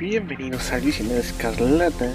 Bienvenidos 0.00 0.72
al 0.72 0.80
Visionario 0.80 1.20
Escarlata 1.20 2.10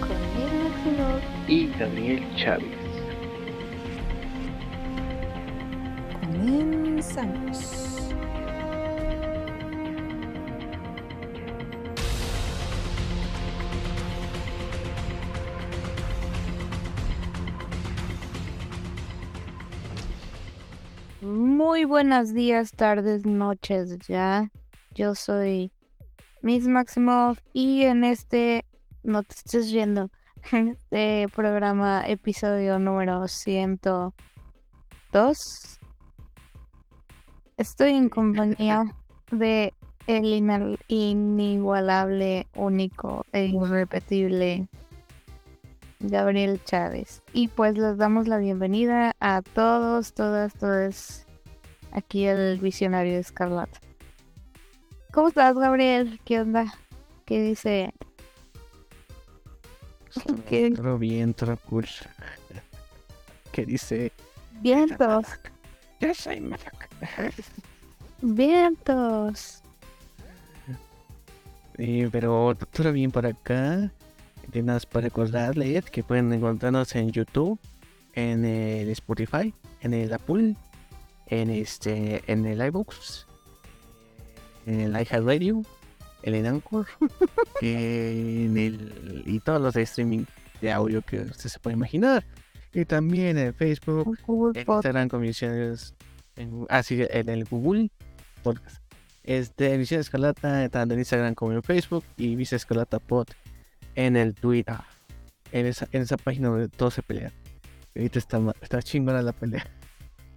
Maximov. 0.00 1.20
y 1.46 1.68
Gabriel 1.78 2.24
Chávez. 2.34 2.66
Comenzamos. 6.18 7.74
Muy 21.20 21.84
buenos 21.84 22.32
días, 22.32 22.72
tardes, 22.72 23.26
noches 23.26 23.98
ya. 24.08 24.50
Yo 24.94 25.14
soy 25.16 25.72
Miss 26.40 26.68
Maximov 26.68 27.38
y 27.52 27.82
en 27.82 28.04
este, 28.04 28.64
no 29.02 29.24
te 29.24 29.34
estés 29.34 29.72
viendo, 29.72 30.08
en 30.52 30.68
este 30.68 31.26
programa, 31.34 32.04
episodio 32.06 32.78
número 32.78 33.26
102, 33.26 35.80
estoy 37.56 37.90
en 37.90 38.08
compañía 38.08 38.84
de 39.32 39.74
el 40.06 40.78
inigualable, 40.86 42.46
único 42.54 43.26
e 43.32 43.46
irrepetible 43.46 44.68
Gabriel 45.98 46.62
Chávez. 46.64 47.20
Y 47.32 47.48
pues 47.48 47.76
les 47.76 47.96
damos 47.96 48.28
la 48.28 48.38
bienvenida 48.38 49.16
a 49.18 49.42
todos, 49.42 50.12
todas, 50.12 50.54
todas 50.54 51.26
aquí 51.90 52.26
el 52.26 52.60
visionario 52.60 53.18
escarlata. 53.18 53.80
¿Cómo 55.14 55.28
estás, 55.28 55.56
Gabriel? 55.56 56.18
¿Qué 56.24 56.40
onda? 56.40 56.74
¿Qué 57.24 57.40
dice? 57.40 57.94
¿Qué? 60.48 60.72
Todo 60.72 60.98
bien, 60.98 61.32
todo 61.32 61.56
cool. 61.68 61.86
¿Qué 63.52 63.64
dice? 63.64 64.10
Vientos, 64.60 65.26
Yo 66.00 66.12
soy 66.14 66.52
vientos. 68.22 69.62
Pero 71.76 72.56
todo 72.72 72.92
bien 72.92 73.12
por 73.12 73.24
acá. 73.24 73.92
Nada 74.52 74.74
más 74.74 74.84
para 74.84 75.04
recordarles 75.04 75.84
que 75.90 76.02
pueden 76.02 76.32
encontrarnos 76.32 76.92
en 76.96 77.12
YouTube, 77.12 77.60
en 78.14 78.44
el 78.44 78.88
Spotify, 78.88 79.54
en 79.80 79.94
el 79.94 80.12
Apple, 80.12 80.56
en 81.28 81.50
este, 81.50 82.20
en 82.26 82.46
el 82.46 82.60
iBooks, 82.66 83.28
en 84.66 84.80
el 84.80 84.92
iHeartRadio, 84.92 85.62
en 86.22 86.34
el 86.34 86.46
Anchor, 86.46 86.86
en 87.60 88.56
el 88.56 89.22
y 89.26 89.40
todos 89.40 89.60
los 89.60 89.74
de 89.74 89.82
streaming 89.82 90.24
de 90.60 90.72
audio 90.72 91.02
que 91.02 91.20
usted 91.20 91.48
se 91.50 91.58
puede 91.58 91.74
imaginar. 91.74 92.24
Y 92.72 92.84
también 92.84 93.38
en 93.38 93.54
Facebook, 93.54 94.18
Google 94.26 94.58
en 94.58 94.66
Podcast. 94.66 94.86
Instagram 94.86 95.08
con 95.08 95.20
Misiones. 95.20 95.94
En, 96.36 96.66
ah, 96.68 96.82
sí, 96.82 97.00
en 97.08 97.28
el 97.28 97.44
Google 97.44 97.90
Podcast. 98.42 98.82
Este, 99.22 99.78
Misión 99.78 100.00
Escarlata, 100.00 100.68
tanto 100.68 100.94
en 100.94 101.00
Instagram 101.00 101.34
como 101.34 101.52
en 101.52 101.62
Facebook. 101.62 102.04
Y 102.16 102.34
Visa 102.36 102.56
Escarlata 102.56 102.98
Pod 102.98 103.28
en 103.94 104.16
el 104.16 104.34
Twitter. 104.34 104.76
En 105.52 105.66
esa, 105.66 105.88
en 105.92 106.02
esa 106.02 106.16
página 106.16 106.48
donde 106.48 106.68
todos 106.68 106.94
se 106.94 107.02
pelean. 107.02 107.32
Ahorita 107.94 108.18
está, 108.18 108.40
está 108.60 108.82
chingona 108.82 109.22
la 109.22 109.32
pelea. 109.32 109.66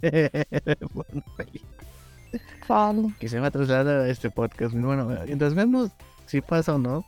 Bueno, 0.94 1.24
peli- 1.36 1.64
Que 3.20 3.30
se 3.30 3.40
va 3.40 3.48
a 3.48 3.52
trasladar 3.52 4.02
a 4.02 4.10
este 4.10 4.30
podcast. 4.30 4.74
Bueno, 4.76 5.06
mientras 5.26 5.54
vemos 5.54 5.92
si 6.26 6.42
pasa 6.42 6.76
o 6.76 6.78
no, 6.78 7.06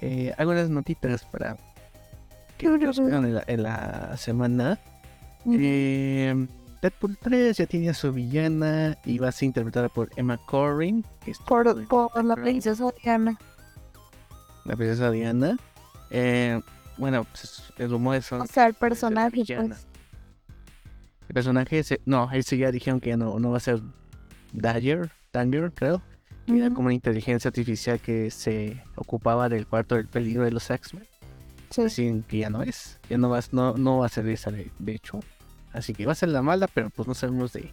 eh, 0.00 0.32
algunas 0.38 0.70
notitas 0.70 1.24
para 1.24 1.56
que 2.58 2.68
nos 2.68 2.98
en 2.98 3.34
la, 3.34 3.44
en 3.46 3.62
la 3.62 4.16
semana. 4.16 4.78
Eh, 5.50 6.46
Deadpool 6.82 7.18
3 7.18 7.56
ya 7.56 7.66
tiene 7.66 7.90
a 7.90 7.94
su 7.94 8.12
villana 8.12 8.96
y 9.04 9.18
va 9.18 9.28
a 9.28 9.32
ser 9.32 9.46
interpretada 9.46 9.88
por 9.88 10.10
Emma 10.16 10.38
Corrin, 10.46 11.04
que 11.24 11.30
es 11.32 11.38
Por, 11.38 11.86
por 11.88 12.24
la 12.24 12.36
princesa 12.36 12.90
Diana. 13.02 13.38
la 14.64 14.76
princesa 14.76 15.10
Diana. 15.10 15.56
Eh, 16.10 16.60
bueno, 16.96 17.24
pues 17.24 17.62
el 17.78 17.90
rumor 17.90 18.20
son 18.22 18.42
O 18.42 18.46
sea, 18.46 18.66
el 18.66 18.74
personaje, 18.74 19.42
pues. 19.46 19.86
El 21.28 21.34
personaje, 21.34 21.82
se, 21.82 22.00
no, 22.06 22.30
ese 22.32 22.58
ya 22.58 22.70
dijeron 22.72 23.00
que 23.00 23.10
ya 23.10 23.16
no, 23.16 23.38
no 23.38 23.50
va 23.50 23.58
a 23.58 23.60
ser 23.60 23.80
Dagger, 24.52 25.10
Danger, 25.32 25.72
creo. 25.72 26.02
Era 26.46 26.70
como 26.70 26.86
una 26.86 26.94
inteligencia 26.94 27.48
artificial 27.48 28.00
que 28.00 28.30
se 28.32 28.82
ocupaba 28.96 29.48
del 29.48 29.66
cuarto 29.68 29.94
del 29.94 30.08
peligro 30.08 30.42
de 30.42 30.50
los 30.50 30.68
X-Men. 30.68 31.06
Sí. 31.70 31.82
Así 31.82 32.24
que 32.26 32.38
ya 32.38 32.50
no 32.50 32.62
es. 32.62 32.98
Ya 33.08 33.18
no 33.18 33.30
va, 33.30 33.38
a- 33.38 33.42
no, 33.52 33.74
no 33.74 33.98
va 33.98 34.06
a 34.06 34.08
ser 34.08 34.26
esa 34.28 34.50
de, 34.50 34.70
de 34.80 34.92
hecho. 34.92 35.20
Así 35.72 35.92
que 35.94 36.06
va 36.06 36.12
a 36.12 36.16
ser 36.16 36.30
la 36.30 36.42
mala, 36.42 36.66
pero 36.66 36.90
pues 36.90 37.06
no 37.06 37.14
sabemos 37.14 37.52
de 37.52 37.70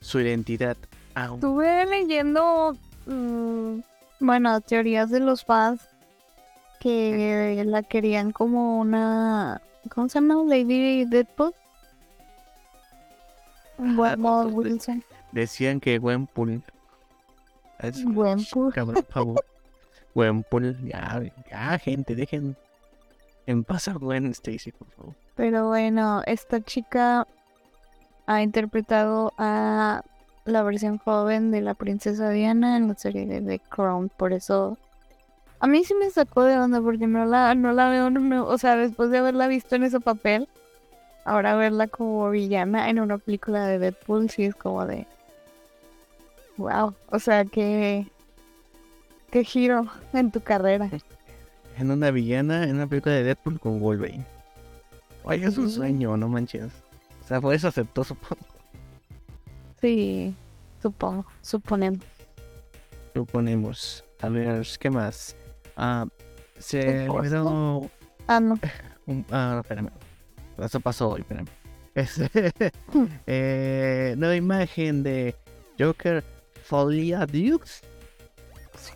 su 0.00 0.18
identidad 0.20 0.78
aún. 1.14 1.34
Estuve 1.36 1.84
leyendo, 1.84 2.74
mm, 3.06 3.80
bueno, 4.20 4.58
teorías 4.62 5.10
de 5.10 5.20
los 5.20 5.44
fans 5.44 5.82
que 6.80 7.62
la 7.66 7.82
querían 7.82 8.32
como 8.32 8.78
una, 8.80 9.60
¿cómo 9.94 10.08
se 10.08 10.14
llama? 10.20 10.36
Lady 10.46 11.04
Deadpool. 11.04 11.52
Bueno, 13.76 14.42
Wilson. 14.46 15.02
Decían 15.34 15.80
que 15.80 15.98
Gwenpool. 15.98 16.62
Es 17.80 18.04
Gwenpool. 18.04 18.72
cabrón, 18.72 18.94
por 18.94 19.12
favor. 19.12 19.44
Gwenpool, 20.14 20.78
ya, 20.88 21.20
ya, 21.50 21.78
gente, 21.78 22.14
dejen 22.14 22.56
en 23.46 23.64
paz 23.64 23.88
a 23.88 23.94
Gwen 23.94 24.26
Stacy, 24.26 24.70
por 24.70 24.88
favor. 24.92 25.14
Pero 25.34 25.66
bueno, 25.66 26.22
esta 26.26 26.60
chica 26.60 27.26
ha 28.26 28.42
interpretado 28.42 29.32
a 29.36 30.02
la 30.44 30.62
versión 30.62 30.98
joven 30.98 31.50
de 31.50 31.62
la 31.62 31.74
princesa 31.74 32.30
Diana 32.30 32.76
en 32.76 32.86
la 32.86 32.94
serie 32.94 33.26
de 33.26 33.40
The 33.40 33.58
Crown. 33.58 34.10
Por 34.16 34.32
eso 34.32 34.78
a 35.58 35.66
mí 35.66 35.82
sí 35.82 35.94
me 35.94 36.10
sacó 36.10 36.44
de 36.44 36.56
onda 36.56 36.80
porque 36.80 37.08
no 37.08 37.24
la, 37.24 37.56
no 37.56 37.72
la 37.72 37.90
veo, 37.90 38.08
no 38.08 38.46
o 38.46 38.56
sea, 38.56 38.76
después 38.76 39.10
de 39.10 39.18
haberla 39.18 39.48
visto 39.48 39.74
en 39.74 39.82
ese 39.82 39.98
papel, 39.98 40.48
ahora 41.24 41.56
verla 41.56 41.88
como 41.88 42.30
villana 42.30 42.88
en 42.88 43.00
una 43.00 43.18
película 43.18 43.66
de 43.66 43.80
Deadpool 43.80 44.30
sí 44.30 44.44
es 44.44 44.54
como 44.54 44.86
de... 44.86 45.08
Wow, 46.56 46.94
o 47.10 47.18
sea, 47.18 47.44
que... 47.44 48.06
Qué 49.30 49.44
giro 49.44 49.86
en 50.12 50.30
tu 50.30 50.40
carrera. 50.40 50.88
En 51.76 51.90
una 51.90 52.12
villana, 52.12 52.64
en 52.64 52.76
una 52.76 52.86
película 52.86 53.16
de 53.16 53.24
Deadpool 53.24 53.58
con 53.58 53.80
Wolverine. 53.80 54.24
Oye, 55.24 55.46
es 55.46 55.58
un 55.58 55.68
sueño, 55.68 56.16
no 56.16 56.28
manches. 56.28 56.70
O 57.24 57.26
sea, 57.26 57.40
por 57.40 57.52
eso 57.54 57.66
aceptó 57.68 58.04
su 58.04 58.16
Sí, 59.80 60.34
supongo, 60.80 61.26
suponemos. 61.42 62.00
suponemos. 63.12 64.04
A 64.20 64.28
ver, 64.28 64.66
¿qué 64.78 64.90
más? 64.90 65.34
Ah, 65.76 66.06
se 66.58 67.08
liberó 67.08 67.90
Ah, 68.28 68.38
no. 68.40 68.58
un- 69.06 69.26
ah, 69.30 69.58
espérame. 69.62 69.90
Eso 70.58 70.78
pasó 70.80 71.10
hoy, 71.10 71.20
espérame. 71.22 71.48
Este, 71.94 72.28
eh, 73.26 74.14
nueva 74.18 74.34
imagen 74.36 75.02
de 75.04 75.36
Joker 75.78 76.24
Folia 76.64 77.26
Dukes. 77.26 77.82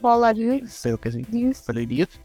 Follow 0.00 0.32
you. 0.32 0.65
Espero 0.65 0.99
que 0.99 1.12
sí. 1.12 1.25
Folia 1.55 1.87
Dukes. 1.87 2.20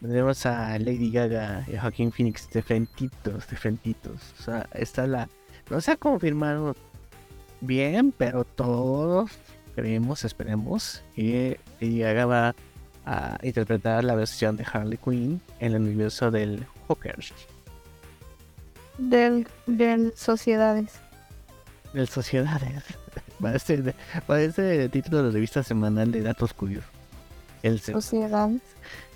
Tenemos 0.00 0.44
a 0.44 0.78
Lady 0.78 1.10
Gaga 1.10 1.64
y 1.66 1.76
a 1.76 1.80
Joaquín 1.80 2.12
Phoenix 2.12 2.50
de 2.50 2.62
frentitos, 2.62 3.48
de 3.48 3.56
frentitos. 3.56 4.34
O 4.38 4.42
sea, 4.42 4.68
está 4.74 5.06
la. 5.06 5.28
No 5.70 5.80
se 5.80 5.92
ha 5.92 5.96
confirmado 5.96 6.76
bien, 7.62 8.12
pero 8.12 8.44
todos 8.44 9.30
creemos, 9.74 10.24
esperemos 10.24 11.02
que 11.16 11.58
Lady 11.80 12.00
Gaga 12.00 12.26
va 12.26 12.54
a 13.06 13.38
interpretar 13.42 14.04
la 14.04 14.14
versión 14.14 14.56
de 14.56 14.66
Harley 14.70 14.98
Quinn 14.98 15.40
en 15.60 15.72
el 15.74 15.82
universo 15.82 16.30
del 16.30 16.66
Joker. 16.86 17.16
Del, 18.98 19.48
del 19.66 20.12
Sociedades. 20.16 21.00
Del 21.94 22.08
Sociedades. 22.08 22.84
Parece, 23.66 23.94
parece 24.26 24.84
el 24.84 24.90
título 24.90 25.18
de 25.18 25.22
la 25.24 25.30
revista 25.30 25.62
semanal 25.62 26.10
de 26.12 26.22
datos 26.22 26.52
curiosos. 26.54 26.90
El, 27.62 27.80
Sociedades. 27.80 28.60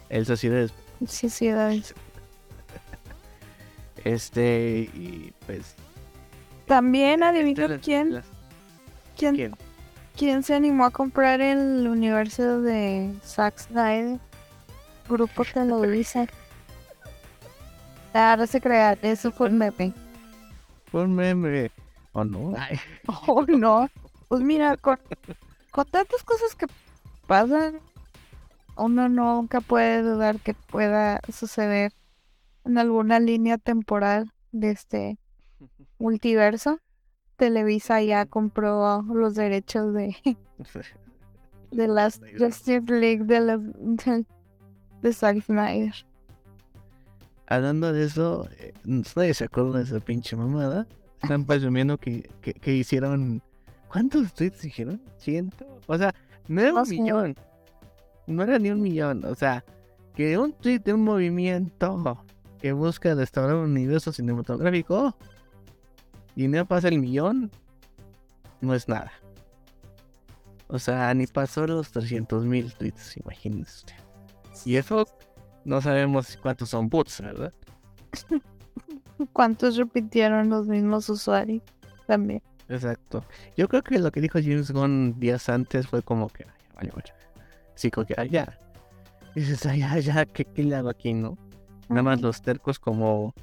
el 0.09 0.27
Sociedades. 0.27 0.73
Sociedades. 1.07 1.95
Este, 4.05 4.89
y 4.95 5.33
pues. 5.47 5.75
También 6.67 7.23
adivina 7.23 7.67
las- 7.69 7.81
quién, 7.81 8.15
las- 8.15 8.25
quién, 9.17 9.35
¿Quién? 9.35 9.57
quién 10.17 10.43
se 10.43 10.55
animó 10.55 10.85
a 10.87 10.91
comprar 10.91 11.41
el 11.41 11.87
universo 11.89 12.61
de 12.63 13.13
Zack 13.25 13.59
Snyder. 13.59 14.19
Grupo 15.09 15.45
Televisa. 15.45 16.27
Ah, 18.15 18.37
no 18.39 18.47
se 18.47 18.61
crea, 18.61 18.97
eso 19.03 19.31
fue 19.31 19.49
un 19.49 19.59
meme. 19.59 19.93
Fue 20.91 21.03
un 21.05 21.15
meme. 21.15 21.71
¿O 22.13 22.25
no? 22.25 22.55
Ay, 22.59 22.79
Oh, 23.07 23.45
no. 23.47 23.89
Pues 24.29 24.43
mira, 24.43 24.77
con, 24.77 24.99
con 25.71 25.87
tantas 25.87 26.23
cosas 26.23 26.55
que 26.55 26.67
pasan, 27.27 27.81
uno 28.77 29.09
nunca 29.09 29.61
puede 29.61 30.03
dudar 30.03 30.41
que 30.41 30.55
pueda 30.55 31.21
suceder 31.33 31.93
en 32.65 32.79
alguna 32.79 33.21
línea 33.21 33.59
temporal 33.59 34.33
de 34.53 34.71
este 34.71 35.19
multiverso. 35.99 36.79
Televisa 37.37 38.03
ya 38.03 38.27
compró 38.27 39.03
los 39.03 39.35
derechos 39.35 39.95
de, 39.95 40.17
de 41.71 41.89
las 41.89 42.21
Justice 42.39 42.83
League 42.87 43.25
de, 43.25 43.41
la, 43.41 43.59
de, 43.59 44.27
de 45.03 45.13
Zack 45.13 45.43
Snyder. 45.43 45.95
Hablando 47.47 47.93
de 47.93 48.05
eso, 48.05 48.49
eh, 48.59 48.75
nadie 48.85 49.33
se 49.33 49.45
acuerda 49.45 49.79
de 49.79 49.85
esa 49.85 50.01
pinche 50.01 50.37
mamada. 50.37 50.87
Están 51.23 51.47
presumiendo 51.47 51.97
que, 51.99 52.29
que, 52.43 52.53
que 52.53 52.75
hicieron. 52.75 53.43
¿Cuántos 53.90 54.32
tweets 54.35 54.62
dijeron? 54.62 55.00
¿Ciento? 55.19 55.67
O 55.87 55.96
sea, 55.96 56.14
no 56.46 56.61
era 56.61 56.75
un 56.75 56.88
millón. 56.88 57.35
No 58.26 58.43
era 58.43 58.58
ni 58.58 58.70
un 58.70 58.82
millón. 58.82 59.25
O 59.25 59.35
sea, 59.35 59.64
que 60.14 60.37
un 60.37 60.52
tweet 60.52 60.81
de 60.81 60.93
un 60.93 61.05
movimiento 61.05 62.25
que 62.61 62.73
busca 62.73 63.14
restaurar 63.14 63.56
un 63.56 63.70
universo 63.70 64.12
cinematográfico 64.12 65.17
y 66.37 66.49
no 66.49 66.67
pasa 66.67 66.88
el 66.88 66.99
millón, 66.99 67.50
no 68.61 68.75
es 68.75 68.88
nada. 68.88 69.12
O 70.69 70.79
sea, 70.79 71.14
ni 71.14 71.26
pasó 71.26 71.67
los 71.67 71.90
300 71.90 72.44
mil 72.44 72.73
tweets, 72.75 73.17
imagínense 73.17 73.79
usted. 73.79 73.94
Y 74.64 74.76
eso 74.76 75.06
no 75.64 75.81
sabemos 75.81 76.37
cuántos 76.43 76.69
son 76.70 76.88
bots, 76.88 77.20
¿verdad? 77.23 77.52
¿Cuántos 79.32 79.76
repitieron 79.76 80.50
los 80.50 80.67
mismos 80.67 81.08
usuarios? 81.08 81.62
También. 82.06 82.43
Exacto. 82.69 83.25
Yo 83.56 83.69
creo 83.69 83.82
que 83.82 83.99
lo 83.99 84.11
que 84.11 84.20
dijo 84.20 84.38
James 84.41 84.70
Gunn 84.70 85.19
días 85.19 85.49
antes 85.49 85.87
fue 85.87 86.03
como 86.03 86.29
que, 86.29 86.44
"Ay, 86.76 86.76
vale, 86.76 86.91
vale". 86.91 87.12
Sí, 87.75 87.91
como 87.91 88.06
que, 88.06 88.15
"Ay, 88.17 88.29
ya. 88.31 88.59
Y 89.35 89.41
dices, 89.41 89.65
ay, 89.67 89.81
ya, 89.81 89.99
ya, 89.99 90.26
¿qué, 90.26 90.44
¿qué 90.44 90.65
le 90.65 90.75
hago 90.75 90.88
aquí, 90.88 91.15
no? 91.15 91.38
Nada 91.88 92.03
más 92.03 92.20
los 92.20 92.43
tercos 92.43 92.79
como 92.79 93.35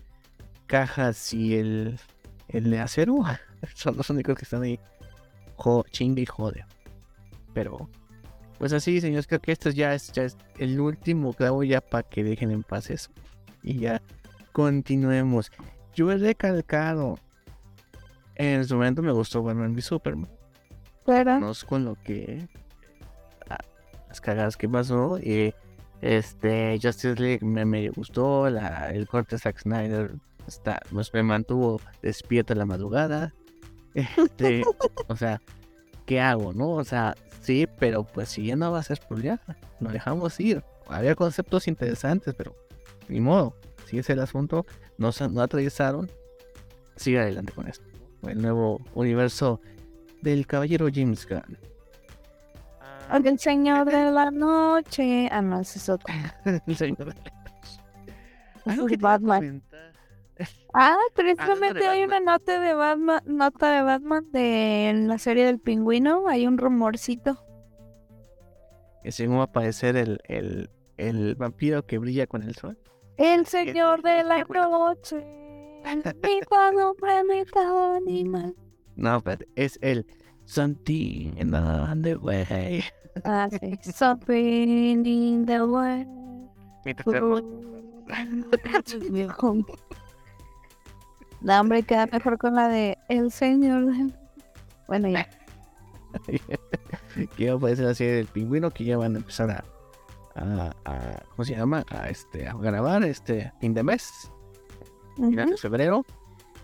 cajas 0.68 1.34
y 1.34 1.56
el, 1.56 2.00
el 2.50 2.70
de 2.70 2.80
acero 2.80 3.18
son 3.76 3.98
los 3.98 4.10
únicos 4.10 4.36
que 4.38 4.44
están 4.44 4.64
ahí. 4.64 4.80
Jo, 5.56 5.86
chingue 5.90 6.24
y 6.24 6.26
jode. 6.26 6.66
Pero, 7.54 7.90
pues 8.58 8.74
así, 8.74 9.00
señores, 9.00 9.26
creo 9.26 9.40
que 9.40 9.52
esto 9.52 9.70
ya 9.70 9.94
es, 9.94 10.12
ya 10.12 10.24
es 10.24 10.38
el 10.58 10.80
último 10.80 11.34
clavo 11.34 11.64
ya 11.64 11.82
para 11.82 12.04
que 12.04 12.24
dejen 12.24 12.52
en 12.52 12.64
paz 12.64 12.90
eso. 12.90 13.10
Y 13.64 13.80
ya 13.80 14.02
continuemos. 14.52 15.52
Yo 15.94 16.12
he 16.12 16.18
recalcado. 16.18 17.18
En 18.36 18.66
su 18.66 18.76
momento 18.76 19.02
me 19.02 19.12
gustó 19.12 19.42
Batman 19.44 19.74
v 19.74 19.82
Superman. 19.82 20.30
No 21.40 21.52
es 21.52 21.64
con 21.64 21.86
lo 21.86 21.96
que. 22.04 22.48
ah, 23.50 23.58
las 24.10 24.20
cagadas 24.22 24.58
que 24.58 24.68
pasó. 24.68 25.18
Y 25.20 25.54
este. 26.02 26.78
Justice 26.82 27.16
League 27.16 27.46
me, 27.46 27.64
me 27.66 27.90
gustó. 27.90 28.50
La, 28.50 28.90
el 28.92 29.08
corte 29.08 29.36
de 29.36 29.40
Zack 29.42 29.60
Snyder. 29.60 30.16
Está, 30.48 30.80
pues 30.92 31.12
me 31.14 31.24
mantuvo 31.24 31.82
despierto 32.02 32.54
en 32.54 32.60
la 32.60 32.66
madrugada. 32.66 33.34
Este, 33.96 34.62
o 35.08 35.16
sea, 35.16 35.42
¿qué 36.06 36.20
hago, 36.20 36.52
no? 36.52 36.72
O 36.72 36.84
sea, 36.84 37.16
sí, 37.40 37.66
pero 37.80 38.04
pues 38.04 38.28
si 38.28 38.46
ya 38.48 38.58
no 38.58 38.70
va 38.70 38.80
a 38.80 38.84
ser 38.84 39.00
ya, 39.24 39.40
lo 39.80 39.90
dejamos 39.90 40.38
ir. 40.42 40.66
Había 40.90 41.16
conceptos 41.16 41.70
interesantes, 41.70 42.34
pero 42.38 42.54
ni 43.08 43.22
modo. 43.22 43.56
Si 43.86 43.98
es 43.98 44.10
el 44.10 44.20
asunto, 44.20 44.66
no, 44.98 45.14
se- 45.14 45.30
no 45.30 45.42
atravesaron. 45.42 46.12
Sigue 46.98 47.20
adelante 47.22 47.54
con 47.54 47.70
esto. 47.70 47.86
El 48.30 48.42
nuevo 48.42 48.82
universo 48.96 49.62
del 50.22 50.48
caballero 50.48 50.88
James 50.94 51.28
Gunn. 51.28 51.58
el 53.26 53.40
señor 53.40 53.86
de 53.86 54.12
la 54.12 54.32
noche. 54.32 55.28
Ah, 55.32 55.42
no, 55.42 55.60
ese 55.62 55.78
es 55.80 55.90
otro. 55.90 56.14
El 56.68 56.76
señor 56.76 56.98
de 56.98 57.06
la- 57.06 58.74
es 58.74 58.80
a 58.80 58.98
Batman. 58.98 59.40
comentar. 59.40 59.92
Ah, 60.74 60.98
precisamente 61.14 61.88
hay 61.88 62.04
una 62.04 62.20
nota 62.20 62.60
de 62.60 62.74
Batman, 62.74 63.22
nota 63.26 63.72
de 63.76 63.82
Batman 63.84 64.30
de 64.32 64.94
la 65.06 65.18
serie 65.20 65.46
del 65.46 65.60
pingüino. 65.60 66.28
Hay 66.28 66.48
un 66.48 66.58
rumorcito. 66.58 67.38
Que 69.04 69.12
según 69.12 69.38
va 69.38 69.42
a 69.42 69.46
aparecer 69.46 69.96
el, 69.96 70.20
el, 70.26 70.70
el 70.98 71.36
vampiro 71.36 71.86
que 71.86 72.00
brilla 72.00 72.26
con 72.28 72.42
el 72.44 72.56
sol. 72.56 72.78
El 73.18 73.46
señor 73.46 74.02
de 74.02 74.24
la 74.24 74.44
noche. 74.44 75.24
Mitad 75.86 76.76
hombre, 76.76 77.24
mitad 77.24 77.96
animal. 77.96 78.56
No, 78.96 79.22
pero 79.22 79.46
es 79.56 79.78
el 79.82 80.06
Something 80.46 81.34
in 81.38 81.52
the 82.02 82.16
way. 82.18 82.84
Ah, 83.24 83.48
sí. 83.50 83.78
Something 83.92 85.06
in 85.06 85.46
the 85.46 85.64
way. 85.64 86.06
No, 91.42 91.60
hombre, 91.60 91.84
queda 91.84 92.08
mejor 92.08 92.38
con 92.38 92.56
la 92.56 92.68
de 92.68 92.98
El 93.10 93.32
Señor. 93.32 93.86
Bueno, 94.88 95.08
ya. 95.10 95.28
que 97.38 97.48
va 97.48 97.54
a 97.54 97.58
aparecer 97.58 97.86
la 97.86 97.94
serie 97.96 98.14
del 98.14 98.28
pingüino 98.28 98.72
que 98.72 98.86
ya 98.86 98.98
van 98.98 99.16
a 99.16 99.18
empezar 99.18 99.50
a, 99.52 99.64
a, 100.36 100.72
a- 100.86 101.24
¿cómo 101.30 101.44
se 101.46 101.56
llama? 101.56 101.84
A 101.90 102.10
este 102.10 102.48
a 102.48 102.54
grabar 102.54 103.04
este 103.04 103.52
fin 103.60 103.74
de 103.74 103.84
mes, 103.84 104.32
final 105.16 105.50
de 105.50 105.58
febrero 105.58 106.06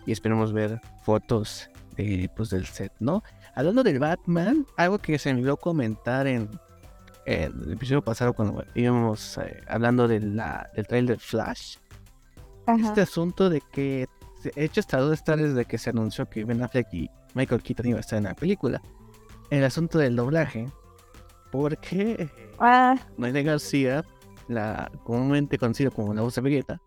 y 0.06 0.12
esperemos 0.12 0.54
ver 0.54 0.80
fotos 1.04 1.70
de 1.96 2.30
pues 2.36 2.50
del 2.50 2.66
set, 2.66 2.94
¿no? 3.00 3.24
Hablando 3.56 3.84
del 3.84 4.00
Batman, 4.00 4.66
algo 4.78 5.00
que 5.00 5.20
se 5.20 5.34
me 5.34 5.40
olvidó 5.40 5.58
comentar 5.58 6.28
en, 6.28 6.50
en 7.26 7.62
el 7.64 7.74
episodio 7.74 8.02
pasado 8.02 8.34
cuando 8.34 8.64
íbamos 8.76 9.38
eh, 9.38 9.62
hablando 9.68 10.08
de 10.08 10.20
la, 10.22 10.70
del 10.76 10.88
trailer 10.88 11.20
Flash, 11.20 11.78
este 12.68 13.02
asunto 13.02 13.50
de 13.50 13.62
que 13.72 14.08
de 14.44 14.54
hecho 14.56 14.80
hasta 14.80 14.98
dónde 14.98 15.16
está 15.16 15.36
desde 15.36 15.66
que 15.66 15.78
se 15.78 15.90
anunció 15.90 16.30
que 16.30 16.46
Ben 16.46 16.64
Affleck 16.64 16.94
y 16.94 17.10
Michael 17.34 17.62
Keaton 17.62 17.88
iban 17.88 17.98
a 17.98 18.02
estar 18.02 18.18
en 18.18 18.24
la 18.26 18.34
película. 18.34 18.82
El 19.50 19.64
asunto 19.66 20.00
del 20.00 20.16
doblaje, 20.16 20.70
porque 21.52 22.30
Ah, 22.64 22.96
Noé 23.18 23.42
García, 23.42 24.06
la 24.48 24.92
comúnmente 25.04 25.58
conocido 25.58 25.90
como 25.90 26.14
la 26.14 26.22
voz 26.22 26.36
de 26.36 26.42
Vegeta, 26.42 26.80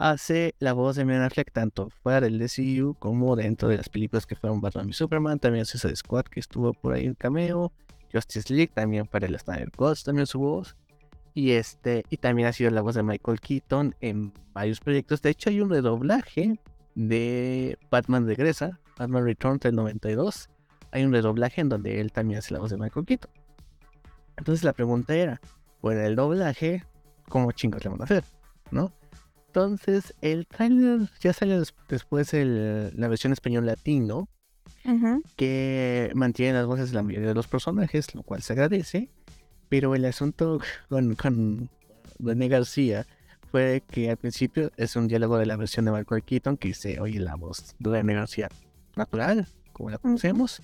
hace 0.00 0.54
la 0.58 0.72
voz 0.72 0.96
de 0.96 1.04
Ben 1.04 1.20
Affleck 1.20 1.52
tanto 1.52 1.90
fuera 2.02 2.22
del 2.22 2.38
DCU 2.38 2.94
como 2.98 3.36
dentro 3.36 3.68
de 3.68 3.76
las 3.76 3.88
películas 3.90 4.26
que 4.26 4.34
fueron 4.34 4.60
Batman 4.60 4.88
y 4.88 4.92
Superman, 4.94 5.38
también 5.38 5.66
Suicide 5.66 5.94
Squad 5.94 6.24
que 6.24 6.40
estuvo 6.40 6.72
por 6.72 6.94
ahí 6.94 7.04
en 7.04 7.14
cameo, 7.14 7.70
Justice 8.12 8.52
League 8.52 8.72
también 8.74 9.06
para 9.06 9.26
el 9.26 9.38
Snyder 9.38 9.70
Cut 9.70 9.98
también 10.02 10.26
su 10.26 10.38
voz. 10.38 10.76
Y 11.32 11.52
este, 11.52 12.04
y 12.10 12.16
también 12.16 12.48
ha 12.48 12.52
sido 12.52 12.70
la 12.70 12.80
voz 12.80 12.96
de 12.96 13.02
Michael 13.02 13.40
Keaton 13.40 13.94
en 14.00 14.32
varios 14.52 14.80
proyectos. 14.80 15.22
De 15.22 15.30
hecho, 15.30 15.50
hay 15.50 15.60
un 15.60 15.70
redoblaje 15.70 16.58
de 16.96 17.78
Batman 17.88 18.26
Regresa, 18.26 18.80
Batman 18.98 19.24
Returns 19.24 19.60
del 19.60 19.76
92. 19.76 20.50
Hay 20.90 21.04
un 21.04 21.12
redoblaje 21.12 21.60
en 21.60 21.68
donde 21.68 22.00
él 22.00 22.10
también 22.10 22.38
hace 22.40 22.52
la 22.52 22.60
voz 22.60 22.70
de 22.70 22.78
Michael 22.78 23.06
Keaton. 23.06 23.30
Entonces 24.38 24.64
la 24.64 24.72
pregunta 24.72 25.14
era, 25.14 25.40
por 25.80 25.94
el 25.94 26.16
doblaje, 26.16 26.84
¿cómo 27.28 27.52
chingos 27.52 27.84
le 27.84 27.90
van 27.90 28.00
a 28.00 28.04
hacer? 28.04 28.24
¿No? 28.72 28.92
Entonces, 29.54 30.14
el 30.20 30.46
trailer 30.46 31.10
ya 31.20 31.32
salió 31.32 31.58
des- 31.58 31.74
después 31.88 32.32
el- 32.34 32.92
la 32.96 33.08
versión 33.08 33.32
español 33.32 33.66
latino, 33.66 34.28
que 35.36 36.12
mantiene 36.14 36.52
las 36.54 36.66
voces 36.66 36.90
de 36.90 36.94
la 36.94 37.02
mayoría 37.02 37.28
de 37.28 37.34
los 37.34 37.48
personajes, 37.48 38.14
lo 38.14 38.22
cual 38.22 38.42
se 38.42 38.52
agradece. 38.52 39.10
Pero 39.68 39.94
el 39.96 40.04
asunto 40.04 40.60
con, 40.88 41.16
con 41.16 41.68
René 42.20 42.46
García 42.48 43.06
fue 43.50 43.82
que 43.90 44.10
al 44.10 44.16
principio 44.18 44.70
es 44.76 44.94
un 44.94 45.08
diálogo 45.08 45.36
de 45.36 45.46
la 45.46 45.56
versión 45.56 45.84
de 45.84 45.90
Michael 45.90 46.22
Keaton 46.22 46.56
que 46.56 46.72
se 46.72 47.00
oye 47.00 47.18
la 47.18 47.34
voz 47.34 47.74
de 47.80 47.90
René 47.90 48.14
García 48.14 48.48
natural, 48.94 49.48
como 49.72 49.90
la 49.90 49.98
conocemos. 49.98 50.62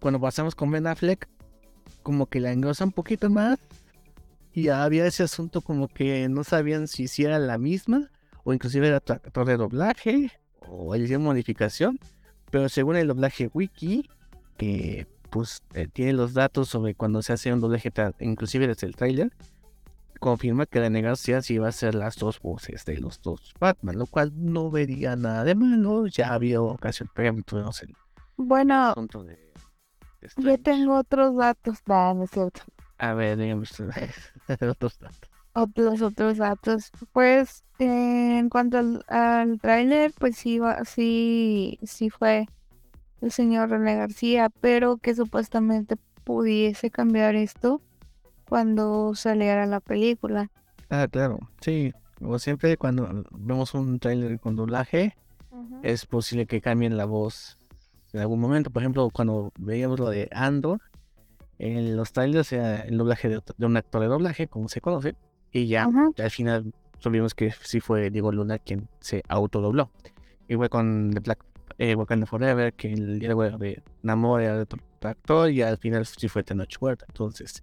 Cuando 0.00 0.18
pasamos 0.18 0.54
con 0.54 0.70
Ben 0.70 0.86
Affleck, 0.86 1.28
como 2.02 2.24
que 2.26 2.40
la 2.40 2.52
engrosa 2.52 2.84
un 2.84 2.92
poquito 2.92 3.28
más. 3.28 3.58
Y 4.54 4.68
había 4.68 5.04
ese 5.06 5.24
asunto 5.24 5.60
como 5.60 5.88
que 5.88 6.26
no 6.30 6.42
sabían 6.44 6.86
si 6.88 7.08
sí 7.08 7.24
era 7.24 7.38
la 7.38 7.58
misma, 7.58 8.10
o 8.44 8.52
inclusive 8.52 8.88
era 8.88 8.98
otro 8.98 9.16
actor 9.16 9.46
de 9.46 9.56
doblaje, 9.56 10.32
o 10.68 10.94
hicieron 10.96 11.24
modificación. 11.24 11.98
Pero 12.50 12.68
según 12.68 12.96
el 12.96 13.08
doblaje 13.08 13.50
wiki, 13.52 14.08
que 14.56 15.06
pues 15.30 15.62
eh, 15.74 15.88
tiene 15.92 16.12
los 16.12 16.34
datos 16.34 16.68
sobre 16.68 16.94
cuando 16.94 17.20
se 17.22 17.32
hace 17.32 17.52
un 17.52 17.60
doblaje, 17.60 17.90
inclusive 18.20 18.68
desde 18.68 18.86
el 18.86 18.94
tráiler, 18.94 19.32
confirma 20.20 20.66
que 20.66 20.80
René 20.80 21.02
García 21.02 21.42
sí 21.42 21.58
va 21.58 21.68
a 21.68 21.72
ser 21.72 21.94
las 21.94 22.16
dos 22.16 22.40
voces 22.40 22.84
de 22.84 22.98
los 22.98 23.20
dos 23.20 23.52
Batman, 23.60 23.98
lo 23.98 24.06
cual 24.06 24.32
no 24.34 24.70
vería 24.70 25.16
nada 25.16 25.44
de 25.44 25.54
malo. 25.54 26.06
Ya 26.06 26.32
había 26.32 26.62
ocasión 26.62 27.10
el 27.16 27.44
Bueno, 28.36 28.94
de, 28.94 29.52
de 30.20 30.30
yo 30.38 30.58
tengo 30.58 30.98
otros 30.98 31.36
datos. 31.36 31.78
No, 31.86 32.14
no 32.14 32.24
es 32.24 32.30
cierto. 32.30 32.62
A 32.98 33.12
ver, 33.12 33.36
dígame 33.36 33.64
otros 34.70 34.98
datos. 34.98 35.30
Otros, 35.54 36.02
otros 36.02 36.38
datos. 36.38 36.90
Pues, 37.12 37.62
eh, 37.78 38.38
en 38.38 38.48
cuanto 38.48 38.78
al, 38.78 39.04
al 39.08 39.60
tráiler, 39.60 40.12
pues 40.18 40.36
sí, 40.36 40.58
va- 40.58 40.84
sí, 40.84 41.78
sí 41.84 42.10
fue 42.10 42.46
el 43.20 43.30
señor 43.30 43.70
René 43.70 43.96
García, 43.96 44.50
pero 44.60 44.96
que 44.96 45.14
supuestamente 45.14 45.96
pudiese 46.24 46.90
cambiar 46.90 47.36
esto 47.36 47.80
cuando 48.48 49.14
saliera 49.14 49.66
la 49.66 49.80
película. 49.80 50.50
Ah, 50.90 51.06
claro, 51.10 51.38
sí. 51.60 51.92
Como 52.18 52.38
siempre, 52.38 52.76
cuando 52.76 53.24
vemos 53.32 53.74
un 53.74 53.98
trailer 53.98 54.38
con 54.40 54.56
doblaje, 54.56 55.16
es 55.82 56.06
posible 56.06 56.46
que 56.46 56.60
cambien 56.60 56.96
la 56.96 57.04
voz 57.04 57.58
en 58.12 58.20
algún 58.20 58.40
momento. 58.40 58.70
Por 58.70 58.82
ejemplo, 58.82 59.08
cuando 59.10 59.52
veíamos 59.58 59.98
lo 59.98 60.08
de 60.10 60.28
Andor, 60.32 60.80
en 61.58 61.96
los 61.96 62.12
trailers 62.12 62.52
era 62.52 62.80
el 62.82 62.96
doblaje 62.98 63.28
de, 63.28 63.40
de 63.56 63.66
un 63.66 63.76
actor 63.76 64.00
de 64.00 64.08
doblaje, 64.08 64.46
como 64.48 64.68
se 64.68 64.80
conoce, 64.80 65.14
y 65.54 65.68
ya, 65.68 65.88
ya 66.16 66.24
al 66.24 66.30
final 66.32 66.74
supimos 66.98 67.32
que 67.32 67.52
sí 67.62 67.78
fue 67.78 68.10
Diego 68.10 68.32
Luna 68.32 68.58
quien 68.58 68.88
se 68.98 69.22
autodobló. 69.28 69.88
Igual 70.48 70.68
con 70.68 71.12
The 71.12 71.20
Black 71.20 71.44
eh, 71.78 71.94
Wakanda 71.94 72.26
Forever, 72.26 72.72
que 72.72 72.92
el 72.92 73.20
diálogo 73.20 73.44
de 73.56 73.80
Namor 74.02 74.42
era 74.42 74.56
de 74.56 74.62
otro 74.62 74.80
actor, 75.00 75.50
y 75.50 75.62
al 75.62 75.78
final 75.78 76.04
sí 76.06 76.28
fue 76.28 76.42
Tenoch 76.42 76.76
Huerta. 76.80 77.04
Entonces, 77.08 77.62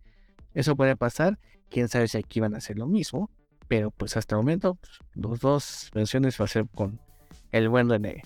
eso 0.53 0.75
puede 0.77 0.95
pasar. 0.95 1.38
Quién 1.69 1.89
sabe 1.89 2.07
si 2.07 2.17
aquí 2.17 2.39
van 2.39 2.55
a 2.55 2.60
hacer 2.60 2.77
lo 2.77 2.88
mismo, 2.88 3.29
pero 3.67 3.91
pues 3.91 4.15
hasta 4.15 4.36
el 4.36 4.39
momento, 4.39 4.75
pues, 4.75 5.00
los 5.13 5.39
dos 5.41 5.91
versiones 5.93 6.39
va 6.39 6.45
a 6.45 6.48
ser 6.48 6.65
con 6.74 6.98
el 7.51 7.67
buen 7.67 7.89
René. 7.89 8.24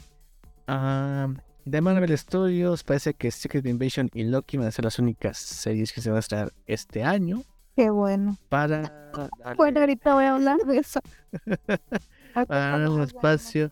Ah, 0.67 1.27
de 1.65 1.81
Marvel 1.81 2.15
Studios, 2.15 2.83
parece 2.83 3.15
que 3.15 3.31
Secret 3.31 3.65
Invasion 3.65 4.11
y 4.13 4.25
Loki 4.25 4.57
van 4.57 4.67
a 4.67 4.71
ser 4.71 4.85
las 4.85 4.99
únicas 4.99 5.39
series 5.39 5.91
que 5.91 6.01
se 6.01 6.11
van 6.11 6.17
a 6.17 6.19
estrenar 6.19 6.53
este 6.67 7.03
año 7.03 7.43
Qué 7.75 7.89
bueno. 7.89 8.37
para 8.49 8.81
darle- 9.13 9.55
Bueno, 9.57 9.79
ahorita 9.81 10.13
voy 10.13 10.23
a 10.25 10.35
hablar 10.35 10.57
de 10.59 10.77
eso. 10.77 10.99
para 12.33 12.45
darle 12.71 12.89
un 12.89 13.01
espacio. 13.01 13.71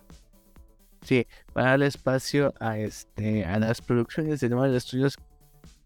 Sí, 1.02 1.28
para 1.54 1.72
darle 1.72 1.88
espacio 1.88 2.54
a 2.60 2.78
este 2.78 3.44
a 3.46 3.60
las 3.60 3.82
producciones 3.82 4.40
de 4.40 4.50
Marvel 4.50 4.80
Studios 4.80 5.18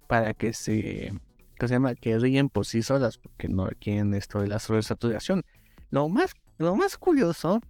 para 0.08 0.34
que 0.34 0.54
se 0.54 1.12
que 1.58 1.68
se 1.68 1.74
llama 1.74 1.96
que 1.96 2.20
ríen 2.20 2.50
por 2.50 2.68
sí 2.68 2.84
solas 2.84 3.18
porque 3.18 3.48
no 3.48 3.66
requieren 3.66 4.14
esto 4.14 4.40
de 4.42 4.48
la 4.48 4.60
sobresaturación. 4.60 5.44
Lo 5.90 6.08
más 6.08 6.34
lo 6.60 6.76
más 6.76 6.98
curioso 6.98 7.62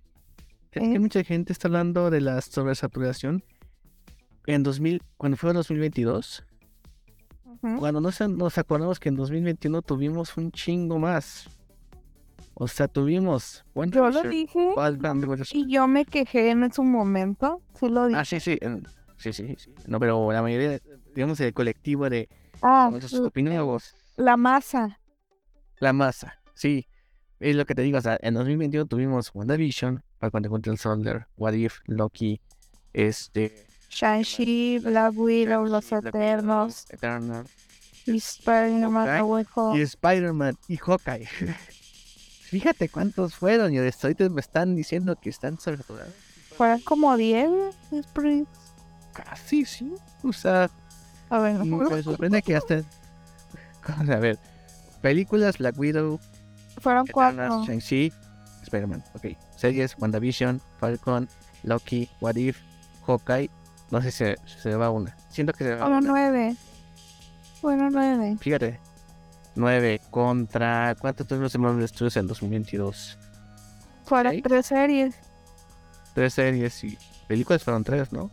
es 0.71 0.81
que 0.81 0.95
¿Eh? 0.95 0.99
mucha 0.99 1.23
gente 1.23 1.53
está 1.53 1.69
hablando 1.69 2.09
de 2.09 2.19
la 2.21 2.41
sobresaturación 2.41 3.43
en 4.45 4.63
2000 4.63 5.01
cuando 5.17 5.37
fue 5.37 5.53
2022 5.53 6.43
Ujú. 7.61 7.77
cuando 7.79 8.01
nos, 8.01 8.19
nos 8.21 8.57
acordamos 8.57 8.99
que 8.99 9.09
en 9.09 9.15
2021 9.15 9.81
tuvimos 9.81 10.35
un 10.37 10.51
chingo 10.51 10.99
más. 10.99 11.49
O 12.59 12.67
sea, 12.67 12.87
tuvimos 12.87 13.63
Yo 13.75 14.09
lo 14.09 14.23
dije 14.23 14.73
y 15.51 15.71
yo 15.71 15.87
me 15.87 16.05
quejé 16.05 16.49
en 16.49 16.73
su 16.73 16.83
momento. 16.83 17.61
Sí 17.79 17.87
lo 17.87 18.07
dije. 18.07 18.19
Ah, 18.19 18.25
sí, 18.25 18.39
sí. 18.39 18.57
en- 18.61 18.83
Sí, 19.17 19.33
sí, 19.33 19.55
sí. 19.57 19.73
No, 19.87 19.99
pero 19.99 20.31
la 20.31 20.43
mayoría, 20.43 20.79
digamos, 21.15 21.39
el 21.39 21.51
colectivo 21.53 22.07
de 22.09 22.29
Ah, 22.61 22.87
nuestros 22.91 23.13
l- 23.13 23.27
opinólogos, 23.27 23.95
la 24.15 24.37
masa. 24.37 24.99
la 25.79 25.91
masa, 25.93 26.39
sí. 26.53 26.87
Es 27.39 27.55
lo 27.55 27.65
que 27.65 27.73
te 27.75 27.81
digo, 27.83 27.97
o 27.99 28.01
sea, 28.01 28.17
en 28.21 28.33
2021 28.35 28.85
tuvimos 28.87 29.31
WandaVision, 29.33 30.03
Falcon 30.19 30.41
the 30.43 30.49
Winter 30.49 30.77
Soldier, 30.77 31.27
What 31.37 31.53
If, 31.53 31.79
Loki, 31.85 32.41
este... 32.93 33.66
Shang-Chi, 33.89 34.79
Black 34.79 35.13
Widow, 35.15 35.65
Los 35.65 35.91
Eternos, 35.91 36.85
Eternal, 36.89 37.45
y 38.05 38.17
Spider-Man, 38.17 39.25
y 39.75 39.81
Spider-Man 39.81 40.57
y 40.67 40.77
Hawkeye. 40.77 41.27
Fíjate 42.49 42.87
cuántos 42.89 43.35
fueron 43.35 43.73
y 43.73 43.77
ahorita 43.77 44.29
me 44.29 44.39
están 44.39 44.75
diciendo 44.75 45.15
que 45.21 45.29
están 45.29 45.59
sobresaturados. 45.59 46.13
Fueron 46.55 46.79
como 46.81 47.15
10. 47.17 47.49
es 47.91 48.07
pretty- 48.07 48.47
Casi, 49.13 49.65
sí. 49.65 49.93
O 50.23 50.31
sea, 50.31 50.69
A 51.29 51.39
ver, 51.39 51.55
y 51.65 51.69
me 51.69 52.03
sorprende 52.03 52.41
que 52.41 52.55
hasta... 52.55 52.83
A 53.83 54.03
ver, 54.03 54.37
películas 55.01 55.57
Black 55.57 55.77
Widow, 55.77 56.19
fueron 56.81 57.05
Eternals, 57.09 57.49
cuatro. 57.49 57.65
Shang-Chi, 57.65 58.13
Spider-Man, 58.63 59.03
ok. 59.15 59.25
Series, 59.55 59.95
WandaVision, 59.97 60.61
Falcon, 60.79 61.27
Loki, 61.63 62.09
What 62.21 62.35
If, 62.35 62.59
Hawkeye. 63.05 63.49
No 63.91 64.01
sé 64.01 64.11
si 64.11 64.17
se, 64.17 64.35
se 64.45 64.75
va 64.75 64.89
una. 64.89 65.15
Siento 65.29 65.53
que 65.53 65.63
se 65.63 65.71
va 65.75 65.85
Fueron 65.85 65.97
una. 65.99 66.07
nueve. 66.09 66.55
Fueron 67.61 67.93
nueve. 67.93 68.37
Fíjate. 68.39 68.79
9 69.55 70.01
contra... 70.11 70.93
¿Cuántos 70.99 71.25
tuvimos 71.25 71.51
de 71.51 71.57
Marvel 71.57 71.87
Studios 71.87 72.15
en 72.17 72.27
2022? 72.27 73.17
Fueron 74.05 74.33
Seis. 74.33 74.43
tres 74.43 74.65
series. 74.67 75.15
Tres 76.13 76.33
series 76.35 76.83
y 76.83 76.95
películas 77.27 77.63
fueron 77.63 77.83
tres, 77.83 78.11
¿no? 78.13 78.29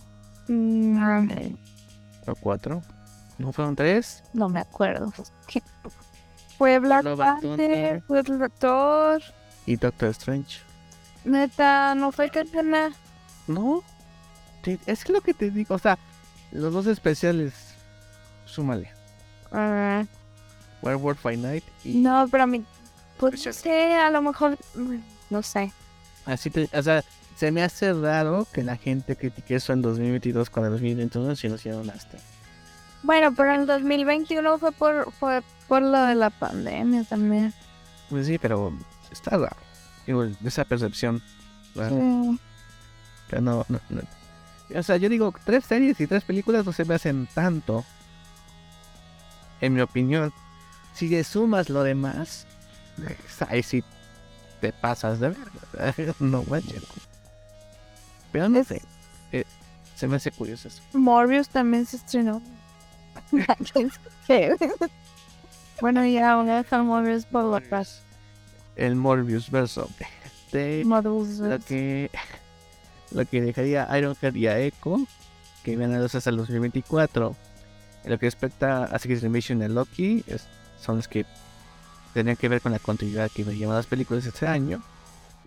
Mm, 0.48 1.54
¿O 2.26 2.34
cuatro? 2.34 2.82
¿No 3.38 3.52
fueron 3.52 3.74
tres? 3.74 4.22
no 4.34 4.50
me 4.50 4.60
acuerdo. 4.60 5.10
¿Qué? 5.46 5.62
Fue 6.58 6.78
Black 6.78 7.04
Panther, 7.16 8.02
fue 8.02 8.20
el 8.20 8.38
Doctor. 8.38 9.22
Y 9.64 9.76
Doctor 9.76 10.10
Strange. 10.10 10.58
Neta, 11.24 11.94
no 11.94 12.12
fue 12.12 12.28
Catena. 12.28 12.92
¿No? 13.46 13.82
Es 14.86 15.04
que 15.04 15.12
lo 15.12 15.20
que 15.20 15.34
te 15.34 15.50
digo, 15.50 15.74
o 15.74 15.78
sea, 15.78 15.98
los 16.52 16.72
dos 16.72 16.86
especiales, 16.86 17.52
súmale. 18.44 18.90
Ah, 19.52 20.04
Werewolf 20.82 21.22
by 21.22 21.36
Night 21.36 21.64
y 21.84 21.94
no, 21.98 22.26
pero 22.30 22.44
a 22.44 22.46
mí. 22.46 22.64
Pues 23.18 23.42
sé, 23.42 23.94
a 23.94 24.10
lo 24.10 24.22
mejor. 24.22 24.58
mm, 24.74 24.96
No 25.30 25.42
sé. 25.42 25.72
así 26.26 26.50
te, 26.50 26.68
o 26.72 26.82
sea, 26.82 27.04
se 27.36 27.50
me 27.50 27.62
hace 27.62 27.92
raro 27.92 28.46
que 28.52 28.62
la 28.62 28.76
gente 28.76 29.16
critique 29.16 29.54
eso 29.56 29.72
en 29.72 29.82
2022 29.82 30.50
cuando 30.50 30.68
en 30.68 30.72
2021 30.74 31.36
sí 31.36 31.48
lo 31.48 31.54
hicieron 31.56 31.88
hasta. 31.90 32.18
Bueno, 33.02 33.34
pero 33.34 33.54
en 33.54 33.66
2021 33.66 34.58
fue 34.58 34.72
por, 34.72 35.12
fue 35.12 35.42
por 35.68 35.82
lo 35.82 36.00
de 36.02 36.14
la 36.14 36.30
pandemia 36.30 37.04
también. 37.04 37.52
Pues 38.10 38.26
sí, 38.26 38.38
pero 38.38 38.72
está 39.10 39.36
raro. 39.36 39.56
Digo, 40.06 40.24
esa 40.44 40.64
percepción. 40.64 41.22
Sí. 41.74 42.38
Pero 43.28 43.42
no, 43.42 43.64
no, 43.68 43.80
no. 43.90 44.00
O 44.74 44.82
sea, 44.82 44.96
yo 44.96 45.08
digo, 45.08 45.34
tres 45.44 45.64
series 45.64 46.00
y 46.00 46.06
tres 46.06 46.24
películas 46.24 46.64
no 46.64 46.72
se 46.72 46.84
me 46.84 46.94
hacen 46.94 47.28
tanto. 47.34 47.84
En 49.60 49.74
mi 49.74 49.80
opinión. 49.80 50.32
Si 50.94 51.08
le 51.08 51.24
sumas 51.24 51.70
lo 51.70 51.82
demás, 51.82 52.46
pues, 52.96 53.42
ahí 53.48 53.62
sí 53.62 53.82
te 54.60 54.72
pasas 54.72 55.18
de 55.20 55.30
ver. 55.30 56.14
no 56.20 56.44
manches. 56.44 56.82
Pero 58.32 58.48
no 58.48 58.62
sé. 58.64 58.80
eh, 59.32 59.44
se 59.94 60.06
me 60.08 60.16
hace 60.16 60.30
curioso 60.30 60.68
eso. 60.68 60.82
Morbius 60.92 61.48
también 61.48 61.86
se 61.86 61.96
estrenó. 61.96 62.42
Bueno, 65.80 66.06
ya 66.06 66.36
voy 66.36 66.48
a 66.50 66.56
dejar 66.62 66.84
Morbius 66.84 67.26
por 67.26 67.60
paz. 67.68 68.02
El 68.76 68.94
Morbius 68.94 69.50
verso. 69.50 69.90
De 70.52 70.84
lo 70.84 71.58
que 71.58 72.10
lo 73.14 73.24
que 73.24 73.40
dejaría 73.40 73.90
a 73.90 73.98
Ironhead 73.98 74.34
y 74.34 74.46
a 74.46 74.58
Echo 74.58 74.96
que 75.62 75.76
van 75.76 75.92
a 75.94 75.98
los 75.98 76.14
hasta 76.14 76.30
el 76.30 76.36
2024 76.36 77.34
en 78.04 78.10
lo 78.10 78.18
que 78.18 78.26
respecta 78.26 78.84
a 78.84 78.98
Secret 78.98 79.22
Invasion 79.22 79.62
y 79.62 79.68
Loki 79.68 80.24
son 80.78 80.96
los 80.96 81.08
que 81.08 81.24
tendrían 82.12 82.36
que 82.36 82.48
ver 82.48 82.60
con 82.60 82.72
la 82.72 82.78
continuidad 82.78 83.30
que 83.30 83.44
me 83.44 83.56
llaman 83.56 83.76
las 83.76 83.86
películas 83.86 84.26
este 84.26 84.46
año. 84.46 84.82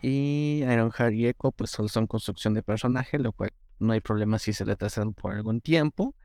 Y 0.01 0.63
Ironheart 0.63 1.13
y 1.13 1.27
Echo 1.27 1.51
pues 1.51 1.69
solo 1.69 1.87
son 1.87 2.07
construcción 2.07 2.53
de 2.53 2.63
personaje 2.63 3.19
lo 3.19 3.31
cual 3.31 3.51
no 3.79 3.93
hay 3.93 4.01
problema 4.01 4.39
si 4.39 4.53
se 4.53 4.65
retrasan 4.65 5.13
por 5.13 5.33
algún 5.33 5.61
tiempo. 5.61 6.15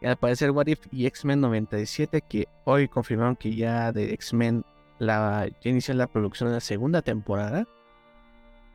Y 0.00 0.06
al 0.06 0.16
parecer 0.16 0.52
What 0.52 0.68
If 0.68 0.80
y 0.92 1.06
X-Men 1.06 1.40
97 1.40 2.22
que 2.22 2.46
hoy 2.64 2.88
confirmaron 2.88 3.36
que 3.36 3.54
ya 3.54 3.92
de 3.92 4.14
X-Men 4.14 4.64
la, 4.98 5.48
ya 5.60 5.70
inició 5.70 5.94
la 5.94 6.06
producción 6.06 6.50
de 6.50 6.56
la 6.56 6.60
segunda 6.60 7.02
temporada 7.02 7.66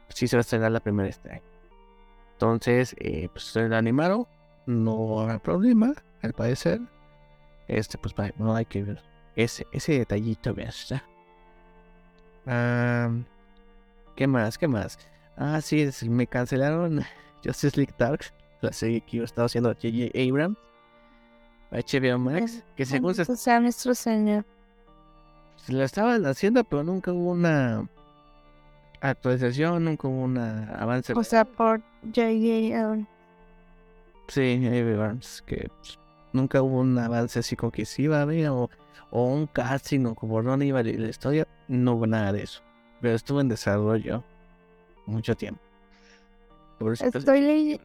sí 0.10 0.27
se 0.27 0.36
va 0.36 0.39
a 0.39 0.41
estrenar 0.41 0.72
la 0.72 0.79
primera 0.79 1.10
este 1.10 1.32
año. 1.32 1.54
Entonces, 2.36 2.96
eh, 3.00 3.30
pues 3.32 3.46
se 3.46 3.70
la 3.70 3.77
animaron, 3.77 4.27
no 4.65 5.22
habrá 5.22 5.39
problema, 5.39 5.94
al 6.22 6.34
parecer. 6.34 6.82
Este, 7.68 7.98
pues 7.98 8.13
no 8.38 8.54
hay 8.54 8.65
que 8.65 8.84
ver 8.84 9.01
ese, 9.36 9.65
ese 9.72 10.00
detallito, 10.00 10.54
¿verdad? 10.54 11.01
Ah, 12.46 13.10
¿Qué 14.15 14.27
más? 14.27 14.58
¿Qué 14.58 14.68
más? 14.68 15.00
Ah, 15.38 15.62
sí, 15.62 15.89
me 16.10 16.27
cancelaron 16.27 17.01
Justice 17.44 17.77
League 17.77 17.94
Dark, 17.98 18.25
la 18.62 18.74
serie 18.74 19.01
que 19.01 19.18
yo 19.18 19.24
estaba 19.24 19.46
haciendo 19.46 19.70
J.J. 19.70 20.12
Abrams, 20.20 20.58
HBO 21.72 22.20
Max, 22.20 22.63
que 22.75 22.86
según 22.86 23.15
se, 23.15 23.25
nuestro 23.62 23.96
Señor. 23.96 24.46
se 25.56 25.74
la 25.74 25.86
estaban 25.86 26.25
haciendo, 26.25 26.63
pero 26.63 26.84
nunca 26.84 27.12
hubo 27.12 27.32
una 27.32 27.88
actualización, 29.09 29.85
nunca 29.85 30.07
hubo 30.07 30.24
un 30.24 30.38
avance. 30.38 31.13
O 31.13 31.24
sea, 31.24 31.45
por 31.45 31.81
J.J. 32.03 33.07
Sí, 34.27 34.59
J.J. 34.62 34.93
Abrams, 34.93 35.43
que 35.45 35.69
pues, 35.79 36.00
nunca 36.33 36.62
hubo 36.62 36.79
un 36.79 36.97
avance 36.97 37.39
así 37.39 37.55
como 37.55 37.71
que 37.71 37.85
sí 37.85 38.03
iba 38.03 38.19
a 38.19 38.21
haber, 38.21 38.50
o, 38.50 38.69
o 39.12 39.24
un 39.24 39.47
casting, 39.47 40.05
o 40.05 40.15
como 40.15 40.41
dónde 40.41 40.65
iba 40.65 40.83
la, 40.83 40.91
la 40.91 41.09
historia, 41.09 41.47
no 41.67 41.93
hubo 41.93 42.07
nada 42.07 42.33
de 42.33 42.43
eso. 42.43 42.62
Pero 43.01 43.15
estuvo 43.15 43.41
en 43.41 43.50
desarrollo 43.50 44.24
mucho 45.05 45.35
tiempo. 45.35 45.62
Estoy. 46.79 47.79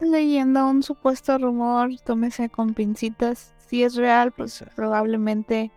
Leyendo 0.00 0.68
un 0.68 0.82
supuesto 0.82 1.38
rumor, 1.38 1.90
tómese 2.04 2.48
con 2.48 2.74
pincitas. 2.74 3.54
Si 3.68 3.84
es 3.84 3.94
real, 3.94 4.32
pues 4.32 4.64
probablemente 4.74 5.70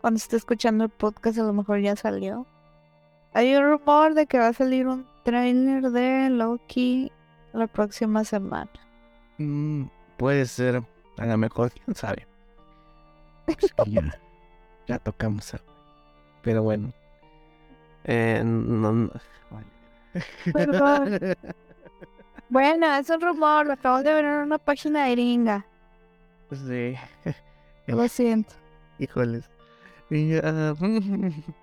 cuando 0.00 0.18
esté 0.18 0.36
escuchando 0.36 0.84
el 0.84 0.90
podcast, 0.90 1.38
a 1.38 1.42
lo 1.42 1.52
mejor 1.52 1.80
ya 1.80 1.96
salió. 1.96 2.46
Hay 3.32 3.54
un 3.54 3.64
rumor 3.70 4.14
de 4.14 4.26
que 4.26 4.38
va 4.38 4.48
a 4.48 4.52
salir 4.52 4.86
un 4.86 5.06
trailer 5.24 5.90
de 5.90 6.30
Loki 6.30 7.12
la 7.52 7.66
próxima 7.66 8.24
semana. 8.24 8.70
Mm, 9.38 9.84
puede 10.16 10.46
ser, 10.46 10.82
a 11.18 11.26
lo 11.26 11.36
mejor, 11.38 11.70
quién 11.72 11.94
sabe. 11.94 12.26
Pues 13.46 13.72
ya, 13.86 14.18
ya 14.86 14.98
tocamos. 14.98 15.54
Pero 16.42 16.62
bueno. 16.62 16.92
Eh, 18.04 18.42
no, 18.44 18.92
no- 18.92 19.10
Perdón. 20.52 21.18
Bueno, 22.52 22.92
es 22.96 23.08
un 23.08 23.20
rumor, 23.20 23.64
lo 23.66 23.74
acabo 23.74 24.02
de 24.02 24.12
ver 24.12 24.24
en 24.24 24.32
una 24.38 24.58
página 24.58 25.08
gringa. 25.10 25.64
sí. 26.50 26.96
Lo 27.86 28.08
siento. 28.08 28.52
Híjoles. 28.98 29.48
Y, 30.10 30.34
ah, 30.34 30.74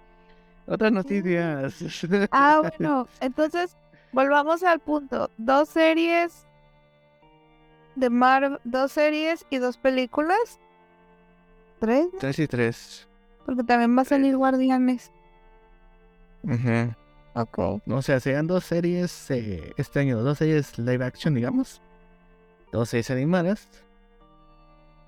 Otras 0.67 0.91
noticias. 0.91 1.81
Ah, 2.31 2.61
bueno, 2.61 3.07
entonces 3.21 3.75
volvamos 4.11 4.63
al 4.63 4.79
punto. 4.79 5.29
Dos 5.37 5.69
series 5.69 6.45
de 7.95 8.09
Marvel, 8.09 8.59
dos 8.63 8.91
series 8.91 9.45
y 9.49 9.57
dos 9.57 9.77
películas. 9.77 10.59
¿Tres? 11.79 12.07
Tres 12.19 12.39
y 12.39 12.47
tres. 12.47 13.07
Porque 13.45 13.63
también 13.63 13.97
va 13.97 14.01
a 14.01 14.05
salir 14.05 14.35
Guardianes. 14.35 15.11
Ujú. 16.43 16.93
Ok. 17.33 17.81
O 17.87 18.01
sea, 18.01 18.19
serían 18.19 18.47
dos 18.47 18.65
series 18.65 19.31
eh, 19.31 19.73
este 19.77 19.99
año, 19.99 20.21
dos 20.21 20.39
series 20.39 20.77
live 20.77 21.05
action, 21.05 21.33
digamos. 21.33 21.81
Dos 22.71 22.89
series 22.89 23.09
animadas. 23.11 23.67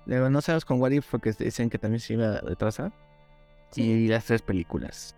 Luego 0.06 0.30
no 0.30 0.40
sabemos 0.40 0.64
con 0.64 0.80
What 0.80 0.92
If 0.92 1.06
porque 1.10 1.32
dicen 1.32 1.68
que 1.68 1.78
también 1.78 2.00
se 2.00 2.14
iba 2.14 2.36
a 2.36 2.40
retrasar. 2.40 2.92
Y 3.76 4.08
las 4.08 4.24
tres 4.24 4.42
películas. 4.42 5.14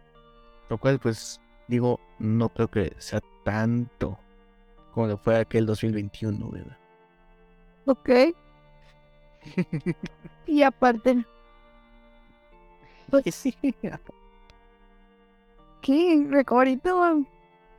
Lo 0.72 0.78
cual, 0.78 0.98
pues, 0.98 1.38
digo, 1.68 2.00
no 2.18 2.48
creo 2.48 2.70
que 2.70 2.94
sea 2.96 3.20
tanto 3.44 4.18
como 4.94 5.06
lo 5.06 5.18
fue 5.18 5.36
aquel 5.38 5.66
2021, 5.66 6.48
¿verdad? 6.50 6.78
Ok. 7.84 8.08
Y 10.46 10.62
aparte, 10.62 11.26
pues, 13.10 13.42
¿qué? 15.82 16.16
Recu- 16.30 16.56
Ahorita 16.56 16.90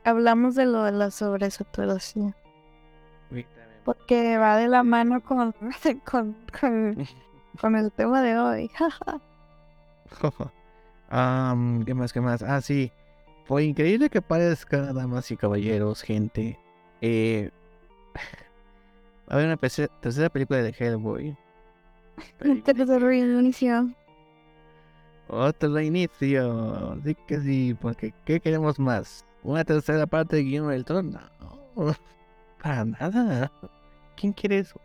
hablamos 0.04 0.54
de 0.54 0.66
lo 0.66 0.84
de 0.84 0.92
la 0.92 1.10
sobresaturación. 1.10 2.32
Porque 3.84 4.38
va 4.38 4.56
de 4.56 4.68
la 4.68 4.84
mano 4.84 5.20
con, 5.20 5.52
con, 6.08 6.36
con, 6.60 7.08
con 7.60 7.74
el 7.74 7.90
tema 7.90 8.22
de 8.22 8.38
hoy. 8.38 8.70
Am, 11.10 11.84
¿Qué 11.84 11.94
más? 11.94 12.12
¿Qué 12.12 12.20
más? 12.20 12.42
Ah, 12.42 12.60
sí. 12.60 12.90
Por 13.46 13.60
increíble 13.60 14.08
que 14.08 14.22
parezca, 14.22 14.92
damas 14.92 15.30
y 15.30 15.36
caballeros, 15.36 16.02
gente. 16.02 16.58
Eh, 17.00 17.50
va 18.16 18.20
a 19.28 19.34
haber 19.34 19.46
una 19.46 19.56
tercera, 19.56 20.28
película 20.30 20.62
de 20.62 20.74
Hellboy. 20.76 21.36
Tercer 22.64 23.02
reinicio. 23.02 23.90
Otro 25.28 25.74
reinicio. 25.74 27.00
Sí 27.04 27.16
que 27.26 27.40
sí, 27.40 27.76
porque 27.80 28.14
¿qué 28.24 28.40
queremos 28.40 28.78
más? 28.78 29.24
¿Una 29.42 29.64
tercera 29.64 30.06
parte 30.06 30.36
de 30.36 30.42
Guillermo 30.42 30.70
del 30.70 30.84
Toro? 30.84 31.02
No. 31.02 31.20
Para 32.62 32.84
nada. 32.84 33.52
¿Quién 34.16 34.32
quiere 34.32 34.60
eso? 34.60 34.80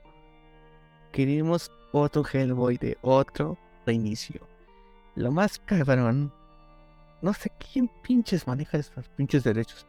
Queremos 1.13 1.71
otro 1.93 2.23
Hellboy 2.25 2.77
de 2.77 2.97
otro 3.01 3.57
reinicio. 3.85 4.48
Lo 5.15 5.31
más 5.31 5.59
cabrón. 5.59 6.31
No 7.21 7.33
sé 7.33 7.51
quién 7.59 7.89
pinches 8.03 8.47
maneja 8.47 8.77
estos 8.77 9.09
pinches 9.09 9.43
derechos. 9.43 9.85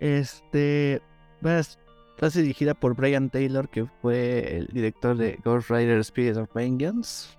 Este. 0.00 1.00
A 1.44 2.30
ser 2.30 2.42
dirigida 2.42 2.74
por 2.74 2.94
Brian 2.94 3.30
Taylor, 3.30 3.68
que 3.68 3.86
fue 4.00 4.56
el 4.56 4.66
director 4.68 5.16
de 5.16 5.38
Ghost 5.44 5.70
Rider 5.70 5.98
Spirit 6.00 6.36
of 6.36 6.52
Vengeance. 6.54 7.36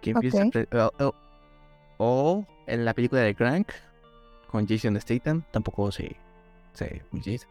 Que 0.00 0.10
empieza 0.10 0.48
o, 1.98 2.46
en 2.66 2.84
la 2.86 2.94
película 2.94 3.20
de 3.20 3.34
Crank 3.34 3.72
con 4.50 4.66
Jason 4.66 4.98
Statham. 4.98 5.42
Tampoco 5.50 5.92
sé. 5.92 6.16
sé 6.72 7.02
muy 7.10 7.20
Jason. 7.22 7.50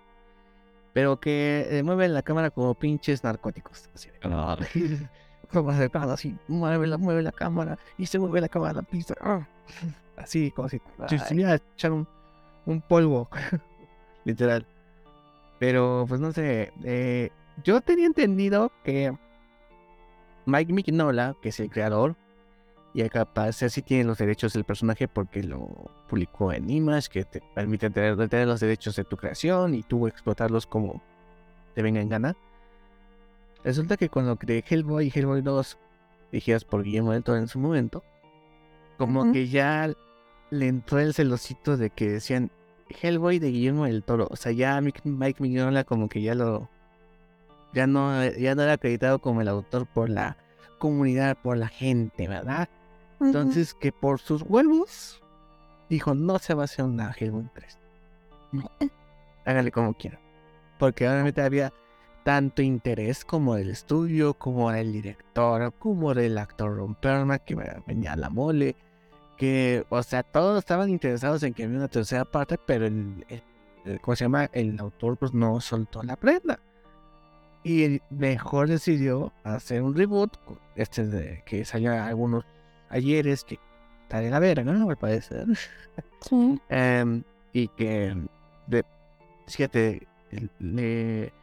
Pero 0.93 1.19
que 1.19 1.67
eh, 1.69 1.83
mueve 1.83 2.07
la 2.07 2.23
cámara 2.23 2.49
como 2.49 2.73
pinches 2.73 3.23
narcóticos. 3.23 3.89
Así 3.93 4.09
de, 4.09 4.19
como 5.51 5.69
acercado 5.71 6.13
así, 6.13 6.35
mueve 6.47 6.87
la, 6.87 6.97
mueve 6.97 7.21
la 7.21 7.31
cámara 7.31 7.77
y 7.97 8.05
se 8.05 8.19
mueve 8.19 8.41
la 8.41 8.49
cámara 8.49 8.73
la 8.73 8.81
pista. 8.83 9.15
ah. 9.21 9.47
Así, 10.17 10.51
como 10.51 10.67
si 10.67 10.81
estuviera 11.09 11.55
echar 11.55 11.91
un, 11.93 12.05
un 12.65 12.81
polvo. 12.81 13.29
Literal. 14.25 14.65
Pero, 15.59 16.05
pues 16.07 16.19
no 16.19 16.31
sé. 16.31 16.73
eh, 16.83 17.29
yo 17.63 17.79
tenía 17.81 18.05
entendido 18.05 18.71
que 18.83 19.15
Mike 20.45 20.73
Mignola, 20.73 21.35
que 21.41 21.49
es 21.49 21.59
el 21.59 21.69
creador, 21.69 22.15
y 22.93 23.01
al 23.01 23.09
parecer 23.27 23.69
sí 23.69 23.81
tiene 23.81 24.05
los 24.05 24.17
derechos 24.17 24.53
del 24.53 24.63
personaje 24.63 25.07
porque 25.07 25.43
lo 25.43 25.91
publicó 26.07 26.51
en 26.51 26.69
Image, 26.69 27.09
que 27.09 27.23
te 27.23 27.41
permite 27.53 27.89
tener, 27.89 28.17
tener 28.27 28.47
los 28.47 28.59
derechos 28.59 28.95
de 28.95 29.03
tu 29.03 29.15
creación 29.15 29.75
y 29.75 29.83
tú 29.83 30.07
explotarlos 30.07 30.65
como 30.65 31.01
te 31.75 31.81
venga 31.81 32.01
en 32.01 32.09
gana. 32.09 32.35
Resulta 33.63 33.97
que 33.97 34.09
con 34.09 34.25
lo 34.25 34.35
de 34.35 34.63
Hellboy 34.67 35.07
y 35.07 35.11
Hellboy 35.13 35.41
2, 35.41 35.77
dirigidas 36.31 36.63
por 36.63 36.83
Guillermo 36.83 37.11
del 37.11 37.23
Toro 37.23 37.37
en 37.37 37.47
su 37.47 37.59
momento, 37.59 38.03
como 38.97 39.31
que 39.31 39.47
ya 39.47 39.93
le 40.49 40.67
entró 40.67 40.99
el 40.99 41.13
celosito 41.13 41.77
de 41.77 41.89
que 41.89 42.09
decían 42.09 42.51
Hellboy 42.89 43.39
de 43.39 43.51
Guillermo 43.51 43.85
del 43.85 44.03
Toro. 44.03 44.27
O 44.29 44.35
sea, 44.35 44.51
ya 44.51 44.79
Mike, 44.81 45.01
Mike 45.03 45.41
Mignola 45.41 45.83
como 45.83 46.09
que 46.09 46.21
ya 46.21 46.35
lo... 46.35 46.69
Ya 47.71 47.85
no, 47.85 48.25
ya 48.25 48.55
no 48.55 48.63
era 48.63 48.73
acreditado 48.73 49.19
como 49.19 49.41
el 49.41 49.47
autor 49.47 49.85
por 49.85 50.09
la 50.09 50.37
comunidad, 50.79 51.37
por 51.37 51.55
la 51.55 51.67
gente, 51.67 52.27
¿verdad? 52.27 52.67
Entonces, 53.21 53.75
que 53.75 53.91
por 53.91 54.19
sus 54.19 54.41
huevos, 54.41 55.21
dijo, 55.87 56.15
no 56.15 56.39
se 56.39 56.55
va 56.55 56.63
a 56.63 56.65
hacer 56.65 56.85
una 56.85 57.13
Hellboy 57.17 57.47
3. 57.53 57.77
No. 58.53 58.71
Hágale 59.45 59.71
como 59.71 59.93
quiera. 59.93 60.19
Porque 60.79 61.07
obviamente 61.07 61.41
había 61.41 61.71
tanto 62.23 62.61
interés 62.61 63.25
como 63.25 63.55
del 63.55 63.69
estudio, 63.71 64.33
como 64.33 64.71
del 64.71 64.91
director, 64.93 65.73
como 65.79 66.13
del 66.13 66.37
actor 66.37 66.75
Ron 66.77 66.95
Perlman, 66.95 67.41
que 67.45 67.55
venía 67.87 68.15
la 68.15 68.29
mole. 68.29 68.75
Que, 69.37 69.85
o 69.89 70.03
sea, 70.03 70.23
todos 70.23 70.59
estaban 70.59 70.89
interesados 70.89 71.43
en 71.43 71.53
que 71.53 71.63
hubiera 71.63 71.79
una 71.79 71.87
tercera 71.87 72.25
parte, 72.25 72.57
pero 72.65 72.85
el, 72.85 73.25
el- 73.85 73.99
¿cómo 74.01 74.15
se 74.15 74.25
llama? 74.25 74.49
El 74.53 74.77
autor 74.79 75.17
pues 75.17 75.33
no 75.33 75.61
soltó 75.61 76.03
la 76.03 76.15
prenda. 76.17 76.59
Y 77.63 78.01
mejor 78.09 78.67
decidió 78.69 79.33
hacer 79.43 79.81
un 79.81 79.95
reboot, 79.95 80.37
este 80.75 81.05
de 81.05 81.43
que 81.45 81.65
salió 81.65 81.91
algunos 81.93 82.45
ayeres 82.89 83.43
que 83.43 83.59
está 84.03 84.19
de 84.19 84.29
la 84.29 84.39
verga, 84.39 84.71
¿no? 84.71 84.89
Al 84.89 84.97
parecer. 84.97 85.45
Sí. 86.21 86.59
Em, 86.69 87.23
y 87.53 87.67
que, 87.69 88.15
de, 88.67 88.85
fíjate, 89.47 90.07
le 90.59 91.33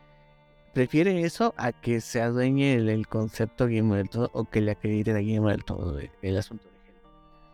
prefiere 0.76 1.22
eso 1.22 1.54
a 1.56 1.72
que 1.72 2.02
se 2.02 2.20
adueñe 2.20 2.74
el, 2.74 2.90
el 2.90 3.08
concepto 3.08 3.66
Guillermo 3.66 3.94
del 3.94 4.10
Todo 4.10 4.30
o 4.34 4.44
que 4.44 4.60
le 4.60 4.72
acrediten 4.72 5.16
a 5.16 5.20
Guillermo 5.20 5.48
del 5.48 5.64
Todo 5.64 5.98
el, 5.98 6.10
el 6.20 6.36
asunto 6.36 6.68
de 6.68 6.76
Hellboy. 6.90 7.10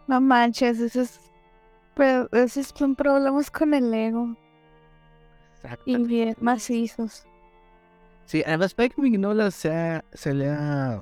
No 0.09 0.21
manches, 0.21 0.81
esos, 0.81 1.21
pero 1.95 2.29
esos 2.33 2.73
son 2.77 2.97
problemas 2.97 3.49
con 3.49 3.75
el 3.75 3.95
ego. 3.95 4.27
Y 4.27 5.65
Exactamente. 5.65 6.09
bien 6.09 6.37
macizos. 6.41 7.25
Sí, 8.27 8.43
además 8.45 8.67
Spike 8.73 9.01
Mignola 9.01 9.53
se, 9.53 9.71
ha- 9.73 10.05
se 10.13 10.35
le 10.35 10.49
ha... 10.51 11.01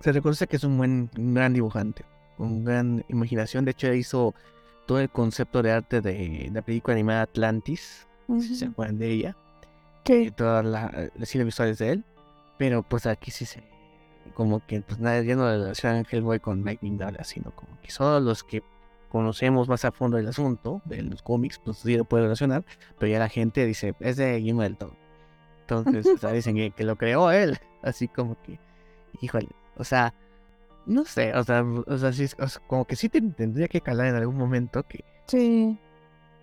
Se 0.00 0.12
reconoce 0.12 0.46
que 0.46 0.56
es 0.56 0.64
un 0.64 0.76
buen, 0.76 1.10
un 1.16 1.32
gran 1.32 1.54
dibujante, 1.54 2.04
con 2.36 2.62
gran 2.62 3.02
imaginación. 3.08 3.64
De 3.64 3.70
hecho, 3.70 3.90
hizo 3.94 4.34
todo 4.86 5.00
el 5.00 5.08
concepto 5.08 5.62
de 5.62 5.72
arte 5.72 6.02
de 6.02 6.50
la 6.52 6.60
película 6.60 6.92
animada 6.94 7.22
Atlantis, 7.22 8.06
si 8.40 8.54
se 8.54 8.66
acuerdan 8.66 8.98
de 8.98 9.10
ella. 9.10 9.36
Sí. 10.06 10.30
todas 10.30 10.64
las 10.64 11.28
cine 11.28 11.44
visuales 11.44 11.78
de 11.78 11.90
él. 11.92 12.04
Pero 12.58 12.82
pues 12.82 13.06
aquí 13.06 13.30
sí 13.30 13.44
se. 13.44 13.62
Como 14.34 14.64
que 14.66 14.80
pues 14.80 14.98
nada, 14.98 15.22
ya 15.22 15.36
no 15.36 15.46
relacionan 15.48 16.06
Hellboy 16.10 16.40
con 16.40 16.62
Mike 16.62 16.80
Mignola, 16.82 17.22
sino 17.24 17.50
como 17.54 17.80
que 17.80 17.90
solo 17.90 18.18
los 18.20 18.42
que 18.44 18.62
conocemos 19.08 19.68
más 19.68 19.84
a 19.84 19.92
fondo 19.92 20.18
el 20.18 20.26
asunto 20.26 20.82
de 20.84 21.02
los 21.02 21.22
cómics, 21.22 21.58
pues 21.64 21.78
sí 21.78 21.96
lo 21.96 22.04
puede 22.04 22.24
relacionar. 22.24 22.64
Pero 22.98 23.12
ya 23.12 23.18
la 23.18 23.28
gente 23.28 23.64
dice, 23.66 23.94
es 24.00 24.16
de 24.16 24.36
Guillermo 24.38 24.62
del 24.62 24.76
Toro. 24.76 24.96
Entonces, 25.60 26.06
o 26.06 26.18
sea, 26.18 26.32
dicen 26.32 26.56
que, 26.56 26.70
que 26.72 26.84
lo 26.84 26.96
creó 26.96 27.30
él. 27.30 27.58
Así 27.82 28.08
como 28.08 28.36
que, 28.42 28.58
híjole, 29.20 29.48
o 29.76 29.84
sea, 29.84 30.12
no 30.86 31.04
sé, 31.04 31.34
o 31.34 31.44
sea, 31.44 31.62
o 31.64 31.98
sea, 31.98 32.12
sí, 32.12 32.24
es- 32.24 32.36
o 32.38 32.48
sea, 32.48 32.62
como 32.66 32.84
que 32.84 32.96
sí 32.96 33.08
te- 33.08 33.20
tendría 33.20 33.68
que 33.68 33.80
calar 33.80 34.06
en 34.06 34.16
algún 34.16 34.36
momento 34.36 34.82
que, 34.84 35.04
Sí. 35.26 35.78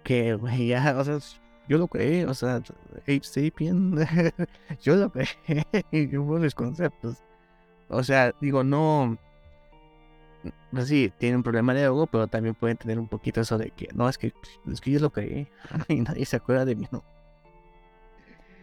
que 0.03 0.37
ya, 0.67 0.95
o 0.97 1.03
sea, 1.03 1.17
yo 1.67 1.77
lo 1.77 1.87
creé, 1.87 2.25
o 2.25 2.33
sea, 2.33 2.55
Ape 3.01 3.21
Sapien, 3.23 3.95
yo 4.81 4.95
lo 4.95 5.11
creé, 5.11 5.27
y 5.91 6.15
hubo 6.17 6.37
los 6.39 6.55
conceptos. 6.55 7.17
O 7.89 8.03
sea, 8.03 8.33
digo, 8.41 8.63
no, 8.63 9.17
pues 10.71 10.87
sí, 10.87 11.11
tienen 11.17 11.37
un 11.37 11.43
problema 11.43 11.73
de 11.73 11.83
ego, 11.83 12.07
pero 12.07 12.27
también 12.27 12.55
pueden 12.55 12.77
tener 12.77 12.99
un 12.99 13.07
poquito 13.07 13.41
eso 13.41 13.57
de 13.57 13.71
que, 13.71 13.87
no, 13.93 14.09
es 14.09 14.17
que, 14.17 14.33
es 14.71 14.81
que 14.81 14.91
yo 14.91 14.99
lo 14.99 15.11
creí 15.11 15.47
y 15.87 16.01
nadie 16.01 16.25
se 16.25 16.37
acuerda 16.37 16.65
de 16.65 16.75
mí, 16.75 16.87
¿no? 16.91 17.03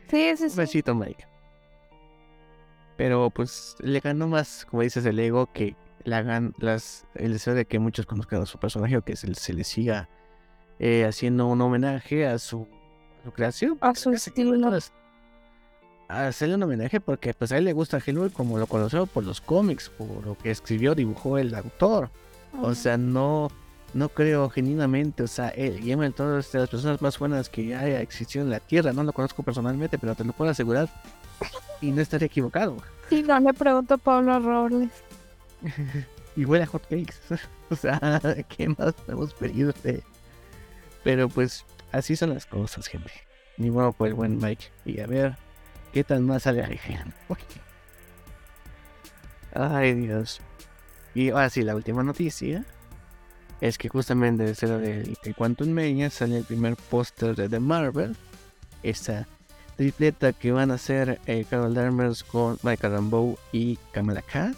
Sí, 0.09 0.37
sí, 0.37 0.45
Un 0.45 0.51
sí. 0.51 0.57
besito, 0.57 0.95
Mike. 0.95 1.27
Pero 2.97 3.31
pues 3.31 3.77
le 3.81 4.01
ganó 4.01 4.29
más, 4.29 4.67
como 4.69 4.83
dices, 4.83 5.07
el 5.07 5.19
ego 5.19 5.51
que 5.53 5.75
le 6.05 6.17
hagan 6.17 6.55
las, 6.59 7.07
el 7.15 7.33
deseo 7.33 7.55
de 7.55 7.65
que 7.65 7.79
muchos 7.79 8.05
conozcan 8.05 8.43
a 8.43 8.47
su 8.47 8.59
personaje 8.59 8.97
o 8.97 9.03
que 9.03 9.17
se, 9.17 9.33
se 9.35 9.55
le 9.55 9.65
siga 9.65 10.09
eh, 10.79 11.05
haciendo 11.05 11.47
un 11.47 11.61
homenaje 11.61 12.27
a 12.27 12.39
su, 12.39 12.67
su 13.25 13.33
creación. 13.33 13.79
A 13.81 13.95
su 13.95 14.11
estilo. 14.11 14.71
a 16.09 16.27
hacerle 16.27 16.57
un 16.57 16.63
homenaje 16.63 17.01
porque 17.01 17.35
pues 17.35 17.53
a 17.53 17.59
él 17.59 17.65
le 17.65 17.73
gusta 17.73 17.99
Hellboy 18.05 18.31
como 18.31 18.59
lo 18.59 18.67
conoció 18.67 19.07
por 19.07 19.25
los 19.25 19.41
cómics, 19.41 19.91
por 19.91 20.27
lo 20.27 20.37
que 20.37 20.51
escribió, 20.51 20.95
dibujó 20.95 21.39
el 21.39 21.55
autor. 21.55 22.11
O 22.63 22.75
sea, 22.75 22.97
no, 22.97 23.49
no 23.95 24.09
creo 24.09 24.51
genuinamente, 24.51 25.23
o 25.23 25.29
sea, 25.29 25.49
él, 25.51 25.81
Guillermo 25.81 26.03
del 26.03 26.15
Toro 26.15 26.39
es 26.39 26.51
de 26.51 26.59
las 26.59 26.69
personas 26.69 27.01
más 27.01 27.19
buenas 27.19 27.49
que 27.49 27.75
haya 27.75 28.01
existido 28.01 28.45
en 28.45 28.51
la 28.51 28.61
Tierra. 28.61 28.93
No 28.93 29.05
lo 29.05 29.13
conozco 29.13 29.43
personalmente, 29.43 29.99
pero 29.99 30.15
te 30.15 30.25
lo 30.25 30.33
puedo 30.33 30.51
asegurar. 30.51 30.89
Y 31.81 31.91
no 31.93 32.03
estaría 32.03 32.27
equivocado. 32.27 32.77
Sí, 33.09 33.23
no 33.23 33.39
le 33.41 33.55
pregunto 33.55 33.95
a 33.95 33.99
Pablo 33.99 34.39
Robles. 34.41 34.91
Y 36.37 36.45
huele 36.45 36.65
a 36.65 36.67
hotcakes. 36.69 37.17
o 37.71 37.77
sea, 37.77 38.21
¿qué 38.49 38.69
más 38.69 38.95
podemos 38.95 39.35
pedir 39.35 39.75
de? 39.83 40.03
Pero 41.03 41.29
pues, 41.29 41.65
así 41.93 42.17
son 42.17 42.35
las 42.35 42.47
cosas, 42.47 42.87
gente. 42.87 43.13
Ni 43.57 43.71
modo 43.71 43.93
por 43.93 44.09
el 44.09 44.15
buen 44.15 44.39
Mike. 44.39 44.67
Y 44.85 45.01
a 45.01 45.07
ver, 45.07 45.37
¿qué 45.93 46.05
tan 46.05 46.25
más 46.25 46.45
sale 46.45 46.65
ahí? 46.65 46.79
Ay, 49.55 49.95
Dios. 49.95 50.41
Y 51.15 51.31
ahora 51.31 51.51
sí, 51.51 51.63
la 51.63 51.75
última 51.75 52.03
noticia 52.03 52.65
es 53.61 53.77
que 53.77 53.89
justamente 53.89 54.45
desde 54.45 54.69
lo 54.69 54.79
del 54.79 55.17
de 55.23 55.35
Quantum 55.35 55.69
Mania 55.69 56.11
sale 56.11 56.39
el 56.39 56.45
primer 56.45 56.77
póster 56.77 57.37
de 57.37 57.49
The 57.49 57.61
Marvel. 57.61 58.17
Esta 58.83 59.27
tripleta 59.77 60.33
que 60.33 60.53
van 60.53 60.71
a 60.71 60.79
ser 60.79 61.21
eh, 61.27 61.45
Carol 61.49 61.75
Danvers 61.75 62.25
con 62.25 62.59
Michael 62.63 62.95
Rambeau 62.95 63.39
y 63.53 63.77
Kamala 63.93 64.23
Khan. 64.23 64.57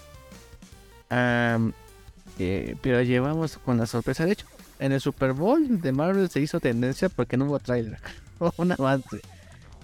Eh, 2.39 2.77
pero 2.81 3.03
llevamos 3.03 3.59
con 3.59 3.79
la 3.79 3.87
sorpresa. 3.87 4.25
De 4.25 4.33
hecho, 4.33 4.47
en 4.83 4.91
el 4.91 5.01
Super 5.01 5.33
Bowl 5.33 5.81
de 5.81 5.93
Marvel 5.93 6.29
se 6.29 6.41
hizo 6.41 6.59
tendencia 6.59 7.09
porque 7.09 7.37
no 7.37 7.45
hubo 7.45 7.61
trailer 7.61 7.99
un 8.57 8.73
avance. 8.73 9.21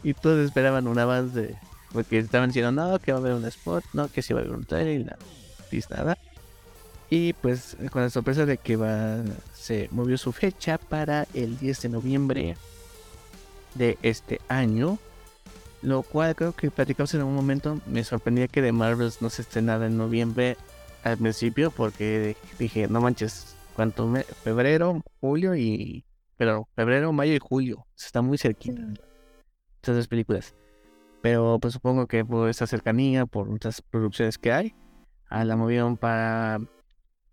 Y 0.02 0.12
todos 0.12 0.44
esperaban 0.44 0.88
un 0.88 0.98
avance. 0.98 1.56
Porque 1.92 2.18
estaban 2.18 2.50
diciendo, 2.50 2.72
no, 2.72 2.98
que 2.98 3.12
va 3.12 3.18
a 3.18 3.20
haber 3.20 3.32
un 3.34 3.44
spot, 3.44 3.84
no, 3.92 4.08
que 4.08 4.22
sí 4.22 4.34
va 4.34 4.40
a 4.40 4.42
haber 4.42 4.56
un 4.56 4.64
trailer 4.64 5.00
y 5.00 5.04
nada. 5.04 5.18
Y 5.70 5.80
nada. 5.90 6.18
Pues 7.40 7.76
con 7.90 8.02
la 8.02 8.10
sorpresa 8.10 8.44
de 8.44 8.58
que 8.58 8.76
se 9.54 9.88
movió 9.92 10.18
su 10.18 10.32
fecha 10.32 10.78
para 10.78 11.26
el 11.32 11.58
10 11.58 11.82
de 11.82 11.88
noviembre 11.88 12.56
de 13.74 13.98
este 14.02 14.40
año. 14.48 14.98
Lo 15.80 16.02
cual 16.02 16.34
creo 16.34 16.52
que 16.52 16.72
platicamos 16.72 17.14
en 17.14 17.22
un 17.22 17.36
momento. 17.36 17.80
Me 17.86 18.02
sorprendía 18.02 18.48
que 18.48 18.62
de 18.62 18.72
Marvels 18.72 19.22
no 19.22 19.30
se 19.30 19.42
estrenara 19.42 19.86
en 19.86 19.96
noviembre 19.96 20.56
al 21.04 21.16
principio. 21.18 21.70
Porque 21.70 22.36
dije, 22.58 22.88
no 22.88 23.00
manches, 23.00 23.54
cuánto 23.78 24.08
me- 24.08 24.24
febrero, 24.24 25.04
julio 25.20 25.54
y. 25.54 26.04
Pero 26.36 26.68
febrero, 26.74 27.12
mayo 27.12 27.32
y 27.32 27.38
julio. 27.38 27.86
Está 27.96 28.22
muy 28.22 28.36
cerquita. 28.36 28.82
Estas 29.76 29.94
dos 29.94 30.08
películas. 30.08 30.52
Pero 31.22 31.60
pues 31.60 31.74
supongo 31.74 32.08
que 32.08 32.24
por 32.24 32.48
esa 32.48 32.66
cercanía, 32.66 33.24
por 33.24 33.48
muchas 33.48 33.80
producciones 33.80 34.36
que 34.36 34.52
hay, 34.52 34.74
a 35.28 35.44
la 35.44 35.54
movieron 35.56 35.96
para, 35.96 36.58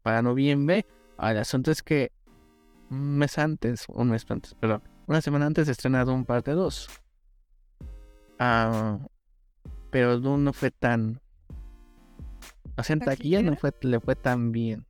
para 0.04 0.22
noviembre. 0.22 0.86
Ahora, 1.18 1.32
el 1.32 1.38
asunto 1.40 1.72
es 1.72 1.82
que 1.82 2.12
un 2.92 3.18
mes 3.18 3.40
antes, 3.40 3.86
un 3.90 4.12
mes 4.12 4.24
antes, 4.30 4.54
perdón, 4.54 4.84
una 5.08 5.22
semana 5.22 5.48
antes 5.48 5.66
se 5.66 5.72
estrena 5.72 6.06
Doom 6.06 6.26
parte 6.26 6.52
2. 6.52 6.88
Ah, 8.38 9.00
pero 9.90 10.20
Doom 10.20 10.44
no 10.44 10.54
fue 10.54 10.70
tan. 10.70 11.20
O 12.78 12.84
sea, 12.84 12.94
en 12.94 13.00
taquilla 13.00 13.42
no 13.42 13.56
fue, 13.56 13.72
le 13.82 14.00
fue 14.00 14.16
tan 14.16 14.52
bien. 14.52 14.86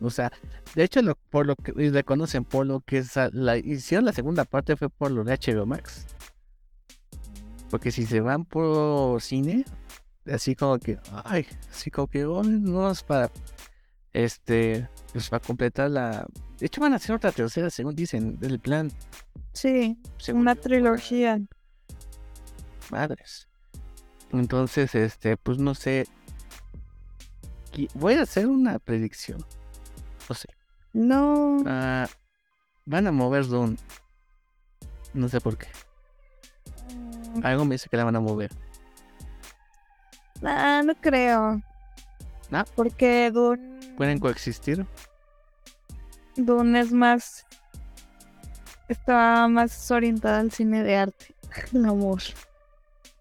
O 0.00 0.10
sea, 0.10 0.32
de 0.74 0.82
hecho, 0.84 1.02
lo, 1.02 1.14
por 1.14 1.46
lo 1.46 1.56
que 1.56 1.72
y 1.76 1.90
reconocen, 1.90 2.44
por 2.44 2.66
lo 2.66 2.80
que 2.80 3.02
sa- 3.02 3.30
la, 3.32 3.56
hicieron 3.56 4.04
la 4.04 4.12
segunda 4.12 4.44
parte 4.44 4.76
fue 4.76 4.88
por 4.88 5.10
lo 5.10 5.24
de 5.24 5.34
HBO 5.34 5.66
Max. 5.66 6.06
Porque 7.70 7.92
si 7.92 8.06
se 8.06 8.20
van 8.20 8.44
por 8.44 9.20
cine, 9.22 9.64
así 10.26 10.54
como 10.56 10.78
que, 10.78 10.98
ay, 11.24 11.46
así 11.70 11.90
como 11.90 12.08
que, 12.08 12.24
oh, 12.24 12.42
no 12.42 12.90
es 12.90 13.02
para, 13.02 13.30
este, 14.12 14.88
pues 15.12 15.28
para 15.28 15.44
completar 15.44 15.90
la. 15.90 16.26
De 16.58 16.66
hecho, 16.66 16.80
van 16.80 16.92
a 16.92 16.96
hacer 16.96 17.14
otra 17.14 17.30
tercera, 17.32 17.70
según 17.70 17.94
dicen, 17.94 18.38
del 18.40 18.58
plan. 18.58 18.90
Sí, 19.52 19.98
según 20.18 20.42
una 20.42 20.54
yo, 20.54 20.60
trilogía. 20.62 21.40
Madres. 22.90 23.48
Entonces, 24.32 24.94
este, 24.94 25.36
pues 25.36 25.58
no 25.58 25.74
sé. 25.74 26.06
Voy 27.94 28.14
a 28.14 28.22
hacer 28.22 28.46
una 28.46 28.78
predicción. 28.78 29.44
No. 30.92 31.58
No. 31.58 31.64
Ah, 31.66 32.06
van 32.86 33.06
a 33.06 33.12
mover 33.12 33.46
Dune. 33.46 33.76
No 35.14 35.28
sé 35.28 35.40
por 35.40 35.56
qué. 35.58 35.68
Algo 37.42 37.64
me 37.64 37.74
dice 37.76 37.88
que 37.88 37.96
la 37.96 38.04
van 38.04 38.16
a 38.16 38.20
mover. 38.20 38.50
Ah, 40.42 40.82
no 40.84 40.94
creo. 40.94 41.60
¿No? 42.50 42.64
Porque 42.74 43.30
Dune, 43.30 43.78
¿Pueden 43.96 44.18
coexistir? 44.18 44.86
Dune 46.36 46.80
es 46.80 46.92
más. 46.92 47.46
Está 48.88 49.46
más 49.48 49.90
orientada 49.90 50.40
al 50.40 50.50
cine 50.50 50.82
de 50.82 50.96
arte. 50.96 51.34
El 51.72 51.84
amor. 51.84 52.20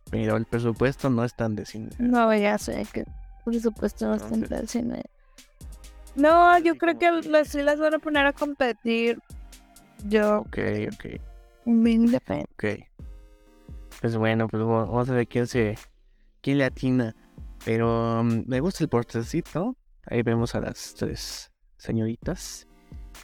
Pero 0.09 0.37
el 0.37 0.45
presupuesto 0.45 1.09
no 1.11 1.23
es 1.23 1.35
tan 1.35 1.55
de 1.55 1.65
cine. 1.65 1.89
No, 1.99 2.33
ya 2.33 2.57
sé 2.57 2.87
que 2.91 3.05
por 3.45 3.59
supuesto 3.59 4.09
bastante 4.09 4.35
Entonces- 4.45 4.59
al 4.59 4.67
cine. 4.69 5.03
No, 6.15 6.57
yo 6.59 6.75
creo 6.77 6.97
que 6.97 7.11
las, 7.29 7.47
sí 7.49 7.61
las 7.61 7.79
van 7.79 7.93
a 7.95 7.99
poner 7.99 8.25
a 8.25 8.33
competir. 8.33 9.19
Yo, 10.05 10.39
Ok, 10.39 10.57
ok, 10.93 11.05
humildemente. 11.65 12.45
ok. 12.53 12.65
Pues 14.01 14.15
bueno, 14.15 14.47
pues 14.47 14.63
va- 14.63 14.85
vamos 14.85 15.09
a 15.09 15.13
ver 15.13 15.27
quién 15.27 15.47
se. 15.47 15.77
quién 16.41 16.57
le 16.57 16.65
atina. 16.65 17.15
Pero 17.65 18.23
mm, 18.23 18.43
me 18.47 18.59
gusta 18.61 18.83
el 18.83 18.89
portecito. 18.89 19.75
Ahí 20.05 20.21
vemos 20.23 20.55
a 20.55 20.61
las 20.61 20.95
tres 20.95 21.51
señoritas. 21.77 22.65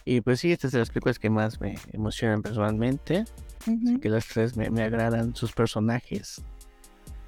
Y 0.04 0.20
pues 0.20 0.40
sí, 0.40 0.52
esta 0.52 0.66
es 0.66 0.72
de 0.74 0.78
las 0.80 0.90
películas 0.90 1.18
que 1.18 1.30
más 1.30 1.60
me 1.60 1.76
emocionan 1.92 2.42
personalmente. 2.42 3.24
Ujú. 3.66 3.98
que 3.98 4.08
las 4.10 4.28
tres 4.28 4.56
me, 4.56 4.70
me 4.70 4.82
agradan 4.82 5.34
sus 5.34 5.52
personajes. 5.52 6.40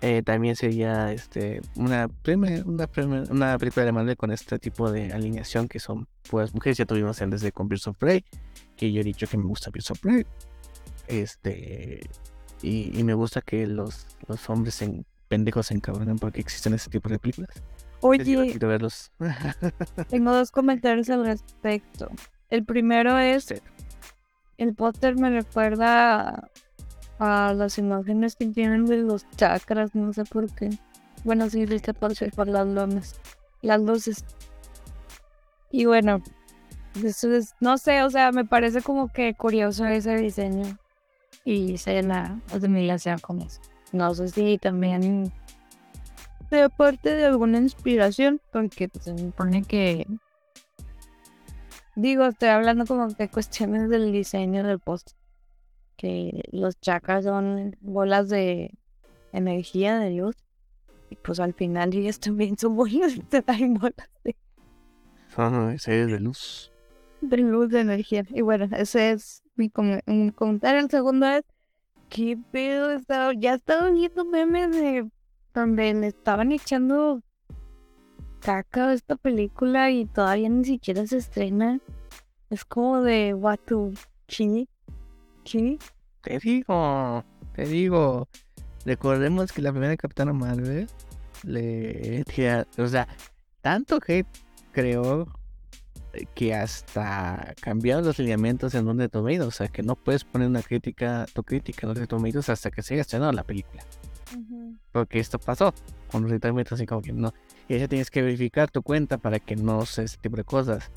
Eh, 0.01 0.23
también 0.23 0.55
sería 0.55 1.13
este 1.13 1.61
una, 1.75 2.07
primer- 2.09 2.65
una, 2.67 2.87
primer- 2.87 3.31
una 3.33 3.59
película 3.59 3.85
de 3.85 3.91
Marvel 3.93 4.17
con 4.17 4.31
este 4.31 4.59
tipo 4.61 4.93
de 4.93 5.13
alineación 5.13 5.67
que 5.69 5.81
son 5.81 6.07
pues 6.31 6.55
mujeres. 6.55 6.79
Ya 6.79 6.87
tuvimos 6.87 7.21
en 7.21 7.31
desde 7.31 7.51
con 7.51 7.69
Birds 7.69 7.89
of 7.89 7.97
Prey, 7.99 8.25
que 8.77 8.93
yo 8.93 9.01
he 9.01 9.05
dicho 9.05 9.27
que 9.27 9.37
me 9.37 9.45
gusta 9.45 9.71
Birds 9.71 9.91
of 9.91 9.99
Prey. 10.01 10.25
Este 11.09 12.01
y, 12.63 12.99
y 12.99 13.05
me 13.05 13.15
gusta 13.15 13.41
que 13.41 13.67
los, 13.67 14.07
los 14.27 14.49
hombres 14.51 14.83
en, 14.83 15.05
pendejos 15.29 15.67
se 15.67 15.75
encabronan 15.75 16.19
porque 16.19 16.41
existen 16.41 16.75
ese 16.75 16.91
tipo 16.91 17.09
de 17.09 17.19
películas. 17.19 17.51
Oye, 18.01 18.57
verlos. 18.61 19.11
tengo 20.09 20.33
dos 20.33 20.51
comentarios 20.51 21.11
al 21.11 21.25
respecto. 21.27 22.09
El 22.51 22.65
primero 22.65 23.19
es, 23.19 23.45
Sí. 23.47 23.55
el 24.59 24.75
póster 24.75 25.17
me 25.17 25.31
recuerda 25.31 26.49
a, 27.19 27.53
las 27.55 27.79
imágenes 27.79 28.37
que 28.37 28.47
tienen 28.47 28.87
de 28.87 28.99
los 28.99 29.29
chakras, 29.37 29.95
no 29.95 30.13
sé 30.13 30.25
por 30.25 30.53
qué. 30.55 30.71
Bueno, 31.25 31.51
sí, 31.51 31.67
viste 31.67 31.95
por, 31.95 32.13
por 32.35 32.49
las 32.49 32.67
lunas, 32.67 33.21
las 33.63 33.81
luces. 33.81 34.25
Y 35.71 35.85
bueno, 35.85 36.23
eso 37.05 37.33
es, 37.33 37.55
no 37.61 37.79
sé, 37.79 38.03
o 38.03 38.11
sea, 38.11 38.33
me 38.33 38.45
parece 38.45 38.83
como 38.83 39.09
que 39.09 39.35
curioso 39.35 39.85
ese 39.87 40.17
diseño. 40.17 40.79
Y 41.45 41.79
se 41.79 42.03
la 42.03 42.41
asimilación 42.53 43.19
con 43.21 43.41
eso. 43.41 43.61
No 43.93 44.15
sé 44.15 44.29
si 44.29 44.59
también 44.59 45.33
de 46.51 46.69
parte 46.71 47.15
de 47.15 47.27
alguna 47.27 47.59
inspiración, 47.59 48.41
porque 48.53 48.89
pues, 48.89 49.05
se 49.05 49.17
supone 49.17 49.63
que 49.63 50.07
digo, 51.99 52.27
estoy 52.27 52.51
hablando 52.51 52.87
como 52.87 53.09
de 53.09 53.29
cuestiones 53.29 53.91
del 53.91 54.13
diseño 54.13 54.63
del 54.63 54.79
post, 54.79 55.13
que 55.99 56.45
los 56.53 56.81
chakras 56.81 57.25
son 57.25 57.77
bolas 57.81 58.29
de 58.31 58.73
energía 59.33 59.99
de 59.99 60.13
luz 60.13 60.37
y 61.11 61.17
pues 61.17 61.41
al 61.41 61.53
final 61.53 61.93
ellas 61.95 62.19
también 62.21 62.57
son 62.57 62.77
bolas, 62.77 63.13
hay 63.47 63.69
bolas 63.69 64.09
de, 64.25 64.35
Son 65.35 65.79
series 65.79 66.11
de 66.11 66.21
luz. 66.21 66.73
de 67.21 67.37
luz 67.39 67.69
de 67.71 67.81
energía. 67.81 68.25
Y 68.31 68.41
bueno, 68.43 68.69
ese 68.77 69.11
es 69.11 69.43
mi 69.57 69.69
com- 69.71 70.01
comentario. 70.35 70.81
El 70.81 70.89
segundo 70.91 71.27
es, 71.27 71.43
¿qué 72.09 72.39
pedo? 72.53 72.93
Estaba, 72.93 73.33
ya 73.35 73.55
estaba 73.55 73.91
viendo 73.91 74.25
memes 74.25 74.71
de 74.71 75.11
donde 75.53 75.93
le 75.95 76.07
estaban 76.07 76.53
echando 76.53 77.21
caca 78.41 78.93
esta 78.93 79.17
película 79.17 79.91
y 79.91 80.07
todavía 80.07 80.49
ni 80.49 80.65
siquiera 80.65 81.07
se 81.07 81.17
estrena. 81.17 81.81
Es 82.51 82.65
como 82.65 83.03
de 83.03 83.35
what 83.35 83.59
to 83.67 83.91
Te 86.23 86.39
digo, 86.39 87.25
te 87.55 87.65
digo. 87.65 88.29
Recordemos 88.85 89.53
que 89.53 89.63
la 89.63 89.71
primera 89.73 89.97
Capitana 89.97 90.33
Marvel 90.33 90.89
le 91.45 92.25
tira- 92.25 92.67
o 92.79 92.87
sea, 92.87 93.07
tanto 93.61 94.01
que 94.01 94.25
creó 94.73 95.27
que 96.35 96.55
hasta 96.55 97.55
cambiaron 97.61 98.05
los 98.05 98.19
lineamientos 98.19 98.75
en 98.75 98.87
Rotten 98.87 99.09
Tomatoes, 99.11 99.47
o 99.47 99.51
sea, 99.51 99.69
que 99.69 99.83
no 99.83 99.95
puedes 99.95 100.25
poner 100.25 100.49
una 100.49 100.63
crítica, 100.63 101.27
tu 101.33 101.43
crítica 101.43 101.87
en 101.87 101.91
Rotten 101.91 102.07
Tomatoes 102.07 102.49
hasta 102.49 102.71
que 102.71 102.83
se 102.83 102.95
haya 102.95 103.03
estrenado 103.03 103.33
la 103.33 103.45
película. 103.45 103.85
Porque 104.93 105.21
esto 105.21 105.39
pasó 105.39 105.73
con 106.11 106.29
los 106.29 106.73
así 106.73 106.87
como 106.87 107.03
que 107.03 107.13
no. 107.13 107.33
Y 107.69 107.79
ya 107.79 107.89
tienes 107.89 108.11
que 108.11 108.23
verificar 108.23 108.71
tu 108.71 108.83
cuenta 108.83 109.19
para 109.19 109.39
que 109.39 109.57
no 109.57 109.85
sea 109.87 110.05
ese 110.05 110.17
tipo 110.19 110.37
de 110.37 110.45
cosas. 110.45 110.91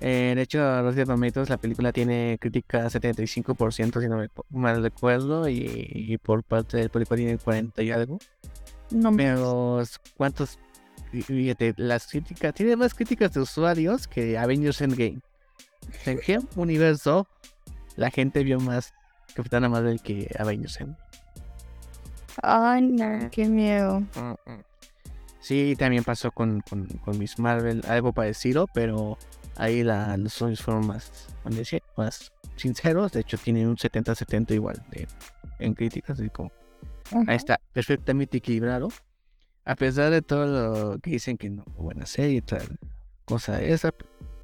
Eh, 0.00 0.34
de 0.36 0.42
hecho, 0.42 0.58
los 0.82 0.94
Tomatoes, 0.94 1.48
la 1.48 1.56
película 1.56 1.90
tiene 1.92 2.36
crítica 2.40 2.86
75%, 2.90 4.00
si 4.00 4.08
no 4.08 4.18
me 4.18 4.28
mal 4.50 4.82
recuerdo, 4.82 5.48
y, 5.48 5.64
y 5.94 6.18
por 6.18 6.42
parte 6.44 6.76
del 6.76 6.90
público 6.90 7.16
tiene 7.16 7.38
40 7.38 7.82
y 7.82 7.90
algo. 7.90 8.18
No 8.90 9.10
me 9.10 9.24
Pero, 9.24 9.82
¿cuántos? 10.16 10.58
fí- 11.12 11.22
Fíjate, 11.24 11.72
las 11.78 12.06
críticas, 12.08 12.52
tiene 12.54 12.76
más 12.76 12.92
críticas 12.94 13.32
de 13.32 13.40
usuarios 13.40 14.06
que 14.06 14.36
Avengers 14.36 14.80
Endgame. 14.82 15.20
¿En 16.04 16.18
qué 16.18 16.38
universo 16.56 17.26
la 17.96 18.10
gente 18.10 18.44
vio 18.44 18.60
más 18.60 18.92
Capitana 19.34 19.68
Marvel 19.68 20.00
que 20.02 20.28
Avengers 20.38 20.78
Endgame? 20.80 20.98
Ay, 22.42 22.82
no, 22.82 23.30
qué 23.30 23.46
miedo. 23.46 24.00
Mm, 24.00 24.50
mm. 24.50 24.62
Sí, 25.40 25.74
también 25.78 26.04
pasó 26.04 26.30
con, 26.32 26.60
con, 26.60 26.86
con 26.86 27.18
Miss 27.18 27.38
Marvel, 27.38 27.82
algo 27.88 28.12
parecido, 28.12 28.66
pero 28.74 29.16
ahí 29.56 29.82
la, 29.82 30.16
los 30.16 30.34
usuarios 30.34 30.62
fueron 30.62 30.86
más, 30.86 31.28
más 31.96 32.32
sinceros. 32.56 33.12
De 33.12 33.20
hecho, 33.20 33.38
tienen 33.38 33.68
un 33.68 33.76
70-70 33.76 34.54
igual 34.54 34.82
de, 34.90 35.06
en 35.58 35.74
críticas. 35.74 36.18
así 36.18 36.30
como, 36.30 36.50
Ahí 37.26 37.36
está, 37.36 37.60
perfectamente 37.72 38.38
equilibrado. 38.38 38.88
A 39.64 39.74
pesar 39.74 40.10
de 40.10 40.22
todo 40.22 40.46
lo 40.92 40.98
que 40.98 41.10
dicen 41.10 41.36
que 41.36 41.50
no 41.50 41.64
buena 41.76 42.06
serie 42.06 42.36
y 42.36 42.40
tal 42.42 42.78
cosa 43.24 43.60
esa, 43.60 43.92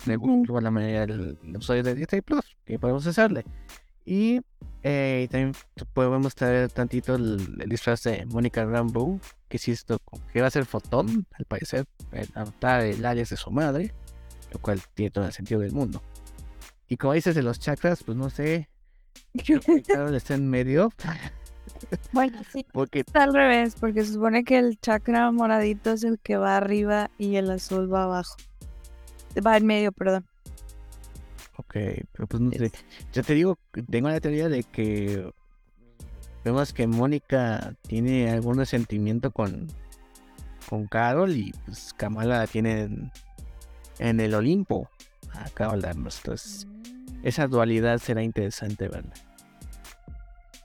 me 0.07 0.17
Ujú. 0.17 0.39
gustó 0.39 0.61
la 0.61 0.71
manera 0.71 1.07
del 1.07 1.39
usuario 1.57 1.85
de 1.85 1.95
Disney 1.95 2.21
Plus, 2.21 2.57
que 2.65 2.79
podemos 2.79 3.07
hacerle. 3.07 3.45
Y 4.05 4.41
eh, 4.83 5.29
también 5.31 5.53
podemos 5.95 6.35
traer 6.35 6.69
tantito 6.71 7.15
el, 7.15 7.57
el 7.61 7.69
disfraz 7.69 8.03
de 8.03 8.27
Mónica 8.27 8.65
Rambeau, 8.65 9.21
que 9.49 9.59
sí 9.59 9.71
esto, 9.71 9.99
que 10.33 10.41
va 10.41 10.49
a 10.49 10.51
ser 10.51 10.67
fotón, 10.67 11.25
al 11.35 11.45
parecer, 11.45 11.87
el 12.11 12.29
adoptar 12.35 12.81
el 12.83 13.05
alias 13.05 13.31
de 13.31 13.37
su 13.37 13.53
madre, 13.53 13.95
lo 14.53 14.59
cual 14.61 14.81
tiene 14.95 15.11
todo 15.11 15.25
el 15.27 15.33
sentido 15.33 15.61
del 15.61 15.73
mundo. 15.73 16.03
Y 16.89 16.97
como 16.97 17.15
dices 17.15 17.35
de 17.35 17.43
los 17.43 17.59
chakras, 17.59 18.03
pues 18.05 18.17
no 18.19 18.29
sé, 18.31 18.69
Carol 19.87 20.15
está 20.15 20.35
en 20.35 20.49
medio, 20.49 20.93
Bueno, 22.13 22.41
sí. 22.53 22.65
porque 22.73 23.01
Está 23.01 23.25
al 23.25 23.35
revés, 23.35 23.75
porque 23.79 24.05
se 24.05 24.13
supone 24.15 24.45
que 24.45 24.59
el 24.59 24.79
chakra 24.81 25.31
moradito 25.33 25.93
es 25.93 26.05
el 26.05 26.19
que 26.19 26.37
va 26.37 26.57
arriba 26.57 27.11
y 27.19 27.37
el 27.37 27.51
azul 27.51 27.93
va 27.93 28.05
abajo. 28.05 28.37
Va 29.45 29.57
en 29.57 29.67
medio, 29.67 29.93
perdón. 29.93 30.27
Ok, 31.57 31.75
pero 32.13 32.27
pues 32.29 32.41
no 32.41 32.51
sé. 32.51 32.67
Es- 32.67 32.73
Yo 33.13 33.23
te 33.23 33.35
digo, 33.35 33.59
tengo 33.91 34.09
la 34.09 34.21
teoría 34.21 34.49
de 34.49 34.63
que 34.63 35.33
vemos 36.45 36.73
que 36.73 36.87
Mónica 36.87 37.75
tiene 37.87 38.31
algún 38.31 38.59
resentimiento 38.59 39.31
con, 39.31 39.69
con 40.69 40.87
Carol 40.87 41.31
y 41.37 41.53
pues 41.65 41.93
Kamala 41.95 42.39
la 42.39 42.47
tiene 42.47 43.11
en, 43.99 44.21
el 44.21 44.35
Olimpo 44.35 44.89
a 45.33 45.49
Carol 45.51 45.81
Danvers. 45.81 46.19
Entonces, 46.19 46.67
esa 47.23 47.47
dualidad 47.47 47.99
será 47.99 48.23
interesante 48.23 48.89
verla. 48.89 49.13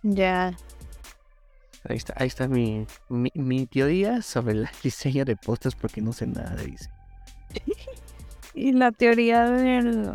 Ya. 0.03 0.57
Ahí 1.87 1.97
está, 1.97 2.13
ahí 2.17 2.27
está 2.27 2.47
mi, 2.47 2.85
mi, 3.09 3.31
mi 3.33 3.65
teoría 3.65 4.21
sobre 4.21 4.53
el 4.53 4.69
diseño 4.83 5.25
de 5.25 5.35
pósters 5.35 5.75
porque 5.75 6.01
no 6.01 6.13
sé 6.13 6.27
nada 6.27 6.55
de 6.55 6.65
diseño. 6.65 6.95
Y 8.53 8.71
la 8.71 8.91
teoría 8.91 9.47
del 9.51 10.13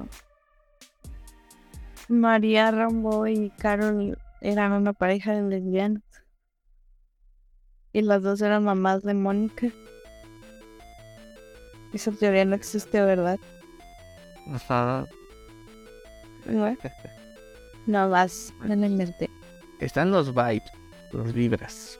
María 2.09 2.73
Rambo 2.73 3.29
y 3.29 3.51
Carol 3.51 4.19
eran 4.41 4.73
una 4.73 4.93
pareja 4.93 5.33
de 5.33 5.43
lesbianas. 5.43 6.03
Y 7.93 8.03
las 8.03 8.23
dos 8.23 8.41
eran 8.43 8.65
mamás 8.65 9.03
de 9.03 9.15
Mónica. 9.15 9.69
Esa 11.93 12.11
teoría 12.13 12.45
no 12.45 12.55
existe, 12.55 13.01
¿verdad? 13.01 13.39
Ajá. 14.53 15.07
Bueno. 16.47 16.77
No 17.85 18.09
más, 18.09 18.55
me 18.61 18.77
la 18.77 18.87
inventé. 18.87 19.29
Están 19.81 20.13
los 20.13 20.33
vibes, 20.33 20.71
los 21.11 21.33
vibras. 21.33 21.99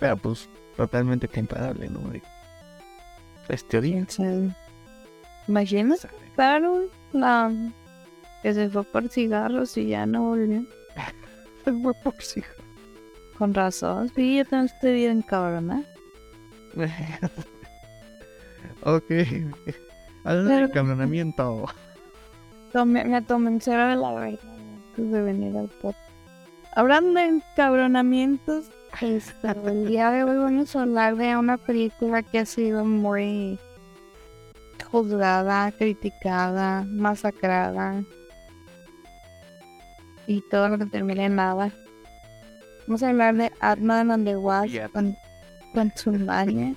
Pero 0.00 0.16
pues 0.16 0.48
totalmente 0.76 1.28
comparable, 1.28 1.88
¿no? 1.88 2.00
Es 3.48 3.68
teoría. 3.68 3.92
¿Quién 3.92 4.10
sabe? 4.10 4.50
Imagínate, 5.46 6.08
Carol, 6.34 6.90
la 7.12 7.52
que 8.42 8.52
se 8.52 8.68
fue 8.68 8.82
por 8.82 9.08
cigarros 9.08 9.76
y 9.76 9.88
ya 9.88 10.06
no 10.06 10.24
volvió. 10.24 10.66
Fue 11.64 11.94
por 12.02 12.20
sí. 12.20 12.42
Con 13.38 13.54
razón, 13.54 14.10
sí, 14.14 14.38
yo 14.38 14.44
también 14.44 14.74
estoy 14.74 14.94
bien 14.94 15.22
cabrona. 15.22 15.84
ok. 18.82 19.10
Hablando 20.24 20.50
de 20.50 20.56
Pero- 20.56 20.70
cabronamiento. 20.72 21.66
Tomé, 22.72 23.04
me 23.04 23.20
de 23.20 23.96
la 23.96 24.12
verdad 24.12 24.38
antes 24.96 25.10
de 25.10 25.22
venir 25.22 25.56
al 25.56 25.68
podcast. 25.68 26.10
Hablando 26.74 27.20
de 27.20 27.26
encabronamientos, 27.26 28.70
este, 29.00 29.48
el 29.64 29.86
día 29.86 30.10
de 30.10 30.24
hoy 30.24 30.36
vamos 30.36 30.74
a 30.76 30.82
hablar 30.82 31.16
de 31.16 31.36
una 31.36 31.56
película 31.56 32.22
que 32.22 32.40
ha 32.40 32.46
sido 32.46 32.84
muy 32.84 33.58
juzgada, 34.90 35.72
criticada, 35.72 36.84
masacrada 36.86 38.04
y 40.26 40.42
todo 40.50 40.68
lo 40.68 40.78
que 40.78 40.86
termina 40.86 41.24
en 41.24 41.36
nada. 41.36 41.70
Vamos 42.86 43.02
a 43.02 43.08
hablar 43.08 43.34
de 43.36 43.52
Ant-Man 43.60 44.10
and 44.10 44.26
the 44.26 44.36
Wasp 44.36 44.92
con, 44.92 45.16
con 45.72 45.90
Tsunami. 45.90 46.76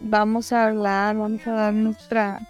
Vamos 0.00 0.52
a 0.52 0.66
hablar, 0.66 1.16
vamos 1.16 1.46
a 1.46 1.52
dar 1.52 1.74
nuestra 1.74 2.40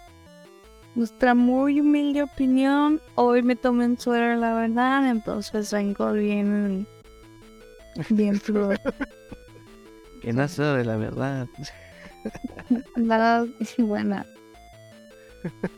nuestra 0.95 1.35
muy 1.35 1.81
humilde 1.81 2.23
opinión. 2.23 3.01
Hoy 3.15 3.43
me 3.43 3.55
tomé 3.55 3.85
en 3.85 3.99
suero, 3.99 4.35
la 4.39 4.53
verdad, 4.53 5.09
entonces 5.09 5.71
vengo 5.71 6.13
bien, 6.13 6.87
bien 8.09 8.39
fluido. 8.39 8.75
Que 10.21 10.33
no 10.33 10.47
de 10.47 10.83
la 10.83 10.95
verdad. 10.95 11.47
Nada, 12.95 13.45
buena. 13.77 14.25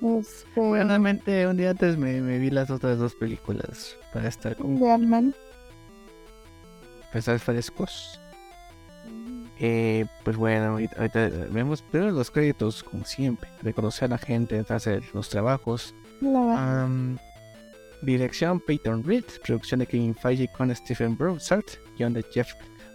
Este, 0.01 0.45
Realmente 0.55 1.45
un 1.45 1.57
día 1.57 1.71
antes 1.71 1.97
me, 1.97 2.21
me 2.21 2.37
vi 2.39 2.49
las 2.49 2.69
otras 2.69 2.97
dos 2.97 3.13
películas 3.15 3.97
para 4.13 4.29
estar 4.29 4.55
con 4.55 4.81
Ant-Man. 4.81 5.35
pesar 7.11 7.39
frescos. 7.39 8.17
Eh, 9.59 10.05
pues 10.23 10.37
bueno, 10.37 10.77
ahorita, 10.97 11.29
vemos 11.49 11.81
primero 11.81 12.11
los 12.11 12.29
créditos, 12.29 12.83
como 12.83 13.05
siempre. 13.05 13.49
Reconocer 13.61 14.05
a 14.05 14.09
la 14.09 14.17
gente 14.17 14.55
detrás 14.55 14.85
de 14.85 15.01
los 15.13 15.29
trabajos. 15.29 15.95
Am, 16.21 17.17
dirección 18.01 18.59
Peyton 18.59 19.03
Reed. 19.03 19.25
Producción 19.43 19.79
de 19.79 19.87
Kevin 19.87 20.15
Feige 20.15 20.47
con 20.49 20.73
Stephen 20.75 21.17
Broussard. 21.17 21.65
Guión 21.97 22.13
de 22.13 22.23
Jeff 22.31 22.53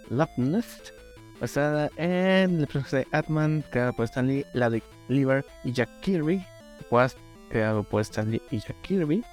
Loveness. 0.09 0.93
Basada 1.41 1.89
en 1.97 2.61
el 2.61 2.67
proceso 2.67 2.97
de 2.97 3.07
Atman, 3.11 3.63
creado 3.69 3.93
por 3.93 4.05
Stanley 4.05 4.45
Larry 4.53 4.81
Lever 5.09 5.45
y 5.65 5.73
Jack 5.73 5.89
Kirby. 5.99 6.45
Wasp, 6.89 7.17
creado 7.49 7.83
por 7.83 8.01
Stanley 8.01 8.41
y 8.51 8.59
Jack 8.59 8.79
Kirby. 8.81 9.23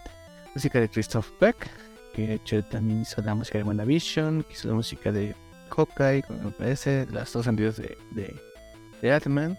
Música 0.55 0.81
de 0.81 0.88
Christoph 0.88 1.29
Beck, 1.40 1.71
que 2.12 2.27
de 2.27 2.35
hecho 2.35 2.64
también 2.64 3.03
hizo 3.03 3.23
la 3.23 3.37
música 3.37 3.59
de 3.59 3.64
WandaVision, 3.64 4.43
que 4.43 4.55
hizo 4.55 4.69
la 4.69 4.75
música 4.75 5.12
de 5.12 5.37
Hawkeye, 5.70 6.22
como 6.22 6.42
me 6.42 6.50
parece, 6.50 7.06
las 7.11 7.33
dos 7.33 7.46
anteriores 7.46 7.78
de, 7.78 7.96
de, 8.12 8.35
de 9.00 9.12
Atman. 9.12 9.56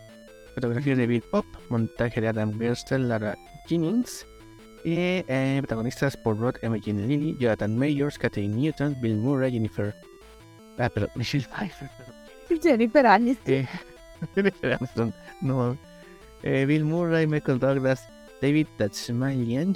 Fotografía 0.54 0.96
de 0.96 1.08
Bill 1.08 1.24
Pop, 1.32 1.46
montaje 1.70 2.20
de 2.20 2.28
Adam 2.28 2.58
Gerstel, 2.60 3.08
Lara 3.08 3.38
Jennings. 3.68 4.26
Y 4.84 4.96
eh, 4.98 5.58
protagonistas 5.60 6.18
por 6.18 6.38
Rod 6.38 6.56
Imogen 6.64 7.08
Lilly, 7.08 7.38
Jonathan 7.40 7.78
Mayors, 7.78 8.18
Katherine 8.18 8.56
Newton, 8.56 8.98
Bill 9.00 9.16
Murray, 9.16 9.52
Jennifer. 9.52 9.96
Ah, 10.78 10.90
pero 10.94 11.08
Michelle 11.16 11.46
Pfeiffer, 11.46 11.90
perdón. 11.98 12.62
Jennifer 12.62 13.06
Aniston. 13.06 13.54
Eh, 13.54 13.68
Jennifer 14.36 14.74
Aniston, 14.74 15.14
no. 15.42 15.78
Eh, 16.44 16.66
Bill 16.66 16.84
Murray, 16.84 17.28
Michael 17.28 17.60
Douglas, 17.60 18.08
David 18.42 18.68
Tatsmalian, 18.78 19.76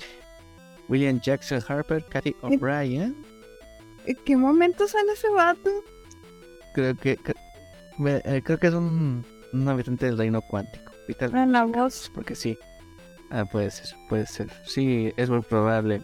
William 0.90 1.22
Jackson 1.22 1.62
Harper, 1.68 2.04
Kathy 2.10 2.36
O'Brien. 2.42 3.16
¿En 4.06 4.16
qué 4.26 4.36
momento 4.36 4.88
sale 4.88 5.14
ese 5.14 5.30
vato? 5.30 5.84
Creo 6.76 6.96
que. 6.96 7.18
que- 7.18 7.34
Me- 7.98 8.22
eh, 8.26 8.42
creo 8.44 8.60
que 8.60 8.68
es 8.68 8.74
un, 8.74 9.26
un 9.54 9.68
habitante 9.68 10.06
del 10.06 10.18
reino 10.18 10.42
cuántico. 10.42 10.92
En 11.34 11.52
la 11.52 11.64
voz. 11.66 12.12
porque 12.14 12.36
sí. 12.36 12.58
Ah, 13.32 13.46
puede 13.46 13.72
ser, 13.72 13.96
puede 14.10 14.26
ser. 14.28 14.52
Sí, 14.66 15.12
es 15.18 15.30
muy 15.30 15.42
probable. 15.42 16.02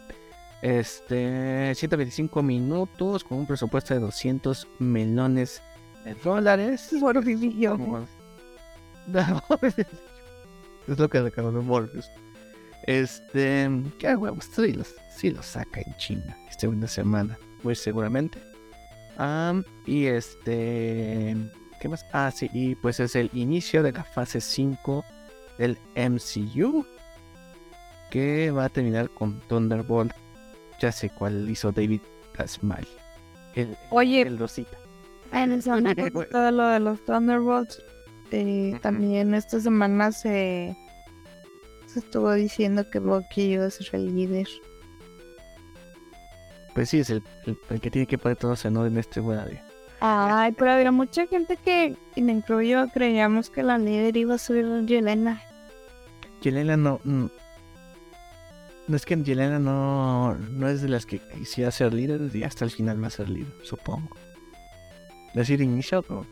Este, 0.61 1.73
125 1.75 2.41
minutos 2.43 3.23
con 3.23 3.39
un 3.39 3.45
presupuesto 3.47 3.93
de 3.93 3.99
200 3.99 4.67
millones 4.79 5.61
de 6.05 6.13
dólares. 6.15 6.89
Bueno, 6.99 8.07
No, 9.07 9.41
es 10.87 10.99
lo 10.99 11.09
que 11.09 11.21
recaudó 11.21 11.61
Morbius. 11.61 12.09
Este, 12.87 13.69
qué 13.99 14.15
huevos, 14.15 14.45
sí 14.55 14.73
los, 14.73 14.95
sí 15.15 15.29
los 15.31 15.45
saca 15.45 15.81
en 15.81 15.95
China 15.97 16.37
este 16.49 16.67
fin 16.69 16.79
de 16.79 16.87
semana, 16.87 17.37
muy 17.63 17.75
seguramente. 17.75 18.39
Am, 19.17 19.63
y 19.85 20.05
este, 20.05 21.35
¿qué 21.79 21.89
más? 21.89 22.05
Ah, 22.13 22.31
sí, 22.31 22.49
y 22.53 22.75
pues 22.75 22.99
es 22.99 23.15
el 23.15 23.29
inicio 23.33 23.83
de 23.83 23.91
la 23.91 24.03
fase 24.03 24.41
5 24.41 25.03
del 25.57 25.77
MCU 25.95 26.85
que 28.09 28.51
va 28.51 28.65
a 28.65 28.69
terminar 28.69 29.09
con 29.09 29.39
Thunderbolt. 29.41 30.13
Ya 30.79 30.91
sé 30.91 31.09
cuál 31.09 31.49
hizo 31.49 31.71
David 31.71 32.01
Tasmal. 32.35 32.87
El, 33.55 33.77
Oye, 33.89 34.21
el 34.21 34.37
Rosita. 34.37 34.77
en 35.33 35.51
esa 35.53 35.77
todo 36.31 36.51
lo 36.51 36.67
de 36.67 36.79
los 36.79 37.03
Thunderbolts, 37.05 37.81
eh, 38.31 38.77
también 38.81 39.33
esta 39.33 39.59
semana 39.59 40.11
se, 40.11 40.75
se 41.85 41.99
estuvo 41.99 42.33
diciendo 42.33 42.89
que 42.89 42.99
Bucky 42.99 43.53
iba 43.53 43.65
a 43.65 43.69
ser 43.69 43.87
el 43.93 44.15
líder. 44.15 44.47
Pues 46.73 46.89
sí, 46.89 46.99
es 46.99 47.09
el, 47.09 47.23
el- 47.45 47.57
el 47.69 47.81
que 47.81 47.91
tiene 47.91 48.07
que 48.07 48.17
poner 48.17 48.37
todos 48.37 48.63
en 48.65 48.97
este 48.97 49.21
día. 49.21 49.65
Ay, 49.99 50.51
pero 50.53 50.71
había 50.71 50.91
mucha 50.91 51.27
gente 51.27 51.57
que, 51.57 51.95
y 52.15 52.21
me 52.23 52.31
incluyo, 52.31 52.87
creíamos 52.93 53.49
que 53.49 53.61
la 53.61 53.77
líder 53.77 54.17
iba 54.17 54.33
a 54.35 54.37
ser 54.39 54.85
Yelena. 54.85 55.41
Yelena 56.41 56.75
no. 56.75 56.99
mm, 57.03 57.25
No 58.87 58.95
es 58.95 59.05
que 59.05 59.15
Yelena 59.21 59.59
no, 59.59 60.33
no 60.35 60.67
es 60.67 60.81
de 60.81 60.89
las 60.89 61.05
que 61.05 61.19
quisiera 61.19 61.69
ser 61.69 61.93
líder 61.93 62.35
y 62.35 62.43
hasta 62.43 62.65
el 62.65 62.71
final 62.71 63.01
va 63.03 63.07
a 63.07 63.11
ser 63.11 63.29
líder, 63.29 63.53
supongo. 63.63 64.15
Decir 65.35 65.61
inicio, 65.61 66.01
pero 66.01 66.25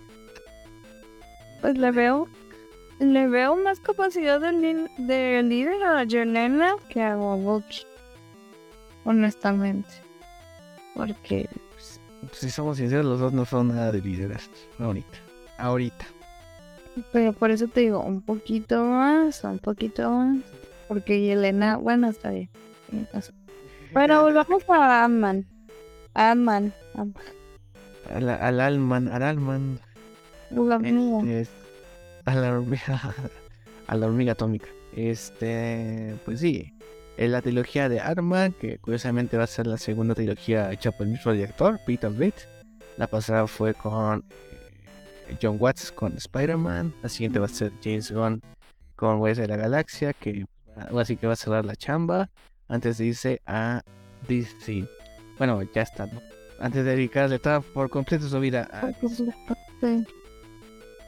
Pues 1.62 1.78
le 1.78 1.91
veo, 1.91 2.28
le 2.99 3.28
veo 3.28 3.56
más 3.56 3.80
capacidad 3.80 4.39
de, 4.41 5.43
líder 5.43 5.84
a 5.84 6.04
Yelena 6.06 6.73
que 6.89 7.04
a 7.04 7.15
Bucky. 7.15 7.84
Honestamente. 9.06 9.89
Porque 10.95 11.47
pues, 11.71 11.99
si 12.34 12.49
somos 12.49 12.78
sinceros, 12.78 13.06
los 13.06 13.19
dos 13.19 13.34
no 13.34 13.45
son 13.45 13.69
nada 13.69 13.91
de 13.91 14.02
líderes 14.02 14.49
ahorita. 14.78 15.17
Ahorita. 15.58 16.06
Pero 17.12 17.34
por 17.34 17.52
eso 17.52 17.67
te 17.67 17.82
digo, 17.82 18.02
un 18.02 18.21
poquito 18.21 18.84
más, 18.84 19.43
un 19.43 19.60
poquito 19.60 20.10
más. 20.10 20.38
Porque 20.88 21.21
Yelena, 21.21 21.78
bueno, 21.78 22.10
está 22.10 22.32
bien. 22.32 22.49
Bueno, 23.93 24.23
volvamos 24.23 24.63
a 24.69 25.06
Ant-Man. 25.06 25.45
Ant-Man. 26.13 26.73
Al, 28.13 28.30
al 28.30 28.60
Alman, 28.60 29.08
al 29.08 29.23
Alman. 29.23 29.80
Este, 31.28 31.54
a 32.25 32.36
la 32.36 32.52
hormiga, 32.52 33.15
a 33.88 33.95
la 33.95 34.06
hormiga 34.08 34.32
atómica. 34.34 34.67
Este, 34.95 36.15
pues 36.25 36.39
sí, 36.39 36.73
es 37.19 37.29
la 37.29 37.41
trilogía 37.41 37.89
de 37.89 37.99
Arma, 37.99 38.49
que 38.49 38.77
curiosamente 38.77 39.36
va 39.36 39.43
a 39.43 39.47
ser 39.47 39.67
la 39.67 39.77
segunda 39.77 40.15
trilogía 40.15 40.71
hecha 40.71 40.91
por 40.91 41.05
el 41.05 41.12
mismo 41.12 41.34
director, 41.34 41.77
Peter 41.86 42.10
Britt. 42.10 42.34
La 42.95 43.08
pasada 43.08 43.45
fue 43.45 43.73
con 43.73 44.23
eh, 45.27 45.38
John 45.41 45.58
Watts 45.60 45.91
con 45.91 46.15
Spider-Man. 46.15 46.93
La 47.03 47.10
siguiente 47.10 47.39
va 47.39 47.47
a 47.47 47.49
ser 47.49 47.73
James 47.84 48.10
Gunn 48.10 48.41
con 48.95 49.17
Guardianes 49.17 49.38
de 49.38 49.47
la 49.49 49.58
Galaxia, 49.58 50.13
que 50.13 50.45
ahora 50.89 51.03
sí 51.03 51.17
que 51.17 51.27
va 51.27 51.34
a 51.34 51.36
cerrar 51.36 51.65
la 51.65 51.75
chamba 51.75 52.29
antes 52.69 52.97
de 52.99 53.08
irse 53.08 53.41
a 53.45 53.82
DC. 54.29 54.88
Bueno, 55.38 55.62
ya 55.73 55.82
está, 55.82 56.05
¿no? 56.05 56.21
Antes 56.62 56.86
de 56.86 56.91
dedicarle 56.91 57.38
toda 57.38 57.60
por 57.60 57.89
completo 57.89 58.29
su 58.29 58.39
vida 58.39 58.69
a 58.71 58.93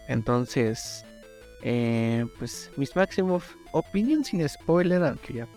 entonces, 0.09 1.05
eh, 1.63 2.25
pues 2.37 2.69
mis 2.75 2.93
máximos 2.97 3.45
opinión 3.71 4.25
sin 4.25 4.47
spoiler, 4.49 5.01
aunque 5.03 5.33
ya. 5.35 5.47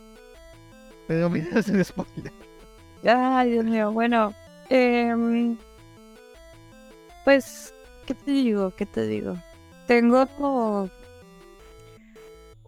Pero 1.06 1.26
opinión 1.26 1.62
sin 1.62 1.84
spoiler. 1.84 2.32
Ay, 3.04 3.52
Dios 3.52 3.64
mío. 3.64 3.92
Bueno, 3.92 4.34
em, 4.70 5.56
pues, 7.24 7.74
¿qué 8.06 8.14
te 8.14 8.30
digo? 8.30 8.70
¿Qué 8.76 8.86
te 8.86 9.06
digo? 9.06 9.36
Tengo 9.86 10.26
como... 10.38 10.90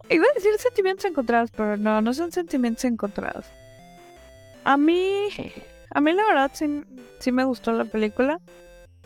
Iba 0.09 0.25
a 0.25 0.35
decir 0.35 0.53
sentimientos 0.59 1.05
encontrados, 1.07 1.51
pero 1.51 1.77
no, 1.77 2.01
no 2.01 2.15
son 2.15 2.31
sentimientos 2.31 2.85
encontrados. 2.85 3.47
A 4.65 4.77
mí, 4.77 5.29
a 5.91 6.01
mí 6.01 6.13
la 6.13 6.25
verdad 6.27 6.51
sí, 6.55 6.83
sí 7.19 7.33
me 7.33 7.45
gustó 7.45 7.73
la 7.73 7.87
película, 7.87 8.41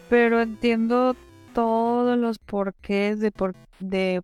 pero 0.09 0.41
entiendo 0.41 1.17
todos 1.55 2.19
los 2.19 2.39
porqués 2.39 3.21
de 3.21 3.31
por 3.31 3.55
de 3.79 4.23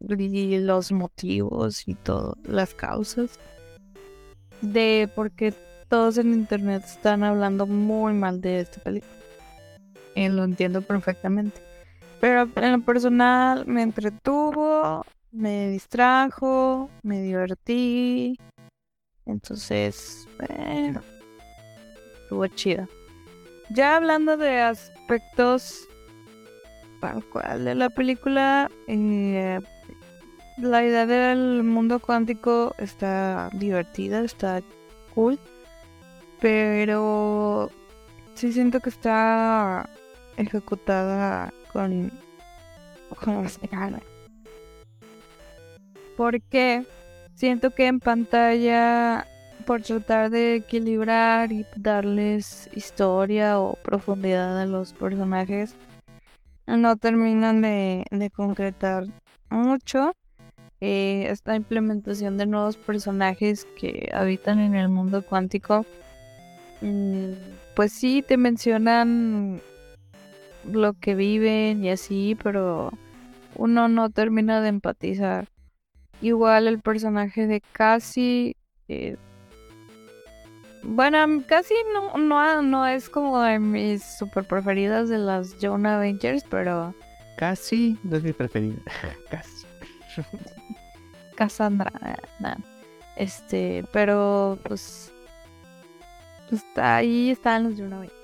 los 0.00 0.92
motivos 0.92 1.86
y 1.86 1.94
todas 1.94 2.36
las 2.44 2.74
causas 2.74 3.38
de 4.62 5.10
por 5.14 5.30
qué 5.30 5.52
todos 5.88 6.16
en 6.16 6.32
internet 6.32 6.82
están 6.86 7.22
hablando 7.22 7.66
muy 7.66 8.14
mal 8.14 8.40
de 8.40 8.60
esta 8.60 8.80
película. 8.80 9.12
Y 10.14 10.28
lo 10.28 10.44
entiendo 10.44 10.80
perfectamente. 10.80 11.60
Pero 12.20 12.48
en 12.56 12.72
lo 12.72 12.80
personal 12.80 13.66
me 13.66 13.82
entretuvo, 13.82 15.04
me 15.32 15.68
distrajo, 15.68 16.88
me 17.02 17.20
divertí. 17.20 18.38
Entonces, 19.26 20.26
bueno, 20.38 21.02
estuvo 22.22 22.46
chida. 22.46 22.88
Ya 23.70 23.96
hablando 23.96 24.36
de 24.36 24.60
aspectos 24.60 25.88
tal 27.02 27.24
cual 27.24 27.64
de 27.64 27.74
la 27.74 27.90
película, 27.90 28.70
eh, 28.86 29.60
la 30.56 30.84
idea 30.84 31.06
del 31.06 31.62
mundo 31.62 31.98
cuántico 31.98 32.74
está 32.78 33.48
divertida, 33.52 34.20
está 34.20 34.62
cool, 35.14 35.38
pero 36.40 37.70
sí 38.34 38.52
siento 38.52 38.80
que 38.80 38.90
está 38.90 39.88
ejecutada 40.36 41.52
con, 41.72 42.10
con 43.24 43.42
las 43.42 43.58
ganas. 43.70 44.02
Porque 46.16 46.84
siento 47.34 47.70
que 47.70 47.86
en 47.86 47.98
pantalla, 47.98 49.26
por 49.64 49.82
tratar 49.82 50.30
de 50.30 50.56
equilibrar 50.56 51.50
y 51.50 51.64
darles 51.76 52.68
historia 52.74 53.58
o 53.58 53.76
profundidad 53.76 54.60
a 54.60 54.66
los 54.66 54.92
personajes, 54.92 55.74
no 56.66 56.96
terminan 56.96 57.62
de 57.62 58.30
concretar 58.34 59.06
mucho. 59.50 60.12
Eh, 60.84 61.28
esta 61.30 61.54
implementación 61.54 62.36
de 62.36 62.46
nuevos 62.46 62.76
personajes 62.76 63.68
que 63.78 64.10
habitan 64.12 64.58
en 64.58 64.74
el 64.74 64.88
mundo 64.88 65.22
cuántico, 65.22 65.86
mm, 66.80 67.34
pues 67.76 67.92
sí, 67.92 68.24
te 68.26 68.36
mencionan 68.36 69.60
lo 70.64 70.94
que 70.94 71.14
viven 71.14 71.84
y 71.84 71.90
así, 71.90 72.36
pero 72.42 72.90
uno 73.54 73.86
no 73.86 74.10
termina 74.10 74.60
de 74.60 74.70
empatizar. 74.70 75.46
Igual 76.20 76.66
el 76.66 76.80
personaje 76.80 77.46
de 77.46 77.60
Cassie, 77.60 78.56
eh, 78.88 79.16
bueno, 80.82 81.44
casi 81.46 81.74
no, 81.94 82.18
no, 82.18 82.60
no 82.60 82.86
es 82.88 83.08
como 83.08 83.40
de 83.40 83.60
mis 83.60 84.02
super 84.02 84.42
preferidas 84.42 85.08
de 85.08 85.18
las 85.18 85.54
Jonah 85.62 85.98
Avengers, 85.98 86.42
pero 86.50 86.92
Casi 87.36 87.96
no 88.02 88.16
es 88.16 88.24
mi 88.24 88.32
preferida. 88.32 88.82
Casi. 89.30 89.62
Cassandra, 91.32 91.92
nah. 92.38 92.56
este, 93.16 93.84
pero 93.92 94.58
pues 94.62 95.12
está 96.50 96.96
ahí 96.96 97.30
están 97.30 97.64
los 97.64 97.78
Jonah 97.78 97.96
Avengers. 97.96 98.22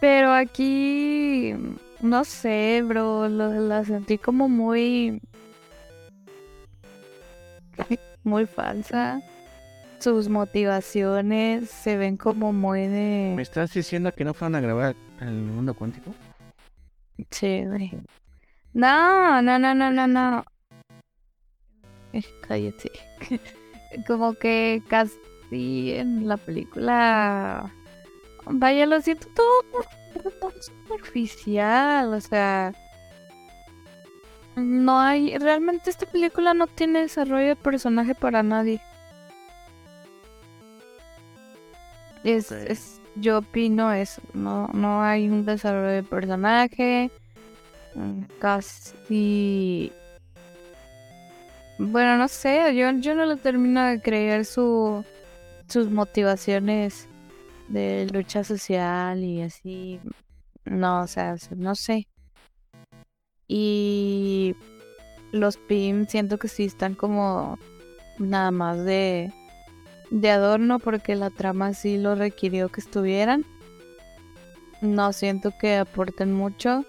Pero 0.00 0.32
aquí, 0.32 1.54
no 2.00 2.24
sé, 2.24 2.82
bro, 2.84 3.28
la 3.28 3.84
sentí 3.84 4.18
como 4.18 4.48
muy, 4.48 5.22
muy 8.24 8.46
falsa. 8.46 9.22
Sus 10.00 10.28
motivaciones 10.28 11.70
se 11.70 11.96
ven 11.96 12.16
como 12.16 12.52
muy 12.52 12.88
de... 12.88 13.32
¿Me 13.36 13.42
estás 13.42 13.72
diciendo 13.72 14.12
que 14.12 14.24
no 14.24 14.34
fueron 14.34 14.56
a 14.56 14.60
grabar 14.60 14.96
el 15.20 15.34
mundo 15.34 15.74
cuántico? 15.74 16.12
Sí, 17.30 17.64
güey. 17.64 17.92
No, 18.72 19.40
no, 19.40 19.58
no, 19.60 19.72
no, 19.72 19.92
no, 19.92 20.06
no. 20.08 20.44
Cállate. 22.48 22.90
Como 24.06 24.34
que 24.34 24.82
casi 24.88 25.18
en 25.50 26.28
la 26.28 26.36
película. 26.36 27.72
Vaya, 28.46 28.86
lo 28.86 29.00
siento 29.00 29.28
todo. 29.34 29.84
superficial, 30.60 32.12
o 32.12 32.20
sea, 32.20 32.72
no 34.56 35.00
hay, 35.00 35.36
realmente 35.38 35.90
esta 35.90 36.06
película 36.06 36.54
no 36.54 36.66
tiene 36.66 37.00
desarrollo 37.00 37.48
de 37.48 37.56
personaje 37.56 38.14
para 38.14 38.42
nadie. 38.42 38.80
Es, 42.24 42.52
es, 42.52 43.00
yo 43.16 43.38
opino 43.38 43.92
eso, 43.92 44.22
no, 44.32 44.68
no 44.68 45.02
hay 45.02 45.28
un 45.28 45.44
desarrollo 45.44 45.88
de 45.88 46.02
personaje, 46.02 47.10
mm, 47.94 48.22
casi, 48.38 49.92
bueno, 51.90 52.16
no 52.16 52.28
sé, 52.28 52.74
yo, 52.76 52.90
yo 52.92 53.14
no 53.14 53.26
le 53.26 53.36
termino 53.36 53.84
de 53.84 54.00
creer 54.00 54.44
su, 54.44 55.04
sus 55.68 55.90
motivaciones 55.90 57.08
de 57.68 58.06
lucha 58.12 58.44
social 58.44 59.22
y 59.24 59.42
así, 59.42 60.00
no, 60.64 61.02
o 61.02 61.06
sea, 61.06 61.36
no 61.56 61.74
sé. 61.74 62.06
Y 63.48 64.54
los 65.32 65.56
PIM 65.56 66.06
siento 66.06 66.38
que 66.38 66.48
sí 66.48 66.64
están 66.64 66.94
como 66.94 67.58
nada 68.18 68.50
más 68.52 68.84
de, 68.84 69.32
de 70.10 70.30
adorno 70.30 70.78
porque 70.78 71.16
la 71.16 71.30
trama 71.30 71.74
sí 71.74 71.98
lo 71.98 72.14
requirió 72.14 72.68
que 72.68 72.80
estuvieran. 72.80 73.44
No 74.80 75.12
siento 75.12 75.52
que 75.58 75.76
aporten 75.76 76.32
mucho 76.32 76.84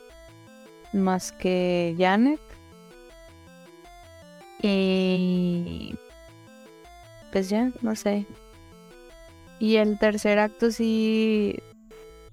más 0.94 1.32
que 1.32 1.96
Janet. 1.98 2.40
Y 4.64 5.96
pues 7.32 7.50
ya, 7.50 7.72
no 7.82 7.96
sé. 7.96 8.26
Y 9.60 9.76
el 9.76 10.00
tercer 10.00 10.40
acto 10.40 10.72
sí, 10.72 11.60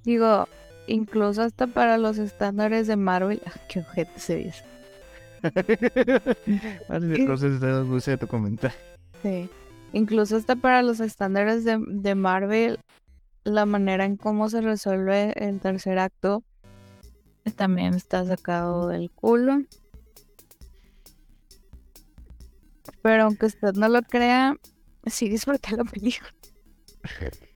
digo, 0.05 0.49
incluso 0.87 1.43
hasta 1.43 1.67
para 1.67 1.99
los 1.99 2.19
estándares 2.19 2.87
de 2.87 2.97
Marvel, 2.97 3.43
ah, 3.47 3.53
qué 3.69 3.81
ojete 3.81 4.19
se 4.19 4.37
dice. 4.37 4.65
Vale, 6.89 7.17
entonces 7.17 7.61
te 7.61 7.83
gusta 7.83 8.17
tu 8.17 8.27
comentario. 8.27 8.77
Sí. 9.23 9.49
Incluso 9.93 10.37
hasta 10.37 10.55
para 10.55 10.83
los 10.83 11.01
estándares 11.01 11.65
de, 11.65 11.83
de 11.87 12.15
Marvel, 12.15 12.79
la 13.43 13.67
manera 13.67 14.05
en 14.05 14.17
cómo 14.17 14.49
se 14.49 14.61
resuelve 14.61 15.33
el 15.37 15.61
tercer 15.61 15.99
acto 15.99 16.45
también 17.51 17.95
está 17.95 18.25
sacado 18.25 18.89
del 18.89 19.11
culo. 19.11 19.63
Pero 23.03 23.25
aunque 23.25 23.47
usted 23.47 23.73
no 23.75 23.89
lo 23.89 24.03
crea, 24.03 24.57
sí 25.07 25.29
disfruté 25.29 25.77
la 25.77 25.85
película. 25.85 26.35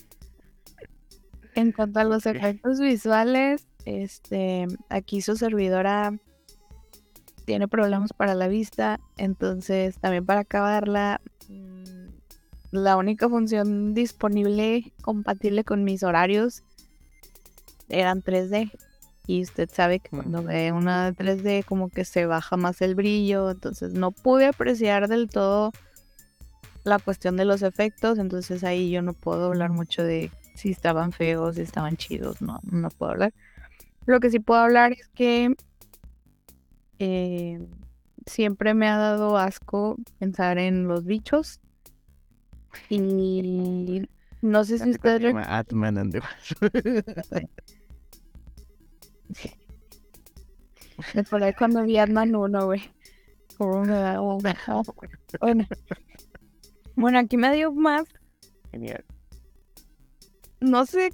En 1.57 1.71
cuanto 1.71 2.01
a 2.01 2.05
los 2.05 2.27
efectos 2.27 2.81
visuales, 2.81 3.69
este, 3.85 4.67
aquí 4.89 5.21
su 5.21 5.37
servidora 5.37 6.13
tiene 7.45 7.69
problemas 7.69 8.13
para 8.13 8.35
la 8.35 8.49
vista, 8.49 8.99
entonces 9.17 9.97
también 10.01 10.27
para 10.27 10.41
acabarla, 10.41 11.21
mm, 11.49 12.09
la 12.73 12.97
única 12.97 13.29
función 13.29 13.95
disponible 13.95 14.93
compatible 15.03 15.63
con 15.63 15.85
mis 15.85 16.03
horarios 16.03 16.65
eran 17.89 18.23
3D. 18.23 18.73
Y 19.27 19.43
usted 19.43 19.71
sabe 19.73 20.01
que 20.01 20.11
cuando 20.11 20.43
ve 20.43 20.71
una 20.73 21.13
3D 21.13 21.65
como 21.65 21.89
que 21.89 22.05
se 22.05 22.27
baja 22.27 22.57
más 22.57 22.83
el 22.83 22.95
brillo, 22.95 23.51
entonces 23.51 23.95
no 23.95 24.11
pude 24.11 24.47
apreciar 24.47 25.09
del 25.09 25.29
todo 25.31 25.73
la 26.85 26.99
cuestión 26.99 27.37
de 27.39 27.47
los 27.47 27.63
efectos, 27.63 28.19
entonces 28.19 28.63
ahí 28.65 28.91
yo 28.91 29.01
no 29.01 29.15
puedo 29.15 29.47
hablar 29.47 29.71
mucho 29.71 30.03
de 30.03 30.31
si 30.55 30.71
estaban 30.71 31.13
feos, 31.13 31.55
si 31.57 31.63
estaban 31.63 31.97
chidos, 31.97 32.43
no, 32.43 32.61
no 32.71 32.91
puedo 32.91 33.13
hablar. 33.13 33.33
Lo 34.05 34.21
que 34.21 34.29
sí 34.29 34.39
puedo 34.39 34.61
hablar 34.61 34.93
es 34.93 35.09
que 35.15 35.55
eh, 36.99 37.67
siempre 38.27 38.75
me 38.75 38.89
ha 38.89 38.99
dado 38.99 39.39
asco 39.39 39.97
pensar 40.19 40.59
en 40.59 40.87
los 40.87 41.05
bichos. 41.07 41.61
Y 42.91 44.07
no 44.43 44.65
sé 44.65 44.79
si 44.79 44.91
ustedes 44.91 45.23
rec- 45.23 45.45
Atman 45.49 45.97
and 45.97 46.13
the 46.13 46.21
me 51.15 51.21
acordé 51.21 51.55
cuando 51.55 51.83
vi 51.83 51.99
Ant-Man 51.99 52.35
1, 52.35 52.67
güey. 52.67 52.83
Bueno. 55.41 55.67
Bueno, 56.97 57.19
aquí 57.19 57.37
me 57.37 57.53
dio 57.53 57.73
más 57.73 58.05
Genial. 58.71 59.05
no 60.61 60.87
sé, 60.87 61.11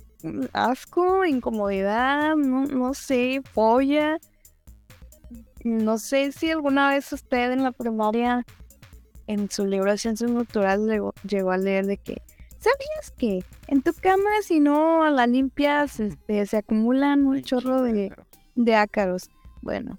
asco, 0.53 1.25
incomodidad, 1.25 2.37
no, 2.37 2.65
no 2.67 2.95
sé, 2.95 3.43
fobia. 3.53 4.19
No 5.65 5.99
sé 5.99 6.33
si 6.33 6.51
alguna 6.51 6.91
vez 6.91 7.13
usted 7.13 7.53
en 7.53 7.63
la 7.63 7.73
primaria, 7.73 8.47
en 9.27 9.51
su 9.51 9.67
libro 9.67 9.91
de 9.91 9.99
ciencias 9.99 10.31
naturales, 10.31 10.87
llegó, 10.87 11.13
llegó 11.29 11.51
a 11.51 11.59
leer 11.59 11.87
de 11.87 11.99
que, 11.99 12.23
¿sabías 12.61 13.11
que 13.17 13.45
en 13.67 13.83
tu 13.83 13.93
cama 13.95 14.31
si 14.43 14.61
no 14.61 15.09
la 15.11 15.27
limpias, 15.27 15.99
este, 15.99 16.47
se 16.47 16.59
acumulan 16.59 17.27
un 17.27 17.43
chorro 17.43 17.83
de, 17.83 18.15
de 18.55 18.75
ácaros? 18.75 19.31
Bueno, 19.63 19.99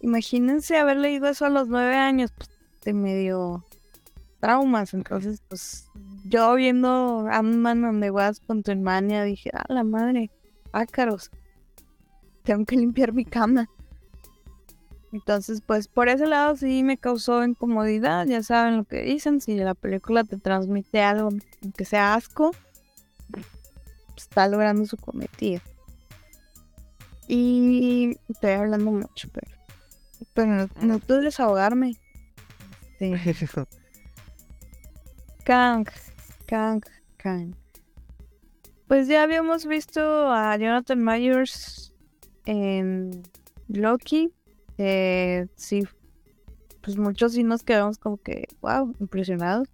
imagínense 0.00 0.76
haber 0.76 0.98
leído 0.98 1.28
eso 1.28 1.46
a 1.46 1.50
los 1.50 1.68
nueve 1.68 1.96
años, 1.96 2.32
pues 2.36 2.50
te 2.80 2.92
medio 2.92 3.64
traumas, 4.40 4.92
entonces 4.92 5.42
pues 5.48 5.86
yo 6.24 6.54
viendo 6.54 7.26
Ant-Man 7.30 7.84
and 7.84 8.02
the 8.02 8.10
Wasp 8.10 8.44
con 8.46 8.62
tu 8.62 8.70
hermana 8.70 9.24
dije, 9.24 9.50
ah, 9.54 9.64
la 9.68 9.84
madre, 9.84 10.30
ácaros, 10.72 11.30
tengo 12.42 12.64
que 12.64 12.76
limpiar 12.76 13.12
mi 13.12 13.24
cama. 13.24 13.68
Entonces, 15.12 15.60
pues 15.60 15.88
por 15.88 16.08
ese 16.08 16.26
lado 16.26 16.56
sí 16.56 16.82
me 16.82 16.96
causó 16.96 17.44
incomodidad, 17.44 18.26
ya 18.26 18.42
saben 18.42 18.78
lo 18.78 18.84
que 18.84 19.02
dicen, 19.02 19.42
si 19.42 19.56
la 19.56 19.74
película 19.74 20.24
te 20.24 20.38
transmite 20.38 21.02
algo 21.02 21.28
que 21.76 21.84
sea 21.84 22.14
asco, 22.14 22.52
está 24.16 24.48
logrando 24.48 24.86
su 24.86 24.96
cometido. 24.96 25.60
Y 27.28 28.18
estoy 28.28 28.52
hablando 28.52 28.90
mucho, 28.90 29.28
pero, 29.32 29.52
pero 30.32 30.52
no, 30.52 30.68
no 30.80 30.98
pude 30.98 31.20
desahogarme. 31.20 31.96
Este, 32.98 33.46
Kang, 35.44 35.86
Kang, 36.46 36.82
Kang. 37.16 37.54
Pues 38.86 39.08
ya 39.08 39.22
habíamos 39.22 39.66
visto 39.66 40.00
a 40.32 40.56
Jonathan 40.56 41.02
Myers 41.02 41.94
en 42.46 43.22
Loki. 43.68 44.32
Eh, 44.78 45.46
sí, 45.56 45.82
pues 46.82 46.96
muchos 46.96 47.32
sí 47.32 47.42
nos 47.44 47.62
quedamos 47.62 47.98
como 47.98 48.16
que, 48.16 48.46
wow, 48.60 48.94
impresionados 49.00 49.68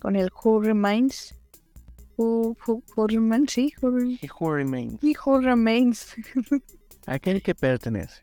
con 0.00 0.16
el 0.16 0.30
Who 0.44 0.60
Remains. 0.62 1.34
Who, 2.16 2.56
who, 2.66 2.82
who 2.96 3.06
Remains, 3.06 3.52
sí, 3.52 3.72
who, 3.80 3.90
Re- 3.90 4.18
who 4.40 4.52
remains. 4.52 5.00
sí, 5.00 5.14
Who 5.24 5.40
Remains. 5.40 6.16
Aquel 7.06 7.42
que 7.42 7.54
pertenece. 7.54 8.22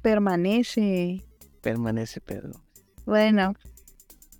Permanece. 0.00 1.20
Permanece, 1.60 2.20
Pedro. 2.20 2.52
Bueno, 3.04 3.54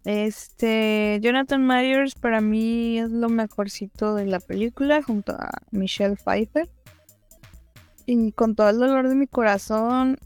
este 0.05 1.19
Jonathan 1.21 1.67
Myers 1.67 2.15
para 2.15 2.41
mí 2.41 2.99
es 2.99 3.11
lo 3.11 3.29
mejorcito 3.29 4.15
de 4.15 4.27
la 4.27 4.41
película 4.41 5.03
junto 5.03 5.33
a 5.33 5.51
Michelle 5.73 6.17
Pfeiffer. 6.17 6.69
Y 8.07 8.33
con 8.33 8.55
todo 8.55 8.71
el 8.71 8.79
dolor 8.79 9.09
de 9.09 9.15
mi 9.15 9.27
corazón, 9.27 10.17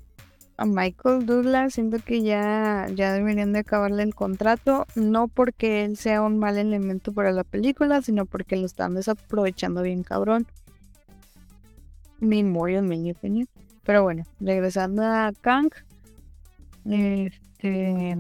a 0.57 0.65
Michael 0.65 1.27
Douglas 1.27 1.75
siento 1.75 1.99
que 1.99 2.23
ya, 2.23 2.87
ya 2.95 3.13
deberían 3.13 3.53
de 3.53 3.61
acabarle 3.61 4.03
el 4.03 4.15
contrato, 4.15 4.87
no 4.95 5.29
porque 5.29 5.85
él 5.85 5.97
sea 5.97 6.23
un 6.23 6.39
mal 6.39 6.59
elemento 6.59 7.13
para 7.13 7.33
la 7.33 7.45
película, 7.45 8.03
sino 8.03 8.27
porque 8.27 8.57
lo 8.57 8.67
están 8.67 8.95
desaprovechando 8.95 9.83
bien 9.83 10.03
cabrón. 10.03 10.47
Mi 12.21 12.43
mi 12.43 13.11
opinión. 13.11 13.49
Pero 13.83 14.03
bueno, 14.03 14.25
regresando 14.41 15.03
a 15.03 15.33
Kang, 15.41 15.71
este, 16.87 18.17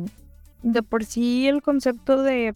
de 0.62 0.82
por 0.82 1.05
sí 1.05 1.47
el 1.47 1.62
concepto 1.62 2.22
de, 2.22 2.55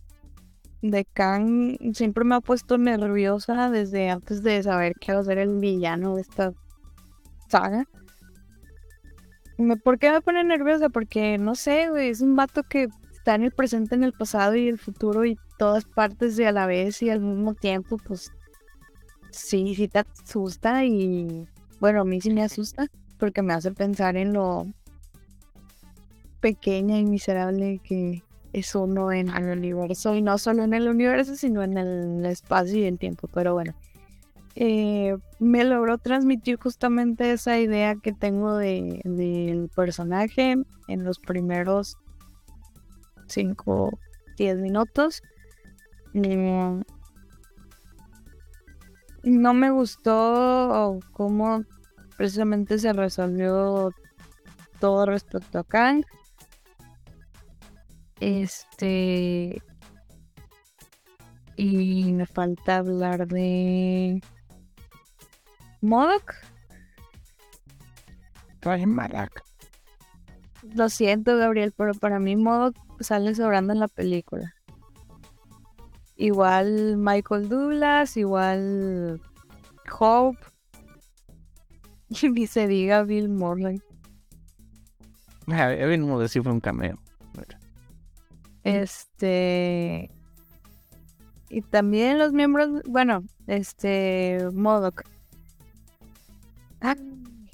de 0.83 1.05
Kang 1.05 1.79
siempre 1.95 2.25
me 2.25 2.35
ha 2.35 2.41
puesto 2.41 2.77
nerviosa 2.77 3.71
desde 3.71 4.11
antes 4.11 4.43
de 4.43 4.63
saber 4.63 4.95
que 5.01 5.15
va 5.15 5.21
a 5.21 5.25
ser 5.25 5.39
el 5.39 5.59
villano 5.59 6.17
de 6.17 6.23
esta 6.23 6.53
saga. 7.49 7.87
¿Por 9.83 9.99
qué 9.99 10.13
me 10.13 10.21
pone 10.21 10.45
nerviosa? 10.45 10.89
Porque 10.89 11.37
no 11.37 11.57
sé, 11.57 11.89
güey, 11.91 12.11
es 12.11 12.21
un 12.21 12.37
vato 12.37 12.63
que 12.63 12.89
está 13.13 13.35
en 13.35 13.43
el 13.43 13.53
presente, 13.53 13.97
en 13.97 14.05
el 14.05 14.13
pasado 14.13 14.55
y 14.55 14.69
el 14.69 14.79
futuro 14.79 15.25
y 15.25 15.37
todas 15.59 15.85
partes 15.85 16.37
de 16.37 16.47
a 16.47 16.53
la 16.53 16.67
vez 16.67 17.03
y 17.03 17.11
al 17.11 17.21
mismo 17.21 17.55
tiempo, 17.55 17.99
pues 17.99 18.31
sí, 19.33 19.75
sí 19.75 19.89
te 19.89 19.99
asusta 19.99 20.85
y 20.85 21.49
bueno, 21.81 22.03
a 22.03 22.05
mí 22.05 22.21
sí 22.21 22.31
me 22.31 22.43
asusta 22.43 22.87
porque 23.19 23.43
me 23.43 23.53
hace 23.53 23.73
pensar 23.73 24.17
en 24.17 24.33
lo 24.33 24.67
pequeña 26.41 26.99
y 26.99 27.05
miserable 27.05 27.81
que 27.83 28.23
es 28.53 28.75
uno 28.77 29.11
en 29.11 29.29
el 29.29 29.59
universo 29.59 30.15
y 30.15 30.23
no 30.23 30.39
solo 30.39 30.63
en 30.63 30.73
el 30.73 30.89
universo, 30.89 31.35
sino 31.35 31.63
en 31.63 31.77
el 31.77 32.25
espacio 32.27 32.79
y 32.79 32.85
el 32.85 32.99
tiempo, 32.99 33.29
pero 33.35 33.55
bueno. 33.55 33.75
Eh, 34.61 35.17
me 35.39 35.63
logró 35.63 35.99
transmitir 35.99 36.59
justamente 36.59 37.31
esa 37.31 37.61
idea 37.61 37.95
que 37.95 38.13
tengo 38.13 38.57
de, 38.57 39.01
del 39.05 39.69
personaje 39.69 40.57
en 40.89 41.05
los 41.05 41.21
primeros 41.21 41.97
5, 43.29 43.97
10 44.37 44.59
minutos. 44.59 45.23
Mm, 46.13 46.81
no 49.23 49.55
me 49.55 49.71
gustó 49.71 50.99
cómo 51.13 51.63
precisamente 52.17 52.81
se 52.81 52.93
resolvió 52.93 53.93
todo 54.81 55.07
respecto 55.07 55.61
a 55.61 55.65
Kang. 55.65 56.05
Este. 58.19 59.63
Y 61.55 62.13
me 62.13 62.27
falta 62.27 62.79
hablar 62.79 63.29
de. 63.29 64.21
Modoc. 65.81 66.35
Lo 70.75 70.89
siento, 70.89 71.37
Gabriel, 71.37 71.73
pero 71.77 71.95
para 71.95 72.19
mí 72.19 72.37
Modoc 72.37 72.77
sale 73.01 73.35
sobrando 73.35 73.73
en 73.73 73.81
la 73.81 73.89
película. 73.89 74.55
Igual 76.17 76.97
Michael 76.97 77.49
Douglas, 77.49 78.17
igual 78.17 79.21
Hope. 79.99 80.39
Y 82.23 82.31
ni 82.31 82.47
se 82.47 82.67
diga 82.67 83.03
Bill 83.03 83.29
Murray. 83.29 83.83
Bill 85.47 86.01
Murray 86.01 86.29
sí 86.29 86.41
fue 86.41 86.53
un 86.53 86.61
cameo. 86.61 86.99
Este. 88.65 90.11
Y 91.51 91.63
también 91.63 92.19
los 92.19 92.33
miembros, 92.33 92.83
bueno, 92.87 93.25
este, 93.47 94.39
Modoc. 94.53 95.03
Ah, 96.81 96.97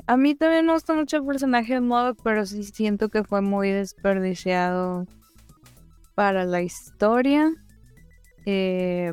a 0.07 0.17
mí 0.17 0.35
también 0.35 0.67
me 0.67 0.73
gusta 0.73 0.95
mucho 0.95 1.17
el 1.17 1.25
personaje 1.25 1.75
de 1.75 1.81
Modoc, 1.81 2.19
pero 2.23 2.45
sí 2.45 2.63
siento 2.65 3.09
que 3.09 3.25
fue 3.25 3.41
muy 3.41 3.71
desperdiciado 3.71 5.07
para 6.15 6.45
la 6.45 6.61
historia. 6.61 7.51
Eh, 8.45 9.13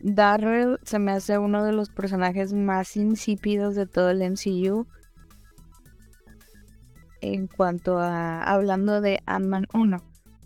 Darrell 0.00 0.78
se 0.84 0.98
me 0.98 1.12
hace 1.12 1.38
uno 1.38 1.64
de 1.64 1.72
los 1.72 1.90
personajes 1.90 2.52
más 2.52 2.96
insípidos 2.96 3.74
de 3.74 3.86
todo 3.86 4.10
el 4.10 4.22
MCU. 4.22 4.86
En 7.20 7.46
cuanto 7.46 7.98
a 7.98 8.42
hablando 8.42 9.00
de 9.00 9.20
Ant-Man 9.26 9.66
1. 9.74 9.96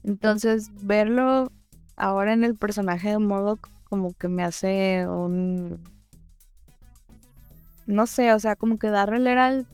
Entonces, 0.04 0.70
verlo 0.82 1.50
ahora 1.96 2.32
en 2.32 2.44
el 2.44 2.54
personaje 2.54 3.10
de 3.10 3.18
Modoc 3.18 3.68
como 3.84 4.12
que 4.14 4.28
me 4.28 4.42
hace 4.42 5.06
un 5.08 5.80
no 7.86 8.06
sé, 8.06 8.32
o 8.32 8.38
sea, 8.38 8.56
como 8.56 8.78
que 8.78 8.90
Darrell 8.90 9.26
era 9.26 9.48
el 9.48 9.66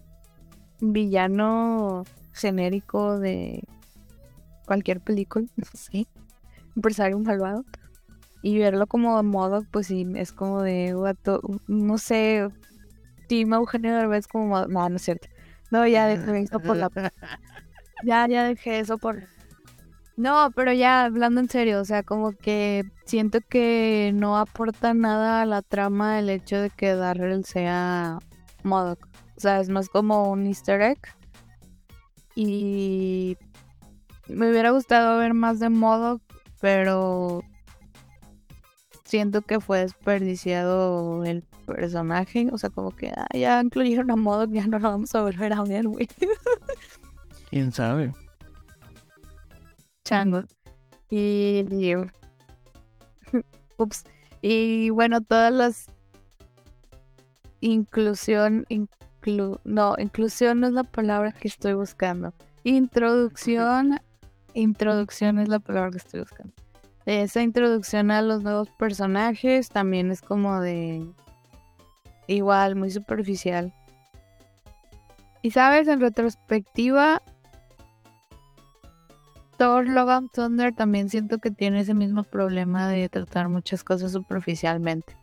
villano 0.80 2.04
genérico 2.32 3.18
de 3.18 3.64
cualquier 4.66 5.00
película, 5.00 5.46
no 5.56 5.64
sé, 5.74 6.06
empresario 6.76 7.18
malvado. 7.18 7.64
Y 8.44 8.58
verlo 8.58 8.88
como 8.88 9.22
modo, 9.22 9.64
pues 9.70 9.86
sí, 9.86 10.04
es 10.16 10.32
como 10.32 10.62
de, 10.62 10.94
no 11.68 11.98
sé, 11.98 12.48
Team 13.28 13.52
Eugenio 13.52 13.94
Derbez 13.94 14.26
como, 14.26 14.66
no, 14.66 14.88
no 14.88 14.96
es 14.96 15.02
cierto. 15.02 15.28
No, 15.70 15.86
ya 15.86 16.06
dejé 16.06 16.40
eso 16.40 16.58
por 16.60 16.76
la... 16.76 16.90
Ya, 18.04 18.26
ya 18.26 18.42
dejé 18.42 18.80
eso 18.80 18.98
por... 18.98 19.22
No, 20.16 20.50
pero 20.54 20.72
ya 20.72 21.04
hablando 21.04 21.40
en 21.40 21.48
serio, 21.48 21.80
o 21.80 21.84
sea, 21.84 22.02
como 22.02 22.32
que 22.32 22.84
siento 23.06 23.40
que 23.40 24.12
no 24.14 24.36
aporta 24.36 24.92
nada 24.92 25.42
a 25.42 25.46
la 25.46 25.62
trama 25.62 26.18
el 26.18 26.28
hecho 26.28 26.60
de 26.60 26.70
que 26.70 26.94
Darrell 26.94 27.44
sea 27.44 28.18
Modoc. 28.62 29.08
O 29.36 29.40
sea, 29.40 29.60
es 29.60 29.68
más 29.70 29.88
como 29.88 30.30
un 30.30 30.46
easter 30.46 30.82
egg. 30.82 30.98
Y 32.34 33.36
me 34.28 34.50
hubiera 34.50 34.70
gustado 34.70 35.18
ver 35.18 35.34
más 35.34 35.58
de 35.60 35.70
Modoc, 35.70 36.22
pero 36.60 37.42
siento 39.04 39.42
que 39.42 39.60
fue 39.60 39.80
desperdiciado 39.80 41.24
el 41.24 41.42
personaje. 41.66 42.48
O 42.52 42.58
sea, 42.58 42.70
como 42.70 42.90
que 42.94 43.12
ah, 43.16 43.26
ya 43.32 43.60
incluyeron 43.62 44.10
a 44.10 44.16
Modoc, 44.16 44.50
ya 44.52 44.66
no 44.66 44.78
lo 44.78 44.90
vamos 44.90 45.14
a 45.14 45.22
volver 45.22 45.54
a 45.54 45.62
ver, 45.62 45.88
güey. 45.88 46.08
¿Quién 47.50 47.72
sabe? 47.72 48.12
Chango. 50.04 50.44
Y, 51.10 51.66
y, 51.70 51.94
ups. 53.76 54.04
Y 54.40 54.90
bueno, 54.90 55.20
todas 55.20 55.52
las 55.52 55.86
inclusión, 57.60 58.66
inclu, 58.68 59.60
no, 59.64 59.94
inclusión 59.98 60.60
no 60.60 60.66
es 60.66 60.72
la 60.72 60.84
palabra 60.84 61.32
que 61.32 61.48
estoy 61.48 61.74
buscando. 61.74 62.34
Introducción, 62.64 64.00
introducción 64.54 65.38
es 65.38 65.48
la 65.48 65.60
palabra 65.60 65.90
que 65.92 65.98
estoy 65.98 66.20
buscando 66.20 66.52
esa 67.06 67.42
introducción 67.42 68.10
a 68.10 68.22
los 68.22 68.42
nuevos 68.42 68.68
personajes 68.70 69.68
también 69.68 70.10
es 70.10 70.20
como 70.20 70.60
de 70.60 71.04
igual, 72.26 72.76
muy 72.76 72.90
superficial. 72.90 73.72
Y 75.42 75.50
sabes, 75.50 75.88
en 75.88 76.00
retrospectiva, 76.00 77.20
Thor 79.56 79.88
Logan 79.88 80.28
Thunder 80.28 80.74
también 80.74 81.08
siento 81.08 81.38
que 81.38 81.50
tiene 81.50 81.80
ese 81.80 81.94
mismo 81.94 82.24
problema 82.24 82.88
de 82.88 83.08
tratar 83.08 83.48
muchas 83.48 83.84
cosas 83.84 84.12
superficialmente. 84.12 85.16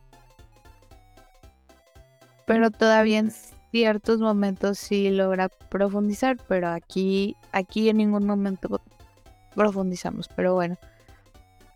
Pero 2.46 2.72
todavía 2.72 3.20
en 3.20 3.32
ciertos 3.72 4.20
momentos 4.20 4.80
sí 4.80 5.10
logra 5.10 5.50
profundizar, 5.50 6.38
pero 6.48 6.70
aquí, 6.70 7.36
aquí 7.52 7.90
en 7.90 7.98
ningún 7.98 8.26
momento 8.26 8.82
profundizamos. 9.56 10.28
Pero 10.36 10.54
bueno. 10.54 10.78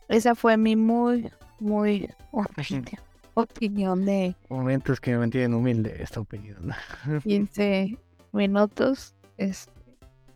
Esa 0.09 0.35
fue 0.35 0.57
mi 0.57 0.75
muy, 0.75 1.31
muy 1.59 2.09
opinión 3.33 4.05
de... 4.05 4.35
Momentos 4.49 4.99
que 4.99 5.11
me 5.11 5.17
mantienen 5.17 5.53
humilde 5.53 5.95
esta 5.99 6.19
opinión. 6.19 6.71
15 7.23 7.97
minutos. 8.31 9.15
Este, 9.37 9.71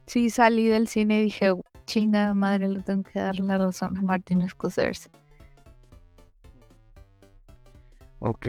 sí 0.07 0.29
salí 0.29 0.67
del 0.67 0.87
cine 0.87 1.19
y 1.19 1.23
dije, 1.25 1.53
chinga 1.87 2.35
madre, 2.35 2.67
le 2.67 2.83
tengo 2.83 3.01
que 3.01 3.19
dar 3.19 3.39
la 3.39 3.57
razón 3.57 3.97
a 3.97 4.01
Martin 4.03 4.47
Scorsese. 4.47 5.09
Ok. 8.19 8.47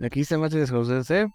Aquí 0.00 0.20
está 0.20 0.38
Martin 0.38 0.64
Scorsese. 0.64 1.26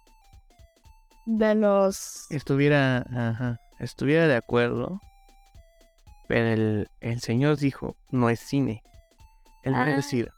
De 1.26 1.54
los... 1.54 2.30
Estuviera, 2.30 3.04
ajá, 3.10 3.60
estuviera 3.78 4.26
de 4.26 4.36
acuerdo 4.36 5.00
pero 6.26 6.86
el, 7.00 7.20
señor 7.20 7.58
dijo, 7.58 7.96
no 8.10 8.30
es 8.30 8.40
cine. 8.40 8.82
Él 9.62 9.72
no 9.72 9.80
ah. 9.80 9.86
decir, 9.86 10.30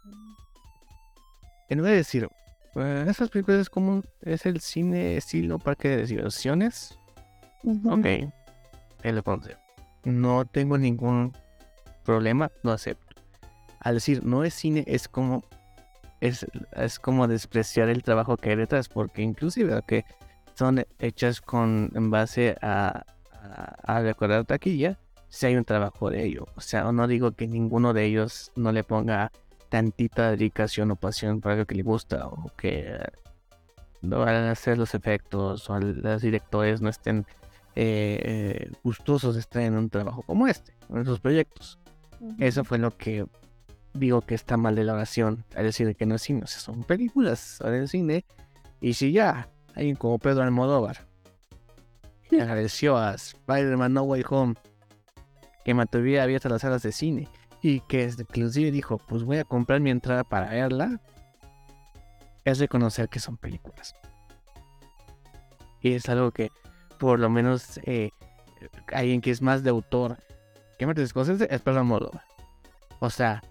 él 1.69 1.79
no 1.79 1.85
decir, 1.85 2.29
pues, 2.75 3.09
esas 3.09 3.29
películas 3.31 3.63
es 3.63 3.71
como, 3.71 4.03
es 4.23 4.47
el 4.47 4.61
cine 4.61 5.17
estilo 5.17 5.59
parque 5.59 5.89
de 5.89 6.07
diversiones. 6.07 6.99
Ok, 7.85 8.07
él 9.03 9.15
lo 9.15 9.23
pone. 9.23 9.57
No 10.07 10.45
tengo 10.45 10.79
ningún 10.79 11.33
problema, 12.05 12.53
lo 12.63 12.71
acepto. 12.71 13.21
Al 13.81 13.95
decir 13.95 14.25
no 14.25 14.45
es 14.45 14.55
cine, 14.55 14.85
es 14.87 15.09
como 15.09 15.43
es, 16.21 16.47
es 16.73 17.01
como 17.01 17.27
despreciar 17.27 17.89
el 17.89 18.05
trabajo 18.05 18.37
que 18.37 18.51
hay 18.51 18.57
detrás, 18.57 18.89
porque 18.89 19.23
inclusive 19.23 19.83
que 19.85 20.05
son 20.55 20.87
hechas 21.01 21.41
con 21.41 21.91
en 21.97 22.11
base 22.11 22.57
a, 22.63 23.05
a, 23.33 23.97
a 23.97 24.01
recordar 24.01 24.45
taquilla, 24.45 24.97
si 25.29 25.47
hay 25.47 25.57
un 25.57 25.65
trabajo 25.65 26.09
de 26.09 26.25
ello. 26.25 26.47
O 26.55 26.61
sea, 26.61 26.91
no 26.93 27.09
digo 27.09 27.33
que 27.33 27.49
ninguno 27.49 27.93
de 27.93 28.05
ellos 28.05 28.53
no 28.55 28.71
le 28.71 28.85
ponga 28.85 29.33
tantita 29.71 30.31
dedicación 30.31 30.93
o 30.93 30.97
pasión 30.97 31.41
para 31.41 31.57
lo 31.57 31.67
que 31.67 31.75
le 31.75 31.83
gusta 31.83 32.29
o 32.29 32.47
que 32.57 32.97
no 34.03 34.21
van 34.21 34.37
a 34.37 34.53
hacer 34.53 34.79
los 34.79 34.95
efectos 34.95 35.69
o 35.69 35.81
los 35.81 36.23
directores 36.23 36.81
no 36.81 36.89
estén 36.89 37.27
eh, 37.77 38.71
gustosos 38.83 39.35
de 39.35 39.41
estar 39.41 39.63
en 39.63 39.77
un 39.77 39.91
trabajo 39.91 40.23
como 40.23 40.47
este, 40.47 40.75
en 40.89 40.99
esos 40.99 41.21
proyectos. 41.21 41.79
Eso 42.39 42.65
fue 42.65 42.79
lo 42.79 42.97
que 42.97 43.27
digo 43.93 44.23
que 44.23 44.35
está 44.35 44.57
mal 44.57 44.75
de 44.75 44.85
la 44.85 44.95
oración, 44.95 45.45
es 45.51 45.63
decir, 45.63 45.95
que 45.97 46.07
no 46.07 46.15
es 46.15 46.23
cine, 46.23 46.43
o 46.43 46.47
sea, 46.47 46.61
son 46.61 46.85
películas 46.85 47.61
el 47.61 47.89
cine. 47.89 48.25
Y 48.81 48.95
si 48.95 49.13
ya 49.13 49.49
alguien 49.75 49.97
como 49.97 50.19
Pedro 50.19 50.43
Almodóvar 50.43 51.07
agradeció 52.33 52.97
a 52.97 53.15
Spider-Man 53.15 53.93
No 53.93 54.03
Way 54.03 54.25
Home 54.31 54.55
que 55.65 55.75
mantuviera 55.75 56.23
abiertas 56.23 56.51
las 56.51 56.63
salas 56.63 56.83
de 56.83 56.93
cine 56.93 57.29
y 57.61 57.81
que 57.81 58.11
inclusive 58.19 58.71
dijo, 58.71 58.99
pues 58.99 59.25
voy 59.25 59.39
a 59.39 59.45
comprar 59.45 59.81
mi 59.81 59.91
entrada 59.91 60.25
para 60.25 60.51
verla, 60.51 61.01
es 62.45 62.59
reconocer 62.59 63.09
que 63.09 63.19
son 63.19 63.37
películas. 63.37 63.95
Y 65.81 65.93
es 65.93 66.09
algo 66.09 66.31
que 66.31 66.51
por 66.99 67.19
lo 67.19 67.29
menos 67.31 67.79
eh, 67.85 68.11
alguien 68.93 69.21
que 69.21 69.31
es 69.31 69.43
más 69.43 69.63
de 69.63 69.71
autor 69.71 70.17
que 70.79 70.87
Martin 70.87 71.07
Scorsese 71.07 71.49
es 71.51 71.61
Pedro 71.61 71.85
Moldova. 71.85 72.25
O 73.01 73.11
sea, 73.11 73.43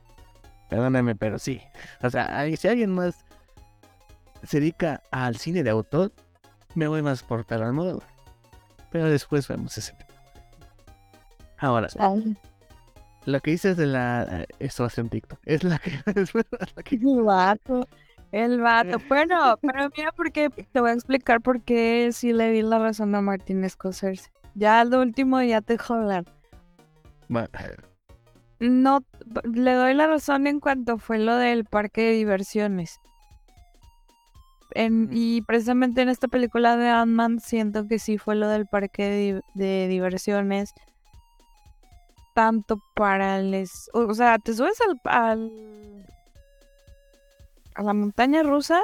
perdóname, 0.69 1.15
pero 1.15 1.39
sí. 1.39 1.61
O 2.01 2.09
sea, 2.09 2.45
si 2.57 2.67
alguien 2.67 2.93
más 2.93 3.25
se 4.43 4.59
dedica 4.59 5.01
al 5.11 5.37
cine 5.37 5.63
de 5.63 5.69
autor, 5.69 6.11
me 6.75 6.87
voy 6.87 7.01
más 7.01 7.23
por 7.23 7.45
Pedro 7.45 7.65
Almodóvar. 7.65 8.07
Pero 8.91 9.09
después 9.09 9.47
vemos 9.47 9.77
ese 9.77 9.93
tema. 9.93 10.05
Ahora, 11.57 11.87
Ay, 11.99 12.37
lo 13.25 13.39
que 13.39 13.51
dices 13.51 13.77
de 13.77 13.87
la... 13.87 14.45
Esto 14.59 14.83
va 14.83 14.87
a 14.87 14.89
ser 14.89 15.03
un 15.05 15.09
TikTok. 15.09 15.39
Es 15.45 15.63
la 15.63 15.79
que... 15.79 15.91
es 16.15 16.35
la 16.35 16.83
que- 16.83 16.99
vato. 17.23 17.87
El 18.35 18.59
vato. 18.59 18.97
Bueno, 19.07 19.57
pero 19.61 19.89
mira, 19.95 20.11
porque 20.11 20.49
te 20.49 20.79
voy 20.81 20.89
a 20.89 20.93
explicar 20.93 21.39
por 21.41 21.61
qué 21.61 22.09
sí 22.11 22.33
le 22.33 22.51
di 22.51 22.61
la 22.63 22.79
razón 22.79 23.15
a 23.15 23.21
Martín 23.21 23.67
Scorsese. 23.69 24.29
Ya 24.55 24.81
al 24.81 24.93
último 24.93 25.41
ya 25.41 25.61
te 25.61 25.73
dejo 25.73 25.93
hablar. 25.93 26.25
No, 28.59 29.03
le 29.43 29.73
doy 29.73 29.93
la 29.93 30.07
razón 30.07 30.47
en 30.47 30.59
cuanto 30.59 30.97
fue 30.97 31.17
lo 31.19 31.35
del 31.35 31.63
parque 31.65 32.01
de 32.01 32.11
diversiones. 32.11 32.99
En- 34.71 35.07
y 35.13 35.41
precisamente 35.43 36.01
en 36.01 36.09
esta 36.09 36.27
película 36.27 36.75
de 36.75 36.89
Ant-Man 36.89 37.39
siento 37.39 37.87
que 37.87 37.99
sí 37.99 38.17
fue 38.17 38.35
lo 38.35 38.49
del 38.49 38.65
parque 38.65 39.41
de 39.53 39.87
diversiones. 39.87 40.73
Tanto 42.33 42.81
para 42.95 43.39
les... 43.39 43.89
O 43.93 44.01
o 44.01 44.13
sea, 44.13 44.37
te 44.39 44.53
subes 44.53 44.77
al, 44.81 44.99
al- 45.05 45.94
a 47.75 47.83
la 47.83 47.93
montaña 47.93 48.43
rusa 48.43 48.81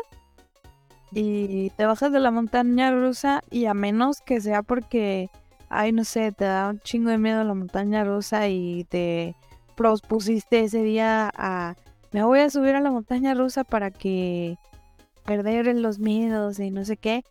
y 1.11 1.71
te 1.71 1.85
bajas 1.85 2.11
de 2.11 2.19
la 2.19 2.31
montaña 2.31 2.91
rusa 2.91 3.41
y 3.49 3.65
a 3.65 3.73
menos 3.73 4.21
que 4.21 4.39
sea 4.39 4.63
porque, 4.63 5.29
ay, 5.69 5.91
no 5.91 6.03
sé, 6.03 6.31
te 6.31 6.45
da 6.45 6.69
un 6.69 6.79
chingo 6.79 7.09
de 7.09 7.17
miedo 7.17 7.43
la 7.43 7.53
montaña 7.53 8.03
rusa 8.03 8.47
y 8.47 8.85
te 8.85 9.35
prospusiste 9.75 10.61
ese 10.61 10.83
día 10.83 11.31
a 11.35 11.75
me 12.11 12.23
voy 12.23 12.39
a 12.39 12.49
subir 12.49 12.75
a 12.75 12.81
la 12.81 12.91
montaña 12.91 13.33
rusa 13.33 13.63
para 13.63 13.89
que 13.89 14.57
perder 15.25 15.73
los 15.77 15.99
miedos 15.99 16.59
y 16.59 16.69
no 16.69 16.83
sé 16.83 16.97
qué. 16.97 17.23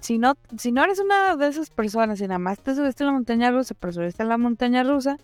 Si 0.00 0.18
no, 0.18 0.34
si 0.58 0.70
no 0.70 0.84
eres 0.84 1.00
una 1.00 1.34
de 1.36 1.48
esas 1.48 1.70
personas 1.70 2.20
y 2.20 2.24
nada 2.24 2.38
más 2.38 2.60
te 2.60 2.74
subiste 2.74 3.04
a 3.04 3.06
la 3.06 3.12
montaña 3.14 3.50
rusa, 3.50 3.74
pero 3.74 3.94
subiste 3.94 4.22
a 4.22 4.26
la 4.26 4.36
montaña 4.36 4.82
rusa, 4.82 5.16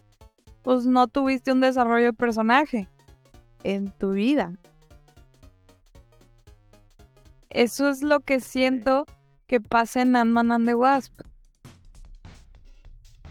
pues 0.62 0.86
no 0.86 1.06
tuviste 1.06 1.52
un 1.52 1.60
desarrollo 1.60 2.06
de 2.06 2.12
personaje 2.14 2.88
en 3.62 3.90
tu 3.90 4.12
vida. 4.12 4.52
Eso 7.54 7.90
es 7.90 8.02
lo 8.02 8.20
que 8.20 8.40
siento 8.40 9.04
que 9.46 9.60
pasa 9.60 10.00
en 10.00 10.16
Ant-Man 10.16 10.52
and 10.52 10.66
the 10.66 10.74
Wasp. 10.74 11.12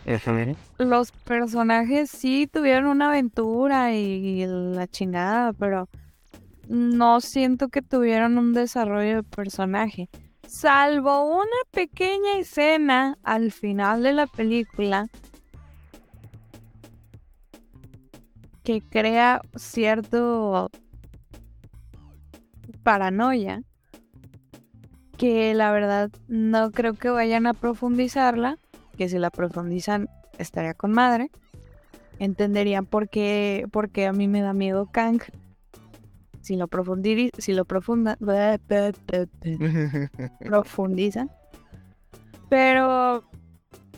Eso, 0.05 0.31
mire. 0.33 0.55
los 0.77 1.11
personajes 1.11 2.09
sí 2.09 2.47
tuvieron 2.51 2.85
una 2.85 3.09
aventura 3.09 3.93
y, 3.93 4.41
y 4.41 4.45
la 4.47 4.87
chingada, 4.87 5.53
pero 5.53 5.89
no 6.67 7.21
siento 7.21 7.69
que 7.69 7.81
tuvieran 7.81 8.37
un 8.37 8.53
desarrollo 8.53 9.17
de 9.17 9.23
personaje. 9.23 10.09
Salvo 10.47 11.23
una 11.23 11.45
pequeña 11.71 12.37
escena 12.37 13.17
al 13.23 13.51
final 13.51 14.03
de 14.03 14.13
la 14.13 14.27
película 14.27 15.07
que 18.63 18.81
crea 18.81 19.41
cierto 19.55 20.69
paranoia 22.83 23.63
que 25.21 25.53
la 25.53 25.71
verdad 25.71 26.09
no 26.27 26.71
creo 26.71 26.95
que 26.95 27.11
vayan 27.11 27.45
a 27.45 27.53
profundizarla 27.53 28.57
que 28.97 29.07
si 29.07 29.19
la 29.19 29.29
profundizan 29.29 30.09
estaría 30.39 30.73
con 30.73 30.93
madre. 30.93 31.29
Entenderían 32.17 32.87
por 32.87 33.07
qué, 33.07 33.67
por 33.71 33.91
qué 33.91 34.07
a 34.07 34.13
mí 34.13 34.27
me 34.27 34.41
da 34.41 34.53
miedo 34.53 34.89
Kang. 34.91 35.21
Si 36.41 36.55
lo 36.55 36.67
profundir, 36.67 37.29
si 37.37 37.53
lo 37.53 37.65
profunda, 37.65 38.17
profundizan. 40.39 41.29
Pero 42.49 43.23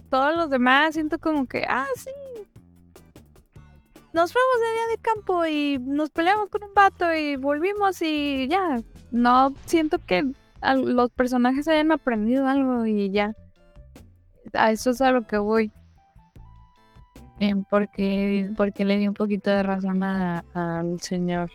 todos 0.10 0.36
los 0.36 0.50
demás 0.50 0.94
siento 0.94 1.20
como 1.20 1.46
que, 1.46 1.64
ah, 1.70 1.88
sí. 1.96 2.10
Nos 4.12 4.34
fuimos 4.34 4.60
de 4.60 4.74
día 4.74 4.88
de 4.92 4.98
campo 5.02 5.46
y 5.46 5.78
nos 5.80 6.10
peleamos 6.10 6.50
con 6.50 6.66
un 6.66 6.74
vato 6.74 7.14
y 7.14 7.38
volvimos 7.38 8.02
y 8.02 8.50
ya. 8.50 8.82
No 9.12 9.54
siento 9.66 10.00
que 10.00 10.34
los 10.76 11.12
personajes 11.12 11.68
hayan 11.68 11.92
aprendido 11.92 12.48
algo 12.48 12.86
y 12.86 13.12
ya 13.12 13.34
a 14.54 14.72
eso 14.72 14.92
es 14.92 15.02
a 15.02 15.12
lo 15.12 15.24
que 15.28 15.38
voy. 15.38 15.72
Porque, 17.70 18.50
porque 18.56 18.86
le 18.86 18.98
di 18.98 19.08
un 19.08 19.14
poquito 19.14 19.50
de 19.50 19.64
razón 19.64 20.02
a- 20.04 20.46
al 20.54 21.02
señor, 21.02 21.52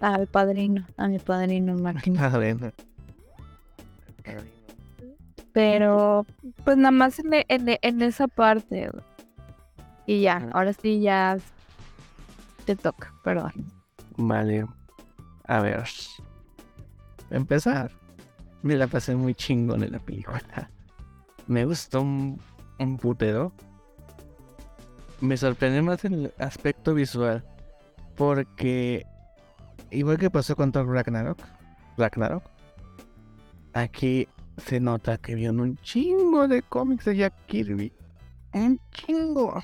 al 0.00 0.28
padrino, 0.28 0.86
a 0.96 1.08
mi 1.08 1.18
padrino 1.18 1.74
Martín. 1.78 2.16
Pero, 5.52 6.26
pues 6.64 6.76
nada 6.76 6.90
más 6.92 7.18
en, 7.18 7.32
en 7.48 7.78
en 7.80 8.02
esa 8.02 8.28
parte. 8.28 8.90
Y 10.06 10.20
ya, 10.20 10.48
ahora 10.52 10.72
sí 10.72 11.00
ya 11.00 11.38
te 12.64 12.76
toca, 12.76 13.12
perdón. 13.24 13.52
Vale. 14.16 14.66
A 15.46 15.60
ver. 15.60 15.84
Empezar. 17.30 17.90
Me 18.62 18.74
la 18.76 18.86
pasé 18.86 19.14
muy 19.14 19.34
chingón 19.34 19.82
en 19.82 19.92
la 19.92 19.98
película. 19.98 20.70
Me 21.46 21.64
gustó 21.64 22.02
un, 22.02 22.40
un 22.78 22.96
putero. 22.98 23.52
Me 25.20 25.36
sorprendió 25.36 25.82
más 25.82 26.04
el 26.04 26.32
aspecto 26.38 26.94
visual. 26.94 27.44
Porque, 28.16 29.06
igual 29.90 30.18
que 30.18 30.30
pasó 30.30 30.56
con 30.56 30.72
Thor 30.72 30.88
Ragnarok, 30.88 31.38
Ragnarok, 31.96 32.42
aquí 33.72 34.26
se 34.56 34.80
nota 34.80 35.18
que 35.18 35.34
vieron 35.34 35.60
un 35.60 35.76
chingo 35.78 36.48
de 36.48 36.62
cómics 36.62 37.04
de 37.04 37.16
Jack 37.16 37.34
Kirby. 37.46 37.92
Un 38.52 38.80
chingo. 38.92 39.62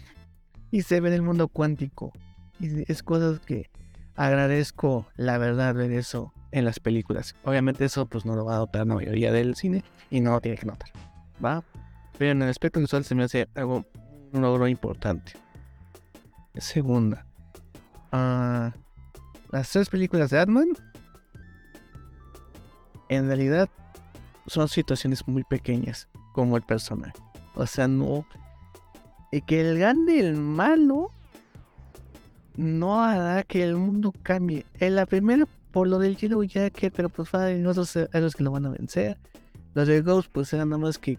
Y 0.71 0.83
se 0.83 1.01
ve 1.01 1.09
en 1.09 1.15
el 1.15 1.23
mundo 1.23 1.49
cuántico. 1.49 2.13
Y 2.61 2.91
es 2.91 3.03
cosas 3.03 3.41
que 3.41 3.71
agradezco, 4.15 5.07
la 5.17 5.39
verdad, 5.39 5.75
ver 5.75 5.93
eso 5.93 6.33
en 6.53 6.65
las 6.65 6.79
películas. 6.79 7.35
Obviamente 7.45 7.85
eso 7.85 8.07
pues 8.07 8.25
no 8.25 8.37
lo 8.37 8.45
va 8.45 8.57
a 8.57 8.59
notar 8.59 8.87
la 8.87 8.95
mayoría 8.95 9.33
del 9.33 9.57
cine 9.57 9.83
y 10.11 10.21
no 10.21 10.33
lo 10.33 10.41
tiene 10.41 10.57
que 10.57 10.67
notar. 10.67 10.91
¿Va? 11.45 11.65
Pero 12.19 12.31
en 12.31 12.43
el 12.43 12.49
aspecto 12.49 12.79
visual 12.79 13.05
se 13.05 13.15
me 13.15 13.25
hace 13.25 13.49
algo, 13.55 13.85
un 14.33 14.43
logro 14.43 14.69
importante. 14.69 15.33
Segunda. 16.57 17.27
ah, 18.13 18.73
las 19.51 19.71
tres 19.71 19.89
películas 19.89 20.31
de 20.31 20.37
Batman 20.39 20.69
en 23.09 23.27
realidad 23.27 23.69
son 24.47 24.69
situaciones 24.69 25.27
muy 25.27 25.45
pequeñas 25.45 26.09
como 26.33 26.57
el 26.57 26.63
personaje. 26.63 27.15
O 27.55 27.67
sea, 27.67 27.89
no... 27.89 28.27
Y 29.31 29.41
que 29.43 29.61
el 29.61 29.79
grande 29.79 30.21
el 30.21 30.37
malo 30.37 31.11
no 32.57 33.03
hará 33.03 33.43
que 33.43 33.63
el 33.63 33.77
mundo 33.77 34.13
cambie. 34.23 34.67
En 34.79 34.97
la 34.97 35.07
primera, 35.07 35.47
por 35.73 35.89
lo 35.89 35.99
del 35.99 36.17
Yellow 36.17 36.43
Jacket, 36.45 36.93
pero 36.95 37.09
pues 37.09 37.35
hay 37.35 37.65
otros 37.65 37.97
héroes 37.97 38.35
que 38.35 38.43
lo 38.45 38.51
van 38.51 38.67
a 38.67 38.71
vencer. 38.71 39.17
Los 39.75 39.89
de 39.89 40.01
Ghost, 40.03 40.29
pues 40.33 40.53
eran 40.53 40.69
nada 40.69 40.81
más 40.83 40.99
que 40.99 41.19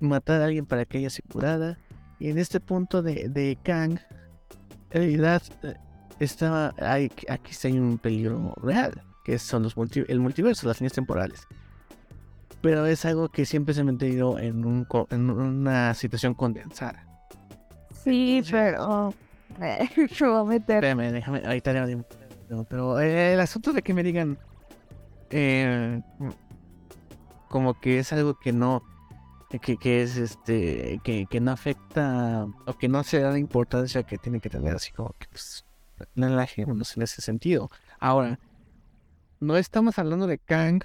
matar 0.00 0.42
a 0.42 0.44
alguien 0.46 0.66
para 0.66 0.84
que 0.84 0.98
ella 0.98 1.10
se 1.10 1.22
curara. 1.22 1.78
Y 2.20 2.28
en 2.30 2.38
este 2.38 2.60
punto 2.60 3.02
de, 3.02 3.28
de 3.28 3.56
Kang, 3.62 3.98
en 4.90 5.02
realidad 5.02 5.42
eh, 5.62 5.74
está, 6.20 6.74
hay, 6.78 7.10
aquí 7.28 7.54
sí 7.54 7.68
hay 7.68 7.78
un 7.78 7.96
peligro 7.98 8.54
real, 8.62 9.00
que 9.24 9.38
son 9.38 9.62
los 9.62 9.76
multi- 9.76 10.04
el 10.08 10.20
multiverso, 10.20 10.66
las 10.68 10.80
líneas 10.80 10.92
temporales. 10.92 11.46
Pero 12.60 12.86
es 12.86 13.04
algo 13.04 13.28
que 13.28 13.46
siempre 13.46 13.72
se 13.72 13.82
ha 13.82 13.84
mantenido 13.84 14.38
en, 14.38 14.64
un, 14.64 14.86
en 15.10 15.30
una 15.30 15.94
situación 15.94 16.34
condensada. 16.34 17.06
Sí, 18.04 18.42
pero 18.50 19.14
me 19.58 19.88
voy 20.20 20.40
a 20.40 20.44
meter. 20.44 20.84
Espérame, 20.84 21.12
déjame, 21.12 21.42
ahorita 21.46 21.72
le. 21.72 22.04
No, 22.48 22.64
pero 22.64 22.98
eh, 23.00 23.34
el 23.34 23.40
asunto 23.40 23.72
de 23.72 23.82
que 23.82 23.92
me 23.94 24.02
digan 24.02 24.38
eh, 25.30 26.00
como 27.48 27.78
que 27.78 27.98
es 27.98 28.12
algo 28.12 28.38
que 28.38 28.52
no 28.52 28.82
que, 29.50 29.76
que 29.76 30.02
es 30.02 30.16
este 30.16 31.00
que, 31.04 31.26
que 31.26 31.40
no 31.40 31.50
afecta 31.50 32.46
o 32.66 32.72
que 32.74 32.88
no 32.88 33.02
se 33.04 33.20
da 33.20 33.30
la 33.30 33.38
importancia 33.38 34.02
que 34.02 34.18
tiene 34.18 34.40
que 34.40 34.50
tener 34.50 34.74
así 34.74 34.92
como 34.92 35.14
que 35.18 35.26
pues 35.30 35.64
no 36.14 36.28
la 36.28 36.48
en 36.56 37.02
ese 37.02 37.22
sentido 37.22 37.70
ahora 37.98 38.38
no 39.40 39.56
estamos 39.56 39.98
hablando 39.98 40.26
de 40.26 40.38
Kang 40.38 40.82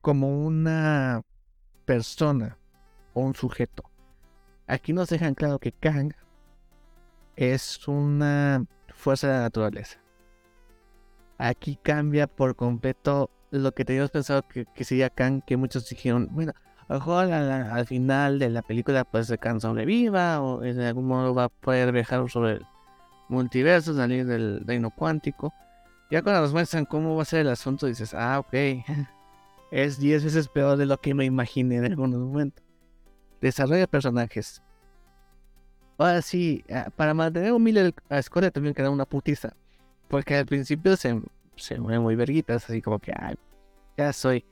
como 0.00 0.44
una 0.44 1.22
persona 1.84 2.58
o 3.14 3.20
un 3.20 3.34
sujeto 3.34 3.84
aquí 4.66 4.92
nos 4.92 5.08
dejan 5.08 5.34
claro 5.34 5.58
que 5.58 5.72
Kang 5.72 6.12
es 7.36 7.86
una 7.88 8.64
fuerza 8.94 9.26
de 9.26 9.32
la 9.34 9.40
naturaleza. 9.40 10.01
Aquí 11.44 11.76
cambia 11.82 12.28
por 12.28 12.54
completo 12.54 13.28
lo 13.50 13.72
que 13.72 13.84
teníamos 13.84 14.12
pensado 14.12 14.44
que, 14.46 14.84
sería 14.84 15.10
Kang, 15.10 15.42
que 15.44 15.56
muchos 15.56 15.88
dijeron, 15.88 16.28
bueno, 16.30 16.52
a 16.86 16.92
lo 16.92 17.00
mejor 17.00 17.32
al, 17.32 17.50
al 17.50 17.84
final 17.84 18.38
de 18.38 18.48
la 18.48 18.62
película 18.62 19.02
pues 19.02 19.34
Kang 19.40 19.60
sobreviva 19.60 20.40
o 20.40 20.62
en 20.62 20.80
algún 20.80 21.08
modo 21.08 21.34
va 21.34 21.44
a 21.44 21.48
poder 21.48 21.90
viajar 21.90 22.30
sobre 22.30 22.52
el 22.52 22.66
multiverso, 23.28 23.92
salir 23.92 24.24
del 24.24 24.62
reino 24.64 24.90
cuántico. 24.90 25.52
Ya 26.12 26.22
cuando 26.22 26.42
nos 26.42 26.52
muestran 26.52 26.84
cómo 26.84 27.16
va 27.16 27.22
a 27.22 27.24
ser 27.24 27.40
el 27.40 27.48
asunto, 27.48 27.86
dices, 27.86 28.14
ah, 28.14 28.38
ok. 28.38 28.54
Es 29.72 29.98
10 29.98 30.22
veces 30.22 30.46
peor 30.46 30.76
de 30.76 30.86
lo 30.86 31.00
que 31.00 31.12
me 31.12 31.24
imaginé 31.24 31.78
en 31.78 31.86
algunos 31.86 32.20
momentos. 32.20 32.62
Desarrollo 33.40 33.80
de 33.80 33.88
personajes. 33.88 34.62
Ahora 35.98 36.22
sí, 36.22 36.62
ah, 36.72 36.88
para 36.94 37.14
mantener 37.14 37.52
humilde 37.52 37.92
a 38.08 38.22
Scott 38.22 38.44
le 38.44 38.50
tuvieron 38.52 38.74
que 38.74 38.82
dar 38.82 38.92
una 38.92 39.06
putiza. 39.06 39.56
Porque 40.12 40.36
al 40.36 40.44
principio 40.44 40.94
se, 40.98 41.18
se 41.56 41.80
mueven 41.80 42.02
muy 42.02 42.16
verguitas, 42.16 42.68
así 42.68 42.82
como 42.82 42.98
que, 42.98 43.14
ya 43.96 44.12
soy 44.12 44.44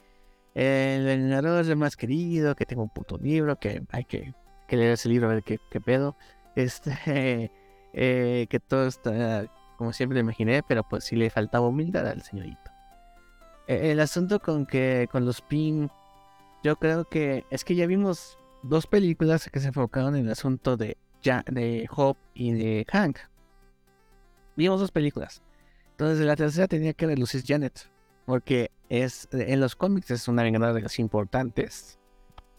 el 0.55 1.05
vengador 1.05 1.77
más 1.77 1.97
querido, 1.97 2.57
que 2.57 2.65
tengo 2.65 2.83
un 2.83 2.89
puto 2.89 3.19
libro, 3.19 3.57
que 3.57 3.83
hay 3.91 4.05
que, 4.05 4.33
que 4.67 4.77
leer 4.79 4.93
ese 4.93 5.11
libro 5.11 5.29
a 5.29 5.35
ver 5.35 5.43
qué, 5.43 5.59
pedo. 5.85 6.17
Este, 6.57 7.53
eh, 7.93 8.47
que 8.49 8.59
todo 8.59 8.87
está 8.87 9.53
como 9.77 9.93
siempre 9.93 10.21
imaginé, 10.21 10.63
pero 10.63 10.83
pues 10.83 11.05
sí 11.05 11.15
le 11.15 11.29
faltaba 11.29 11.69
humildad 11.69 12.07
al 12.07 12.23
señorito. 12.23 12.71
E, 13.67 13.93
el 13.93 14.01
asunto 14.01 14.41
con 14.41 14.65
que 14.65 15.11
con 15.13 15.27
los 15.27 15.43
pin, 15.43 15.91
yo 16.65 16.77
creo 16.77 17.05
que 17.05 17.45
es 17.51 17.65
que 17.65 17.75
ya 17.75 17.87
vimos 17.87 18.39
dos 18.63 18.87
películas 18.87 19.51
que 19.53 19.61
se 19.61 19.69
enfocaron 19.69 20.17
en 20.17 20.25
el 20.25 20.33
asunto 20.33 20.79
de, 20.79 20.97
ja, 21.23 21.45
de 21.51 21.87
Hope 21.95 22.19
y 22.33 22.53
de 22.53 22.87
Hank. 22.91 23.19
Vimos 24.57 24.81
dos 24.81 24.91
películas. 24.91 25.43
Entonces 26.01 26.25
la 26.25 26.35
tercera 26.35 26.67
tenía 26.67 26.95
que 26.95 27.07
relucir 27.07 27.45
Janet. 27.47 27.91
Porque 28.25 28.71
es 28.89 29.29
en 29.33 29.61
los 29.61 29.77
cómics 29.77 30.11
es 30.11 30.29
una 30.29 30.43
vengadora 30.43 30.73
de 30.73 30.81
las 30.81 30.99
importantes. 30.99 31.99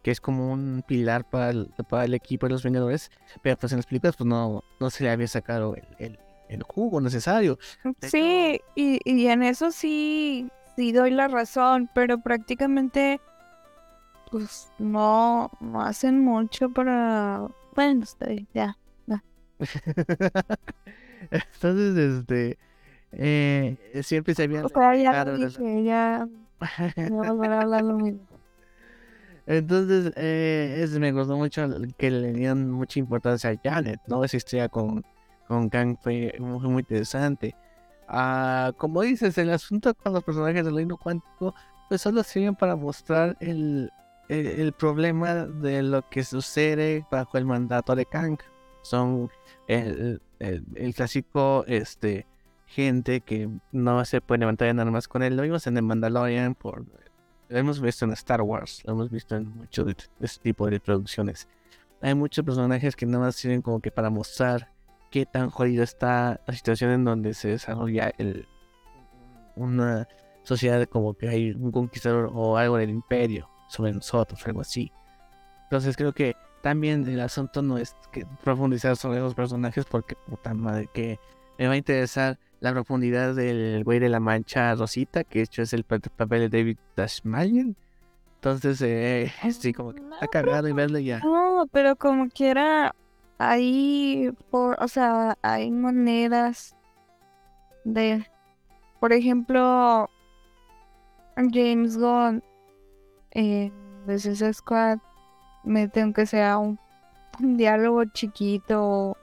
Que 0.04 0.12
es 0.12 0.22
como 0.22 0.52
un 0.52 0.84
pilar 0.88 1.28
para 1.28 1.50
el, 1.50 1.74
para 1.90 2.06
el 2.06 2.14
equipo 2.14 2.46
de 2.46 2.52
los 2.52 2.62
Vengadores. 2.64 3.10
Pero 3.42 3.58
pues 3.58 3.72
en 3.74 3.80
las 3.80 3.88
películas 3.88 4.16
pues 4.16 4.28
no, 4.28 4.64
no 4.80 4.90
se 4.92 5.04
le 5.04 5.10
había 5.10 5.28
sacado 5.28 5.76
el, 5.98 6.20
el, 6.50 6.64
jugo 6.64 7.02
necesario. 7.02 7.58
sí, 8.04 8.62
y, 8.76 9.00
y 9.06 9.26
en 9.26 9.42
eso 9.42 9.72
sí, 9.72 10.48
sí 10.76 10.92
doy 10.92 11.10
la 11.10 11.28
razón. 11.28 11.90
Pero 11.96 12.20
prácticamente 12.20 13.20
pues 14.30 14.72
no, 14.78 15.50
no 15.60 15.82
hacen 15.82 16.20
mucho 16.20 16.70
para... 16.70 17.48
Bueno, 17.74 18.04
estoy, 18.04 18.48
ya. 18.54 18.78
ya. 19.08 19.24
Entonces, 21.32 21.98
este 21.98 22.60
eh, 23.12 23.78
siempre 24.04 24.34
se 24.36 24.44
había... 24.44 24.66
O 24.66 24.70
sea, 24.70 24.96
ya 24.96 25.26
lo 25.26 25.38
dije, 25.38 25.84
ya... 25.84 26.28
No 27.10 27.24
volver 27.24 27.52
a 27.52 27.62
hablar 27.62 27.84
lo 27.84 27.96
mismo. 27.96 28.22
Entonces, 29.48 30.14
eh, 30.16 30.82
es, 30.84 30.98
me 31.00 31.12
gustó 31.12 31.36
mucho 31.36 31.68
que 31.98 32.12
le 32.12 32.34
dieron 32.34 32.70
mucha 32.72 33.00
importancia 33.00 33.50
a 33.50 33.58
Janet, 33.62 34.00
¿no? 34.08 34.24
Esa 34.24 34.38
historia 34.38 34.70
con, 34.70 35.04
con 35.48 35.70
Kang 35.70 35.98
fue 36.00 36.36
muy, 36.40 36.60
muy 36.68 36.80
interesante. 36.82 37.56
Ah, 38.08 38.72
como 38.78 39.02
dices, 39.02 39.38
el 39.38 39.50
asunto 39.50 39.94
con 39.96 40.14
los 40.14 40.24
personajes 40.24 40.64
del 40.64 40.76
reino 40.76 40.98
cuántico, 40.98 41.56
pues 41.90 42.02
solo 42.02 42.24
sirven 42.24 42.56
para 42.56 42.76
mostrar 42.76 43.36
el, 43.40 43.92
el, 44.30 44.48
el, 44.48 44.74
problema 44.74 45.46
de 45.46 45.82
lo 45.82 46.08
que 46.10 46.24
sucede 46.24 47.06
bajo 47.10 47.38
el 47.38 47.46
mandato 47.46 47.96
de 47.96 48.06
Kang. 48.06 48.38
Son 48.84 49.30
el, 49.68 50.22
el, 50.40 50.64
el 50.76 50.94
clásico, 50.94 51.64
este, 51.68 52.28
gente 52.72 53.22
que 53.22 53.50
no 53.72 54.04
se 54.06 54.22
puede 54.22 54.40
levantar 54.40 54.74
nada 54.74 54.90
más 54.90 55.08
con 55.08 55.24
él. 55.24 55.36
Lo 55.36 55.44
vimos 55.44 55.68
en 55.68 55.76
The 55.76 55.82
Mandalorian, 55.82 56.56
por, 56.56 56.86
lo 57.50 57.58
hemos 57.58 57.82
visto 57.82 58.06
en 58.06 58.14
Star 58.14 58.42
Wars, 58.42 58.82
lo 58.86 58.94
hemos 58.94 59.12
visto 59.12 59.36
en 59.36 59.50
muchos 59.50 59.86
de, 59.86 59.96
este 60.22 60.44
tipo 60.44 60.70
de 60.70 60.80
producciones. 60.80 61.48
Hay 62.02 62.16
muchos 62.16 62.44
personajes 62.46 62.96
que 62.96 63.06
nada 63.06 63.26
más 63.26 63.36
sirven 63.36 63.62
como 63.62 63.82
que 63.82 63.92
para 63.92 64.10
mostrar 64.10 64.72
qué 65.12 65.26
tan 65.26 65.50
jodido 65.50 65.84
está 65.84 66.40
la 66.48 66.54
situación 66.54 66.92
en 66.92 67.04
donde 67.04 67.34
se 67.34 67.50
desarrolla 67.50 68.14
el, 68.18 68.48
una 69.56 70.08
sociedad 70.44 70.88
como 70.88 71.14
que 71.14 71.28
hay 71.28 71.52
un 71.52 71.72
conquistador 71.72 72.32
o 72.34 72.58
algo 72.58 72.78
del 72.78 72.90
imperio 72.90 73.50
sobre 73.68 73.92
nosotros, 73.92 74.42
algo 74.48 74.62
así. 74.62 74.92
Entonces 75.64 75.96
creo 75.98 76.14
que 76.14 76.36
también 76.62 77.08
el 77.08 77.20
asunto 77.20 77.62
no 77.62 77.78
es 77.78 77.96
que 78.12 78.26
profundizar 78.44 78.96
sobre 78.96 79.20
los 79.20 79.36
personajes 79.36 79.86
porque 79.86 80.16
puta 80.16 80.54
madre 80.54 80.88
que 80.94 81.20
me 81.58 81.68
va 81.68 81.74
a 81.74 81.78
interesar 81.78 82.40
la 82.62 82.72
profundidad 82.74 83.34
del 83.36 83.84
güey 83.84 84.00
de 84.00 84.08
la 84.08 84.20
mancha 84.20 84.76
rosita, 84.76 85.24
que 85.24 85.42
hecho 85.42 85.64
es 85.64 85.74
el 85.74 85.84
papel 85.84 86.50
de 86.50 86.58
David 86.58 86.78
Dashmalian. 86.96 87.76
Entonces, 88.36 88.82
eh, 88.84 89.32
sí, 89.60 89.74
como 89.74 89.94
que 89.94 90.02
ha 90.22 90.28
cagado 90.28 90.68
y 90.68 90.72
verle 90.72 91.04
ya. 91.04 91.20
No, 91.20 91.68
pero 91.72 91.96
como 91.96 92.30
quiera, 92.30 92.96
ahí, 93.40 94.32
por, 94.52 94.82
o 94.82 94.88
sea, 94.88 95.38
hay 95.42 95.72
maneras 95.72 96.76
de, 97.84 98.28
por 99.00 99.12
ejemplo, 99.12 100.08
James 101.36 101.98
Gunn 101.98 102.44
eh, 103.32 103.72
de 104.06 104.16
ese 104.16 104.54
Squad 104.54 105.00
mete 105.64 106.02
aunque 106.02 106.28
sea 106.28 106.60
un, 106.60 106.80
un 107.40 107.58
diálogo 107.58 108.06
chiquito 108.06 109.18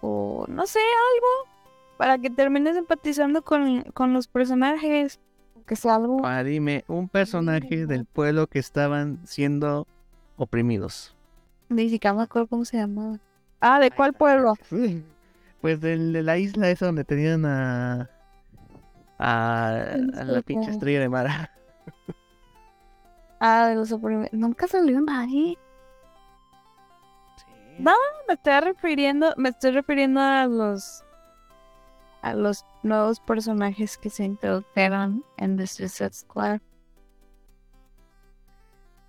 o 0.00 0.46
no 0.48 0.66
sé, 0.66 0.80
algo 0.80 1.53
para 1.96 2.18
que 2.18 2.30
termines 2.30 2.76
empatizando 2.76 3.42
con, 3.42 3.82
con 3.92 4.12
los 4.12 4.28
personajes. 4.28 5.20
Que 5.66 5.76
sea 5.76 5.94
algo. 5.94 6.20
Ah, 6.24 6.42
dime, 6.42 6.84
un 6.88 7.08
personaje 7.08 7.86
del 7.86 8.04
pueblo 8.04 8.46
que 8.48 8.58
estaban 8.58 9.20
siendo 9.24 9.86
oprimidos. 10.36 11.16
Ni 11.70 11.88
siquiera 11.88 12.14
me 12.14 12.22
acuerdo 12.22 12.48
cómo 12.48 12.64
se 12.66 12.76
llamaba. 12.76 13.18
Ah, 13.60 13.80
¿de 13.80 13.90
cuál 13.90 14.12
pueblo? 14.12 14.54
Pues 15.60 15.80
del, 15.80 16.12
de 16.12 16.22
la 16.22 16.36
isla 16.36 16.68
esa 16.68 16.84
donde 16.84 17.04
tenían 17.04 17.46
a. 17.46 18.10
a, 19.18 19.68
a 19.70 20.24
la 20.24 20.42
pinche 20.42 20.70
estrella 20.70 21.00
de 21.00 21.08
mar. 21.08 21.50
ah, 23.40 23.68
de 23.68 23.74
los 23.74 23.90
oprimidos. 23.90 24.34
Nunca 24.34 24.68
salió 24.68 25.00
nadie. 25.00 25.56
Sí. 27.36 27.46
No, 27.78 27.94
me 28.28 28.34
estoy 28.34 28.60
refiriendo, 28.60 29.32
me 29.38 29.48
estoy 29.48 29.70
refiriendo 29.70 30.20
a 30.20 30.44
los 30.44 31.02
a 32.24 32.34
los 32.34 32.64
nuevos 32.82 33.20
personajes 33.20 33.98
que 33.98 34.08
se 34.08 34.24
introdujeron 34.24 35.22
en 35.36 35.58
The 35.58 35.66
Suicide 35.66 36.14
Squad. 36.14 36.60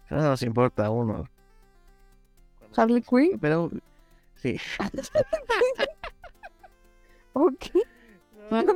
No 0.10 0.18
nos 0.18 0.42
importa 0.42 0.90
uno. 0.90 1.30
Harley 2.76 3.02
Quinn. 3.02 3.40
Pero 3.40 3.72
sí. 4.36 4.60
ok. 7.34 7.66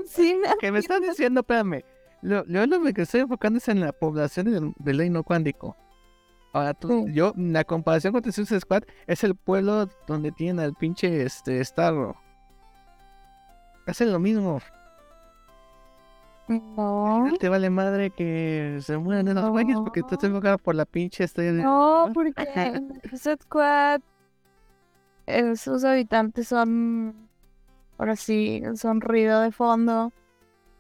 sí, 0.07 0.41
que 0.61 0.71
me 0.71 0.79
están 0.79 1.01
diciendo, 1.01 1.41
espérame. 1.41 1.83
Yo 2.21 2.43
lo 2.47 2.81
que 2.93 3.01
estoy 3.01 3.21
enfocando 3.21 3.57
es 3.57 3.67
en 3.67 3.81
la 3.81 3.91
población 3.91 4.73
del, 4.77 4.97
reino 4.97 5.23
cuántico. 5.23 5.75
Ahora, 6.53 6.73
tú, 6.73 7.05
sí. 7.07 7.13
yo, 7.13 7.33
la 7.35 7.65
comparación 7.65 8.13
con 8.13 8.21
The 8.21 8.31
Suicide 8.31 8.61
Squad 8.61 8.83
es 9.05 9.25
el 9.25 9.35
pueblo 9.35 9.89
donde 10.07 10.31
tienen 10.31 10.63
al 10.63 10.75
pinche 10.75 11.23
este, 11.23 11.63
Starro 11.63 12.17
hacen 13.85 14.11
lo 14.11 14.19
mismo. 14.19 14.59
No. 16.47 17.31
Te 17.39 17.47
vale 17.47 17.69
madre 17.69 18.09
que 18.09 18.79
se 18.81 18.97
mueran 18.97 19.27
esos 19.27 19.43
no. 19.43 19.51
güeyes 19.51 19.77
porque 19.77 20.01
tú 20.01 20.17
te 20.17 20.27
enfocado 20.27 20.57
por 20.57 20.73
la 20.73 20.85
pinche 20.85 21.23
estrella. 21.23 21.63
No, 21.63 22.09
porque 22.13 22.43
en 22.55 23.01
Squad 23.17 24.01
sus 25.55 25.83
habitantes 25.83 26.47
son, 26.47 27.29
ahora 27.99 28.15
sí, 28.15 28.63
son 28.75 28.99
ruido 29.01 29.41
de 29.41 29.51
fondo. 29.51 30.11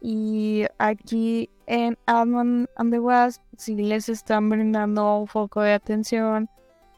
Y 0.01 0.65
aquí 0.77 1.49
en 1.67 1.97
Almond 2.07 2.67
and 2.77 2.91
the 2.91 2.99
West 2.99 3.43
sí 3.57 3.75
les 3.75 4.09
están 4.09 4.49
brindando 4.49 5.19
un 5.19 5.27
foco 5.27 5.61
de 5.61 5.73
atención 5.73 6.49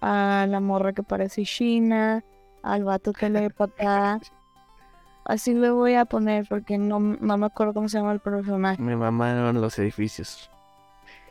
a 0.01 0.45
la 0.47 0.59
morra 0.59 0.93
que 0.93 1.03
parece 1.03 1.43
China, 1.43 2.23
al 2.63 2.83
vato 2.83 3.11
telepata. 3.19 4.21
Así 5.25 5.53
le 5.53 5.69
voy 5.69 5.95
a 5.95 6.05
poner 6.05 6.47
porque 6.47 6.77
no, 6.77 6.99
no 6.99 7.37
me 7.37 7.45
acuerdo 7.45 7.73
cómo 7.73 7.87
se 7.89 7.97
llama 7.97 8.13
el 8.13 8.19
personaje. 8.19 8.81
Me 8.81 8.95
mamaron 8.95 9.61
los 9.61 9.77
edificios. 9.79 10.49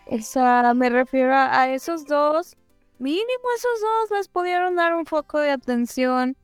O 0.07 0.19
sea, 0.19 0.75
me 0.75 0.91
refiero 0.91 1.35
a, 1.35 1.69
esos 1.69 2.07
dos. 2.07 2.57
Mínimo 2.99 3.45
esos 3.57 3.81
dos 3.81 4.19
les 4.19 4.29
pudieron 4.29 4.77
dar 4.77 4.95
un 4.95 5.07
foco 5.07 5.39
de 5.39 5.51
atención 5.51 6.37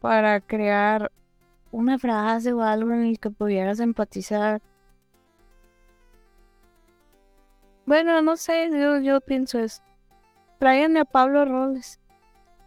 para 0.00 0.40
crear 0.40 1.10
una 1.72 1.98
frase 1.98 2.52
o 2.52 2.62
algo 2.62 2.92
en 2.92 3.04
el 3.04 3.18
que 3.18 3.30
pudieras 3.30 3.80
empatizar. 3.80 4.62
Bueno, 7.84 8.20
no 8.22 8.36
sé, 8.36 8.70
yo, 8.70 9.00
yo 9.00 9.20
pienso 9.20 9.58
eso. 9.58 9.82
Tráiganme 10.58 11.00
a 11.00 11.04
Pablo 11.04 11.44
Roles. 11.44 11.98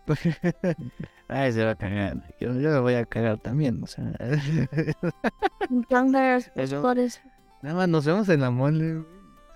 Ay, 1.31 1.53
se 1.53 1.63
va 1.63 1.71
a 1.71 1.75
cagar. 1.75 2.17
Yo, 2.41 2.53
yo 2.59 2.71
lo 2.71 2.81
voy 2.81 2.95
a 2.95 3.05
cagar 3.05 3.37
también, 3.39 3.81
o 3.81 3.87
sea. 3.87 4.11
Entonces, 5.69 6.51
eso, 6.55 6.81
por 6.81 6.99
eso. 6.99 7.21
Nada 7.61 7.75
más 7.75 7.87
nos 7.87 8.05
vemos 8.05 8.27
en 8.27 8.41
la 8.41 8.51
mole, 8.51 9.01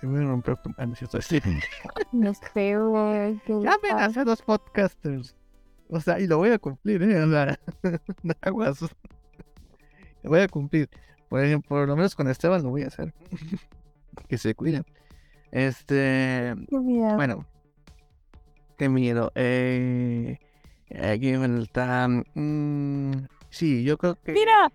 Se 0.00 0.06
me 0.06 0.24
rompió 0.24 0.56
tu 0.56 0.70
mano, 0.70 0.94
¿cierto? 0.94 1.20
Sí. 1.20 1.38
No 2.12 2.32
sé, 2.32 2.78
güey. 2.78 3.42
Ya 3.62 3.76
me 3.82 3.90
hace 3.90 4.24
dos 4.24 4.40
podcasters. 4.40 5.36
O 5.90 6.00
sea, 6.00 6.18
y 6.18 6.26
lo 6.26 6.38
voy 6.38 6.48
a 6.48 6.58
cumplir, 6.58 7.02
¿eh? 7.02 7.22
O 7.22 7.30
sea, 7.30 7.58
aguas. 8.40 8.80
Lo 10.22 10.30
voy 10.30 10.40
a 10.40 10.48
cumplir. 10.48 10.88
Por 11.28 11.44
ejemplo, 11.44 11.68
por 11.68 11.88
lo 11.88 11.94
menos 11.94 12.14
con 12.14 12.28
Esteban 12.28 12.62
lo 12.62 12.70
voy 12.70 12.84
a 12.84 12.86
hacer. 12.86 13.12
que 14.28 14.38
se 14.38 14.54
cuiden. 14.54 14.86
Este. 15.50 16.54
Qué 16.70 16.78
miedo. 16.78 17.16
Bueno. 17.16 17.44
Qué 18.78 18.88
miedo. 18.88 19.30
Eh, 19.34 20.38
aquí 20.94 21.32
me 21.32 21.62
está. 21.62 22.08
mm, 22.08 23.26
sí, 23.50 23.82
yo 23.84 23.98
creo 23.98 24.16
que. 24.22 24.32
Mira, 24.32 24.66
a 24.66 24.70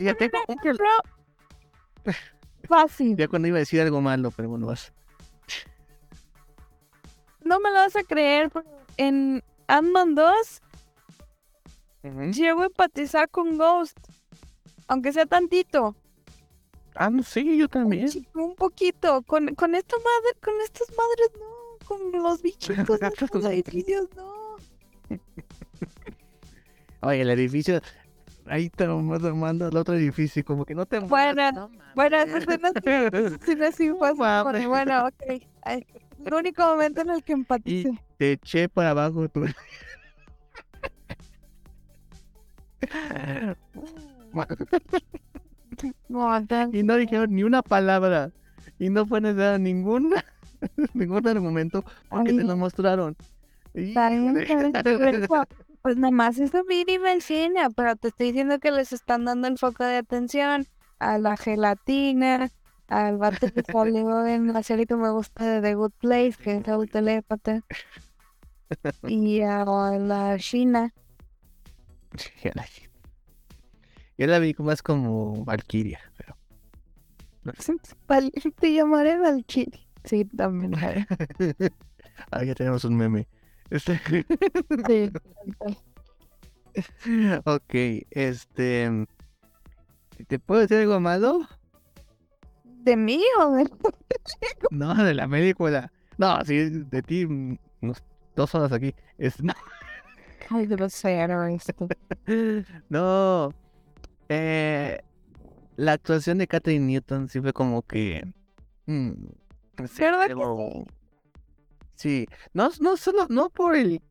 ya 0.00 0.14
tengo 0.14 0.38
un 0.48 0.56
pro- 0.56 2.12
fácil. 2.68 3.16
Ya 3.16 3.28
cuando 3.28 3.48
iba 3.48 3.56
a 3.56 3.60
decir 3.60 3.80
algo 3.80 4.00
malo, 4.00 4.30
pero 4.30 4.48
bueno, 4.48 4.66
vas. 4.66 4.92
No 7.42 7.60
me 7.60 7.70
lo 7.70 7.76
vas 7.76 7.94
a 7.96 8.02
creer, 8.02 8.50
pero 8.50 8.66
en 8.96 9.42
Ant-Man 9.68 10.14
2 10.16 10.60
Ujú. 12.02 12.20
llego 12.32 12.62
a 12.62 12.66
empatizar 12.66 13.28
con 13.28 13.56
Ghost. 13.56 13.96
Aunque 14.88 15.12
sea 15.12 15.26
tantito. 15.26 15.94
Ah, 16.94 17.10
no, 17.10 17.22
sí, 17.22 17.56
yo 17.58 17.68
también. 17.68 18.08
un 18.34 18.54
poquito. 18.54 19.22
Con, 19.22 19.54
con 19.54 19.74
esta 19.74 19.96
madre, 19.96 20.40
con 20.42 20.54
estas 20.62 20.88
madres 20.96 21.30
no. 21.38 21.86
Con 21.86 22.12
los 22.22 22.42
bichitos 22.42 22.98
de 23.00 23.10
los 23.32 23.44
edificios 23.44 24.08
no. 24.16 24.34
Oye, 27.00 27.20
el 27.22 27.30
edificio. 27.30 27.80
Ahí 28.46 28.70
te 28.70 28.86
lo 28.86 29.00
mando 29.00 29.34
mando 29.34 29.66
al 29.66 29.76
otro 29.76 29.94
edificio, 29.94 30.44
como 30.44 30.64
que 30.64 30.74
no 30.74 30.86
te 30.86 31.00
Bueno, 31.00 31.50
no 31.52 31.70
bueno, 31.94 32.16
como 32.18 32.38
de, 32.38 32.58
mames. 34.44 34.66
bueno, 34.68 35.06
ok. 35.06 35.42
Ay, 35.62 35.84
El 36.24 36.34
único 36.34 36.62
momento 36.64 37.00
en 37.00 37.10
el 37.10 37.22
que 37.24 37.32
empaticé. 37.32 37.90
Te 38.18 38.32
eché 38.32 38.68
para 38.68 38.90
abajo 38.90 39.28
tú. 39.28 39.44
No, 46.08 46.40
ya- 46.46 46.68
y 46.72 46.82
no 46.82 46.96
dijeron 46.96 47.34
ni 47.34 47.42
una 47.42 47.62
palabra. 47.62 48.30
Y 48.78 48.90
no 48.90 49.06
fue 49.06 49.20
necesario 49.20 49.58
ningún, 49.58 50.14
ningún 50.94 51.26
argumento 51.26 51.84
porque 52.08 52.32
te 52.32 52.40
Ay. 52.42 52.46
lo 52.46 52.56
mostraron. 52.56 53.16
Está 53.74 54.10
Pues 55.86 55.98
nada 55.98 56.10
más 56.10 56.36
eso 56.40 56.64
mínima 56.64 57.12
escena, 57.12 57.70
pero 57.70 57.94
te 57.94 58.08
estoy 58.08 58.32
diciendo 58.32 58.58
que 58.58 58.72
les 58.72 58.92
están 58.92 59.24
dando 59.24 59.46
el 59.46 59.56
foco 59.56 59.84
de 59.84 59.98
atención 59.98 60.66
a 60.98 61.16
la 61.18 61.36
gelatina, 61.36 62.50
al 62.88 63.18
vato 63.18 63.52
que 63.52 63.62
salió 63.62 64.26
en 64.26 64.52
la 64.52 64.64
serie 64.64 64.86
que 64.86 64.96
me 64.96 65.10
gusta 65.10 65.46
de 65.46 65.60
The 65.62 65.74
Good 65.76 65.92
Place, 66.00 66.38
que 66.42 66.56
es 66.56 66.66
el 66.66 66.90
telépata, 66.90 67.62
y 69.06 69.42
a 69.42 69.64
la 69.64 70.36
China. 70.40 70.92
Ya 72.42 72.50
la- 72.54 72.66
Yo 74.18 74.26
la 74.26 74.40
vi 74.40 74.56
más 74.58 74.82
como 74.82 75.44
Valkyria, 75.44 76.00
pero. 76.16 76.36
Te 78.58 78.72
llamaré 78.72 79.18
Valkyrie. 79.18 79.86
Sí, 80.02 80.24
también. 80.24 80.74
ah, 82.32 82.42
ya 82.42 82.56
tenemos 82.56 82.82
un 82.82 82.96
meme. 82.96 83.28
Este- 83.70 84.00
Sí. 84.86 85.10
ok, 87.44 87.74
este. 88.10 89.06
¿Te 90.28 90.38
puedo 90.38 90.60
decir 90.62 90.78
algo 90.78 91.00
malo? 91.00 91.40
¿De 92.64 92.96
mí 92.96 93.20
o 93.40 93.52
de 93.52 93.68
No, 94.70 94.94
de 94.94 95.14
la 95.14 95.28
película. 95.28 95.90
No, 96.18 96.42
sí, 96.44 96.70
de 96.70 97.02
ti, 97.02 97.26
mm, 97.26 97.58
unos 97.82 98.02
dos 98.34 98.54
horas 98.54 98.72
aquí. 98.72 98.94
Es, 99.18 99.36
Ay, 100.50 100.66
no. 102.88 103.50
Eh, 104.28 105.00
la 105.76 105.92
actuación 105.92 106.38
de 106.38 106.46
Catherine 106.46 106.86
Newton 106.86 107.28
sí 107.28 107.40
fue 107.40 107.52
como 107.52 107.82
que. 107.82 108.22
mm, 108.86 109.10
no 109.78 109.86
sé, 109.88 110.04
¿Verdad 110.04 110.26
que 110.26 110.32
algo- 110.32 110.86
Sí, 111.96 112.26
no, 112.52 112.70
no 112.80 112.96
solo, 112.96 113.26
no 113.28 113.48
por 113.48 113.74
el. 113.74 114.02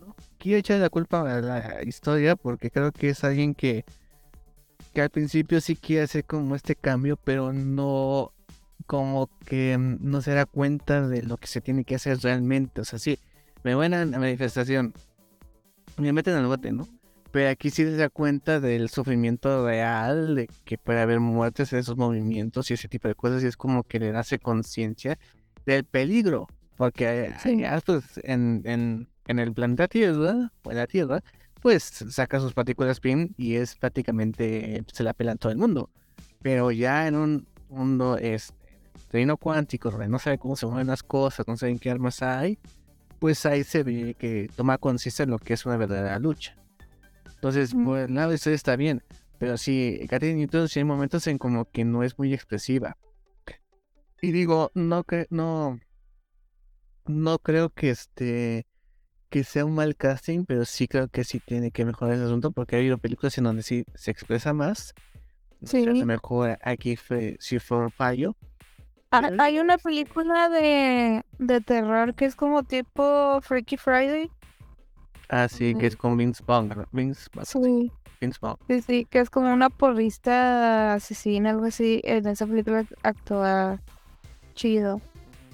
No 0.00 0.14
quiero 0.38 0.58
echar 0.58 0.78
la 0.78 0.88
culpa 0.88 1.20
a 1.20 1.40
la 1.40 1.82
historia 1.82 2.36
porque 2.36 2.70
creo 2.70 2.92
que 2.92 3.10
es 3.10 3.24
alguien 3.24 3.54
que. 3.54 3.84
Que 4.94 5.02
al 5.02 5.10
principio 5.10 5.60
sí 5.60 5.76
quiere 5.76 6.04
hacer 6.04 6.24
como 6.24 6.54
este 6.54 6.76
cambio, 6.76 7.16
pero 7.16 7.52
no. 7.52 8.32
Como 8.86 9.28
que 9.44 9.76
no 9.78 10.22
se 10.22 10.32
da 10.32 10.46
cuenta 10.46 11.06
de 11.06 11.22
lo 11.22 11.36
que 11.36 11.46
se 11.46 11.60
tiene 11.60 11.84
que 11.84 11.96
hacer 11.96 12.18
realmente. 12.18 12.80
O 12.80 12.84
sea, 12.84 12.98
sí, 12.98 13.18
me 13.62 13.74
voy 13.74 13.86
a 13.86 13.88
la 13.88 14.06
manifestación. 14.06 14.94
Me 15.96 16.12
meten 16.12 16.34
al 16.34 16.46
bote, 16.46 16.72
¿no? 16.72 16.88
Pero 17.30 17.50
aquí 17.50 17.70
sí 17.70 17.84
se 17.84 17.96
da 17.96 18.08
cuenta 18.08 18.58
del 18.58 18.88
sufrimiento 18.88 19.64
real, 19.66 20.34
de 20.34 20.48
que 20.64 20.78
puede 20.78 21.00
haber 21.00 21.20
muertes 21.20 21.72
en 21.72 21.80
esos 21.80 21.96
movimientos 21.96 22.70
y 22.70 22.74
ese 22.74 22.88
tipo 22.88 23.06
de 23.06 23.14
cosas, 23.14 23.44
y 23.44 23.46
es 23.46 23.56
como 23.56 23.84
que 23.84 24.00
le 24.00 24.16
hace 24.16 24.38
conciencia 24.38 25.18
del 25.66 25.84
peligro. 25.84 26.48
Porque 26.80 27.26
eh, 27.26 27.34
Sí. 27.42 27.62
pues, 27.84 28.04
en, 28.24 28.62
en, 28.64 29.06
en 29.26 29.38
el 29.38 29.52
planeta 29.52 29.86
Tierra, 29.86 30.50
o 30.62 30.70
en 30.70 30.78
la 30.78 30.86
Tierra, 30.86 31.22
pues 31.60 31.84
saca 32.08 32.40
sus 32.40 32.54
partículas 32.54 33.00
PIN 33.00 33.34
y 33.36 33.56
es 33.56 33.76
prácticamente, 33.76 34.82
se 34.90 35.02
la 35.02 35.12
pelan 35.12 35.36
todo 35.36 35.52
el 35.52 35.58
mundo. 35.58 35.90
Pero 36.40 36.70
ya 36.70 37.06
en 37.06 37.16
un 37.16 37.46
mundo 37.68 38.16
es 38.16 38.54
reino 39.12 39.36
cuántico, 39.36 39.90
donde 39.90 40.08
no 40.08 40.18
sabe 40.18 40.38
cómo 40.38 40.56
se 40.56 40.64
mueven 40.64 40.86
las 40.86 41.02
cosas, 41.02 41.46
no 41.46 41.54
saben 41.58 41.78
qué 41.78 41.90
armas 41.90 42.22
hay, 42.22 42.58
pues 43.18 43.44
ahí 43.44 43.62
se 43.62 43.82
ve 43.82 44.16
que 44.18 44.48
toma 44.56 44.78
conciencia 44.78 45.26
de 45.26 45.32
lo 45.32 45.38
que 45.38 45.52
es 45.52 45.66
una 45.66 45.76
verdadera 45.76 46.18
lucha. 46.18 46.56
Entonces, 47.34 47.74
Ujú. 47.74 47.84
por 47.84 47.98
el 47.98 48.14
lado 48.14 48.30
de 48.30 48.36
eso 48.36 48.48
está 48.48 48.76
bien, 48.76 49.02
pero 49.38 49.58
sí, 49.58 50.00
Catherine 50.08 50.38
Newton 50.38 50.66
sí 50.66 50.78
hay 50.78 50.84
momentos 50.84 51.26
en 51.26 51.36
como 51.36 51.66
que 51.66 51.84
no 51.84 52.02
es 52.04 52.18
muy 52.18 52.32
expresiva. 52.32 52.96
Y 54.22 54.32
digo, 54.32 54.70
no 54.74 55.04
que 55.04 55.26
no 55.28 55.78
no 57.10 57.38
creo 57.38 57.70
que 57.70 57.90
este 57.90 58.66
que 59.28 59.44
sea 59.44 59.64
un 59.64 59.74
mal 59.76 59.94
casting, 59.94 60.44
pero 60.44 60.64
sí 60.64 60.88
creo 60.88 61.06
que 61.08 61.22
sí 61.22 61.38
tiene 61.40 61.70
que 61.70 61.84
mejorar 61.84 62.14
ese 62.16 62.24
asunto 62.24 62.50
porque 62.50 62.74
ha 62.74 62.78
habido 62.80 62.98
películas 62.98 63.38
en 63.38 63.44
donde 63.44 63.62
sí 63.62 63.84
se 63.94 64.10
expresa 64.10 64.52
más. 64.52 64.92
Sí. 65.62 65.86
A 65.86 65.92
lo 65.92 66.04
mejor 66.06 66.58
aquí 66.62 66.96
fue, 66.96 67.36
sí 67.38 67.58
fue 67.60 67.78
un 67.78 67.90
fallo. 67.90 68.34
Ah, 69.12 69.30
Hay 69.38 69.58
una 69.60 69.78
película 69.78 70.48
de, 70.48 71.24
de 71.38 71.60
terror 71.60 72.14
que 72.14 72.24
es 72.24 72.34
como 72.34 72.64
tipo 72.64 73.40
Freaky 73.42 73.76
Friday. 73.76 74.30
Así 75.28 75.74
que 75.76 75.86
es 75.86 75.96
con 75.96 76.16
Vince 76.16 76.42
Vaughn. 76.44 76.86
Vince, 76.90 77.28
Sí. 77.44 77.92
Vince 78.20 78.38
Vaughn. 78.40 78.56
Sí, 78.68 78.82
sí, 78.82 79.04
que 79.08 79.20
es 79.20 79.30
como 79.30 79.52
una 79.52 79.70
porrista 79.70 80.94
asesina, 80.94 81.50
algo 81.50 81.66
así. 81.66 82.00
En 82.04 82.26
esa 82.26 82.46
película 82.48 82.84
actúa 83.04 83.80
chido. 84.54 85.00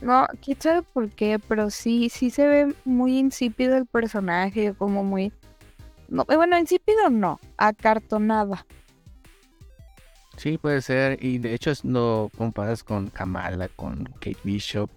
No, 0.03 0.27
quién 0.43 0.61
sabe 0.61 0.83
por 0.83 1.09
qué, 1.11 1.39
pero 1.39 1.71
sí, 1.71 2.09
sí 2.11 2.31
se 2.31 2.47
ve 2.47 2.75
muy 2.85 3.19
insípido 3.19 3.77
el 3.77 3.87
personaje, 3.87 4.75
como 4.75 5.03
muy... 5.05 5.33
No, 6.09 6.25
eh, 6.29 6.37
bueno, 6.37 6.59
insípido 6.59 7.09
no, 7.11 7.41
acartonada. 7.57 8.67
Sí, 10.37 10.59
puede 10.59 10.83
ser. 10.83 11.23
Y 11.25 11.39
de 11.39 11.55
hecho 11.55 11.73
lo 11.83 12.31
comparas 12.37 12.85
con 12.85 13.09
Kamala, 13.09 13.69
con 13.69 14.05
Kate 14.21 14.37
Bishop, 14.45 14.91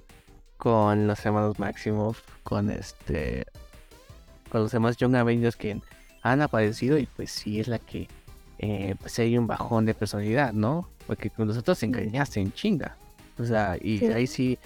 con 0.58 1.08
los 1.08 1.26
hermanos 1.26 1.58
Maximoff, 1.60 2.22
con 2.44 2.70
este. 2.70 3.46
Con 4.52 4.64
los 4.64 4.72
demás 4.72 4.98
Young 4.98 5.16
Avengers 5.16 5.56
que 5.56 5.80
han 6.22 6.42
aparecido 6.42 6.98
y 6.98 7.06
pues 7.06 7.32
sí 7.32 7.60
es 7.60 7.68
la 7.68 7.80
que. 7.80 8.08
Eh, 8.60 8.96
pues 9.00 9.18
hay 9.20 9.38
un 9.38 9.48
bajón 9.48 9.86
de 9.86 9.94
personalidad, 9.94 10.52
¿no? 10.52 10.90
Porque 11.08 11.30
con 11.30 11.48
los 11.48 11.58
otros 11.58 11.78
se 11.80 11.86
engañaste 11.86 12.42
en 12.42 12.52
chinga. 12.52 12.98
O 13.40 13.46
sea, 13.46 13.78
y 13.82 14.00
Sí. 14.00 14.06
ahí 14.08 14.28
sí 14.28 14.60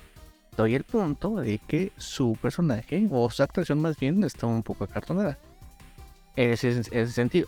doy 0.56 0.76
el 0.76 0.84
punto 0.84 1.36
de 1.36 1.60
que 1.60 1.92
su 1.98 2.38
personaje, 2.42 3.08
o 3.12 3.30
su 3.30 3.44
actuación 3.44 3.82
más 3.82 3.98
bien, 3.98 4.24
está 4.24 4.46
un 4.48 4.64
poco 4.64 4.84
acartonada. 4.84 5.38
En 6.36 6.52
ese, 6.52 6.72
en 6.72 6.80
ese 6.80 7.08
sentido. 7.12 7.48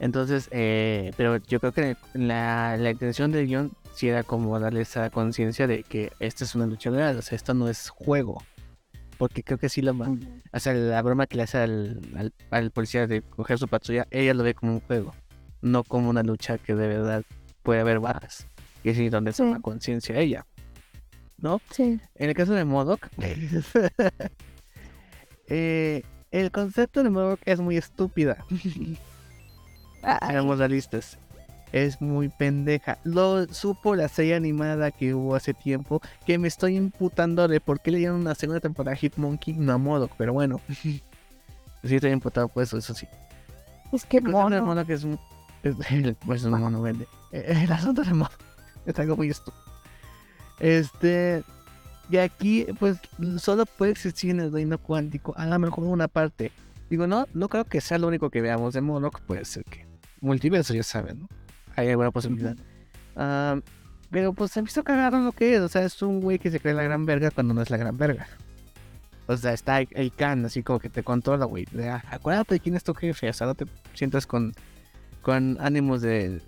Entonces, 0.00 0.48
eh, 0.50 1.12
pero 1.16 1.36
yo 1.36 1.60
creo 1.60 1.72
que 1.72 1.96
la, 2.14 2.76
la 2.76 2.90
intención 2.90 3.30
del 3.30 3.46
guion 3.46 3.70
sí 3.94 4.08
era 4.08 4.24
como 4.24 4.58
darle 4.58 4.80
esa 4.80 5.10
conciencia 5.10 5.66
de 5.68 5.84
que 5.84 6.12
esta 6.18 6.42
es 6.44 6.54
una 6.56 6.66
lucha 6.66 6.90
real, 6.90 7.16
o 7.18 7.22
sea, 7.22 7.36
esto 7.36 7.54
no 7.54 7.68
es 7.68 7.88
juego. 7.90 8.42
Porque 9.18 9.44
creo 9.44 9.58
que 9.58 9.68
sí 9.68 9.80
la, 9.82 9.92
o 9.92 10.58
sea, 10.58 10.72
la 10.74 11.00
broma 11.02 11.28
que 11.28 11.36
le 11.36 11.44
hace 11.44 11.58
al, 11.58 12.00
al, 12.16 12.32
al 12.50 12.70
policía 12.72 13.06
de 13.06 13.22
coger 13.22 13.58
su 13.58 13.68
patrulla, 13.68 14.08
ella 14.10 14.34
lo 14.34 14.42
ve 14.42 14.54
como 14.54 14.72
un 14.72 14.80
juego, 14.80 15.14
no 15.60 15.84
como 15.84 16.10
una 16.10 16.24
lucha 16.24 16.58
que 16.58 16.74
de 16.74 16.88
verdad 16.88 17.22
puede 17.62 17.80
haber 17.80 18.00
bajas. 18.00 18.48
Y 18.82 18.88
es 18.90 19.10
donde 19.12 19.32
Sí. 19.32 19.44
toma 19.44 19.60
conciencia 19.60 20.18
ella. 20.18 20.44
¿No? 21.42 21.60
Sí. 21.70 22.00
En 22.14 22.28
el 22.30 22.34
caso 22.34 22.52
de 22.54 22.64
Modoc, 22.64 23.08
eh, 25.48 26.02
el 26.30 26.50
concepto 26.50 27.02
de 27.02 27.10
Modoc 27.10 27.40
es 27.44 27.60
muy 27.60 27.76
estúpida. 27.76 28.44
Seamos 30.28 30.58
realistas. 30.58 31.18
Es 31.72 32.00
muy 32.02 32.28
pendeja. 32.28 32.98
Lo 33.02 33.46
supo 33.52 33.96
la 33.96 34.08
serie 34.08 34.34
animada 34.34 34.90
que 34.90 35.14
hubo 35.14 35.34
hace 35.34 35.54
tiempo. 35.54 36.00
Que 36.26 36.38
me 36.38 36.46
estoy 36.48 36.76
imputando 36.76 37.48
de 37.48 37.60
por 37.60 37.80
qué 37.80 37.90
le 37.90 37.98
dieron 37.98 38.20
una 38.20 38.34
segunda 38.34 38.60
temporada 38.60 38.94
a 38.94 38.98
Hitmonkey, 38.98 39.54
no 39.54 39.72
a 39.72 39.78
Modoc. 39.78 40.12
Pero 40.18 40.32
bueno. 40.34 40.60
sí, 40.82 41.02
estoy 41.82 42.10
imputado 42.10 42.48
por 42.48 42.62
eso, 42.62 42.76
eso 42.78 42.94
sí. 42.94 43.06
es 43.92 44.04
que 44.04 44.18
El 44.18 44.24
de 44.24 44.30
mono. 44.30 44.64
Modoc 44.66 44.88
es, 44.90 45.04
un- 45.04 45.18
pues 46.26 46.44
no, 46.44 46.70
no 46.70 46.82
vende. 46.82 47.06
El 47.32 47.72
asunto 47.72 48.02
de 48.02 48.12
Modoc 48.14 48.38
es 48.86 48.98
algo 48.98 49.16
muy 49.16 49.30
estúpido. 49.30 49.71
Este. 50.62 51.42
Y 52.08 52.16
aquí, 52.16 52.66
pues, 52.78 52.98
solo 53.38 53.66
puede 53.66 53.92
existir 53.92 54.30
en 54.30 54.40
el 54.40 54.52
reino 54.52 54.78
cuántico. 54.78 55.34
A 55.36 55.46
lo 55.46 55.58
mejor 55.58 55.84
una 55.84 56.08
parte. 56.08 56.52
Digo, 56.88 57.06
no, 57.06 57.26
no 57.34 57.48
creo 57.48 57.64
que 57.64 57.80
sea 57.80 57.98
lo 57.98 58.08
único 58.08 58.30
que 58.30 58.40
veamos 58.40 58.72
de 58.72 58.80
Modoc. 58.80 59.20
Puede 59.20 59.44
ser 59.44 59.64
que. 59.64 59.86
Multiverso, 60.20 60.72
ya 60.72 60.84
saben, 60.84 61.20
¿no? 61.20 61.28
Hay 61.74 61.88
alguna 61.88 62.10
posibilidad. 62.10 62.56
Ah, 63.16 63.58
pero 64.10 64.32
pues 64.34 64.52
se 64.52 64.62
me 64.62 64.68
hizo 64.68 64.84
cagar 64.84 65.14
lo 65.14 65.32
que 65.32 65.56
es. 65.56 65.60
O 65.60 65.68
sea, 65.68 65.84
es 65.84 66.00
un 66.00 66.20
güey 66.20 66.38
que 66.38 66.50
se 66.50 66.60
cree 66.60 66.74
la 66.74 66.84
gran 66.84 67.04
verga 67.06 67.30
cuando 67.30 67.54
no 67.54 67.62
es 67.62 67.70
la 67.70 67.76
gran 67.76 67.96
verga. 67.96 68.28
O 69.26 69.36
sea, 69.36 69.52
está 69.52 69.80
el 69.80 70.12
Khan, 70.12 70.44
así 70.44 70.62
como 70.62 70.78
que 70.78 70.90
te 70.90 71.02
controla, 71.02 71.46
güey. 71.46 71.66
Ah, 71.80 72.04
acuérdate 72.10 72.54
de 72.54 72.60
quién 72.60 72.76
es 72.76 72.84
tu 72.84 72.94
jefe. 72.94 73.30
O 73.30 73.32
sea, 73.32 73.46
no 73.46 73.54
te 73.54 73.66
sientas 73.94 74.26
con, 74.26 74.52
con 75.22 75.56
ánimos 75.60 76.02
de, 76.02 76.40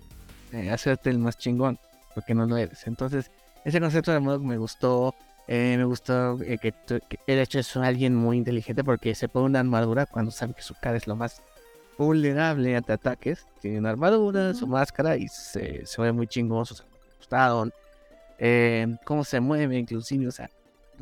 hacerte 0.71 1.09
el 1.09 1.19
más 1.19 1.37
chingón. 1.37 1.79
Porque 2.13 2.33
no 2.33 2.45
lo 2.45 2.55
eres. 2.55 2.87
Entonces, 2.87 3.29
ese 3.65 3.81
concepto 3.81 4.11
de 4.11 4.19
Modoc 4.19 4.43
me 4.43 4.57
gustó. 4.57 5.13
Eh, 5.47 5.75
me 5.77 5.83
gustó 5.83 6.41
eh, 6.41 6.57
que, 6.57 6.71
que, 6.71 7.19
el 7.27 7.39
hecho 7.39 7.59
es 7.59 7.75
alguien 7.75 8.15
muy 8.15 8.37
inteligente 8.37 8.83
porque 8.83 9.13
se 9.13 9.27
pone 9.27 9.45
una 9.45 9.59
armadura 9.59 10.07
cuando 10.07 10.31
sabe 10.31 10.53
que 10.53 10.63
su 10.63 10.73
cara 10.73 10.97
es 10.97 11.05
lo 11.05 11.15
más 11.15 11.41
vulnerable 11.97 12.75
ante 12.75 12.93
ataques. 12.93 13.45
Tiene 13.61 13.79
una 13.79 13.89
armadura, 13.89 14.53
su 14.53 14.67
máscara 14.67 15.17
y 15.17 15.27
se, 15.27 15.85
se 15.85 16.01
ve 16.01 16.11
muy 16.11 16.27
chingón, 16.27 16.65
sus 16.65 16.83
gustaron. 17.17 17.73
Eh, 18.37 18.95
cómo 19.03 19.23
se 19.23 19.39
mueve, 19.39 19.77
inclusive, 19.77 20.27
o 20.27 20.31
sea, 20.31 20.49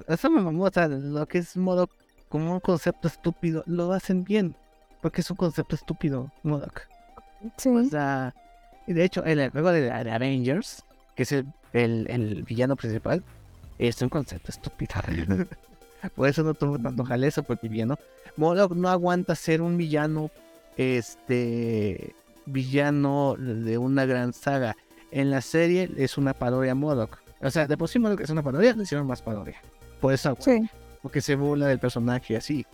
eso 0.07 0.29
me 0.29 0.41
mamó, 0.41 0.65
o 0.65 0.71
sea, 0.71 0.87
lo 0.87 1.25
que 1.25 1.39
es 1.39 1.57
modo 1.57 1.89
como 2.29 2.53
un 2.53 2.59
concepto 2.59 3.07
estúpido, 3.07 3.63
lo 3.65 3.91
hacen 3.91 4.23
bien, 4.23 4.55
porque 5.01 5.21
es 5.21 5.29
un 5.29 5.37
concepto 5.37 5.75
estúpido, 5.75 6.31
Modoc. 6.43 6.83
Sí. 7.57 7.69
O 7.69 7.83
sea, 7.85 8.33
y 8.87 8.93
de 8.93 9.03
hecho, 9.03 9.23
el 9.25 9.49
juego 9.49 9.71
de, 9.71 9.81
de 9.81 10.11
Avengers, 10.11 10.83
que 11.15 11.23
es 11.23 11.31
el, 11.31 11.45
el, 11.73 12.07
el, 12.09 12.43
villano 12.43 12.75
principal, 12.75 13.23
es 13.77 14.01
un 14.01 14.09
concepto 14.09 14.51
estúpido. 14.51 14.93
Por 16.15 16.27
eso 16.27 16.43
no 16.43 16.53
tuvo 16.53 16.77
tanto 16.79 17.03
jalezo, 17.05 17.43
porque 17.43 17.67
el 17.67 17.71
villano, 17.71 17.97
Modoc 18.35 18.73
no 18.73 18.89
aguanta 18.89 19.35
ser 19.35 19.61
un 19.61 19.77
villano 19.77 20.31
este 20.75 22.13
villano 22.45 23.35
de 23.37 23.77
una 23.77 24.05
gran 24.05 24.33
saga. 24.33 24.75
En 25.11 25.29
la 25.29 25.41
serie 25.41 25.89
es 25.97 26.17
una 26.17 26.33
parodia 26.33 26.75
Modoc. 26.75 27.19
O 27.41 27.49
sea, 27.49 27.67
de 27.67 27.77
por 27.77 27.89
sí 27.89 27.99
Modoc 27.99 28.21
es 28.21 28.29
una 28.29 28.41
parodia, 28.41 28.75
le 28.75 28.83
hicieron 28.83 29.07
más 29.07 29.21
parodia. 29.21 29.61
Por 30.01 30.13
eso, 30.13 30.35
sí. 30.39 30.69
porque 31.01 31.21
se 31.21 31.35
burla 31.35 31.67
del 31.67 31.79
personaje 31.79 32.35
así. 32.35 32.65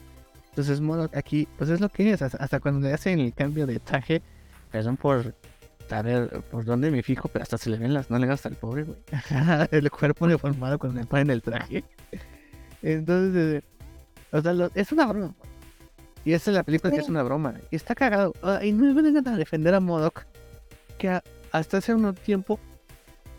Entonces 0.49 0.81
Modoc 0.81 1.15
aquí, 1.15 1.47
pues 1.57 1.69
es 1.69 1.79
lo 1.79 1.89
que 1.89 2.11
es. 2.11 2.21
Hasta, 2.21 2.59
cuando 2.59 2.87
le 2.87 2.93
hacen 2.93 3.19
el 3.19 3.33
cambio 3.33 3.67
de 3.67 3.79
traje, 3.79 4.21
perdón 4.71 4.97
por 4.97 5.35
saber 5.89 6.43
por 6.51 6.65
dónde 6.65 6.91
me 6.91 7.01
fijo, 7.01 7.27
pero 7.29 7.43
hasta 7.43 7.57
se 7.57 7.69
le 7.69 7.77
ven 7.77 7.93
las 7.93 8.11
nalgas 8.11 8.35
hasta 8.35 8.49
el 8.49 8.55
pobre, 8.55 8.83
güey. 8.83 8.99
el 9.71 9.89
cuerpo 9.89 10.27
deformado 10.27 10.77
cuando 10.77 11.01
le 11.01 11.07
ponen 11.07 11.31
el 11.31 11.41
traje. 11.41 11.83
Entonces, 12.81 13.63
o 14.31 14.41
sea, 14.41 14.53
lo, 14.53 14.69
es 14.75 14.91
una 14.91 15.07
broma. 15.07 15.33
Y 16.23 16.33
esa 16.33 16.51
es 16.51 16.55
la 16.55 16.63
película 16.63 16.93
que 16.93 16.99
es 16.99 17.09
una 17.09 17.23
broma. 17.23 17.55
Y 17.71 17.75
está 17.75 17.95
cagado. 17.95 18.33
Uh, 18.43 18.63
y 18.63 18.71
no 18.71 18.93
me 18.93 19.01
vengan 19.01 19.27
a 19.27 19.37
defender 19.37 19.73
a 19.73 19.79
Modoc. 19.79 20.25
Que 20.97 21.09
a, 21.09 21.23
hasta 21.51 21.77
hace 21.77 21.93
un 21.93 22.13
tiempo 22.13 22.59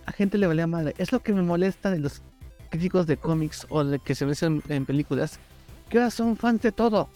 a 0.06 0.12
gente 0.12 0.38
le 0.38 0.46
valía 0.46 0.66
madre. 0.66 0.94
Es 0.98 1.12
lo 1.12 1.20
que 1.20 1.32
me 1.32 1.42
molesta 1.42 1.90
de 1.90 2.00
los 2.00 2.22
críticos 2.70 3.06
de 3.06 3.16
cómics 3.16 3.66
o 3.68 3.84
de 3.84 3.98
que 4.00 4.14
se 4.14 4.24
ven 4.24 4.34
en, 4.40 4.62
en 4.68 4.86
películas. 4.86 5.38
Que 5.88 5.98
ahora 5.98 6.10
son 6.10 6.36
fans 6.36 6.62
de 6.62 6.72
todo. 6.72 7.08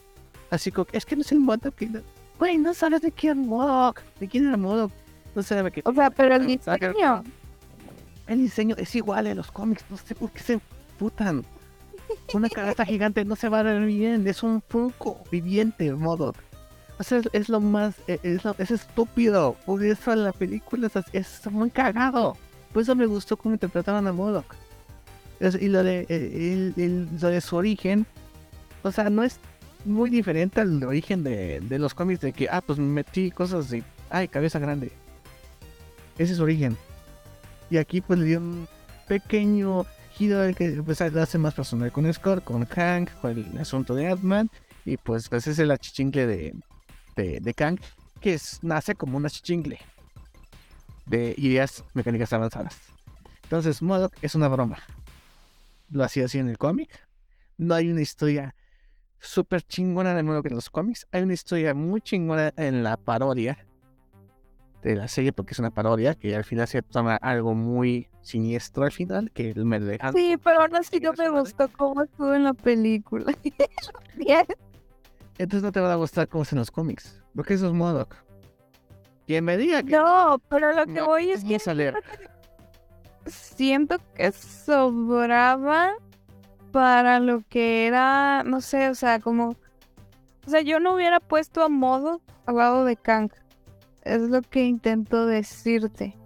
Así 0.50 0.70
como, 0.70 0.86
es 0.92 1.04
que 1.04 1.16
no 1.16 1.22
es 1.22 1.32
el 1.32 1.40
Modoc. 1.40 1.74
Que... 1.74 1.90
Güey, 2.38 2.58
no 2.58 2.72
sabes 2.72 3.02
de 3.02 3.10
quién 3.10 3.48
Modoc. 3.48 4.02
¿De 4.20 4.28
quién 4.28 4.46
era 4.46 4.56
Modoc? 4.56 4.92
No 5.34 5.42
sabes 5.42 5.64
de 5.64 5.70
qué. 5.72 5.82
O 5.84 5.92
sea, 5.92 6.10
pero 6.10 6.36
el 6.36 6.46
diseño. 6.46 7.24
El 8.26 8.38
diseño 8.38 8.74
es 8.78 8.94
igual 8.94 9.26
en 9.26 9.36
los 9.36 9.50
cómics. 9.50 9.84
No 9.90 9.96
sé 9.96 10.14
por 10.14 10.30
qué 10.30 10.40
se 10.40 10.60
putan. 10.98 11.44
Una 12.32 12.48
cabeza 12.48 12.84
gigante 12.84 13.24
no 13.24 13.36
se 13.36 13.48
va 13.48 13.60
a 13.60 13.62
ver 13.62 13.84
bien, 13.84 14.26
es 14.26 14.42
un 14.42 14.62
Funko 14.62 15.22
viviente, 15.30 15.92
Modoc. 15.92 16.36
O 16.98 17.02
sea, 17.02 17.18
es, 17.18 17.28
es 17.32 17.48
lo 17.48 17.60
más, 17.60 17.96
es, 18.06 18.20
es, 18.58 18.70
estúpido. 18.70 19.56
Por 19.66 19.82
eso 19.84 20.12
en 20.12 20.24
la 20.24 20.32
película 20.32 20.86
es, 20.86 21.04
es, 21.12 21.50
muy 21.50 21.70
cagado. 21.70 22.36
Por 22.72 22.82
eso 22.82 22.94
me 22.94 23.06
gustó 23.06 23.36
cómo 23.36 23.54
interpretaron 23.54 24.06
a 24.06 24.12
Modoc. 24.12 24.54
y 25.40 25.68
lo 25.68 25.82
de, 25.82 26.06
el, 26.08 26.74
el, 26.76 27.08
lo 27.20 27.28
de 27.28 27.40
su 27.40 27.56
origen, 27.56 28.06
o 28.82 28.92
sea, 28.92 29.10
no 29.10 29.22
es 29.22 29.38
muy 29.84 30.10
diferente 30.10 30.60
al 30.60 30.82
origen 30.82 31.24
de, 31.24 31.60
de 31.60 31.78
los 31.78 31.94
cómics 31.94 32.20
de 32.20 32.32
que, 32.32 32.48
ah, 32.50 32.60
pues 32.60 32.78
metí 32.78 33.30
cosas 33.30 33.70
de, 33.70 33.82
ay, 34.10 34.28
cabeza 34.28 34.58
grande. 34.58 34.92
Ese 36.18 36.32
es 36.32 36.38
su 36.38 36.44
origen. 36.44 36.76
Y 37.70 37.78
aquí 37.78 38.00
pues 38.00 38.18
le 38.18 38.26
dio 38.26 38.38
un 38.38 38.68
pequeño 39.08 39.84
giro 40.12 40.40
que 40.54 40.82
pues, 40.84 41.00
hace 41.00 41.38
más 41.38 41.54
personal 41.54 41.90
con 41.92 42.12
Scott, 42.12 42.44
con 42.44 42.64
Hank, 42.66 43.10
con 43.20 43.32
el 43.32 43.58
asunto 43.58 43.94
de 43.94 44.08
Ant-Man. 44.08 44.50
Y 44.84 44.96
pues, 44.96 45.28
pues 45.28 45.46
es 45.46 45.58
el 45.58 45.70
achichingle 45.70 46.26
de, 46.26 47.40
de, 47.40 47.54
Kang, 47.54 47.78
que 48.20 48.34
es, 48.34 48.58
nace 48.62 48.94
como 48.94 49.16
un 49.16 49.26
achichingle 49.26 49.78
de 51.06 51.34
ideas 51.38 51.84
mecánicas 51.94 52.32
avanzadas. 52.32 52.76
Entonces, 53.44 53.82
Modoc 53.82 54.14
es 54.22 54.34
una 54.34 54.48
broma. 54.48 54.78
Lo 55.90 56.04
hacía 56.04 56.26
así 56.26 56.38
en 56.38 56.48
el 56.48 56.58
cómic. 56.58 56.90
No 57.56 57.74
hay 57.74 57.90
una 57.90 58.02
historia 58.02 58.54
súper 59.20 59.62
chingona 59.62 60.14
de 60.14 60.22
Modoc 60.22 60.46
en 60.46 60.54
los 60.54 60.70
cómics. 60.70 61.06
Hay 61.12 61.22
una 61.22 61.34
historia 61.34 61.74
muy 61.74 62.00
chingona 62.00 62.52
en 62.56 62.82
la 62.82 62.96
parodia 62.96 63.58
de 64.84 64.96
la 64.96 65.08
serie 65.08 65.32
porque 65.32 65.52
es 65.54 65.58
una 65.58 65.70
parodia 65.70 66.14
que 66.14 66.36
al 66.36 66.44
final 66.44 66.68
se 66.68 66.82
toma 66.82 67.16
algo 67.16 67.54
muy 67.54 68.08
siniestro 68.20 68.84
al 68.84 68.92
final 68.92 69.30
que 69.32 69.54
me 69.54 69.80
deja 69.80 70.12
sí 70.12 70.36
pero 70.42 70.60
aún 70.60 70.76
así 70.76 71.00
no 71.00 71.14
me 71.14 71.30
gustó 71.30 71.68
cómo 71.68 72.02
estuvo 72.02 72.34
en 72.34 72.44
la 72.44 72.52
película. 72.52 73.32
Bien 74.16 74.46
entonces 75.38 75.62
no 75.62 75.72
te 75.72 75.80
va 75.80 75.92
a 75.92 75.96
gustar 75.96 76.28
cómo 76.28 76.42
es 76.42 76.52
en 76.52 76.58
los 76.58 76.70
cómics 76.70 77.22
porque 77.34 77.54
eso 77.54 77.66
es 77.66 77.72
Modoc. 77.72 78.14
Quien 79.26 79.44
me 79.44 79.56
diga 79.56 79.82
que 79.82 79.96
no 79.96 80.38
pero 80.50 80.72
lo 80.72 80.84
que 80.84 80.92
no, 80.92 81.06
voy 81.06 81.30
es 81.30 81.42
que 81.44 81.58
salir. 81.58 81.94
siento 83.26 83.96
que 84.14 84.32
sobraba 84.32 85.94
para 86.72 87.20
lo 87.20 87.42
que 87.48 87.86
era 87.86 88.44
no 88.44 88.60
sé 88.60 88.90
o 88.90 88.94
sea 88.94 89.18
como 89.18 89.56
o 90.46 90.50
sea 90.50 90.60
yo 90.60 90.78
no 90.78 90.94
hubiera 90.94 91.20
puesto 91.20 91.64
a 91.64 91.70
Modoc 91.70 92.20
al 92.44 92.56
lado 92.56 92.84
de 92.84 92.96
Kang 92.96 93.30
es 94.04 94.22
lo 94.22 94.42
que 94.42 94.64
intento 94.64 95.26
decirte. 95.26 96.16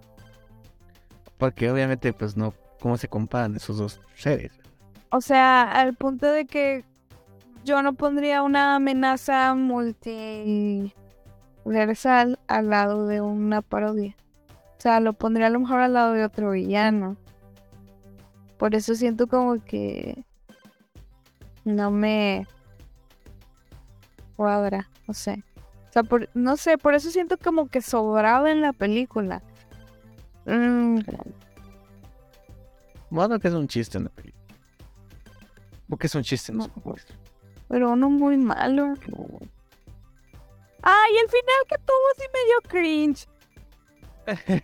Porque 1.37 1.71
obviamente, 1.71 2.11
pues 2.13 2.35
no, 2.35 2.53
¿cómo 2.81 2.97
se 2.97 3.07
comparan 3.07 3.55
esos 3.55 3.77
dos 3.77 4.01
seres? 4.15 4.51
O 5.09 5.21
sea, 5.21 5.63
al 5.71 5.95
punto 5.95 6.27
de 6.27 6.45
que 6.45 6.83
yo 7.63 7.81
no 7.81 7.93
pondría 7.93 8.43
una 8.43 8.75
amenaza 8.75 9.55
multiversal 9.55 10.93
al 12.47 12.69
lado 12.69 13.07
de 13.07 13.21
una 13.21 13.61
parodia. 13.61 14.15
O 14.77 14.81
sea, 14.81 14.99
lo 14.99 15.13
pondría 15.13 15.47
a 15.47 15.49
lo 15.49 15.59
mejor 15.59 15.79
al 15.79 15.93
lado 15.93 16.13
de 16.13 16.23
otro 16.23 16.51
villano. 16.51 17.17
Por 18.57 18.75
eso 18.75 18.93
siento 18.95 19.27
como 19.27 19.63
que 19.63 20.25
no 21.65 21.91
me 21.91 22.45
cuadra, 24.35 24.89
no 25.07 25.13
sé. 25.13 25.43
O 25.89 25.91
sea, 25.91 26.03
por, 26.03 26.29
no 26.35 26.55
sé, 26.55 26.77
por 26.77 26.93
eso 26.93 27.09
siento 27.09 27.37
como 27.37 27.67
que 27.67 27.81
sobraba 27.81 28.51
en 28.51 28.61
la 28.61 28.73
película. 28.73 29.41
Mm. 30.45 30.99
Bueno, 33.09 33.39
que 33.39 33.47
es 33.47 33.53
un 33.55 33.67
chiste 33.67 33.97
en 33.97 34.03
la 34.03 34.11
película. 34.11 34.45
Porque 35.89 36.05
es 36.05 36.13
un 36.13 36.21
chiste, 36.21 36.53
no, 36.53 36.67
no 36.67 36.95
Pero 37.67 37.91
uno 37.91 38.09
muy 38.11 38.37
malo. 38.37 38.93
Ay, 40.83 41.11
el 41.23 41.27
final 41.27 41.65
que 41.67 41.77
tuvo 41.79 41.97
sí 42.17 42.25
me 42.33 42.45
dio 42.45 42.61
cringe. 42.67 43.27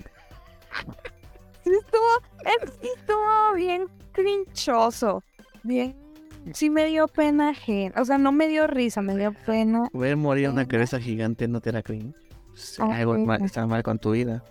sí 1.63 1.71
estuvo, 1.71 2.21
sí 2.81 2.89
estuvo 2.95 3.53
bien 3.55 3.87
crinchoso. 4.11 5.23
Bien 5.63 6.04
sí 6.53 6.69
me 6.69 6.85
dio 6.85 7.07
pena 7.07 7.49
ajena. 7.49 8.01
O 8.01 8.05
sea, 8.05 8.17
no 8.17 8.31
me 8.31 8.47
dio 8.47 8.67
risa, 8.67 9.01
me 9.01 9.17
dio 9.17 9.33
pena. 9.45 9.89
Ver 9.93 10.17
morir 10.17 10.49
una 10.49 10.67
cabeza 10.67 10.99
gigante 10.99 11.47
no 11.47 11.61
te 11.61 11.71
da 11.71 11.81
cringe. 11.81 12.15
Pues, 12.49 12.79
algo 12.79 13.17
mal, 13.17 13.43
está 13.43 13.65
mal 13.67 13.83
con 13.83 13.99
tu 13.99 14.11
vida. 14.11 14.43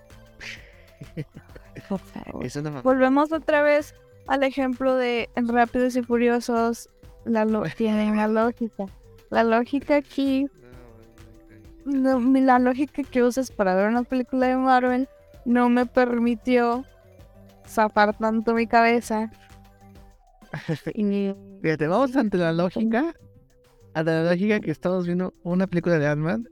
Por 1.89 1.99
favor. 2.01 2.63
No 2.63 2.83
Volvemos 2.83 3.33
otra 3.33 3.63
vez 3.63 3.95
al 4.27 4.43
ejemplo 4.43 4.95
de 4.95 5.31
en 5.37 5.49
Rápidos 5.49 5.97
y 5.97 6.03
Furiosos. 6.03 6.89
La 7.25 7.45
la 7.45 8.29
lógica. 8.29 8.87
La 9.31 9.45
lógica 9.45 9.97
aquí. 9.97 10.47
No, 11.85 12.19
la 12.21 12.59
lógica 12.59 13.03
que 13.03 13.23
usas 13.23 13.51
para 13.51 13.75
ver 13.75 13.89
una 13.89 14.05
película 14.05 14.47
de 14.47 14.57
Marvel 14.57 15.09
no 15.45 15.69
me 15.69 15.85
permitió 15.87 16.85
zafar 17.67 18.17
tanto 18.17 18.55
mi 18.55 18.67
cabeza 18.67 19.31
Fíjate, 21.63 21.87
vamos 21.87 22.15
ante 22.17 22.37
la 22.39 22.53
lógica. 22.53 23.15
Ante 23.95 24.11
la 24.11 24.31
lógica 24.31 24.61
que 24.61 24.71
estamos 24.71 25.07
viendo 25.07 25.35
una 25.43 25.67
película 25.67 25.99
de 25.99 26.07
Ant-Man 26.07 26.49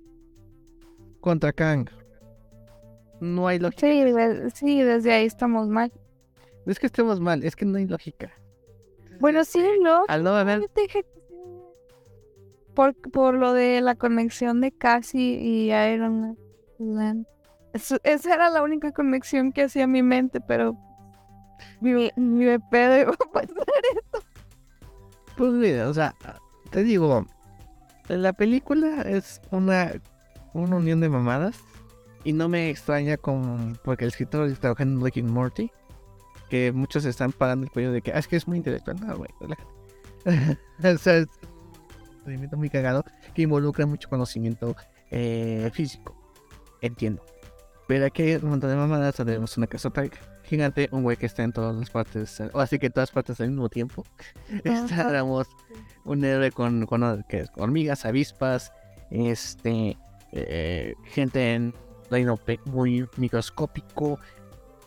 contra 1.20 1.53
Kang. 1.53 1.88
no 3.20 3.46
hay 3.46 3.59
lógica. 3.61 3.80
Sí, 3.86 4.03
de- 4.03 4.50
sí, 4.50 4.82
desde 4.82 5.12
ahí 5.12 5.26
estamos 5.26 5.68
mal. 5.68 5.92
No 6.66 6.72
es 6.72 6.78
que 6.80 6.86
estemos 6.86 7.20
mal, 7.20 7.42
es 7.44 7.55
que 7.57 7.64
no 7.64 7.78
hay 7.78 7.86
lógica. 7.86 8.32
Bueno, 9.20 9.44
sí, 9.44 9.64
no. 9.82 10.05
Al 10.09 10.24
no 10.24 10.30
haber. 10.30 10.62
Por, 12.74 12.94
por 12.94 13.34
lo 13.34 13.53
de 13.53 13.80
la 13.82 13.94
conexión 13.94 14.61
de 14.61 14.72
Cassie 14.72 15.38
y 15.40 15.72
Iron 15.72 16.36
Man. 16.78 17.26
Eso- 17.74 17.98
esa 18.03 18.34
era 18.34 18.50
la 18.50 18.62
única 18.62 18.92
conexión 18.92 19.53
que 19.53 19.64
hacía 19.64 19.86
mi 19.86 20.03
mente, 20.03 20.40
pero 20.40 20.76
mi, 21.80 22.10
mi 22.16 22.58
pedo 22.70 23.00
iba 23.00 23.12
a 23.12 23.16
pasar. 23.32 23.66
Pues 25.36 25.52
mira, 25.52 25.88
o 25.88 25.94
sea, 25.94 26.14
te 26.70 26.82
digo, 26.82 27.26
la 28.08 28.32
película 28.32 29.02
es 29.02 29.40
una, 29.50 29.92
una 30.52 30.76
unión 30.76 31.00
de 31.00 31.08
mamadas 31.08 31.58
y 32.24 32.32
no 32.32 32.48
me 32.48 32.70
extraña 32.70 33.16
con 33.16 33.78
porque 33.82 34.04
el 34.04 34.08
escritor 34.10 34.46
está 34.46 34.60
trabajando 34.60 34.98
en 34.98 35.04
Rick 35.12 35.24
Morty, 35.24 35.70
que 36.50 36.70
muchos 36.72 37.04
están 37.04 37.32
pagando 37.32 37.64
el 37.64 37.72
cuello 37.72 37.92
de 37.92 38.02
que 38.02 38.12
"Ah, 38.12 38.18
es 38.18 38.28
que 38.28 38.36
es 38.36 38.46
muy 38.46 38.58
intelectual, 38.58 39.00
no, 39.00 39.16
güey, 39.16 39.30
relájate". 39.40 39.70
o 40.94 40.98
sea, 40.98 41.16
es 41.16 41.26
un 42.18 42.22
movimiento 42.24 42.56
muy 42.56 42.70
cagado 42.70 43.04
que 43.34 43.42
involucra 43.42 43.86
mucho 43.86 44.08
conocimiento 44.08 44.76
eh, 45.10 45.70
físico, 45.72 46.14
entiendo. 46.80 47.24
Pero 47.88 48.06
aquí 48.06 48.22
hay 48.22 48.34
un 48.36 48.50
montón 48.50 48.70
de 48.70 48.76
mamadas, 48.76 49.16
tenemos 49.16 49.56
una 49.56 49.66
casota 49.66 50.04
gigante, 50.45 50.88
un 50.93 51.03
güey 51.03 51.16
que 51.16 51.26
está 51.26 51.43
en 51.43 51.53
todas 51.53 51.74
las 51.74 51.90
partes, 51.90 52.40
o 52.53 52.61
así 52.61 52.78
que 52.78 52.86
en 52.86 52.93
todas 52.93 53.11
partes 53.11 53.40
al 53.40 53.49
mismo 53.51 53.68
tiempo. 53.68 54.05
Estábamos 54.64 55.49
un 56.05 56.24
héroe 56.24 56.51
con, 56.51 56.86
con, 56.86 57.24
que 57.28 57.47
hormigas, 57.57 58.05
avispas, 58.05 58.72
este, 59.11 59.97
eh, 60.32 60.95
gente 61.05 61.55
en 61.55 61.74
reino 62.11 62.38
muy 62.66 63.07
microscópico. 63.16 64.18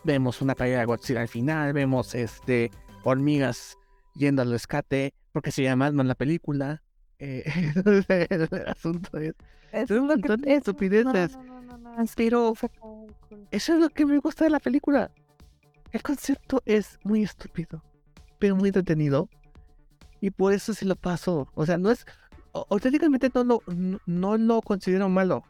Vemos 0.04 0.40
una 0.40 0.54
caída 0.54 0.78
de 0.78 0.84
Godzilla 0.84 1.22
al 1.22 1.28
final, 1.28 1.72
vemos 1.72 2.14
este 2.14 2.70
hormigas 3.02 3.76
yendo 4.14 4.42
al 4.42 4.50
rescate, 4.50 5.14
porque 5.32 5.50
se 5.50 5.62
llama 5.62 5.86
Ant-Man 5.86 6.08
la 6.08 6.14
película. 6.14 6.82
Eh, 7.18 7.44
el 8.30 8.66
asunto 8.68 9.18
es, 9.18 9.34
Es 9.72 9.90
un 9.90 10.06
montón 10.06 10.40
de 10.42 10.52
es- 10.52 10.58
estupideces. 10.58 11.32
No, 11.36 11.42
no, 11.42 11.62
no, 11.62 11.78
no, 11.78 11.96
no, 11.96 12.04
pero 12.14 12.52
eso 13.50 13.74
es 13.74 13.80
lo 13.80 13.88
que 13.88 14.06
me 14.06 14.18
gusta 14.18 14.44
de 14.44 14.50
la 14.50 14.60
película. 14.60 15.10
El 15.96 16.02
concepto 16.02 16.62
es 16.66 16.98
muy 17.04 17.22
estúpido, 17.22 17.82
pero 18.38 18.54
muy 18.54 18.68
entretenido. 18.68 19.30
Y 20.20 20.28
por 20.28 20.52
eso 20.52 20.74
se 20.74 20.84
lo 20.84 20.94
paso. 20.94 21.48
O 21.54 21.64
sea, 21.64 21.78
no 21.78 21.90
es. 21.90 22.04
Auténticamente 22.52 23.30
no 23.34 23.44
lo, 23.44 23.62
no, 23.74 23.98
no 24.04 24.36
lo 24.36 24.60
considero 24.60 25.08
malo. 25.08 25.42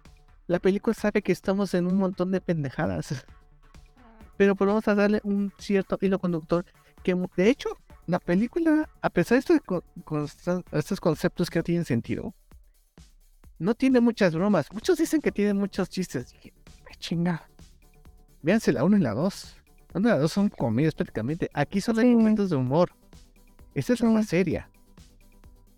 La 0.46 0.60
película 0.60 0.94
sabe 0.94 1.20
que 1.20 1.32
estamos 1.32 1.74
en 1.74 1.88
un 1.88 1.96
montón 1.96 2.30
de 2.30 2.40
pendejadas. 2.40 3.24
Pero 4.36 4.54
pues 4.54 4.68
vamos 4.68 4.86
a 4.86 4.94
darle 4.94 5.20
un 5.24 5.52
cierto 5.58 5.98
hilo 6.00 6.20
conductor. 6.20 6.64
Que 7.02 7.16
de 7.36 7.50
hecho, 7.50 7.70
la 8.06 8.20
película, 8.20 8.88
a 9.02 9.10
pesar 9.10 9.34
de 9.34 9.40
estos, 9.40 9.60
con- 9.62 9.82
estos 10.70 11.00
conceptos 11.00 11.50
que 11.50 11.58
no 11.58 11.62
tienen 11.64 11.84
sentido, 11.84 12.32
no 13.58 13.74
tiene 13.74 13.98
muchas 13.98 14.32
bromas. 14.32 14.72
Muchos 14.72 14.96
dicen 14.98 15.20
que 15.20 15.32
tiene 15.32 15.54
muchos 15.54 15.88
chistes. 15.88 16.30
Dije, 16.34 16.54
"Ay, 16.88 16.94
chinga. 17.00 17.48
Véanse 18.42 18.72
la 18.72 18.84
1 18.84 18.96
y 18.96 19.00
la 19.00 19.12
2. 19.12 19.56
La 19.96 20.00
1 20.00 20.08
y 20.08 20.12
la 20.12 20.18
2 20.18 20.32
son 20.32 20.48
comedias 20.48 20.94
prácticamente. 20.94 21.48
Aquí 21.54 21.80
son 21.80 21.96
Sí. 21.96 22.04
momentos 22.06 22.50
de 22.50 22.56
humor. 22.56 22.90
Esta 23.74 23.92
es 23.94 24.00
la 24.00 24.08
Sí. 24.08 24.14
más 24.14 24.26
seria. 24.26 24.68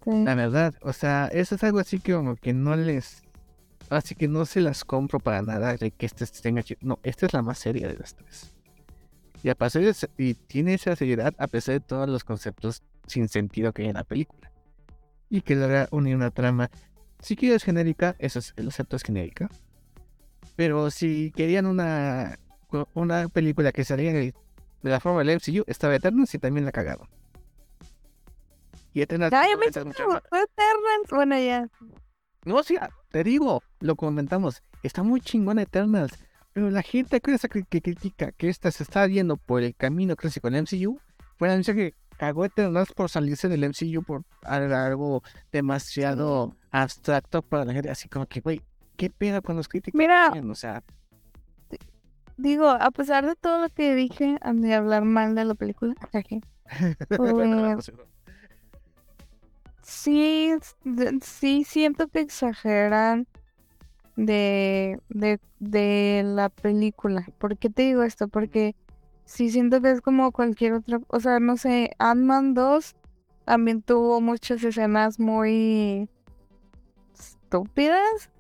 Sí. 0.05 0.25
La 0.25 0.35
verdad, 0.35 0.75
o 0.83 0.93
sea, 0.93 1.27
eso 1.29 1.55
es 1.55 1.64
algo 1.64 1.79
así 1.79 1.99
que 2.01 2.14
como 2.14 2.35
que 2.37 2.53
no 2.53 2.75
les... 2.77 3.23
Así 3.91 4.14
que 4.14 4.29
no 4.29 4.45
se 4.45 4.61
las 4.61 4.85
compro 4.85 5.19
para 5.19 5.41
nada 5.43 5.75
de 5.77 5.91
que 5.91 6.07
este 6.07 6.27
tenga... 6.27 6.62
chi- 6.62 6.77
No, 6.81 6.99
esta 7.03 7.27
es 7.27 7.33
la 7.33 7.43
más 7.43 7.59
seria 7.59 7.89
de 7.89 7.95
las 7.97 8.14
tres. 8.14 8.53
Y 9.43 9.49
a 9.51 9.55
pesar 9.55 9.83
de 9.83 9.95
y 10.19 10.35
tiene 10.35 10.75
esa 10.75 10.95
seriedad 10.97 11.33
a 11.39 11.47
pesar 11.47 11.75
de 11.75 11.81
todos 11.81 12.09
los 12.09 12.25
conceptos 12.25 12.83
sin 13.07 13.29
sentido 13.29 13.73
que 13.73 13.83
hay 13.83 13.89
en 13.89 13.95
la 13.95 14.05
película. 14.05 14.51
Y 15.31 15.43
que 15.43 15.55
logra 15.57 15.89
unir 15.93 16.16
una 16.16 16.31
trama. 16.31 16.71
Si 17.21 17.37
quieres 17.37 17.62
genérica, 17.64 18.14
eso 18.19 18.39
es, 18.41 18.53
el 18.57 18.64
concepto 18.64 18.97
es 18.97 19.03
genérica. 19.03 19.49
Pero 20.57 20.91
si 20.91 21.31
querían 21.35 21.66
una, 21.66 22.39
una 22.95 23.29
película 23.29 23.73
que 23.73 23.85
saliera 23.85 24.19
de 24.19 24.33
la 24.83 25.01
forma 25.01 25.23
del 25.25 25.37
MCU, 25.37 25.64
estaba 25.66 25.95
Eternals 25.95 26.35
y 26.35 26.39
también 26.39 26.64
la 26.64 26.73
cagaron. 26.73 27.09
Y 28.93 29.03
Eternals... 29.03 29.33
Ay, 29.33 29.51
me 29.59 29.66
Eternals. 29.66 29.95
Bueno, 31.11 31.39
ya. 31.39 31.69
no, 32.45 32.62
sí, 32.62 32.77
ah, 32.81 32.91
te 33.11 33.23
digo, 33.25 33.62
lo 33.81 33.97
comentamos. 33.97 34.62
Está 34.83 35.03
muy 35.03 35.21
chingona 35.21 35.62
Eternals. 35.62 36.12
Pero 36.53 36.71
la 36.71 36.83
gente 36.83 37.21
que, 37.21 37.37
que, 37.69 37.83
critica 37.83 38.33
que 38.33 38.49
esta 38.49 38.71
se 38.71 38.83
está 38.83 39.07
yendo 39.07 39.37
por 39.37 39.62
el 39.62 39.75
camino 39.77 40.16
clásico 40.16 40.51
del 40.51 40.62
MCU, 40.62 40.99
fue 41.37 41.49
la 41.49 41.57
misma 41.57 41.75
que 41.75 41.95
cagó 42.16 42.45
Eternals 42.45 42.93
por 42.93 43.09
salirse 43.11 43.49
del 43.49 43.64
MCU 43.69 44.03
por 44.03 44.25
al- 44.43 44.73
algo 44.73 45.23
demasiado 45.53 46.57
abstracto 46.71 47.43
para 47.43 47.64
la 47.64 47.73
gente. 47.75 47.91
Así 47.91 48.09
como 48.09 48.27
que, 48.27 48.41
güey, 48.41 48.62
¿qué 48.97 49.11
pedo 49.11 49.41
con 49.43 49.55
los 49.57 49.69
críticos? 49.69 49.97
Mira, 49.97 50.33
O 50.51 50.55
sea, 50.55 50.83
digo, 52.39 52.68
a 52.68 52.91
pesar 52.91 53.26
de 53.26 53.36
todo 53.36 53.61
lo 53.61 53.68
que 53.68 53.95
dije 53.95 54.39
de 54.55 54.74
hablar 54.74 55.05
mal 55.05 55.34
de 55.34 55.45
la 55.45 55.55
película, 55.55 55.95
pues, 57.09 57.93
sí, 59.82 60.55
sí 61.22 61.64
siento 61.64 62.09
que 62.09 62.20
exageran 62.20 63.26
de, 64.16 65.01
de, 65.09 65.41
de 65.59 66.22
la 66.24 66.49
película. 66.49 67.26
¿Por 67.39 67.59
qué 67.59 67.70
te 67.70 67.82
digo 67.82 68.03
esto? 68.03 68.28
Porque 68.28 68.74
sí 69.24 69.51
siento 69.51 69.80
que 69.80 69.91
es 69.91 70.01
como 70.01 70.32
cualquier 70.32 70.74
otra, 70.74 71.01
o 71.09 71.20
sea, 71.20 71.41
no 71.41 71.57
sé, 71.57 71.91
Ant-Man 71.99 72.55
2 72.55 72.97
también 73.45 73.82
tuvo 73.82 74.20
muchas 74.20 74.62
escenas 74.62 75.18
muy 75.18 76.09
estúpidas 77.18 78.30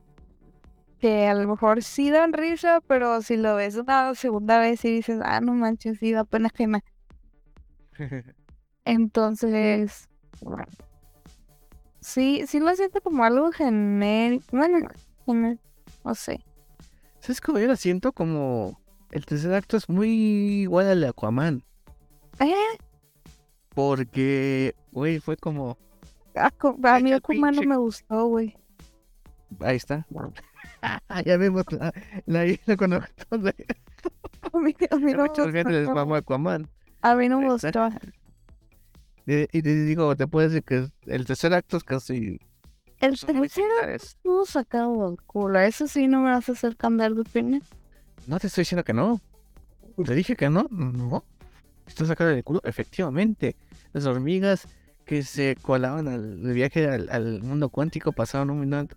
que 0.98 1.26
a 1.26 1.34
lo 1.34 1.48
mejor 1.48 1.82
sí 1.82 2.10
dan 2.10 2.32
risa, 2.32 2.80
pero 2.86 3.22
si 3.22 3.36
lo 3.36 3.54
ves 3.56 3.76
una 3.76 4.14
segunda 4.14 4.58
vez 4.58 4.84
y 4.84 4.90
dices, 4.92 5.20
ah, 5.24 5.40
no 5.40 5.54
manches, 5.54 5.98
sí 5.98 6.12
da 6.12 6.24
pena 6.24 6.48
ajena. 6.52 6.82
Entonces, 8.84 10.08
sí, 12.00 12.44
sí 12.46 12.60
lo 12.60 12.74
siento 12.74 13.00
como 13.00 13.24
algo 13.24 13.50
genérico. 13.52 14.56
Bueno, 15.26 15.58
no 16.04 16.14
sé. 16.14 16.44
¿Sabes 17.20 17.40
cómo 17.40 17.58
yo 17.58 17.66
lo 17.66 17.76
siento? 17.76 18.12
Como 18.12 18.80
el 19.10 19.26
tercer 19.26 19.52
acto 19.54 19.76
es 19.76 19.88
muy 19.88 20.08
igual 20.62 20.86
al 20.86 21.00
de 21.00 21.08
Aquaman. 21.08 21.62
Eh, 22.40 22.54
Porque, 23.74 24.74
güey, 24.92 25.18
fue 25.20 25.36
como. 25.36 25.76
Acu- 26.34 26.78
a 26.88 27.00
mí 27.00 27.12
Akuma 27.12 27.50
no 27.50 27.62
me 27.62 27.76
gustó, 27.76 28.26
güey. 28.26 28.56
Ahí 29.60 29.76
está. 29.76 30.06
ya 31.24 31.36
vemos 31.36 31.64
la, 31.72 31.92
la 32.26 32.46
isla 32.46 32.76
con 32.76 32.90
montón 32.90 33.42
de. 33.42 33.54
A 34.52 34.58
mí, 34.58 34.74
a 34.90 34.96
mí 34.96 35.12
no 35.12 35.22
me 35.22 35.28
mucha 35.28 35.42
gente 35.50 35.72
les 35.72 35.86
gustó. 35.86 35.94
mamó 35.94 36.14
Aquaman. 36.16 36.68
A 37.02 37.14
mí 37.14 37.28
no 37.28 37.40
me 37.40 37.52
gustó. 37.52 37.88
Y, 39.26 39.42
y 39.52 39.62
te 39.62 39.84
digo, 39.84 40.16
te 40.16 40.26
puedo 40.26 40.48
decir 40.48 40.62
que 40.62 40.88
el 41.06 41.26
tercer 41.26 41.52
acto 41.54 41.76
es 41.76 41.84
casi. 41.84 42.40
El 43.00 43.10
tercero 43.10 43.48
similares. 43.48 44.02
estuvo 44.02 44.44
sacado 44.46 45.08
del 45.10 45.22
culo. 45.22 45.60
Eso 45.60 45.86
sí 45.86 46.08
no 46.08 46.22
me 46.22 46.30
vas 46.30 46.48
a 46.48 46.52
hacer 46.52 46.76
cambiar 46.76 47.14
de 47.14 47.20
opinión. 47.20 47.62
No 48.26 48.38
te 48.40 48.46
estoy 48.48 48.62
diciendo 48.62 48.84
que 48.84 48.92
no. 48.94 49.20
Te 50.04 50.14
dije 50.14 50.34
que 50.36 50.48
no. 50.48 50.66
No. 50.70 51.24
Está 51.86 52.06
sacado 52.06 52.30
del 52.30 52.42
culo. 52.42 52.60
Efectivamente. 52.64 53.56
Las 53.92 54.06
hormigas 54.06 54.66
que 55.04 55.22
se 55.22 55.56
colaban 55.62 56.08
al 56.08 56.52
viaje 56.52 56.86
al, 56.88 57.08
al 57.10 57.42
mundo 57.42 57.68
cuántico 57.70 58.12
pasaron 58.12 58.50
un, 58.50 58.74
un 58.74 58.88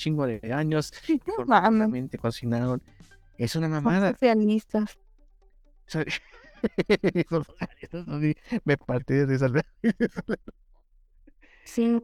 chingo 0.00 0.26
de 0.26 0.40
años. 0.52 0.92
No 1.38 1.44
mames. 1.46 1.78
Realmente 1.80 2.18
cocinaron. 2.18 2.82
Es 3.36 3.54
una 3.56 3.68
mamada. 3.68 4.12
socialistas. 4.12 4.98
Me 8.64 8.76
partí 8.76 9.14
de 9.14 9.34
esa. 9.34 9.48
Sí, 11.64 11.98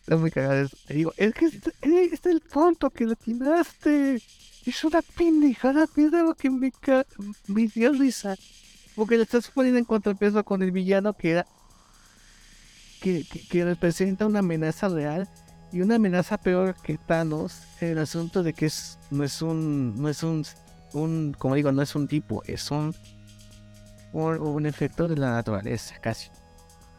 Está 0.00 0.16
muy 0.16 0.30
cagado 0.30 0.62
eso. 0.62 0.76
Te 0.86 0.94
digo, 0.94 1.12
es 1.16 1.34
que 1.34 1.46
este 1.46 1.72
es 1.82 2.26
el 2.26 2.40
punto 2.40 2.90
que 2.90 3.04
lo 3.06 3.14
tiraste. 3.16 4.20
Es 4.66 4.84
una 4.84 5.02
pendejada, 5.02 5.86
pero 5.94 6.16
algo 6.18 6.34
que 6.34 6.50
me, 6.50 6.70
ca- 6.72 7.06
me 7.48 7.66
dio 7.68 7.92
risa. 7.92 8.36
Porque 8.94 9.16
le 9.16 9.22
estás 9.24 9.48
poniendo 9.48 9.78
en 9.78 9.84
contrapeso 9.84 10.44
con 10.44 10.62
el 10.62 10.70
villano 10.72 11.14
que 11.14 11.30
era. 11.32 11.46
Que, 13.00 13.24
que, 13.30 13.46
que 13.48 13.64
representa 13.64 14.26
una 14.26 14.40
amenaza 14.40 14.88
real. 14.88 15.28
Y 15.72 15.80
una 15.80 15.96
amenaza 15.96 16.38
peor 16.38 16.74
que 16.82 16.98
Thanos. 16.98 17.62
El 17.80 17.98
asunto 17.98 18.42
de 18.42 18.52
que 18.52 18.66
es, 18.66 18.98
no 19.10 19.24
es 19.24 19.40
un. 19.42 20.00
No 20.00 20.08
es 20.08 20.22
un. 20.22 20.44
un 20.92 21.34
como 21.38 21.54
digo, 21.54 21.72
no 21.72 21.82
es 21.82 21.94
un 21.94 22.08
tipo. 22.08 22.42
Es 22.46 22.70
un. 22.70 22.94
Un, 24.12 24.38
un 24.38 24.66
efecto 24.66 25.08
de 25.08 25.16
la 25.16 25.30
naturaleza, 25.30 25.94
casi 26.00 26.30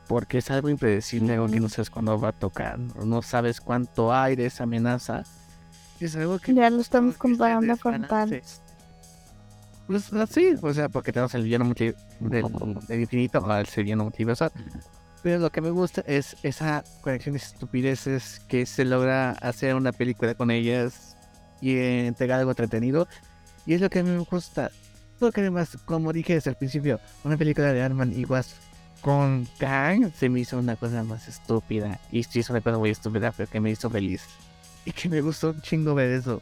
porque 0.07 0.39
es 0.39 0.51
algo 0.51 0.69
impredecible, 0.69 1.33
algo 1.33 1.47
que 1.47 1.59
no 1.59 1.69
sabes 1.69 1.89
cuándo 1.89 2.19
va 2.19 2.29
a 2.29 2.31
tocar, 2.33 2.77
no 2.79 3.21
sabes 3.21 3.61
cuánto 3.61 4.13
hay 4.13 4.35
de 4.35 4.45
esa 4.45 4.63
amenaza. 4.63 5.23
es 5.99 6.15
algo 6.15 6.39
que... 6.39 6.53
Ya 6.53 6.69
lo 6.69 6.81
estamos 6.81 7.17
comparando 7.17 7.75
con 7.77 8.05
hacer. 8.05 8.43
Pues 9.87 10.13
así, 10.13 10.55
o 10.61 10.73
sea, 10.73 10.89
porque 10.89 11.11
tenemos 11.11 11.33
el 11.35 11.43
villano 11.43 11.65
multi 11.65 11.93
del, 12.19 12.45
del 12.87 13.01
infinito 13.01 13.45
al 13.45 13.67
villano 13.75 14.03
multiversal. 14.05 14.51
Pero 15.23 15.39
lo 15.39 15.51
que 15.51 15.61
me 15.61 15.69
gusta 15.69 16.03
es 16.05 16.35
esa 16.43 16.83
conexión 17.01 17.33
de 17.33 17.39
estupideces 17.39 18.41
que 18.49 18.65
se 18.65 18.83
logra 18.83 19.31
hacer 19.31 19.73
una 19.73 19.93
película 19.93 20.35
con 20.35 20.51
ellas 20.51 21.15
y 21.61 21.77
entregar 21.77 22.39
algo 22.39 22.51
entretenido. 22.51 23.07
Y 23.65 23.73
es 23.73 23.81
lo 23.81 23.89
que 23.89 23.99
a 23.99 24.03
mí 24.03 24.09
me 24.09 24.17
gusta. 24.19 24.69
Porque 25.19 25.39
además, 25.39 25.77
como 25.85 26.11
dije 26.11 26.33
desde 26.33 26.49
el 26.49 26.57
principio, 26.57 26.99
una 27.23 27.37
película 27.37 27.71
de 27.71 27.81
Arman 27.81 28.11
y 28.13 28.25
Wasp 28.25 28.57
con 29.01 29.47
Kang 29.59 30.11
se 30.13 30.29
me 30.29 30.41
hizo 30.41 30.57
una 30.57 30.75
cosa 30.75 31.03
más 31.03 31.29
estúpida. 31.29 32.01
Y 32.11 32.23
sí 32.23 32.41
es 32.41 32.49
una 32.49 32.59
cosa 32.59 32.77
muy 32.77 32.89
estúpida, 32.89 33.31
pero 33.35 33.49
que 33.49 33.61
me 33.61 33.71
hizo 33.71 33.89
feliz. 33.89 34.25
Y 34.85 34.91
que 34.91 35.07
me 35.07 35.21
gustó 35.21 35.51
un 35.51 35.61
chingo 35.61 35.95
ver 35.95 36.11
eso. 36.11 36.41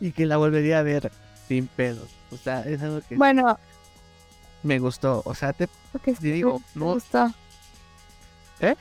Y 0.00 0.10
que 0.10 0.26
la 0.26 0.36
volvería 0.36 0.80
a 0.80 0.82
ver 0.82 1.12
sin 1.46 1.68
pedos. 1.68 2.08
O 2.32 2.36
sea, 2.36 2.62
es 2.62 2.82
algo 2.82 3.00
que 3.08 3.16
Bueno, 3.16 3.56
me 4.64 4.80
gustó. 4.80 5.22
O 5.24 5.34
sea, 5.36 5.52
te 5.52 5.68
te 6.02 6.12
digo, 6.20 6.60
me 6.74 6.80
no, 6.80 6.94
gustó. 6.94 7.32
¿Eh? 8.60 8.74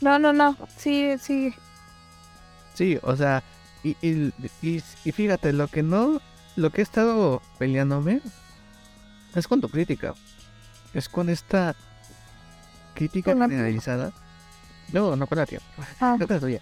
No, 0.00 0.18
no, 0.18 0.32
no. 0.32 0.56
Sí, 0.76 1.14
sí. 1.18 1.54
Sí, 2.74 2.98
o 3.02 3.16
sea, 3.16 3.42
y, 3.82 3.96
y, 4.00 4.32
y, 4.62 4.82
y 5.04 5.12
fíjate, 5.12 5.52
lo 5.52 5.68
que 5.68 5.82
no, 5.82 6.20
lo 6.56 6.70
que 6.70 6.80
he 6.80 6.84
estado 6.84 7.42
peleándome 7.58 8.20
es 9.34 9.48
con 9.48 9.60
tu 9.60 9.68
crítica. 9.68 10.14
Es 10.94 11.08
con 11.08 11.28
esta 11.28 11.74
crítica 12.94 13.32
Con 13.32 13.42
generalizada. 13.42 14.12
No, 14.92 15.16
no 15.16 15.26
con 15.26 15.38
la 15.38 15.46
tía. 15.46 15.60
Ah, 16.00 16.16
no 16.18 16.26
con 16.26 16.36
la 16.36 16.40
tuya. 16.40 16.60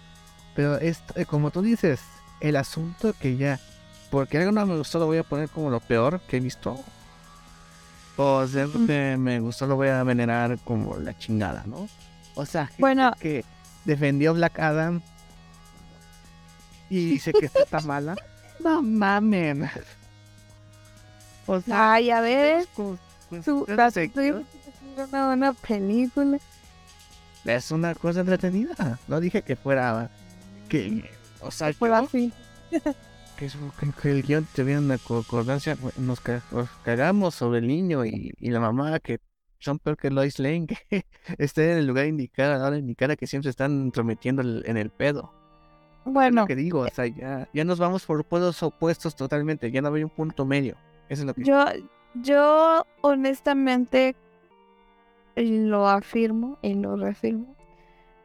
Pero 0.55 0.77
es, 0.77 1.03
eh, 1.15 1.25
como 1.25 1.51
tú 1.51 1.61
dices, 1.61 2.01
el 2.41 2.55
asunto 2.55 3.13
que 3.19 3.37
ya, 3.37 3.59
porque 4.09 4.37
algo 4.37 4.51
no 4.51 4.65
me 4.65 4.77
gustó, 4.77 4.99
lo 4.99 5.05
voy 5.05 5.17
a 5.17 5.23
poner 5.23 5.49
como 5.49 5.69
lo 5.69 5.79
peor 5.79 6.19
que 6.21 6.37
he 6.37 6.39
visto. 6.39 6.83
Sea, 8.17 8.63
algo 8.63 8.79
Mm. 8.79 8.87
que 8.87 9.15
me 9.17 9.39
gustó, 9.39 9.67
lo 9.67 9.75
voy 9.75 9.89
a 9.89 10.03
venerar 10.03 10.57
como 10.65 10.97
la 10.97 11.17
chingada, 11.17 11.63
¿no? 11.67 11.87
O 12.35 12.45
sea, 12.45 12.69
Bueno. 12.79 13.13
que 13.19 13.45
defendió 13.85 14.33
Black 14.33 14.59
Adam 14.59 15.01
y 16.89 17.11
dice 17.11 17.31
que 17.33 17.45
esta 17.47 17.59
está 17.63 17.79
mala. 17.81 18.15
No 18.59 18.81
mamen. 18.81 19.69
O 21.45 21.61
sea, 21.61 21.93
Ay, 21.93 22.09
a 22.09 22.21
ver. 22.21 22.65
tú- 22.75 22.97
sección, 23.91 24.45
una, 24.97 25.27
una 25.33 25.53
película. 25.53 26.39
es 27.45 27.71
una 27.71 27.93
cosa 27.93 28.21
entretenida. 28.21 28.97
No 29.07 29.19
dije 29.19 29.43
que 29.43 29.55
fuera 29.55 30.09
que, 30.67 31.07
o 31.39 31.51
sea, 31.51 31.71
Fue 31.73 31.93
así. 31.95 32.33
que, 33.37 33.45
es- 33.45 33.57
que- 34.01 34.11
el 34.11 34.23
guion 34.23 34.47
tuviera 34.55 34.79
una 34.79 34.97
concordancia, 34.97 35.77
nos, 35.97 36.19
ca- 36.19 36.41
nos 36.51 36.69
cagamos 36.83 37.35
sobre 37.35 37.59
el 37.59 37.67
niño 37.67 38.05
y, 38.05 38.33
y 38.39 38.49
la 38.51 38.59
mamá 38.59 38.99
que 38.99 39.19
son 39.59 39.79
peor 39.79 39.97
que 39.97 40.09
Lois 40.11 40.39
Lane, 40.39 40.67
que 40.67 41.05
esté 41.37 41.71
en 41.71 41.77
el 41.79 41.87
lugar 41.87 42.05
indicado, 42.07 42.53
a 42.53 42.57
la 42.57 42.67
hora 42.67 42.77
indicada, 42.77 43.15
que 43.15 43.27
siempre 43.27 43.45
se 43.47 43.51
están 43.51 43.71
entrometiendo 43.81 44.41
en 44.41 44.77
el 44.77 44.89
pedo. 44.89 45.31
Es 46.05 46.13
Bueno, 46.13 46.41
lo 46.41 46.47
que 46.47 46.55
digo, 46.55 46.81
o 46.81 46.89
sea, 46.89 47.07
ya, 47.07 47.47
ya 47.53 47.63
nos 47.65 47.79
vamos 47.79 48.05
por 48.05 48.23
polos 48.23 48.61
opuestos 48.63 49.15
totalmente, 49.15 49.71
ya 49.71 49.81
no 49.81 49.93
hay 49.93 50.03
un 50.03 50.09
punto 50.09 50.45
medio. 50.45 50.75
Eso 51.09 51.21
es 51.23 51.27
lo 51.27 51.33
que... 51.33 51.43
yo, 51.43 51.65
yo 52.15 52.85
honestamente 53.01 54.15
lo 55.35 55.87
afirmo 55.87 56.57
y 56.61 56.73
lo 56.73 56.95
reafirmo. 56.95 57.55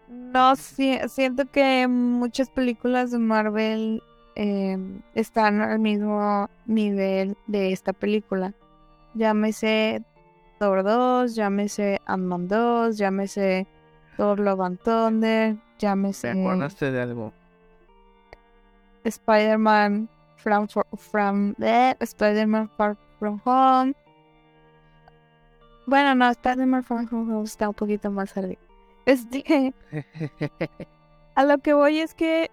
No 0.09 0.57
si- 0.57 0.99
siento 1.09 1.51
que 1.51 1.87
muchas 1.89 2.51
películas 2.51 3.11
de 3.11 3.19
Marvel 3.19 4.03
eh, 4.35 4.79
están 5.15 5.61
al 5.61 5.79
mismo 5.79 6.49
nivel 6.67 7.37
de 7.47 7.73
esta 7.73 7.93
película. 7.93 8.55
Llámese 9.15 10.03
Thor 10.59 10.83
2, 10.83 11.35
llámese 11.35 12.01
Ant-Man 12.07 12.49
2, 12.49 12.97
llámese 12.97 13.67
Thor 14.17 14.39
Love 14.39 14.61
and 14.61 14.79
Thunder, 14.79 15.55
¿Te 15.55 15.61
llámese 15.79 16.31
acordaste 16.31 16.93
de 16.93 17.03
algo? 17.03 17.33
Spider-Man 19.05 20.09
from, 20.37 20.69
from 20.97 21.55
eh, 21.61 21.95
Spider-Man 22.01 22.71
Far 22.77 22.97
From 23.19 23.41
Home. 23.45 23.95
Bueno, 25.87 26.15
no, 26.15 26.31
Spider-Man 26.31 26.85
Far 26.85 27.07
From 27.07 27.31
Home 27.31 27.45
está 27.45 27.69
un 27.69 27.75
poquito 27.75 28.11
más 28.11 28.37
arriba. 28.37 28.61
Este, 29.05 29.75
a 31.35 31.45
lo 31.45 31.59
que 31.59 31.75
voy 31.75 31.99
es 31.99 32.15
que 32.15 32.51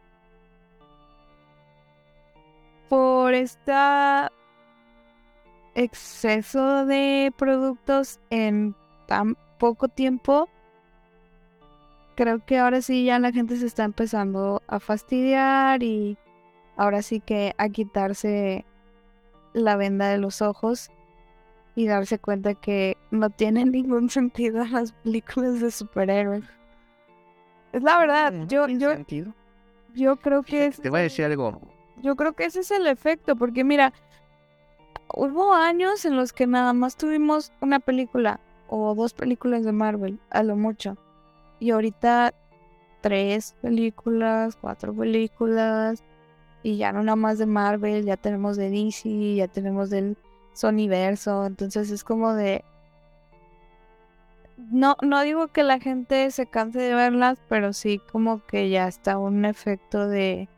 por 2.89 3.33
esta 3.33 4.31
exceso 5.75 6.85
de 6.85 7.31
productos 7.37 8.19
en 8.29 8.75
tan 9.07 9.37
poco 9.59 9.87
tiempo, 9.87 10.49
creo 12.15 12.43
que 12.45 12.57
ahora 12.57 12.81
sí 12.81 13.05
ya 13.05 13.19
la 13.19 13.31
gente 13.31 13.55
se 13.55 13.65
está 13.65 13.83
empezando 13.83 14.61
a 14.67 14.79
fastidiar 14.79 15.83
y 15.83 16.17
ahora 16.75 17.01
sí 17.01 17.21
que 17.21 17.53
a 17.57 17.69
quitarse 17.69 18.65
la 19.53 19.77
venda 19.77 20.09
de 20.09 20.17
los 20.17 20.41
ojos 20.41 20.89
y 21.75 21.87
darse 21.87 22.19
cuenta 22.19 22.55
que 22.55 22.97
no 23.11 23.29
tiene 23.29 23.65
ningún 23.65 24.09
sentido 24.09 24.65
las 24.65 24.91
películas 24.91 25.61
de 25.61 25.71
superhéroes. 25.71 26.43
Es 27.71 27.83
la 27.83 27.99
verdad, 27.99 28.33
yo, 28.47 28.67
yo, 28.67 28.91
sentido. 28.91 29.33
yo 29.93 30.17
creo 30.17 30.41
que 30.41 30.65
es, 30.65 30.81
Te 30.81 30.89
voy 30.89 31.01
a 31.01 31.03
decir 31.03 31.23
algo. 31.25 31.78
Yo 32.01 32.15
creo 32.15 32.33
que 32.33 32.45
ese 32.45 32.61
es 32.61 32.71
el 32.71 32.87
efecto, 32.87 33.35
porque 33.35 33.63
mira, 33.63 33.93
hubo 35.13 35.53
años 35.53 36.05
en 36.05 36.15
los 36.15 36.33
que 36.33 36.47
nada 36.47 36.73
más 36.73 36.95
tuvimos 36.95 37.51
una 37.61 37.79
película 37.79 38.39
o 38.67 38.93
dos 38.95 39.13
películas 39.13 39.63
de 39.63 39.71
Marvel, 39.71 40.19
a 40.29 40.43
lo 40.43 40.55
mucho. 40.55 40.97
Y 41.59 41.71
ahorita 41.71 42.33
tres 43.01 43.55
películas, 43.61 44.57
cuatro 44.59 44.93
películas, 44.93 46.03
y 46.63 46.77
ya 46.77 46.91
no 46.91 47.03
nada 47.03 47.15
más 47.15 47.37
de 47.37 47.45
Marvel, 47.45 48.05
ya 48.05 48.17
tenemos 48.17 48.57
de 48.57 48.69
DC, 48.69 49.35
ya 49.35 49.47
tenemos 49.47 49.89
del 49.89 50.17
Sonyverso, 50.53 51.45
entonces 51.45 51.89
es 51.91 52.03
como 52.03 52.33
de... 52.33 52.63
No, 54.71 54.97
no 55.01 55.21
digo 55.21 55.47
que 55.47 55.63
la 55.63 55.79
gente 55.79 56.29
se 56.31 56.45
canse 56.45 56.79
de 56.79 56.93
verlas, 56.93 57.39
pero 57.47 57.71
sí 57.71 58.01
como 58.11 58.45
que 58.45 58.69
ya 58.69 58.87
está 58.87 59.17
un 59.17 59.45
efecto 59.45 60.07
de... 60.07 60.49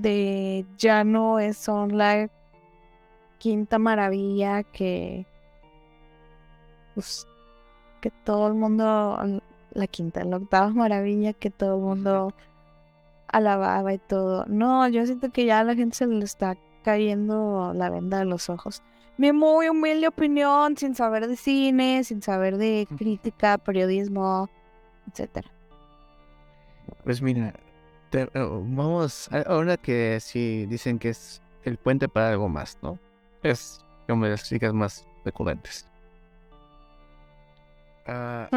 de 0.00 0.64
ya 0.76 1.04
no 1.04 1.38
es, 1.38 1.56
son 1.56 1.96
la 1.96 2.30
quinta 3.38 3.78
maravilla 3.78 4.62
que... 4.62 5.26
Pues, 6.94 7.26
que 8.00 8.10
todo 8.10 8.48
el 8.48 8.54
mundo... 8.54 9.40
La 9.72 9.86
quinta, 9.86 10.24
la 10.24 10.38
octava 10.38 10.70
maravilla 10.70 11.32
que 11.34 11.50
todo 11.50 11.76
el 11.76 11.82
mundo 11.82 12.32
alababa 13.28 13.92
y 13.92 13.98
todo. 13.98 14.44
No, 14.46 14.88
yo 14.88 15.04
siento 15.06 15.30
que 15.30 15.44
ya 15.44 15.60
a 15.60 15.64
la 15.64 15.74
gente 15.74 15.96
se 15.96 16.06
le 16.06 16.24
está 16.24 16.56
cayendo 16.82 17.72
la 17.74 17.90
venda 17.90 18.18
de 18.18 18.24
los 18.24 18.48
ojos. 18.48 18.82
Mi 19.18 19.32
muy 19.32 19.68
humilde 19.68 20.08
opinión, 20.08 20.76
sin 20.76 20.94
saber 20.94 21.26
de 21.28 21.36
cine, 21.36 22.02
sin 22.04 22.22
saber 22.22 22.56
de 22.56 22.86
crítica, 22.96 23.58
periodismo, 23.58 24.48
etcétera. 25.10 25.50
Pues 27.04 27.20
mira, 27.20 27.52
te- 28.10 28.22
eh, 28.22 28.30
vamos, 28.34 29.28
ahora 29.46 29.76
que 29.76 30.18
sí 30.20 30.66
dicen 30.66 30.98
que 30.98 31.10
es 31.10 31.42
el 31.64 31.76
puente 31.76 32.08
para 32.08 32.30
algo 32.30 32.48
más, 32.48 32.78
¿no? 32.82 32.98
Es 33.42 33.84
como 34.06 34.26
las 34.26 34.44
chicas 34.48 34.72
más 34.72 35.06
recurrentes. 35.24 35.86
Ah, 38.06 38.48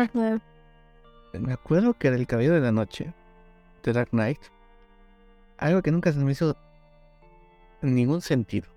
me 1.33 1.53
acuerdo 1.53 1.93
que 1.93 2.11
del 2.11 2.27
Caballero 2.27 2.55
de 2.55 2.61
la 2.61 2.71
Noche, 2.71 3.13
de 3.83 3.93
Dark 3.93 4.09
Knight, 4.11 4.39
algo 5.57 5.81
que 5.81 5.91
nunca 5.91 6.11
se 6.11 6.19
me 6.19 6.31
hizo 6.31 6.55
ningún 7.81 8.21
sentido 8.21 8.69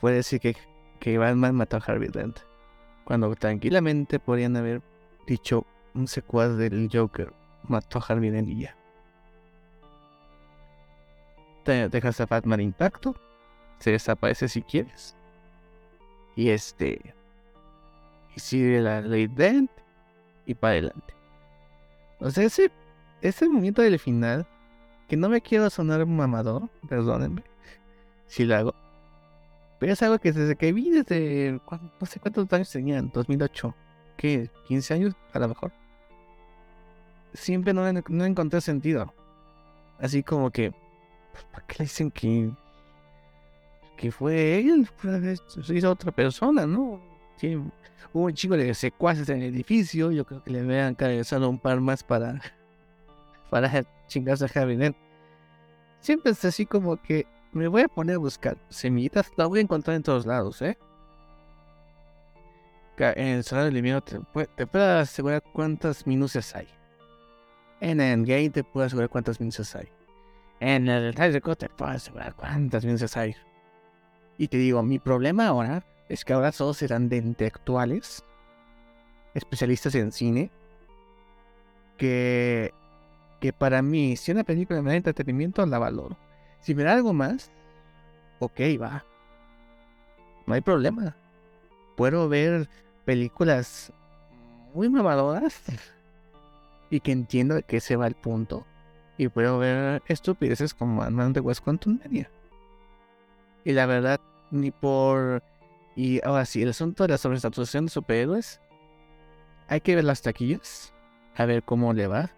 fue 0.00 0.12
decir 0.12 0.40
que, 0.40 0.56
que 1.00 1.18
Batman 1.18 1.54
mató 1.54 1.76
a 1.76 1.80
Harvey 1.80 2.08
Dent, 2.08 2.38
cuando 3.04 3.34
tranquilamente 3.34 4.18
podrían 4.18 4.56
haber 4.56 4.82
dicho 5.26 5.64
un 5.94 6.06
secuaz 6.08 6.56
del 6.56 6.88
Joker 6.92 7.32
mató 7.68 7.98
a 7.98 8.02
Harvey 8.08 8.30
Dent 8.30 8.48
y 8.48 8.60
ya. 8.62 8.76
Te 11.66 11.88
dejas 11.88 12.20
a 12.20 12.26
Batman 12.26 12.60
intacto, 12.60 13.16
se 13.80 13.90
desaparece 13.90 14.48
si 14.48 14.62
quieres, 14.62 15.16
y 16.36 16.50
este, 16.50 17.12
y 18.36 18.38
sigue 18.38 18.80
la 18.80 19.00
ley 19.00 19.26
Dent 19.26 19.68
y 20.46 20.54
para 20.54 20.74
adelante. 20.74 21.12
O 22.20 22.30
sea, 22.30 22.44
ese, 22.44 22.70
ese 23.20 23.48
momento 23.48 23.82
del 23.82 23.98
final, 23.98 24.46
que 25.08 25.16
no 25.16 25.28
me 25.28 25.40
quiero 25.40 25.68
sonar 25.68 26.06
mamador, 26.06 26.70
perdónenme 26.88 27.42
si 28.28 28.44
lo 28.44 28.54
hago, 28.54 28.74
pero 29.80 29.92
es 29.92 30.00
algo 30.02 30.20
que 30.20 30.30
desde 30.30 30.54
que 30.54 30.72
vi, 30.72 30.90
desde 30.90 31.60
no 32.00 32.06
sé 32.06 32.20
cuántos 32.20 32.46
años 32.52 32.70
tenían, 32.70 33.10
2008, 33.12 33.74
¿qué? 34.16 34.50
¿15 34.68 34.94
años? 34.94 35.14
A 35.32 35.40
lo 35.40 35.48
mejor. 35.48 35.72
Siempre 37.34 37.74
no, 37.74 37.92
no 37.92 38.24
encontré 38.24 38.60
sentido. 38.60 39.12
Así 39.98 40.22
como 40.22 40.52
que, 40.52 40.72
¿para 41.44 41.66
qué 41.66 41.76
le 41.78 41.84
dicen 41.84 42.10
que, 42.10 42.50
que 43.96 44.10
fue 44.10 44.60
él? 44.60 44.88
Se 45.62 45.74
hizo 45.74 45.90
otra 45.90 46.12
persona, 46.12 46.66
¿no? 46.66 47.00
Hubo 48.12 48.24
un 48.24 48.34
chico 48.34 48.56
de 48.56 48.72
secuaces 48.74 49.28
en 49.28 49.42
el 49.42 49.54
edificio. 49.54 50.10
Yo 50.10 50.24
creo 50.24 50.42
que 50.42 50.50
le 50.50 50.60
habían 50.60 50.94
cabezado 50.94 51.48
un 51.48 51.58
par 51.58 51.80
más 51.80 52.02
para, 52.02 52.40
para 53.50 53.84
chingarse 54.06 54.46
a 54.58 54.66
Dent. 54.66 54.96
Siempre 56.00 56.32
es 56.32 56.44
así 56.44 56.66
como 56.66 56.96
que 56.96 57.26
me 57.52 57.68
voy 57.68 57.82
a 57.82 57.88
poner 57.88 58.16
a 58.16 58.18
buscar 58.18 58.56
semillitas. 58.68 59.30
La 59.36 59.46
voy 59.46 59.58
a 59.58 59.62
encontrar 59.62 59.96
en 59.96 60.02
todos 60.02 60.26
lados, 60.26 60.62
¿eh? 60.62 60.78
En 62.98 63.26
el 63.26 63.44
salario 63.44 63.66
del 63.66 63.76
invierno 63.76 64.00
te, 64.00 64.46
te 64.46 64.66
puedo 64.66 64.98
asegurar 64.98 65.42
cuántas 65.52 66.06
minucias 66.06 66.54
hay. 66.54 66.68
En 67.80 68.00
Endgame 68.00 68.48
te 68.48 68.64
puedo 68.64 68.86
asegurar 68.86 69.10
cuántas 69.10 69.38
minucias 69.38 69.74
hay. 69.76 69.88
En 70.60 70.88
el 70.88 71.12
Snyder 71.14 71.42
Cut 71.42 71.58
te 71.58 71.68
puedo 71.68 71.90
asegurar 71.90 72.34
cuántas 72.34 72.84
minucias 72.84 73.16
hay. 73.16 73.36
Y 74.38 74.48
te 74.48 74.56
digo, 74.56 74.82
mi 74.82 74.98
problema 74.98 75.48
ahora 75.48 75.84
es 76.08 76.24
que 76.24 76.32
ahora 76.32 76.52
todos 76.52 76.78
serán 76.78 77.08
de 77.08 77.16
intelectuales, 77.16 78.24
especialistas 79.34 79.94
en 79.94 80.12
cine, 80.12 80.50
que, 81.96 82.72
que 83.40 83.52
para 83.52 83.82
mí, 83.82 84.16
si 84.16 84.32
una 84.32 84.44
película 84.44 84.82
me 84.82 84.90
da 84.90 84.96
entretenimiento, 84.96 85.64
la 85.66 85.78
valoro. 85.78 86.16
Si 86.60 86.74
me 86.74 86.84
da 86.84 86.92
algo 86.92 87.12
más, 87.12 87.50
ok, 88.38 88.60
va. 88.80 89.04
No 90.46 90.54
hay 90.54 90.60
problema. 90.60 91.16
Puedo 91.96 92.28
ver 92.28 92.68
películas 93.04 93.92
muy 94.74 94.88
mamadoras 94.88 95.62
y 96.90 97.00
que 97.00 97.12
entiendo 97.12 97.54
de 97.54 97.62
qué 97.62 97.80
se 97.80 97.96
va 97.96 98.06
el 98.06 98.14
punto. 98.14 98.66
Y 99.18 99.28
puedo 99.28 99.58
ver 99.58 100.02
estupideces 100.06 100.74
como 100.74 101.02
Ant-Man 101.02 101.32
de 101.32 101.40
West 101.40 101.62
Quantum 101.64 101.98
Mania. 102.02 102.30
Y 103.64 103.72
la 103.72 103.86
verdad, 103.86 104.20
ni 104.50 104.70
por... 104.70 105.42
Y 105.94 106.24
ahora 106.24 106.44
sí, 106.44 106.62
el 106.62 106.68
asunto 106.68 107.04
de 107.04 107.08
la 107.08 107.18
sobresaturación 107.18 107.86
de 107.86 107.90
superhéroes, 107.90 108.60
hay 109.68 109.80
que 109.80 109.94
ver 109.94 110.04
las 110.04 110.22
taquillas, 110.22 110.92
a 111.34 111.46
ver 111.46 111.62
cómo 111.62 111.92
le 111.94 112.06
va, 112.06 112.30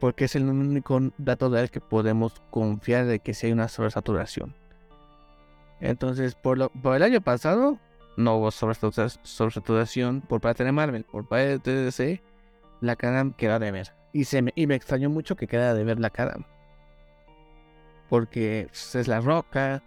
porque 0.00 0.24
es 0.24 0.34
el 0.34 0.48
único 0.48 1.00
dato 1.18 1.48
real 1.48 1.70
que 1.70 1.80
podemos 1.80 2.40
confiar 2.50 3.06
de 3.06 3.20
que 3.20 3.32
si 3.32 3.46
hay 3.46 3.52
una 3.52 3.68
sobresaturación. 3.68 4.54
Entonces, 5.80 6.34
por, 6.34 6.58
lo, 6.58 6.68
por 6.70 6.96
el 6.96 7.02
año 7.02 7.20
pasado, 7.20 7.78
no 8.16 8.36
hubo 8.36 8.50
sobresatura- 8.50 9.08
sobresaturación 9.22 10.20
por 10.20 10.40
parte 10.40 10.64
de 10.64 10.72
Marvel, 10.72 11.04
por 11.04 11.26
parte 11.26 11.70
de 11.70 11.84
DC, 11.84 12.22
la 12.80 12.96
cara 12.96 13.24
queda 13.36 13.58
de 13.58 13.70
ver. 13.70 13.99
Y, 14.12 14.24
se 14.24 14.42
me, 14.42 14.52
y 14.54 14.66
me 14.66 14.74
extrañó 14.74 15.08
mucho 15.10 15.36
que 15.36 15.46
queda 15.46 15.74
de 15.74 15.84
ver 15.84 16.00
la 16.00 16.10
cara. 16.10 16.36
Porque 18.08 18.66
pues, 18.68 18.94
es 18.94 19.08
la 19.08 19.20
roca, 19.20 19.82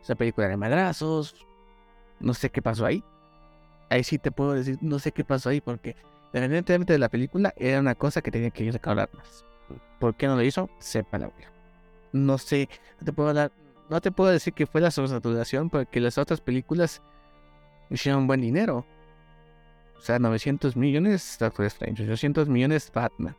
es 0.00 0.08
una 0.08 0.16
película 0.16 0.48
de 0.48 0.56
madrazos, 0.56 1.46
no 2.20 2.34
sé 2.34 2.50
qué 2.50 2.62
pasó 2.62 2.86
ahí. 2.86 3.04
Ahí 3.90 4.04
sí 4.04 4.18
te 4.18 4.30
puedo 4.30 4.52
decir, 4.52 4.78
no 4.80 4.98
sé 4.98 5.12
qué 5.12 5.24
pasó 5.24 5.50
ahí, 5.50 5.60
porque 5.60 5.96
independientemente 6.32 6.92
de 6.92 6.98
la 6.98 7.08
película, 7.08 7.52
era 7.56 7.80
una 7.80 7.94
cosa 7.94 8.22
que 8.22 8.30
tenía 8.30 8.50
que 8.50 8.64
ir 8.64 8.72
recaudar 8.72 9.10
más. 9.14 9.44
¿Por 9.98 10.14
qué 10.14 10.26
no 10.26 10.36
lo 10.36 10.42
hizo? 10.42 10.70
Sepa 10.78 11.18
la 11.18 11.28
wea. 11.28 11.50
No 12.12 12.38
sé, 12.38 12.68
no 12.98 13.04
te 13.04 13.12
puedo 13.12 13.32
dar, 13.34 13.52
no 13.88 14.00
te 14.00 14.10
puedo 14.10 14.30
decir 14.30 14.52
que 14.52 14.66
fue 14.66 14.80
la 14.80 14.90
sobresaturación, 14.90 15.70
porque 15.70 16.00
las 16.00 16.18
otras 16.18 16.40
películas 16.40 17.02
hicieron 17.90 18.26
buen 18.26 18.40
dinero. 18.40 18.86
O 19.98 20.00
sea, 20.00 20.18
900 20.18 20.76
millones 20.76 21.36
Doctor 21.38 21.66
Strange, 21.66 22.04
800 22.04 22.48
millones 22.48 22.90
Batman. 22.92 23.36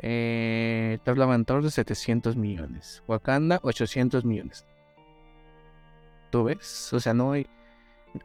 Eh, 0.00 0.98
Thunder, 1.04 1.70
700 1.70 2.36
millones. 2.36 3.02
Wakanda, 3.06 3.60
800 3.62 4.24
millones. 4.24 4.66
¿Tú 6.30 6.44
ves? 6.44 6.92
O 6.92 7.00
sea, 7.00 7.14
no 7.14 7.32
hay. 7.32 7.46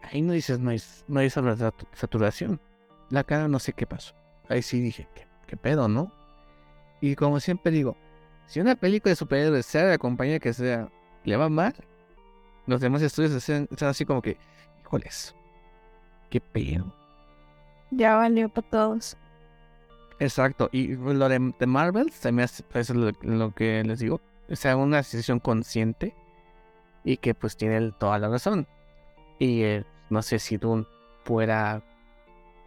Ahí 0.03 0.21
no 0.21 0.33
dices, 0.33 0.59
no 0.59 0.71
hay, 0.71 0.81
no 1.07 1.19
hay 1.19 1.29
saturación. 1.29 2.59
La 3.09 3.23
cara 3.23 3.47
no 3.47 3.59
sé 3.59 3.73
qué 3.73 3.85
pasó. 3.85 4.15
Ahí 4.47 4.61
sí 4.61 4.79
dije, 4.79 5.07
¿qué, 5.13 5.27
qué 5.47 5.57
pedo, 5.57 5.87
no? 5.87 6.11
Y 7.01 7.15
como 7.15 7.39
siempre 7.39 7.71
digo, 7.71 7.97
si 8.47 8.59
una 8.59 8.75
película 8.75 9.11
de 9.11 9.15
superhéroes, 9.15 9.65
sea 9.65 9.83
de 9.83 9.89
la 9.91 9.97
compañía 9.97 10.39
que 10.39 10.53
sea, 10.53 10.89
le 11.23 11.35
va 11.35 11.49
mal, 11.49 11.73
los 12.67 12.79
demás 12.79 13.01
estudios 13.01 13.31
están 13.31 13.67
así 13.81 14.05
como 14.05 14.21
que, 14.21 14.37
híjoles, 14.81 15.35
qué 16.29 16.39
pedo. 16.39 16.93
Ya 17.91 18.15
valió 18.15 18.49
para 18.49 18.69
todos. 18.69 19.17
Exacto, 20.21 20.69
y 20.71 20.89
lo 20.89 21.29
de, 21.29 21.51
de 21.57 21.65
Marvel 21.65 22.11
se 22.11 22.31
me 22.31 22.43
hace 22.43 22.61
pues, 22.61 22.91
lo, 22.91 23.55
que 23.55 23.83
les 23.83 23.97
digo, 23.97 24.21
o 24.47 24.55
sea, 24.55 24.77
una 24.77 24.97
decisión 24.97 25.39
consciente 25.39 26.13
y 27.03 27.17
que 27.17 27.33
pues 27.33 27.57
tiene 27.57 27.91
toda 27.93 28.19
la 28.19 28.29
razón. 28.29 28.67
Y 29.39 29.63
eh, 29.63 29.83
no 30.11 30.21
sé 30.21 30.37
si 30.37 30.57
Dune 30.57 30.85
pueda 31.25 31.83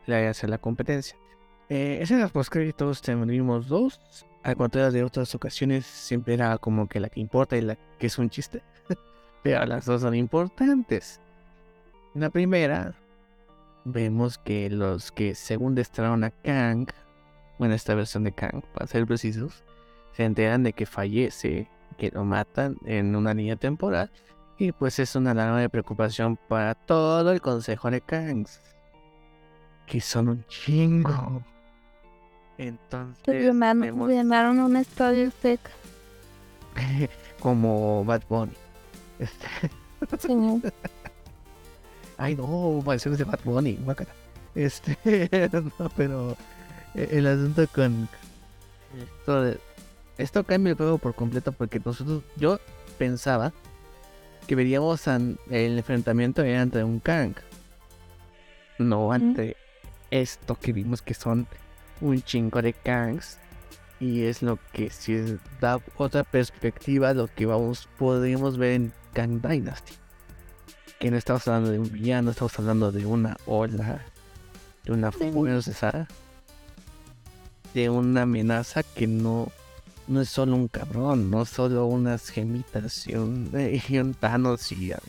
le 0.07 0.27
hacer 0.27 0.51
la 0.51 0.59
competencia. 0.59 1.17
Eh, 1.69 1.99
escenas 2.03 2.33
post 2.33 2.51
créditos 2.51 3.01
tendrimos 3.03 3.69
dos, 3.69 4.01
al 4.43 4.57
contrario 4.57 4.91
de 4.91 5.05
otras 5.05 5.33
ocasiones 5.37 5.87
siempre 5.87 6.35
era 6.35 6.59
como 6.59 6.89
que 6.89 6.99
la 6.99 7.09
que 7.09 7.21
importa 7.21 7.57
y 7.57 7.61
la 7.61 7.79
que 8.01 8.09
es 8.09 8.19
un 8.19 8.31
chiste, 8.31 8.63
pero 9.45 9.65
las 9.65 9.85
dos 9.85 10.01
son 10.01 10.17
importantes. 10.17 11.21
En 12.17 12.23
la 12.23 12.31
primera 12.31 12.97
vemos 13.85 14.39
que 14.39 14.69
los 14.71 15.13
que 15.13 15.37
según 15.37 15.77
destraron 15.77 16.25
a 16.25 16.31
Kang, 16.31 16.89
bueno, 17.59 17.75
esta 17.75 17.95
versión 17.95 18.25
de 18.25 18.33
Kang, 18.33 18.63
para 18.73 18.87
ser 18.87 19.07
precisos, 19.07 19.65
se 20.13 20.25
enteran 20.25 20.63
de 20.63 20.73
que 20.73 20.87
fallece, 20.87 21.69
que 21.99 22.11
lo 22.11 22.25
matan 22.25 22.77
en 22.85 23.15
una 23.17 23.35
línea 23.35 23.57
temporal, 23.57 24.11
y 24.59 24.73
pues 24.73 24.99
es 24.99 25.17
una 25.17 25.33
alarma 25.33 25.61
de 25.61 25.69
preocupación 25.69 26.37
para 26.49 26.75
todo 26.75 27.33
el 27.33 27.41
consejo 27.41 27.91
de 27.91 28.01
Kangs, 28.01 28.61
que 29.87 30.01
son 30.01 30.29
un 30.29 30.45
chingo. 30.47 31.43
Entonces, 32.57 33.35
Llenaron, 33.35 33.81
vemos 33.81 34.11
llenaron 34.11 34.61
un 34.61 34.77
estadio 34.77 35.31
seca. 35.43 35.71
como 37.41 38.05
Bad 38.05 38.23
Bunny. 38.29 38.53
Este, 39.19 39.47
Sí. 40.19 40.63
Ay, 42.19 42.37
no, 42.37 42.83
maldiciones 42.85 43.19
de 43.19 43.25
Bad 43.25 43.41
Bunny, 43.45 43.79
guácala. 43.83 44.11
Este, 44.55 44.99
no, 45.79 45.89
pero 45.97 46.37
el 46.95 47.27
asunto 47.27 47.67
con 47.75 48.09
esto, 49.21 49.43
de- 49.43 49.61
esto 50.19 50.45
cambia 50.45 50.71
el 50.73 50.77
juego 50.77 50.99
por 50.99 51.15
completo 51.15 51.53
porque 51.53 51.81
nosotros, 51.85 52.23
yo 52.37 52.61
pensaba 52.99 53.53
que 54.47 54.55
veríamos 54.55 55.09
an- 55.09 55.39
el 55.51 55.79
enfrentamiento 55.79 56.43
era 56.43 56.63
entre 56.63 56.85
un 56.85 57.01
Kang, 57.01 57.35
no 58.79 59.13
ante 59.13 59.57
esto 60.11 60.55
que 60.57 60.73
vimos 60.73 61.03
que 61.03 61.15
son 61.15 61.47
un 62.01 62.23
chingo 62.23 62.61
de 62.63 62.73
Kangs 62.73 63.39
y 64.01 64.25
es 64.25 64.43
lo 64.43 64.59
que 64.73 64.91
si 64.91 65.15
es- 65.15 65.35
da 65.61 65.81
otra 65.97 66.25
perspectiva 66.25 67.15
lo 67.15 67.27
que 67.29 67.47
vamos 67.47 67.89
podríamos 67.99 68.59
ver 68.59 68.73
en 68.73 68.93
Kang 69.13 69.41
Dynasty. 69.41 69.95
Que 70.99 71.11
no 71.11 71.17
estamos 71.17 71.47
hablando 71.49 71.71
de 71.71 71.79
un 71.79 71.91
villano, 71.91 72.31
estamos 72.31 72.59
hablando 72.59 72.93
de 72.93 73.07
una 73.07 73.37
ola, 73.47 74.01
de 74.85 74.93
una 74.93 75.11
Sí. 75.13 75.31
fuerza, 75.33 76.07
de 77.75 77.91
una 77.91 78.23
amenaza 78.23 78.83
que 78.83 79.07
no, 79.07 79.49
no 80.07 80.21
es 80.21 80.29
solo 80.29 80.55
un 80.55 80.69
cabrón, 80.69 81.31
no 81.31 81.45
solo 81.45 81.87
unas 81.87 82.31
gemitas 82.31 83.07
y 83.09 83.17
un, 83.17 83.51
y 83.53 83.99
un 83.99 84.15
Thanos 84.15 84.73
y 84.73 84.93
a, 84.93 85.01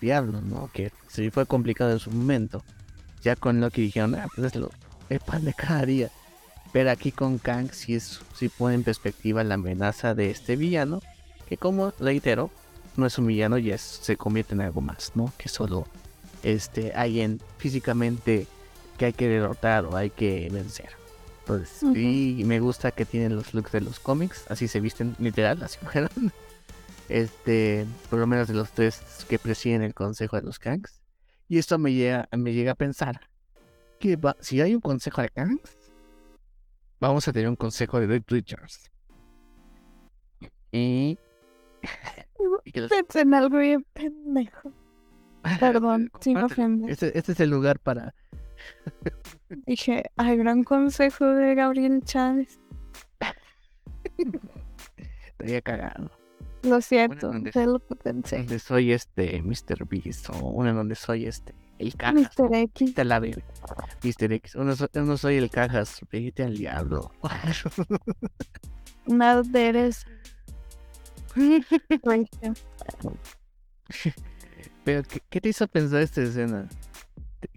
diablo, 0.00 0.40
¿no? 0.40 0.70
Que 0.72 0.92
sí 1.08 1.30
fue 1.30 1.46
complicado 1.46 1.90
en 1.90 1.98
su 1.98 2.10
momento. 2.10 2.62
Ya 3.22 3.36
con 3.36 3.60
Loki 3.60 3.82
dijeron, 3.82 4.14
ah, 4.14 4.28
pues 4.34 4.48
es 4.48 4.56
lo, 4.56 4.70
el 5.08 5.18
pan 5.18 5.44
de 5.44 5.54
cada 5.54 5.84
día. 5.84 6.10
Pero 6.72 6.90
aquí 6.90 7.12
con 7.12 7.38
Kang 7.38 7.70
sí, 7.72 7.94
es, 7.94 8.20
sí 8.34 8.48
pone 8.48 8.74
en 8.74 8.84
perspectiva 8.84 9.44
la 9.44 9.54
amenaza 9.54 10.14
de 10.14 10.30
este 10.30 10.56
villano, 10.56 11.00
que 11.48 11.56
como 11.56 11.92
reitero, 11.98 12.50
no 12.96 13.06
es 13.06 13.18
un 13.18 13.26
villano 13.26 13.58
y 13.58 13.76
se 13.76 14.16
convierte 14.16 14.54
en 14.54 14.60
algo 14.60 14.80
más, 14.80 15.12
¿no? 15.14 15.32
Que 15.36 15.48
solo 15.48 15.86
este, 16.42 16.92
alguien 16.92 17.40
físicamente 17.58 18.46
que 18.98 19.06
hay 19.06 19.12
que 19.12 19.28
derrotar 19.28 19.84
o 19.86 19.96
hay 19.96 20.10
que 20.10 20.48
vencer. 20.52 21.03
Sí, 21.94 22.42
me 22.44 22.60
gusta 22.60 22.90
que 22.90 23.04
tienen 23.04 23.36
los 23.36 23.52
looks 23.54 23.72
de 23.72 23.80
los 23.80 24.00
cómics, 24.00 24.44
así 24.50 24.68
se 24.68 24.80
visten 24.80 25.14
literal, 25.18 25.62
así 25.62 25.78
fueron. 25.84 26.10
Este, 27.08 27.86
por 28.08 28.18
lo 28.18 28.26
menos 28.26 28.48
de 28.48 28.54
los 28.54 28.70
tres 28.72 29.02
que 29.28 29.38
presiden 29.38 29.82
el 29.82 29.94
consejo 29.94 30.36
de 30.36 30.42
los 30.42 30.58
Kangs. 30.58 31.00
Y 31.48 31.58
esto 31.58 31.78
me 31.78 31.92
llega, 31.92 32.28
me 32.32 32.52
llega 32.54 32.72
a 32.72 32.76
pensar 32.76 33.20
que 34.00 34.16
va- 34.16 34.36
si 34.40 34.60
hay 34.60 34.74
un 34.74 34.80
consejo 34.80 35.20
de 35.20 35.28
Kangs, 35.28 35.76
vamos 37.00 37.28
a 37.28 37.32
tener 37.32 37.48
un 37.48 37.56
consejo 37.56 38.00
de 38.00 38.06
Rick 38.06 38.30
Richards. 38.30 38.90
Y, 40.72 41.18
en 43.14 43.34
algo 43.34 43.58
bien 43.58 43.84
pendejo. 43.92 44.72
Perdón, 45.60 46.10
sin 46.20 46.38
ofender. 46.38 46.90
Este, 46.90 47.16
este 47.18 47.32
es 47.32 47.40
el 47.40 47.50
lugar 47.50 47.78
para. 47.78 48.14
Dije, 49.66 50.04
hay 50.16 50.36
gran 50.36 50.64
consejo 50.64 51.26
de 51.26 51.54
Gabriel 51.54 52.02
Chávez. 52.04 52.58
estaría 55.26 55.60
cagado. 55.62 56.10
Lo 56.62 56.80
siento, 56.80 57.26
donde- 57.28 57.52
sé 57.52 57.66
lo 57.66 57.78
pensé. 57.78 58.38
Donde 58.38 58.58
soy 58.58 58.92
este 58.92 59.42
Mr. 59.42 59.86
Beast 59.86 60.30
o 60.30 60.66
en 60.66 60.74
donde 60.74 60.94
soy 60.94 61.26
este 61.26 61.54
el 61.78 61.94
cajas. 61.96 62.14
Mr. 62.38 62.54
X. 62.54 62.94
Te 62.94 63.04
la 63.04 63.18
verga. 63.20 63.44
Mr. 64.02 64.32
X. 64.32 64.54
Uno, 64.54 64.74
so- 64.76 64.88
uno 64.94 65.16
soy 65.18 65.36
el 65.36 65.50
cajas. 65.50 66.00
Vete 66.10 66.42
al 66.44 66.56
diablo. 66.56 67.12
De 69.06 69.68
eres. 69.68 70.06
Pero, 74.84 75.02
¿qué, 75.02 75.20
qué 75.28 75.40
te 75.40 75.48
hizo 75.48 75.66
pensar 75.68 76.00
esta 76.02 76.22
escena? 76.22 76.68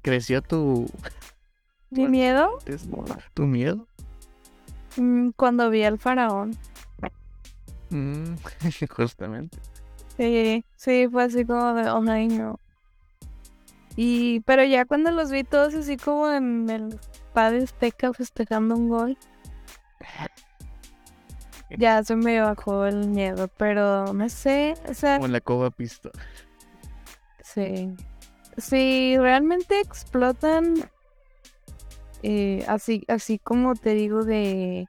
¿Te- 0.08 0.12
¿Creció 0.12 0.42
tu, 0.42 0.88
Mi 1.92 2.08
miedo 2.08 2.60
tu 3.34 3.44
miedo? 3.46 3.88
mm, 4.98 5.30
cuando 5.36 5.70
vi 5.70 5.84
al 5.84 5.98
faraón. 6.00 6.58
Mm, 7.90 8.36
justamente. 8.96 9.58
Sí, 10.18 10.66
sí, 10.76 11.08
fue 11.12 11.24
así 11.24 11.46
como 11.46 11.74
de, 11.74 11.90
oh 11.90 12.02
my 12.02 12.28
no. 12.28 12.60
Y, 13.96 14.42
pero 14.42 14.64
ya 14.64 14.86
cuando 14.86 15.12
los 15.12 15.32
vi 15.32 15.44
todos 15.44 15.74
así 15.74 15.98
como 15.98 16.30
en 16.32 16.70
el 16.70 17.00
Estadio 17.28 17.64
Azteca 17.64 18.14
festejando 18.14 18.76
un 18.76 18.90
gol, 18.90 19.18
ya 21.78 22.04
se 22.04 22.16
me 22.16 22.40
bajó 22.40 22.86
el 22.86 23.08
miedo, 23.08 23.48
pero 23.58 24.14
no 24.14 24.30
sé, 24.30 24.76
o 24.90 24.94
sea, 24.94 25.16
Como 25.16 25.28
en 25.28 25.34
la 25.34 25.42
cova 25.42 25.70
pisto. 25.72 26.12
sí. 27.42 27.96
Si 28.58 29.18
realmente 29.18 29.80
explotan, 29.80 30.90
eh, 32.24 32.66
así, 32.68 33.04
así 33.08 33.38
como 33.40 33.76
te 33.76 33.94
digo 33.94 34.24
de 34.24 34.88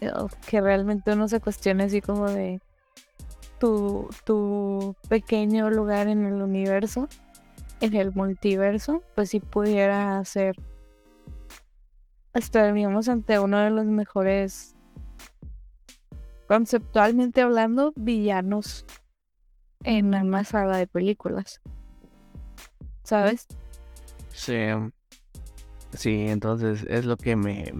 eh, 0.00 0.12
que 0.46 0.60
realmente 0.60 1.12
uno 1.12 1.28
se 1.28 1.40
cuestione 1.40 1.84
así 1.84 2.00
como 2.00 2.30
de 2.30 2.60
tu, 3.58 4.08
tu 4.24 4.94
pequeño 5.08 5.70
lugar 5.70 6.08
en 6.08 6.24
el 6.24 6.40
universo, 6.40 7.08
en 7.80 7.94
el 7.94 8.12
multiverso, 8.12 9.02
pues 9.14 9.30
si 9.30 9.40
pudiera 9.40 10.24
ser 10.24 10.56
estaríamos 12.34 13.08
ante 13.08 13.38
uno 13.40 13.58
de 13.58 13.70
los 13.70 13.86
mejores 13.86 14.76
conceptualmente 16.46 17.42
hablando 17.42 17.92
villanos 17.96 18.86
en 19.84 20.14
una 20.14 20.44
saga 20.44 20.76
de 20.76 20.86
películas. 20.86 21.60
¿Sabes? 23.02 23.46
Sí. 24.32 24.54
Sí, 25.92 26.26
entonces 26.28 26.84
es 26.88 27.04
lo 27.04 27.16
que 27.16 27.34
me. 27.36 27.72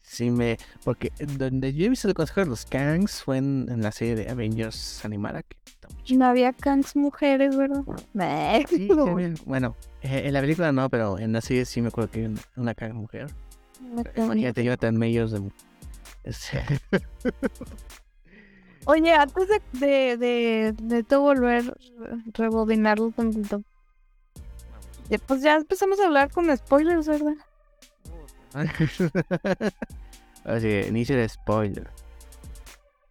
Sí, 0.00 0.30
me. 0.30 0.58
Porque 0.84 1.12
donde 1.38 1.72
yo 1.72 1.86
he 1.86 1.88
visto 1.88 2.08
el 2.08 2.14
consejo 2.14 2.40
de 2.40 2.46
los 2.46 2.66
Kangs 2.66 3.22
fue 3.22 3.38
en, 3.38 3.66
en 3.70 3.80
la 3.82 3.92
serie 3.92 4.16
de 4.16 4.28
Avengers 4.28 5.04
animada. 5.04 5.42
Que. 5.42 5.56
No 6.16 6.26
había 6.26 6.52
Kangs 6.52 6.96
mujeres, 6.96 7.56
¿verdad? 7.56 7.84
Sí, 8.68 8.88
bueno, 9.46 9.76
eh, 10.02 10.22
en 10.24 10.32
la 10.32 10.40
película 10.40 10.72
no, 10.72 10.88
pero 10.90 11.18
en 11.18 11.32
la 11.32 11.40
serie 11.40 11.64
sí 11.64 11.80
me 11.80 11.88
acuerdo 11.88 12.10
que 12.10 12.20
hay 12.20 12.26
una, 12.26 12.40
una 12.56 12.74
Kang 12.74 12.94
mujer. 12.94 13.28
Tengo 13.78 14.02
ni- 14.34 14.42
Imagínate, 14.42 14.64
Jonathan 14.64 14.96
Mayors 14.96 15.30
de. 15.32 15.42
Oye, 18.84 19.14
antes 19.14 19.48
de, 19.48 19.60
de, 19.78 20.16
de, 20.16 20.74
de 20.76 21.02
todo 21.04 21.20
volver, 21.22 21.76
rebobinarlo 22.34 23.06
un 23.06 23.12
tantito. 23.12 23.62
Ya, 25.12 25.18
Pues 25.18 25.42
ya 25.42 25.56
empezamos 25.56 26.00
a 26.00 26.06
hablar 26.06 26.30
con 26.30 26.54
spoilers, 26.56 27.06
¿verdad? 27.06 27.34
Así, 30.44 30.68
inicio 30.88 31.16
de 31.18 31.28
spoiler. 31.28 31.90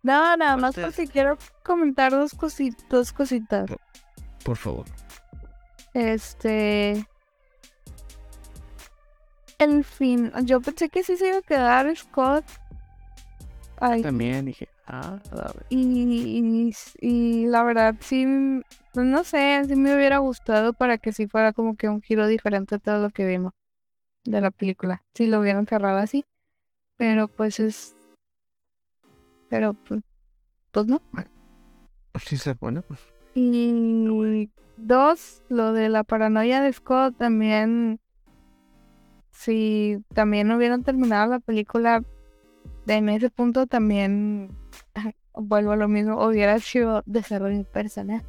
No, 0.02 0.36
nada 0.36 0.57
más 0.57 0.72
Ustedes- 0.72 0.95
porque 0.95 1.07
quiero 1.07 1.38
comentar 1.64 2.11
dos, 2.11 2.36
cosi- 2.36 2.76
dos 2.90 3.14
cositas. 3.14 3.69
Por 4.44 4.57
favor. 4.57 4.86
Este. 5.94 7.06
El 9.60 9.84
fin. 9.84 10.32
Yo 10.44 10.60
pensé 10.60 10.90
que 10.90 11.03
sí 11.03 11.18
se 11.18 11.28
iba 11.28 11.38
a 11.38 11.41
quedar 11.44 11.95
Scott. 11.95 12.45
Ay, 13.84 14.03
También 14.03 14.45
dije, 14.45 14.70
ah, 14.86 15.20
a 15.32 15.36
ver. 15.36 15.66
y, 15.70 16.70
y, 16.70 16.74
y 16.99 17.45
la 17.48 17.64
verdad 17.64 17.95
sí, 17.99 18.28
pues 18.94 19.06
no 19.08 19.24
sé, 19.24 19.64
sí 19.68 19.76
me 19.76 19.95
hubiera 19.95 20.20
gustado 20.20 20.74
para 20.74 20.99
que 20.99 21.12
sí 21.12 21.28
fuera 21.28 21.52
como 21.52 21.76
que 21.76 21.90
un 21.90 22.02
giro 22.02 22.28
diferente 22.28 22.76
a 22.76 22.80
todo 22.80 23.02
lo 23.02 23.10
que 23.10 23.26
vimos 23.26 23.53
de 24.24 24.40
la 24.40 24.52
película. 24.52 25.03
Si 25.16 25.26
lo 25.26 25.40
hubieran 25.40 25.66
cerrado 25.66 25.98
así. 25.98 26.26
Pero 26.98 27.28
pues 27.28 27.60
es. 27.60 27.95
Pero 29.49 29.74
pues, 29.74 30.02
pues 30.72 30.86
no. 30.86 31.02
Sí, 32.24 32.38
sí, 32.38 32.52
bueno. 32.60 32.84
Y 33.34 34.52
dos, 34.78 35.41
lo 35.49 35.74
de 35.74 35.90
la 35.90 36.03
paranoia 36.03 36.62
de 36.62 36.72
Scott 36.72 37.18
también. 37.18 37.99
Si 39.32 39.98
también 40.14 40.52
hubieran 40.52 40.84
terminado 40.84 41.32
la 41.32 41.40
película 41.40 42.03
en 42.88 43.10
ese 43.10 43.30
punto, 43.30 43.68
también 43.68 44.49
vuelvo 45.34 45.72
a 45.72 45.76
lo 45.76 45.88
mismo, 45.88 46.26
hubiera 46.26 46.60
sido 46.60 47.03
desarrollo 47.06 47.58
de 47.58 47.64
personaje. 47.64 48.26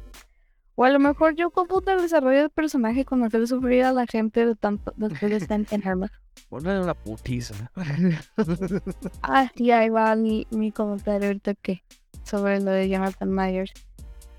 O 0.75 0.85
a 0.85 0.89
lo 0.89 0.99
mejor 0.99 1.35
yo 1.35 1.51
confundo 1.51 1.91
el 1.91 2.01
desarrollo 2.01 2.39
del 2.39 2.49
personaje 2.49 3.05
con 3.05 3.23
hacer 3.23 3.47
sufrir 3.47 3.83
a 3.83 3.91
la 3.91 4.07
gente 4.07 4.45
de 4.45 4.55
tanto 4.55 4.91
después 4.97 5.29
de 5.29 5.37
estar 5.37 5.61
en 5.69 5.87
armas. 5.87 6.11
Ponle 6.49 6.79
una 6.79 6.93
putiza. 6.93 7.53
Ah, 9.21 9.51
y 9.55 9.71
ahí 9.71 9.89
va 9.89 10.15
mi, 10.15 10.47
mi 10.51 10.71
comentario 10.71 11.27
ahorita 11.27 11.53
que 11.55 11.83
sobre 12.23 12.59
lo 12.59 12.71
de 12.71 12.89
Jonathan 12.89 13.29
Myers. 13.29 13.71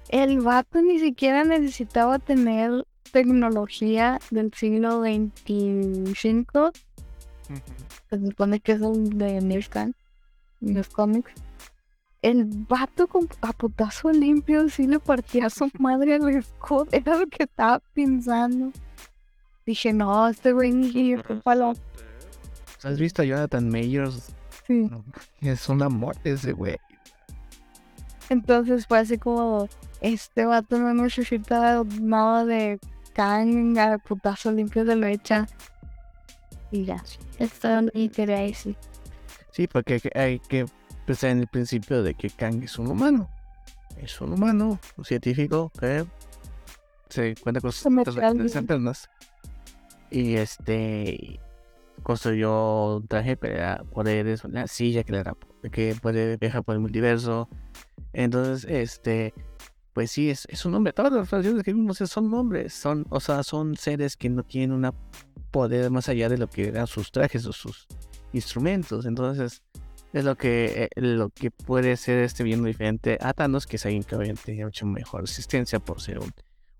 El 0.08 0.40
vato 0.40 0.82
ni 0.82 0.98
siquiera 0.98 1.44
necesitaba 1.44 2.18
tener 2.18 2.84
tecnología 3.12 4.18
del 4.30 4.52
siglo 4.52 5.02
XXV, 5.02 6.72
que 8.10 8.18
se 8.18 8.26
supone 8.26 8.60
que 8.60 8.72
es 8.72 8.82
el 8.82 9.18
de 9.18 9.40
Nirkan, 9.40 9.94
en 10.64 10.74
los 10.74 10.88
cómics. 10.88 11.32
El 12.22 12.44
vato 12.46 13.06
con 13.06 13.28
a 13.42 13.52
putazo 13.52 14.10
limpio 14.10 14.68
sí 14.68 14.86
le 14.86 14.98
partía 14.98 15.46
a 15.46 15.50
su 15.50 15.68
madre 15.78 16.14
al 16.14 16.42
Scott, 16.42 16.88
era 16.92 17.18
lo 17.18 17.26
que 17.26 17.44
estaba 17.44 17.80
pensando. 17.92 18.72
Dije, 19.66 19.92
no, 19.92 20.28
este 20.28 20.52
güey 20.52 20.72
ni 20.72 21.16
palo. 21.44 21.74
¿Has 22.82 22.98
visto 22.98 23.22
a 23.22 23.24
Jonathan 23.24 23.68
Mayors? 23.68 24.34
Sí. 24.66 24.90
Es 25.40 25.68
un 25.68 25.82
amor 25.82 26.16
ese 26.24 26.52
güey. 26.52 26.76
Entonces 28.30 28.86
fue 28.86 28.98
así 28.98 29.18
como, 29.18 29.68
este 30.00 30.46
vato 30.46 30.78
no 30.78 30.92
necesita 30.94 31.82
nada 32.00 32.44
de 32.44 32.78
can 33.14 33.78
a 33.78 33.98
putazo 33.98 34.52
limpio 34.52 34.84
de 34.84 34.96
lo 34.96 35.06
hecha. 35.06 35.46
Y 36.70 36.84
ya, 36.84 37.02
esto 37.38 37.68
y 37.92 38.08
quería 38.08 38.38
decir. 38.38 38.76
Sí, 39.54 39.68
porque 39.68 40.00
hay 40.16 40.40
que- 40.40 40.66
pensar 41.06 41.30
en 41.30 41.40
el 41.40 41.46
principio 41.46 42.02
de 42.02 42.14
que 42.14 42.28
Kang 42.28 42.64
es 42.64 42.76
un 42.76 42.88
humano. 42.88 43.30
Es 43.96 44.20
un 44.20 44.32
humano, 44.32 44.80
un 44.96 45.04
científico 45.04 45.70
que 45.78 46.04
se 47.08 47.36
cuenta 47.36 47.60
con 47.60 47.70
sus 47.70 47.86
internas. 48.56 49.08
Y 50.10 50.34
este 50.34 51.38
construyó 52.02 52.96
un 52.96 53.06
traje 53.06 53.36
da 53.36 53.84
poderes, 53.92 54.44
una 54.44 54.66
silla 54.66 55.04
que 55.04 55.12
le 55.12 55.22
da 55.22 55.36
que 55.70 55.94
puede 56.02 56.36
viajar 56.36 56.64
por 56.64 56.74
el 56.74 56.80
multiverso. 56.80 57.48
Entonces, 58.12 58.68
este, 58.68 59.34
pues 59.92 60.10
sí, 60.10 60.30
es, 60.30 60.46
es 60.50 60.64
un 60.64 60.74
hombre. 60.74 60.92
Todas 60.92 61.12
las 61.12 61.30
relaciones 61.30 61.62
que 61.62 61.72
vimos 61.72 61.98
son 61.98 62.34
hombres, 62.34 62.74
son, 62.74 63.06
o 63.10 63.20
sea, 63.20 63.44
son 63.44 63.76
seres 63.76 64.16
que 64.16 64.28
no 64.30 64.42
tienen 64.42 64.84
un 64.84 64.92
poder 65.52 65.92
más 65.92 66.08
allá 66.08 66.28
de 66.28 66.38
lo 66.38 66.48
que 66.48 66.72
dan 66.72 66.88
sus 66.88 67.12
trajes 67.12 67.46
o 67.46 67.52
sus 67.52 67.86
instrumentos. 68.34 69.06
Entonces, 69.06 69.62
es 70.12 70.24
lo 70.24 70.36
que, 70.36 70.84
eh, 70.94 71.00
lo 71.00 71.30
que 71.30 71.50
puede 71.50 71.96
ser 71.96 72.18
este 72.18 72.44
viendo 72.44 72.66
diferente 72.66 73.18
a 73.20 73.32
Thanos, 73.32 73.66
que 73.66 73.76
es 73.76 73.84
alguien 73.84 74.04
que 74.04 74.14
obviamente 74.14 74.42
tiene 74.44 74.64
mucho 74.64 74.86
mejor 74.86 75.22
resistencia 75.22 75.80
por 75.80 76.00
ser 76.00 76.18
un, 76.18 76.32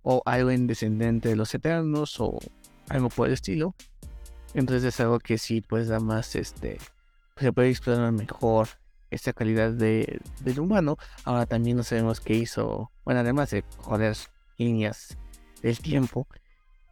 o 0.02 0.22
alguien 0.24 0.66
descendente 0.66 1.30
de 1.30 1.36
los 1.36 1.54
Eternos, 1.54 2.20
o 2.20 2.38
algo 2.88 3.08
por 3.08 3.28
el 3.28 3.34
estilo. 3.34 3.74
Entonces 4.54 4.84
es 4.84 5.00
algo 5.00 5.18
que 5.18 5.38
sí, 5.38 5.60
pues 5.60 5.88
da 5.88 5.98
más, 5.98 6.36
este, 6.36 6.78
se 7.36 7.52
puede 7.52 7.70
explorar 7.70 8.12
mejor 8.12 8.68
esta 9.10 9.32
calidad 9.32 9.72
de, 9.72 10.20
del 10.40 10.60
humano. 10.60 10.96
Ahora 11.24 11.46
también 11.46 11.76
no 11.76 11.82
sabemos 11.82 12.20
qué 12.20 12.34
hizo, 12.34 12.92
bueno, 13.04 13.20
además 13.20 13.50
de 13.50 13.64
joder 13.78 14.16
líneas 14.58 15.16
del 15.62 15.78
tiempo, 15.80 16.28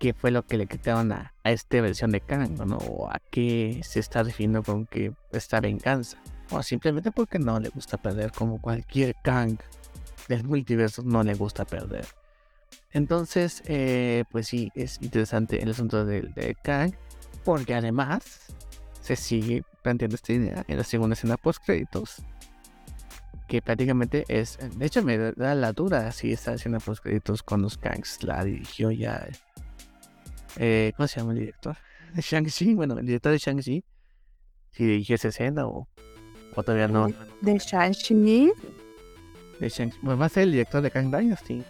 qué 0.03 0.15
fue 0.15 0.33
lo 0.33 0.45
que 0.45 0.59
le 0.59 0.67
quitaron 0.67 1.13
a, 1.13 1.33
a 1.45 1.53
esta 1.53 1.81
versión 1.81 2.11
de 2.11 2.21
Kang, 2.21 2.59
¿no? 2.67 2.77
O 2.79 3.09
a 3.09 3.21
qué 3.31 3.81
se 3.85 4.01
está 4.01 4.25
refiriendo 4.25 4.65
con 4.65 4.85
que 4.85 5.13
esta 5.31 5.61
venganza. 5.61 6.21
O 6.51 6.61
simplemente 6.65 7.13
porque 7.13 7.39
no 7.39 7.61
le 7.61 7.69
gusta 7.69 7.99
perder, 7.99 8.33
como 8.33 8.61
cualquier 8.61 9.15
Kang 9.23 9.59
del 10.27 10.43
multiverso 10.43 11.05
no 11.05 11.23
le 11.23 11.35
gusta 11.35 11.65
perder. 11.65 12.05
Entonces, 12.91 13.63
eh, 13.67 14.25
pues 14.33 14.49
sí, 14.49 14.73
es 14.75 14.99
interesante 15.01 15.63
el 15.63 15.71
asunto 15.71 16.05
del 16.05 16.35
de 16.35 16.57
Kang, 16.57 16.93
porque 17.45 17.77
además 17.77 18.53
se 19.03 19.15
sigue 19.15 19.63
planteando 19.83 20.17
esta 20.17 20.33
idea 20.33 20.65
en 20.67 20.79
la 20.79 20.85
segunda 20.85 21.15
escena 21.15 21.37
post 21.37 21.63
créditos 21.65 22.25
que 23.47 23.63
prácticamente 23.63 24.25
es. 24.27 24.59
De 24.77 24.85
hecho, 24.85 25.05
me 25.05 25.17
da 25.17 25.55
la 25.55 25.73
duda 25.73 26.11
si 26.11 26.33
está 26.33 26.55
haciendo 26.55 26.81
créditos 26.81 27.45
con 27.45 27.63
los 27.63 27.79
Kangs. 27.79 28.25
La 28.25 28.43
dirigió 28.43 28.91
ya. 28.91 29.29
Eh, 30.57 30.93
¿Cómo 30.97 31.07
se 31.09 31.21
llama 31.21 31.33
el 31.33 31.39
director? 31.41 31.77
Shang-Chi. 32.17 32.75
Bueno, 32.75 32.99
el 32.99 33.07
director 33.07 33.33
de 33.33 33.39
Shang-Chi. 33.39 33.85
Si 34.73 34.85
dirigió 34.85 35.17
esa 35.17 35.29
escena 35.29 35.67
o, 35.67 35.87
o 36.55 36.63
todavía 36.63 36.89
no. 36.89 37.09
¿De 37.41 37.59
Shang-Chi? 37.59 38.53
De 39.61 39.69
Shang 39.69 39.93
Bueno, 40.03 40.19
va 40.19 40.27
a 40.27 40.29
ser 40.29 40.45
el 40.45 40.53
director 40.53 40.83
de 40.83 40.91
Kang 40.91 41.15
Dynasty. 41.15 41.63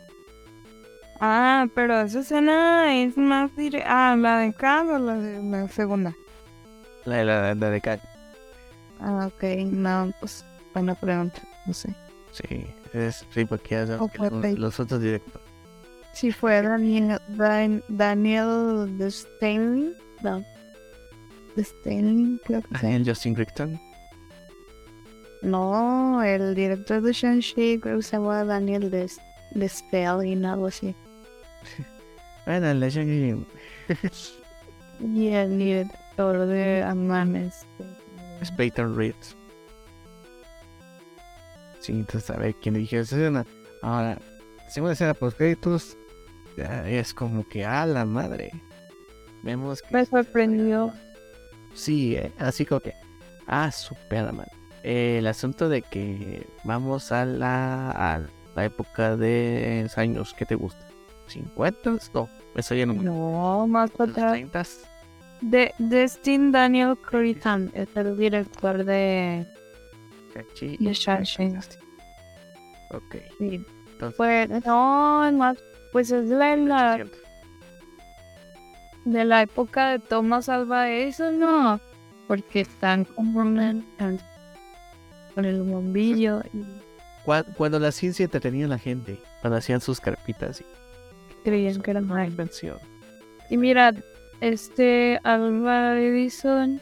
Ah, 1.20 1.66
pero 1.74 2.00
esa 2.00 2.20
escena 2.20 2.96
es 3.00 3.16
más 3.16 3.54
directa. 3.56 4.12
Ah, 4.12 4.16
¿la 4.16 4.38
de 4.38 4.52
Kang 4.52 4.88
o 4.90 4.98
la 4.98 5.14
de 5.16 5.42
la 5.42 5.68
segunda? 5.68 6.14
La 7.04 7.16
de 7.18 7.24
la, 7.24 7.54
la 7.54 7.70
de 7.70 7.80
Kang. 7.80 8.00
Ah, 9.00 9.28
ok. 9.32 9.42
No, 9.66 10.12
pues 10.20 10.44
buena 10.72 10.94
pregunta. 10.94 11.40
No 11.66 11.74
sé. 11.74 11.94
Sí, 12.32 12.66
es, 12.92 13.26
sí 13.30 13.44
porque 13.44 13.74
ya 13.74 13.96
Oh, 14.00 14.08
sabes 14.16 14.54
que 14.54 14.58
los 14.60 14.80
otros 14.80 15.00
directores. 15.00 15.46
Si 16.12 16.30
fue 16.30 16.62
Daniel, 16.62 17.18
Dan- 17.28 17.82
Daniel 17.88 18.96
de 18.98 19.06
Stanley. 19.08 19.96
No. 20.22 20.44
De 21.56 21.62
Stanley, 21.62 22.40
creo 22.44 22.62
que 22.62 22.68
sí. 22.68 22.82
Daniel 22.82 23.04
Justin 23.06 23.34
Crichton. 23.34 23.80
No, 25.42 26.22
el 26.22 26.54
director 26.54 27.02
de 27.02 27.12
Shang-Chi 27.12 27.80
creo 27.80 27.96
que 27.96 28.02
se 28.02 28.16
llama 28.16 28.44
Daniel 28.44 28.90
de, 28.90 29.10
de 29.52 29.66
Stanley, 29.66 30.42
algo 30.44 30.66
así. 30.66 30.94
Bueno, 32.44 32.70
el 32.70 32.80
de 32.80 32.90
Shang-Chi 32.90 33.46
Y 35.00 35.28
el 35.28 35.58
director 35.58 36.46
de 36.46 36.82
Ant-Man 36.82 37.36
es. 37.36 37.64
es 38.40 38.50
Peyton 38.52 38.96
Reed. 38.96 39.14
Sí, 41.80 41.92
entonces 41.92 42.30
a 42.30 42.36
ver 42.38 42.54
quién 42.56 42.74
dirigió 42.74 43.00
esa 43.00 43.16
escena. 43.16 43.46
Ahora, 43.82 44.18
segunda 44.68 44.92
escena 44.92 45.14
post 45.14 45.36
créditos. 45.36 45.96
Ya 46.56 46.88
Es 46.88 47.14
como 47.14 47.46
que 47.48 47.64
a 47.64 47.86
la 47.86 48.04
madre. 48.04 48.50
Vemos 49.42 49.82
que. 49.82 49.94
Me 49.94 50.04
sorprendió. 50.04 50.92
Sí, 51.74 52.16
eh, 52.16 52.32
así 52.38 52.64
como 52.66 52.80
que. 52.80 52.94
Ah, 53.46 53.70
super 53.72 54.32
mal. 54.32 54.48
el 54.82 55.26
asunto 55.26 55.68
de 55.68 55.82
que 55.82 56.46
vamos 56.64 57.12
a 57.12 57.24
la, 57.24 57.90
a 57.90 58.20
la 58.54 58.64
época 58.64 59.16
de 59.16 59.88
años. 59.96 60.34
¿Qué 60.34 60.46
te 60.46 60.54
gusta? 60.54 60.86
¿50? 61.28 62.10
No, 62.14 62.28
eso 62.56 62.74
ya 62.74 62.86
no 62.86 63.66
más 63.66 63.90
para 63.90 64.06
¿Los 64.08 64.18
atrás. 64.18 64.32
30? 64.32 64.62
De, 65.40 65.74
Destin 65.78 66.52
Daniel 66.52 66.96
Crichton 66.98 67.70
es 67.74 67.88
el 67.96 68.16
director 68.16 68.84
de. 68.84 69.46
De 70.34 70.92
Shang-Chi. 70.92 71.56
Ok, 72.90 73.16
Sí, 73.38 73.64
entonces. 73.92 74.16
pues, 74.16 74.48
no, 74.64 75.26
es 75.26 75.32
más. 75.34 75.56
Pues 75.92 76.10
es 76.10 76.24
la, 76.26 76.96
de 79.04 79.24
la 79.24 79.42
época 79.42 79.90
de 79.90 79.98
Thomas 79.98 80.48
Alva 80.48 80.88
Edison, 80.90 81.38
no. 81.38 81.80
Porque 82.28 82.60
están 82.62 83.04
con 83.04 83.84
el 85.44 85.62
bombillo. 85.62 86.40
Y 86.52 86.62
Cua- 87.26 87.44
Cuando 87.56 87.78
la 87.78 87.92
ciencia 87.92 88.24
entretenía 88.24 88.64
a 88.66 88.68
la 88.68 88.78
gente, 88.78 89.18
cuando 89.40 89.58
hacían 89.58 89.80
sus 89.80 90.00
carpitas 90.00 90.60
y 90.60 90.64
creían 91.44 91.80
que 91.82 91.90
era 91.92 92.00
una 92.00 92.26
invención. 92.26 92.78
Y 93.50 93.56
mira, 93.58 93.92
este 94.40 95.20
Alva 95.24 95.98
Edison 96.00 96.80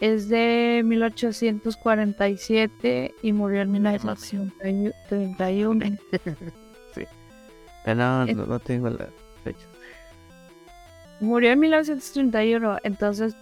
es 0.00 0.28
de 0.28 0.82
1847 0.84 3.14
y 3.22 3.32
murió 3.32 3.62
en 3.62 3.72
1931. 3.72 5.96
Pero 7.84 7.96
no, 7.96 8.22
Es- 8.24 8.36
no, 8.36 8.46
no 8.46 8.58
tengo 8.60 8.88
la 8.90 9.08
fecha. 9.44 9.66
Murió 11.20 11.52
en 11.52 11.60
1931, 11.60 12.78
entonces 12.82 13.34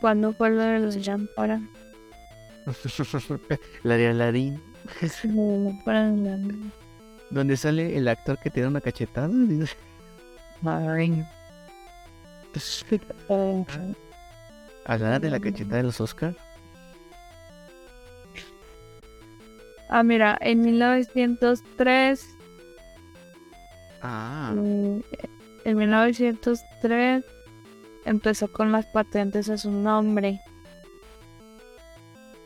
cuándo 0.00 0.32
fue 0.32 0.50
lo 0.50 0.62
de 0.62 0.78
los 0.80 0.98
Jampara. 1.02 1.60
la 3.84 3.96
de 3.96 4.08
Aladdin, 4.08 4.60
No, 5.24 5.78
para 5.84 6.08
la- 6.10 6.38
donde 7.30 7.56
sale 7.56 7.96
el 7.96 8.08
actor 8.08 8.38
que 8.38 8.50
tiene 8.50 8.68
una 8.68 8.80
cachetada. 8.80 9.28
Hablar 14.86 15.20
de 15.20 15.30
la 15.30 15.40
cachetada 15.40 15.78
de 15.78 15.82
los 15.84 16.00
Oscar. 16.00 16.34
Ah, 19.88 20.02
mira, 20.02 20.36
en 20.40 20.60
1903 20.62 22.26
Ah, 24.02 24.52
Mm, 24.54 25.00
En 25.64 25.76
1903 25.78 27.24
empezó 28.04 28.52
con 28.52 28.70
las 28.72 28.84
patentes 28.86 29.48
a 29.48 29.56
su 29.56 29.70
nombre. 29.70 30.40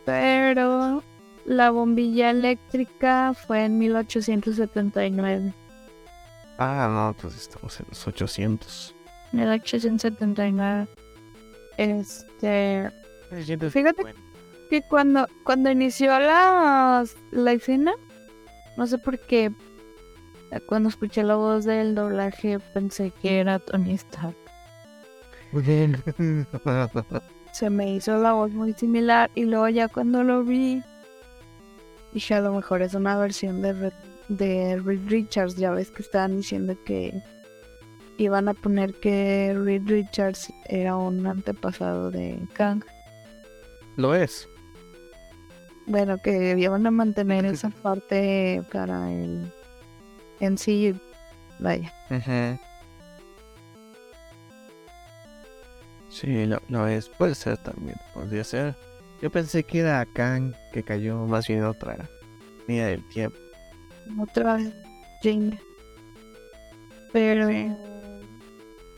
Pero 0.05 1.02
la 1.44 1.70
bombilla 1.70 2.30
eléctrica 2.30 3.35
fue 3.35 3.64
en 3.64 3.78
1879. 3.78 5.52
ah, 6.59 6.89
no, 6.90 7.16
pues 7.20 7.36
estamos 7.36 7.78
en 7.80 7.86
los 7.89 8.06
800. 8.06 8.94
1879. 9.32 10.88
Este. 11.76 12.90
950. 13.30 13.70
Fíjate 13.70 14.14
que 14.70 14.82
cuando, 14.82 15.26
cuando 15.44 15.70
inició 15.70 16.18
la, 16.18 17.05
la 17.30 17.52
escena, 17.52 17.92
no 18.76 18.86
sé 18.86 18.98
por 18.98 19.18
qué, 19.18 19.52
eh, 20.50 20.60
cuando 20.66 20.88
escuché 20.88 21.22
la 21.22 21.36
voz 21.36 21.64
del 21.64 21.94
doblaje 21.94 22.59
pensé 22.74 23.12
que 23.22 23.40
era 23.40 23.59
Tony 23.59 23.94
Stark. 23.94 24.36
Muy 25.52 25.62
bien. 25.62 26.02
se 27.52 27.70
me 27.70 27.94
hizo 27.94 28.18
la 28.18 28.32
voz 28.32 28.52
muy 28.52 28.72
similar 28.74 29.30
y 29.34 29.44
luego 29.44 29.68
ya 29.68 29.88
cuando 29.88 30.22
lo 30.22 30.44
vi 30.44 30.82
dije 32.12 32.34
a 32.34 32.40
lo 32.40 32.52
mejor 32.52 32.82
es 32.82 32.94
una 32.94 33.16
versión 33.18 33.62
de 33.62 33.72
Red, 33.72 33.92
de 34.28 34.76
Richards 35.06 35.56
ya 35.56 35.70
ves 35.72 35.90
que 35.90 36.02
estaban 36.02 36.36
diciendo 36.36 36.76
que 36.84 37.20
iban 38.19 38.49
a 38.49 38.55
poner 38.55 38.95
que 38.95 39.57
Reed 39.57 39.82
Richards 39.86 40.53
era 40.66 40.97
un 40.97 41.27
antepasado 41.27 42.11
de 42.11 42.39
Kang 42.53 42.85
Lo 43.97 44.15
es. 44.15 44.49
bueno 45.86 46.19
que 46.19 46.55
iban 46.59 46.86
a 46.86 46.90
mantener 46.90 47.45
esa 47.47 47.70
parte 47.70 48.62
para 48.73 49.11
el 49.12 49.51
en 50.40 50.59
sí 50.59 50.95
vaya 51.59 51.93
Ajá. 52.11 52.61
Sí, 56.11 56.47
lo, 56.47 56.61
lo 56.69 56.86
es. 56.89 57.09
Puede 57.09 57.35
ser 57.35 57.59
también. 57.59 57.97
Podría 58.15 58.43
ser. 58.43 58.74
Yo 59.20 59.31
pensé 59.31 59.62
que 59.62 59.81
era 59.81 60.05
Kang 60.07 60.55
que 60.73 60.82
cayó 60.82 61.27
más 61.27 61.47
bien 61.47 61.61
en 61.61 61.66
otra 61.66 62.09
línea 62.66 62.86
del 62.86 63.07
tiempo. 63.09 63.39
otra 64.20 64.55
vez 64.57 64.74
Jane 65.23 65.59
pero 67.12 67.49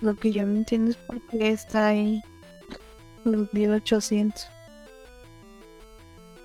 lo 0.00 0.14
que 0.14 0.32
yo 0.32 0.44
no 0.44 0.56
entiendo 0.56 0.90
es 0.90 0.96
por 0.96 1.20
qué 1.28 1.50
está 1.50 1.88
ahí 1.88 2.22
los 3.24 3.52
1800 3.52 4.46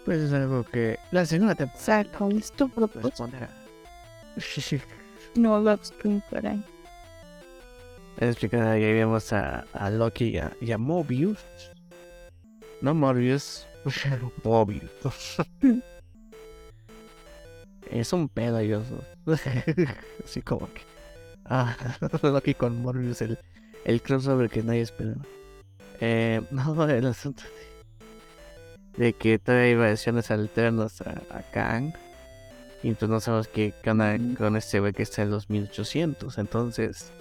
Pues 0.03 0.19
es 0.19 0.33
algo 0.33 0.63
que 0.63 0.99
la 1.11 1.25
segunda 1.25 1.55
temporada 1.55 2.05
¿cuál 2.17 2.37
es 2.37 2.51
tu 2.51 2.69
propósito? 2.69 3.29
no 5.35 5.59
lo 5.59 5.71
explicaré 5.71 6.59
Explicar, 8.17 8.61
ahí 8.67 8.81
vemos 8.81 9.33
a, 9.33 9.65
a 9.73 9.89
Loki 9.89 10.29
y 10.29 10.37
a, 10.37 10.55
y 10.61 10.71
a 10.71 10.77
Mobius. 10.77 11.37
No 12.79 12.93
Morbius. 12.93 13.67
Mobius. 14.43 14.89
es 17.91 18.13
un 18.13 18.29
pedo 18.29 18.59
ellos. 18.59 18.85
Así 20.23 20.41
como 20.41 20.71
que. 20.73 20.94
Ah, 21.45 21.75
Loki 22.23 22.53
con 22.53 22.81
Morbius, 22.81 23.21
el, 23.21 23.37
el 23.85 24.01
crossover 24.01 24.49
que 24.49 24.63
nadie 24.63 24.81
esperaba. 24.81 25.21
Eh, 25.99 26.41
no, 26.51 26.87
el 26.89 27.05
asunto 27.05 27.43
de, 28.97 29.05
de 29.05 29.13
que 29.13 29.39
todavía 29.39 29.65
hay 29.67 29.75
versiones 29.75 30.31
alternas 30.31 31.01
a, 31.01 31.21
a 31.29 31.41
Kang. 31.51 31.93
Y 32.83 32.91
pues 32.93 33.09
no 33.09 33.19
sabemos 33.19 33.47
qué 33.47 33.73
onda 33.87 34.15
con 34.37 34.55
este 34.55 34.79
güey 34.79 34.93
que 34.93 35.03
está 35.03 35.23
en 35.23 35.31
los 35.31 35.49
1800. 35.49 36.37
Entonces. 36.37 37.11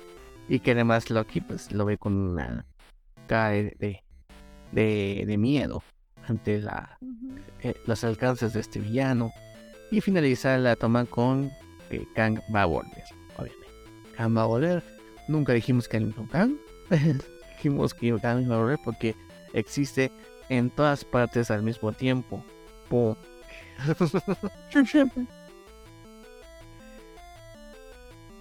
Y 0.46 0.58
que 0.60 0.72
además 0.72 1.08
Loki 1.08 1.40
pues 1.40 1.72
lo 1.72 1.86
ve 1.86 1.96
con 1.96 2.12
una 2.14 2.66
cara 3.26 3.48
de, 3.50 4.02
de, 4.72 5.24
de- 5.26 5.38
miedo 5.38 5.82
ante 6.28 6.60
la, 6.60 6.98
eh, 7.62 7.74
los 7.86 8.04
alcances 8.04 8.52
de 8.52 8.60
este 8.60 8.78
villano. 8.78 9.32
Y 9.90 10.02
finaliza 10.02 10.58
la 10.58 10.76
toma 10.76 11.06
con 11.06 11.50
que 11.88 12.06
Kang 12.14 12.40
va 12.54 12.62
a 12.62 12.66
volver, 12.66 13.04
va 14.18 14.42
a 14.42 14.46
volver 14.46 14.82
Nunca 15.26 15.52
dijimos 15.52 15.88
que 15.88 15.96
el 15.96 16.06
mismo 16.06 16.28
Kang. 16.28 16.56
dijimos 17.56 17.94
que 17.94 18.14
Kang 18.20 18.42
iba 18.42 18.56
a 18.56 18.58
volver 18.58 18.78
porque 18.84 19.14
existe 19.52 20.12
en 20.48 20.70
todas 20.70 21.04
partes 21.04 21.50
al 21.50 21.62
mismo 21.62 21.92
tiempo. 21.92 22.44
Pum. 22.88 23.14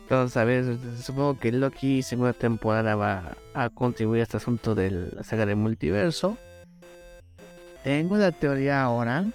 Entonces, 0.04 0.38
a 0.38 0.44
ver, 0.44 0.78
supongo 1.02 1.40
que 1.40 1.52
Loki 1.52 2.04
segunda 2.04 2.34
temporada 2.34 2.96
va 2.96 3.38
a 3.54 3.70
contribuir 3.70 4.20
a 4.20 4.24
este 4.24 4.38
asunto 4.38 4.76
de 4.76 4.92
la 4.92 5.24
saga 5.24 5.46
del 5.46 5.56
multiverso. 5.56 6.38
Tengo 7.84 8.18
la 8.18 8.32
teoría 8.32 8.84
ahora 8.84 9.26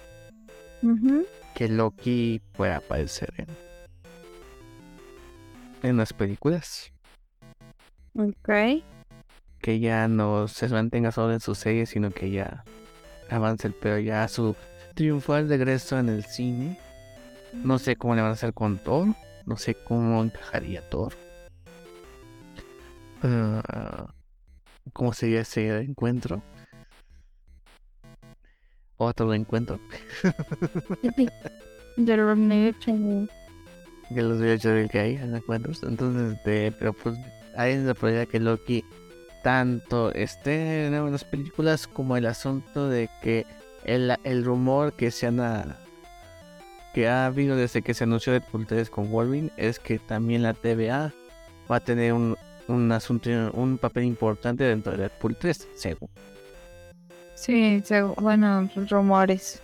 que 1.55 1.67
Loki 1.67 2.41
puede 2.53 2.73
aparecer 2.73 3.33
en, 3.37 3.47
en 5.83 5.97
las 5.97 6.13
películas. 6.13 6.91
Ok. 8.15 8.83
Que 9.61 9.79
ya 9.79 10.07
no 10.07 10.47
se 10.47 10.67
mantenga 10.69 11.11
solo 11.11 11.33
en 11.33 11.39
sus 11.39 11.57
series, 11.57 11.89
sino 11.89 12.11
que 12.11 12.31
ya 12.31 12.63
avance 13.29 13.67
el 13.67 13.73
pero 13.73 13.99
ya 13.99 14.27
su 14.27 14.55
triunfal 14.95 15.49
regreso 15.49 15.99
en 15.99 16.09
el 16.09 16.25
cine. 16.25 16.79
No 17.53 17.79
sé 17.79 17.95
cómo 17.95 18.15
le 18.15 18.21
van 18.21 18.31
a 18.31 18.33
hacer 18.33 18.53
con 18.53 18.77
Thor. 18.77 19.07
No 19.45 19.57
sé 19.57 19.75
cómo 19.75 20.23
encajaría 20.23 20.87
Thor. 20.89 21.13
Ah, 23.21 24.13
¿Cómo 24.93 25.13
sería 25.13 25.41
ese 25.41 25.79
encuentro? 25.79 26.41
Otro 28.97 29.33
encuentro. 29.33 29.79
Que 34.13 34.21
los 34.23 34.39
derechos 34.39 34.73
del 34.73 34.89
que 34.89 34.99
hay 34.99 35.15
encuentros. 35.17 35.83
Entonces, 35.83 36.37
este, 36.37 36.71
pero 36.71 36.93
pues 36.93 37.15
hay 37.55 37.77
la 37.77 37.93
probabilidad 37.93 38.27
que 38.27 38.39
Loki 38.39 38.83
tanto 39.43 40.11
esté 40.13 40.87
en 40.87 41.11
las 41.11 41.23
películas 41.23 41.87
como 41.87 42.17
el 42.17 42.25
asunto 42.25 42.89
de 42.89 43.09
que 43.21 43.45
el, 43.85 44.13
el 44.23 44.43
rumor 44.43 44.93
que 44.93 45.11
se 45.11 45.27
han 45.27 45.75
que 46.93 47.07
ha 47.07 47.27
habido 47.27 47.55
desde 47.55 47.81
que 47.83 47.93
se 47.93 48.03
anunció 48.03 48.33
Deadpool 48.33 48.65
3 48.65 48.89
con 48.89 49.11
Wolverine 49.11 49.51
es 49.57 49.79
que 49.79 49.99
también 49.99 50.41
la 50.41 50.53
TVA 50.55 51.13
va 51.71 51.75
a 51.77 51.79
tener 51.79 52.13
un, 52.13 52.35
un 52.67 52.91
asunto, 52.91 53.29
un 53.53 53.77
papel 53.77 54.05
importante 54.05 54.63
dentro 54.63 54.91
de 54.93 54.97
Deadpool 54.99 55.35
3, 55.37 55.67
según 55.75 56.09
Sí, 57.35 57.81
segu- 57.85 58.15
bueno, 58.19 58.67
rumores. 58.89 59.61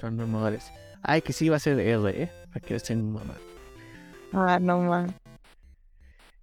son 0.00 0.18
rumores. 0.18 0.70
Ay, 1.02 1.22
que 1.22 1.32
sí 1.32 1.48
va 1.48 1.56
a 1.56 1.60
ser 1.60 1.78
R, 1.80 2.22
¿eh? 2.24 2.30
Para 2.52 2.60
que 2.60 2.74
estén 2.74 3.10
mamá. 3.12 3.34
Ah, 4.32 4.58
no 4.60 4.80
man. 4.80 5.14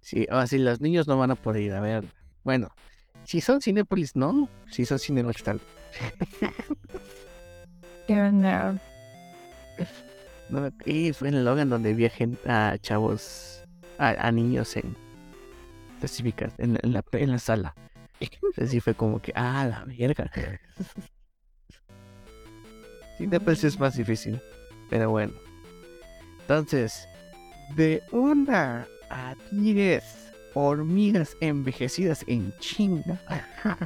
Sí, 0.00 0.26
así 0.30 0.58
los 0.58 0.80
niños 0.80 1.06
no 1.06 1.18
van 1.18 1.30
a 1.30 1.34
poder 1.34 1.62
ir 1.62 1.72
a 1.72 1.80
ver. 1.80 2.04
Bueno, 2.42 2.68
si 3.24 3.40
son 3.40 3.60
Cinépolis, 3.60 4.16
no. 4.16 4.48
Si 4.70 4.84
son 4.84 4.98
Cinemark, 4.98 5.42
tal. 5.42 5.60
No 10.48 10.68
y 10.84 11.12
fue 11.12 11.28
en 11.28 11.44
Logan 11.44 11.68
donde 11.68 11.94
vi 11.94 12.10
a, 12.46 12.76
chavos, 12.78 13.62
a, 13.98 14.08
a 14.08 14.32
niños 14.32 14.76
en 14.76 14.96
específicas, 15.94 16.52
en, 16.58 16.76
en 16.82 16.92
la, 16.92 17.04
en 17.12 17.30
la 17.30 17.38
sala. 17.38 17.74
Así 18.60 18.80
fue 18.80 18.94
como 18.94 19.22
que, 19.22 19.32
ah, 19.36 19.66
la 19.70 19.84
verga. 19.84 20.28
Cinépolis 23.18 23.62
es 23.62 23.78
más 23.78 23.96
difícil, 23.96 24.40
pero 24.88 25.10
bueno. 25.10 25.34
Entonces, 26.40 27.06
de 27.74 28.02
una 28.12 28.86
a 29.10 29.34
10 29.50 30.02
hormigas 30.54 31.36
envejecidas 31.40 32.24
en 32.26 32.52
chinga. 32.58 33.20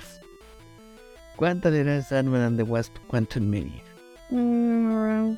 ¿Cuánto 1.37 1.71
le 1.71 1.83
das 1.83 2.13
a 2.13 2.21
Ant-Man 2.21 2.41
and 2.41 2.57
the 2.57 2.63
Wasp 2.63 2.95
Quantum 3.09 3.45
Mania? 3.45 3.83
Mm, 4.31 5.37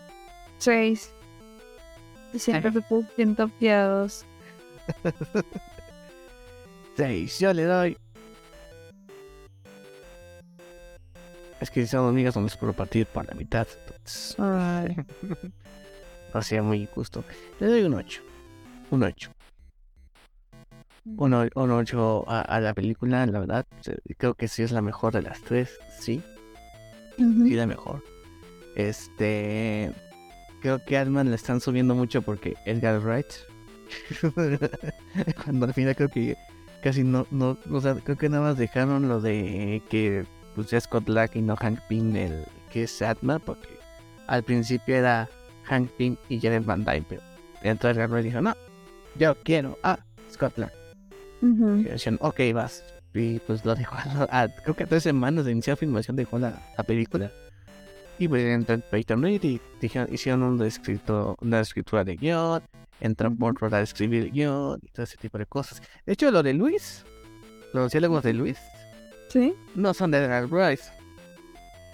seis. 0.58 1.10
Siempre 2.34 2.70
me 2.70 2.82
siento 3.14 3.48
piados. 3.48 4.26
6. 6.96 7.38
Yo 7.40 7.52
le 7.54 7.64
doy. 7.64 7.98
Es 11.60 11.70
que 11.70 11.80
si 11.80 11.86
son 11.86 12.00
hormigas 12.00 12.36
no 12.36 12.42
les 12.42 12.56
puedo 12.56 12.74
partir 12.74 13.06
por 13.06 13.26
la 13.26 13.34
mitad. 13.34 13.66
Entonces, 13.86 14.36
no 16.34 16.42
sea 16.42 16.62
muy 16.62 16.82
injusto. 16.82 17.24
Le 17.58 17.68
doy 17.68 17.82
un 17.84 17.94
8. 17.94 18.22
Un 18.90 19.02
8. 19.02 19.30
Un, 21.16 21.34
o- 21.34 21.48
un 21.54 21.70
8 21.70 22.24
a, 22.28 22.40
a 22.40 22.60
la 22.60 22.74
película, 22.74 23.24
la 23.26 23.40
verdad. 23.40 23.66
Creo 24.18 24.34
que 24.34 24.48
sí 24.48 24.62
es 24.62 24.72
la 24.72 24.82
mejor 24.82 25.12
de 25.12 25.22
las 25.22 25.40
tres. 25.42 25.78
Sí, 26.00 26.22
sí, 27.16 27.50
la 27.54 27.66
mejor. 27.66 28.02
Este. 28.74 29.92
Creo 30.62 30.84
que 30.84 30.98
Ant-Man 30.98 31.28
le 31.30 31.36
están 31.36 31.60
subiendo 31.60 31.94
mucho 31.94 32.22
porque 32.22 32.54
Edgar 32.64 33.00
Wright. 33.00 33.26
Cuando 35.44 35.66
al 35.66 35.74
final 35.74 35.94
creo 35.94 36.08
que 36.08 36.36
casi 36.82 37.04
no, 37.04 37.26
no, 37.30 37.56
o 37.70 37.80
sea, 37.80 37.94
creo 37.94 38.16
que 38.18 38.28
nada 38.28 38.42
más 38.42 38.58
dejaron 38.58 39.08
lo 39.08 39.20
de 39.20 39.82
que 39.88 40.24
pues 40.54 40.68
ya 40.70 40.80
Scott 40.80 41.08
Lang 41.08 41.30
y 41.34 41.42
no 41.42 41.54
Hank 41.56 41.78
Pym 41.88 42.16
el 42.16 42.44
que 42.72 42.84
es 42.84 43.00
Ant-Man 43.02 43.42
porque 43.44 43.68
al 44.26 44.42
principio 44.42 44.96
era 44.96 45.28
Hank 45.64 45.88
Pym 45.92 46.16
y 46.28 46.40
Jared 46.40 46.64
Van 46.64 46.84
Dyne, 46.84 47.04
pero 47.08 47.22
entró 47.62 47.90
Edgar 47.90 48.10
Wright 48.10 48.24
dijo, 48.24 48.40
no, 48.40 48.56
yo 49.18 49.36
quiero 49.42 49.78
a 49.82 49.98
Scott 50.30 50.56
Lang. 50.58 50.70
Ujú. 51.42 51.76
Y 51.80 51.84
decían, 51.84 52.18
ok, 52.20 52.40
vas. 52.54 52.84
Y 53.14 53.38
pues 53.40 53.64
lo 53.64 53.74
dejó, 53.74 53.94
a, 53.96 54.42
a- 54.42 54.48
creo 54.48 54.74
que 54.76 54.84
a 54.84 54.86
tres 54.86 55.02
semanas 55.02 55.44
de 55.44 55.52
iniciar 55.52 55.76
filmación 55.76 56.16
dejó 56.16 56.38
la, 56.38 56.62
la 56.76 56.84
película. 56.84 57.30
Y 58.18 58.28
pues 58.28 58.44
entró 58.44 58.78
Peyton 58.90 59.22
Reed 59.22 59.42
y 59.44 59.60
dijeron, 59.80 60.08
hicieron 60.12 60.42
un 60.42 60.62
escrito, 60.64 61.36
una 61.40 61.60
escritura 61.60 62.02
de 62.04 62.16
guion, 62.16 62.62
entró 63.00 63.34
por 63.34 63.74
a 63.74 63.80
escribir 63.82 64.30
guion 64.32 64.80
y 64.82 64.88
todo 64.88 65.04
ese 65.04 65.16
tipo 65.18 65.36
de 65.38 65.44
cosas. 65.46 65.82
De 66.06 66.14
hecho, 66.14 66.30
lo 66.30 66.42
de 66.42 66.54
Luis, 66.54 67.04
los 67.74 67.92
diálogos 67.92 68.22
de 68.22 68.32
Luis, 68.32 68.58
Sí. 69.28 69.54
no 69.74 69.92
son 69.92 70.10
de 70.12 70.18
Edgar 70.18 70.46
Wright. 70.46 70.80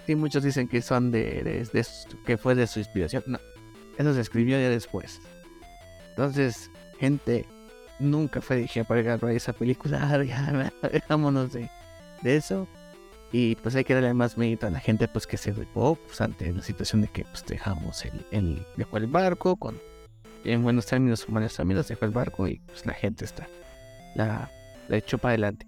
Sí, 0.05 0.15
muchos 0.15 0.43
dicen 0.43 0.67
que 0.67 0.81
son 0.81 1.11
de, 1.11 1.43
de- 1.43 1.63
de 1.73 1.85
que 2.25 2.37
fue 2.37 2.55
de 2.55 2.67
su 2.67 2.79
inspiración. 2.79 3.23
No, 3.25 3.39
eso 3.97 4.13
se 4.13 4.21
escribió 4.21 4.57
ya 4.57 4.69
después. 4.69 5.19
Entonces, 6.11 6.69
gente, 7.03 7.45
nunca 7.99 8.39
fue 8.39 8.63
Edgar 8.63 9.19
Wright 9.21 9.35
esa 9.35 9.51
película. 9.51 9.99
Ya, 10.25 10.71
Dejámonos 10.89 11.51
de, 11.51 11.69
de 12.21 12.35
eso. 12.37 12.65
Y 13.33 13.55
pues 13.55 13.75
hay 13.75 13.83
que 13.83 13.93
darle 13.93 14.13
más 14.13 14.37
mérito 14.37 14.67
a 14.67 14.69
la 14.69 14.79
gente 14.79 15.07
pues 15.09 15.27
que 15.27 15.37
se 15.37 15.51
rifó 15.51 15.95
pues, 15.95 16.21
ante 16.21 16.53
la 16.53 16.61
situación 16.61 17.01
de 17.01 17.07
que 17.09 17.25
pues 17.25 17.43
dejamos 17.45 18.05
el, 18.05 18.25
el 18.31 18.65
dejó 18.77 18.97
el 18.97 19.07
barco 19.07 19.55
con 19.55 19.81
en 20.45 20.61
buenos 20.61 20.85
términos, 20.85 21.27
humanos 21.27 21.55
términos, 21.55 21.87
dejó 21.87 22.05
el 22.05 22.11
barco 22.11 22.47
y 22.47 22.59
pues 22.67 22.85
la 22.85 22.93
gente 22.93 23.25
está 23.25 23.47
la, 24.15 24.49
la 24.87 24.97
echó 24.97 25.17
para 25.17 25.31
adelante. 25.31 25.65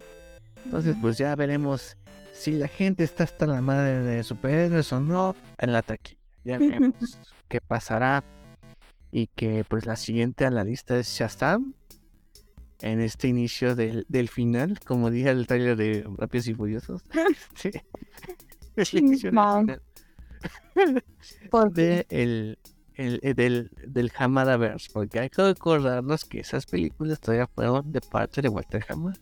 Entonces, 0.64 0.96
pues 1.02 1.18
ya 1.18 1.36
veremos 1.36 1.98
si 2.34 2.52
la 2.52 2.68
gente 2.68 3.04
está 3.04 3.24
hasta 3.24 3.46
la 3.46 3.62
madre 3.62 4.02
de 4.02 4.24
superhéroes 4.24 4.94
o 4.94 5.00
no 5.00 5.36
en 5.58 5.74
la 5.74 5.82
taquilla. 5.82 6.20
Ya 6.44 6.60
veremos 6.60 7.20
qué 7.50 7.60
pasará. 7.62 8.24
Y 9.18 9.28
que 9.28 9.64
pues 9.64 9.86
la 9.86 9.96
siguiente 9.96 10.46
a 10.46 10.52
la 10.52 10.66
lista 10.66 11.00
es 11.00 11.08
Shazam. 11.08 11.74
En 12.82 13.00
este 13.00 13.30
inicio 13.30 13.74
del, 13.74 14.06
del 14.10 14.28
final, 14.28 14.78
como 14.86 15.10
dije 15.10 15.30
el 15.30 15.48
trailer 15.48 15.78
de 15.78 16.06
Rápidos 16.18 16.48
y 16.50 16.54
Furiosos. 16.54 17.02
sí. 17.56 17.72
Final 18.86 19.82
Por 21.50 21.72
de 21.72 22.06
el, 22.10 22.60
el- 22.96 23.22
el- 23.24 23.36
del, 23.36 23.72
del 23.88 24.12
Hamadaverse, 24.18 24.90
porque 24.92 25.20
hay 25.22 25.30
que 25.30 25.44
recordarnos 25.44 26.26
que 26.26 26.42
esas 26.42 26.66
películas 26.66 27.22
todavía 27.22 27.48
fueron 27.48 27.90
de 27.94 28.02
parte 28.02 28.42
de 28.42 28.50
Walter 28.50 28.86
Hamada. 28.90 29.18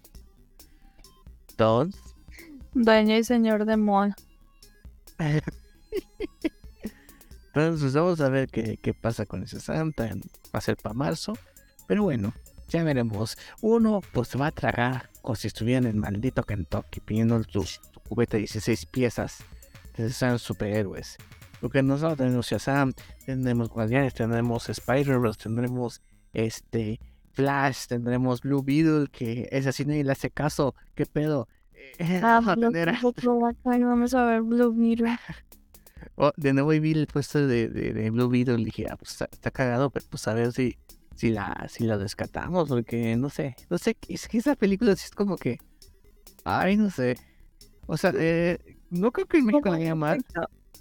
Entonces, 1.52 2.02
Dueño 2.74 3.16
y 3.16 3.24
señor 3.24 3.66
de 3.66 3.78
Moa. 3.78 4.16
Entonces 7.56 7.82
pues, 7.82 7.94
vamos 7.94 8.20
a 8.22 8.30
ver 8.30 8.50
qué, 8.50 8.78
qué 8.82 8.94
pasa 8.94 9.26
con 9.26 9.44
ese 9.44 9.60
Santa. 9.60 10.06
Va 10.06 10.60
a 10.60 10.62
ser 10.62 10.76
para 10.78 10.94
marzo. 10.94 11.34
Pero 11.88 12.04
bueno, 12.04 12.34
ya 12.68 12.84
veremos. 12.84 13.38
Uno 13.62 14.02
pues 14.12 14.30
se 14.30 14.38
va 14.38 14.48
a 14.48 14.52
tragar 14.52 15.10
como 15.22 15.36
si 15.36 15.48
estuvieran 15.48 15.86
en 15.86 16.00
maldito 16.00 16.44
Kentucky 16.44 17.00
pidiendo 17.00 17.44
su, 17.44 17.64
su 17.64 17.80
cubeta 18.08 18.38
de 18.38 18.40
16 18.40 18.88
piezas 18.88 19.44
de 19.96 20.08
esos 20.08 20.42
superhéroes. 20.42 21.18
Porque 21.62 21.84
nosotros 21.84 22.18
tenemos 22.18 22.48
Shazam, 22.48 22.94
tendremos 23.26 23.70
Guardianes, 23.70 24.14
tendremos 24.14 24.68
Spider-Verse, 24.68 25.44
tendremos 25.44 26.02
este 26.34 27.00
Flash, 27.32 27.86
tendremos 27.88 28.42
Blue 28.42 28.64
Beetle, 28.64 29.08
que 29.12 29.48
es 29.52 29.66
así 29.68 29.86
nadie 29.86 30.04
le 30.04 30.12
hace 30.12 30.30
caso. 30.30 30.76
¿Qué 30.96 31.06
pedo? 31.06 31.48
Eh, 32.00 32.20
Ah, 32.24 32.42
vamos 32.44 32.48
a 32.50 32.56
tener 32.56 32.90
vamos 33.86 34.14
a 34.14 34.26
ver 34.26 34.42
Blue 34.42 34.74
Beetle. 34.74 35.18
Oh, 36.16 36.32
de 36.36 36.54
nuevo 36.54 36.70
vi 36.70 36.92
el 36.92 37.08
puesto 37.08 37.46
de, 37.46 37.68
de, 37.68 37.94
de 37.94 38.10
Blue 38.10 38.30
Beetle 38.30 38.60
y 38.62 38.66
dije, 38.66 38.86
ah, 38.90 38.96
pues 38.96 39.12
está, 39.12 39.30
está 39.32 39.52
cagado, 39.52 39.90
pero 39.90 40.06
pues 40.10 40.28
a 40.28 40.34
ver 40.34 40.52
si 40.52 40.78
si 41.16 41.30
la, 41.30 41.68
si 41.70 41.86
la 41.86 41.98
descartamos, 41.98 42.70
porque 42.70 43.16
no 43.16 43.30
sé, 43.30 43.56
no 43.70 43.78
sé, 43.78 43.96
es 44.08 44.28
que 44.28 44.38
esa 44.38 44.56
película 44.56 44.96
sí 44.96 45.06
es 45.06 45.12
como 45.12 45.38
que, 45.38 45.60
ay, 46.44 46.78
no 46.78 46.90
sé. 46.90 47.16
O 47.86 47.98
sea, 47.98 48.14
eh, 48.16 48.58
no 48.90 49.12
creo 49.12 49.28
que 49.28 49.38
en 49.38 49.46
México 49.46 49.70
la 49.70 49.76
haya 49.76 49.96
mal. 49.96 50.24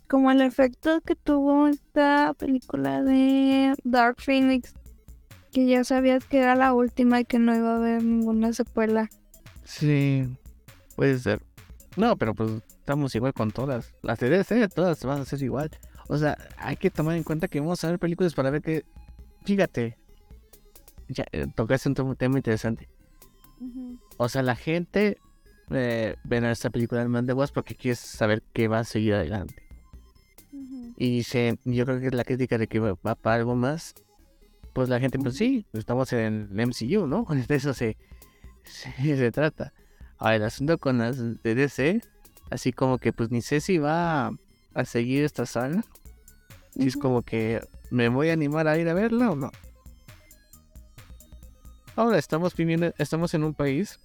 Como 0.09 0.31
el 0.31 0.41
efecto 0.41 1.01
que 1.01 1.17
tuvo 1.17 1.69
esta 1.69 2.35
película 2.35 3.03
de 3.03 3.75
Dark 3.85 4.21
Phoenix, 4.21 4.75
que 5.53 5.67
ya 5.67 5.85
sabías 5.85 6.25
que 6.25 6.39
era 6.39 6.55
la 6.55 6.75
última 6.75 7.21
y 7.21 7.25
que 7.25 7.39
no 7.39 7.55
iba 7.55 7.73
a 7.73 7.77
haber 7.77 8.03
ninguna 8.03 8.53
secuela. 8.53 9.09
Sí, 9.65 10.29
puede 10.97 11.19
ser. 11.19 11.43
No, 11.97 12.17
pero 12.17 12.35
pues 12.35 12.51
estamos 12.79 13.15
igual 13.15 13.33
con 13.35 13.51
todas. 13.51 13.95
Las 14.03 14.19
de 14.19 14.31
DC, 14.31 14.69
todas 14.69 15.05
van 15.05 15.21
a 15.21 15.25
ser 15.25 15.43
igual. 15.43 15.71
O 16.09 16.17
sea, 16.17 16.37
hay 16.59 16.77
que 16.77 16.91
tomar 16.91 17.17
en 17.17 17.23
cuenta 17.23 17.49
que 17.49 17.61
vamos 17.61 17.83
a 17.85 17.91
ver 17.91 17.99
películas 17.99 18.35
para 18.35 18.51
ver 18.51 18.63
que, 18.63 18.85
fíjate, 19.45 19.97
ya 21.09 21.25
eh, 21.33 21.47
tocaste 21.55 21.89
un 21.89 22.17
tema 22.17 22.39
interesante. 22.39 22.89
O 24.17 24.29
sea, 24.29 24.43
la 24.43 24.57
gente 24.57 25.19
eh, 25.71 26.17
ven 26.25 26.45
a 26.45 26.53
esta 26.53 26.71
película 26.71 27.01
del 27.01 27.09
Man 27.09 27.27
de 27.27 27.33
Wasp 27.33 27.55
porque 27.55 27.75
quiere 27.75 27.97
saber 27.97 28.43
qué 28.53 28.69
va 28.69 28.81
a 28.81 28.85
seguir 28.85 29.15
adelante. 29.15 29.63
Y 30.97 31.23
se, 31.25 31.59
yo 31.65 31.85
creo 31.85 32.01
que 32.01 32.11
la 32.11 32.25
crítica 32.25 32.59
de 32.59 32.69
que 32.69 32.79
va, 32.79 33.15
para 33.15 33.37
algo 33.37 33.57
más, 33.57 33.95
pues 34.73 34.89
la 34.89 35.01
gente, 35.01 35.19
pues 35.19 35.37
sí, 35.37 35.67
estamos 35.73 36.13
en 36.13 36.49
el 36.53 36.67
MCU, 36.67 37.07
¿no? 37.07 37.27
De 37.49 37.55
eso 37.55 37.75
se, 37.75 37.97
se, 38.65 39.33
trata. 39.33 39.73
El 40.31 40.45
asunto 40.45 40.79
con 40.79 40.99
las 40.99 41.19
de 41.43 41.55
DC, 41.55 42.01
así 42.51 42.73
como 42.73 42.99
que 42.99 43.13
pues 43.13 43.31
ni 43.31 43.43
sé 43.43 43.61
si 43.61 43.79
va 43.79 44.31
a, 44.75 44.85
seguir 44.85 45.25
esta 45.25 45.47
saga. 45.47 45.85
Y 46.75 46.87
es 46.87 46.97
como 46.97 47.23
que 47.23 47.61
me 47.91 48.09
voy 48.09 48.31
a 48.31 48.33
animar 48.33 48.69
a 48.69 48.79
ir 48.79 48.89
a 48.89 48.95
verla 48.95 49.31
o 49.31 49.37
no. 49.37 49.51
Ahora 51.97 52.19
estamos 52.19 52.57
viviendo, 52.57 52.95
estamos 52.99 53.35
en 53.35 53.45
un 53.45 53.53
país 53.53 54.01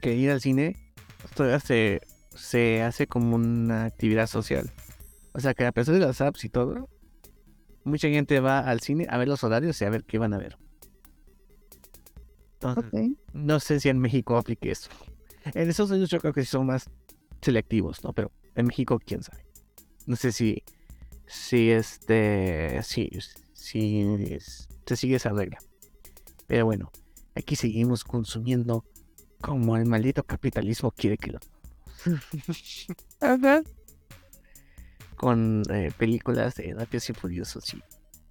que 0.00 0.14
ir 0.14 0.30
al 0.30 0.40
cine 0.40 0.76
todavía 1.34 1.60
se, 1.60 2.00
se 2.34 2.82
hace 2.82 3.06
como 3.06 3.36
una 3.36 3.84
actividad 3.86 4.26
social. 4.26 4.70
O 5.32 5.40
sea 5.40 5.54
que 5.54 5.66
a 5.66 5.72
pesar 5.72 5.94
de 5.94 6.00
las 6.00 6.20
apps 6.20 6.44
y 6.44 6.48
todo, 6.48 6.88
mucha 7.84 8.08
gente 8.08 8.40
va 8.40 8.60
al 8.60 8.80
cine 8.80 9.06
a 9.10 9.18
ver 9.18 9.28
los 9.28 9.42
horarios 9.44 9.80
y 9.80 9.84
a 9.84 9.90
ver 9.90 10.04
qué 10.04 10.18
van 10.18 10.34
a 10.34 10.38
ver. 10.38 10.56
Entonces, 12.64 13.10
no 13.32 13.60
sé 13.60 13.80
si 13.80 13.88
en 13.88 13.98
México 13.98 14.36
aplique 14.36 14.70
eso. 14.70 14.90
En 15.44 15.68
Estados 15.68 15.90
Unidos 15.90 16.10
yo 16.10 16.18
creo 16.20 16.32
que 16.32 16.44
son 16.44 16.66
más 16.66 16.88
selectivos, 17.42 18.02
¿no? 18.02 18.12
Pero 18.12 18.32
en 18.54 18.66
México, 18.66 18.98
quién 19.04 19.22
sabe. 19.22 19.44
No 20.06 20.16
sé 20.16 20.32
si, 20.32 20.62
si 21.26 21.70
este, 21.70 22.82
si, 22.82 23.10
si 23.52 24.38
se 24.86 24.96
sigue 24.96 25.16
esa 25.16 25.30
regla. 25.30 25.58
Pero 26.46 26.66
bueno, 26.66 26.90
aquí 27.34 27.56
seguimos 27.56 28.04
consumiendo 28.04 28.84
como 29.40 29.76
el 29.76 29.86
maldito 29.86 30.22
capitalismo 30.22 30.90
quiere 30.90 31.18
que 31.18 31.32
lo. 31.32 31.40
Con 35.16 35.62
eh, 35.70 35.92
películas 35.96 36.54
de 36.56 36.74
Rápidos 36.74 37.10
y 37.10 37.14
Furiosos, 37.14 37.64
sí. 37.64 37.82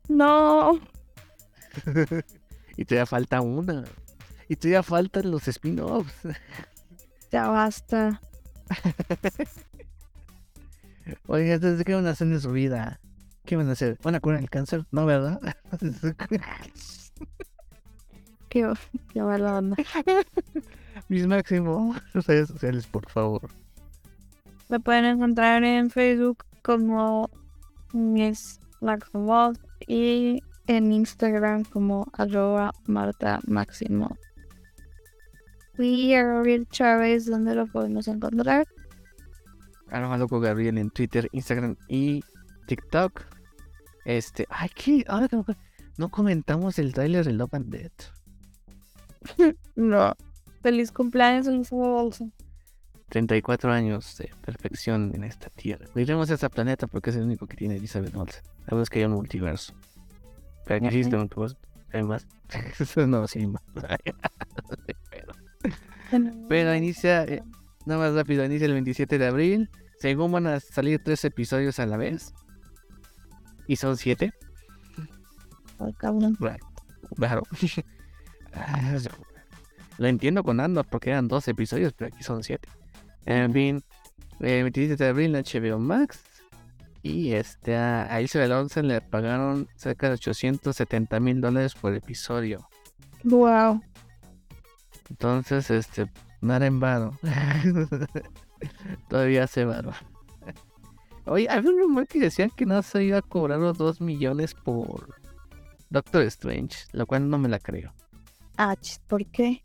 No. 0.09 0.79
y 2.77 2.85
todavía 2.85 3.05
falta 3.05 3.41
una. 3.41 3.83
Y 4.47 4.55
todavía 4.55 4.83
faltan 4.83 5.31
los 5.31 5.47
spin-offs. 5.47 6.13
ya 7.31 7.49
basta. 7.49 8.21
Oiga, 11.27 11.55
entonces, 11.55 11.85
¿qué 11.85 11.93
van 11.93 12.07
a 12.07 12.11
hacer 12.11 12.27
en 12.27 12.39
su 12.39 12.51
vida? 12.51 12.99
¿Qué 13.45 13.55
van 13.55 13.67
a 13.69 13.73
hacer? 13.73 13.97
¿Van 14.03 14.15
a 14.15 14.19
curar 14.19 14.39
el 14.39 14.49
cáncer? 14.49 14.85
No, 14.91 15.05
¿verdad? 15.05 15.39
qué, 18.49 18.73
qué 19.11 19.21
mala 19.21 19.57
onda. 19.57 19.75
Mis 21.09 21.27
máximos 21.27 22.01
redes 22.13 22.47
sociales, 22.47 22.87
por 22.87 23.09
favor. 23.09 23.49
Me 24.69 24.79
pueden 24.79 25.05
encontrar 25.05 25.63
en 25.63 25.89
Facebook 25.89 26.45
como 26.61 27.29
Miss 27.91 28.59
Maximo 28.81 29.53
y 29.87 30.41
en 30.67 30.91
Instagram 30.93 31.63
como 31.65 32.07
arroba 32.13 32.71
Marta 32.87 33.39
Máximo. 33.45 34.17
Y 35.77 36.13
a 36.13 36.23
Gabriel 36.23 36.67
Chávez, 36.69 37.25
donde 37.25 37.55
lo 37.55 37.67
podemos 37.67 38.07
encontrar. 38.07 38.67
Arroba 39.89 40.17
loco 40.17 40.39
Gabriel 40.39 40.77
en 40.77 40.89
Twitter, 40.89 41.29
Instagram 41.31 41.75
y 41.87 42.23
TikTok. 42.67 43.25
Este, 44.05 44.45
ay, 44.49 44.69
que 44.75 45.03
ahora 45.07 45.27
no 45.97 46.09
comentamos 46.09 46.79
el 46.79 46.93
trailer 46.93 47.25
de 47.25 47.33
Love 47.33 47.53
and 47.53 47.69
Death. 47.69 48.11
no. 49.75 50.15
Feliz 50.61 50.91
cumpleaños, 50.91 51.47
Elizabeth 51.47 51.85
Olsen. 51.85 52.33
34 53.09 53.71
años 53.71 54.17
de 54.17 54.31
perfección 54.43 55.11
en 55.13 55.23
esta 55.23 55.49
tierra. 55.49 55.85
Cuidemos 55.93 56.29
ese 56.29 56.49
planeta 56.49 56.87
porque 56.87 57.11
es 57.11 57.15
el 57.15 57.23
único 57.23 57.45
que 57.45 57.55
tiene 57.55 57.75
Elizabeth 57.75 58.15
Olsen. 58.15 58.43
La 58.59 58.65
verdad 58.67 58.81
es 58.83 58.89
que 58.89 58.99
hay 58.99 59.05
un 59.05 59.11
multiverso. 59.11 59.73
Pero 60.65 60.85
existe 60.85 61.15
un 61.15 61.21
multiverso. 61.21 61.57
Hay 61.91 62.03
más. 62.03 62.25
no, 63.07 63.27
sí, 63.27 63.45
más. 63.45 63.61
Pero 66.49 66.75
inicia, 66.75 67.23
eh, 67.23 67.41
nada 67.85 68.01
más 68.01 68.13
rápido, 68.13 68.45
inicia 68.45 68.65
el 68.65 68.73
27 68.73 69.17
de 69.17 69.27
abril. 69.27 69.69
Según 69.99 70.31
van 70.31 70.47
a 70.47 70.59
salir 70.59 71.01
tres 71.03 71.23
episodios 71.25 71.79
a 71.79 71.85
la 71.85 71.97
vez. 71.97 72.33
Y 73.67 73.77
son 73.77 73.97
siete. 73.97 74.33
Ay, 75.79 75.93
cabrón. 75.93 76.37
Claro. 77.15 77.43
Lo 79.97 80.07
entiendo 80.07 80.43
con 80.43 80.59
Andor 80.59 80.85
porque 80.89 81.11
eran 81.11 81.27
dos 81.27 81.47
episodios, 81.47 81.93
pero 81.93 82.13
aquí 82.13 82.23
son 82.23 82.43
siete. 82.43 82.67
En 83.25 83.53
fin, 83.53 83.83
el 84.39 84.63
27 84.63 85.01
de 85.01 85.09
abril 85.09 85.35
en 85.35 85.43
HBO 85.43 85.79
Max. 85.79 86.21
Y 87.01 87.33
este, 87.33 87.75
a 87.75 88.21
Isabel 88.21 88.53
Olsen 88.53 88.87
le 88.87 89.01
pagaron 89.01 89.67
cerca 89.75 90.07
de 90.07 90.13
870 90.13 91.19
mil 91.19 91.41
dólares 91.41 91.75
por 91.75 91.93
episodio. 91.93 92.67
Wow. 93.23 93.81
Entonces, 95.13 95.69
este, 95.69 96.09
nada 96.41 96.65
en 96.65 96.79
vano. 96.79 97.19
Todavía 99.09 99.43
hace 99.43 99.63
varo. 99.63 99.91
Oye, 101.25 101.47
había 101.47 101.69
un 101.69 101.79
rumor 101.79 102.07
que 102.07 102.19
decían 102.19 102.49
que 102.49 102.65
no 102.65 102.81
se 102.81 103.03
iba 103.03 103.19
a 103.19 103.21
cobrar 103.21 103.59
los 103.59 103.77
2 103.77 104.01
millones 104.01 104.55
por 104.55 105.15
Doctor 105.91 106.23
Strange, 106.23 106.77
lo 106.93 107.05
cual 107.05 107.29
no 107.29 107.37
me 107.37 107.47
la 107.47 107.59
creo. 107.59 107.93
Ah, 108.57 108.75
¿por 109.07 109.23
qué? 109.27 109.61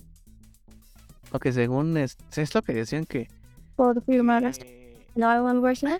Porque 1.31 1.51
según 1.53 1.97
es, 1.97 2.19
es 2.37 2.55
lo 2.55 2.61
que 2.61 2.75
decían 2.75 3.07
que. 3.07 3.29
¿Por 3.75 4.05
firmar 4.05 4.45
eh, 4.45 5.07
no 5.15 5.63
versión? 5.63 5.99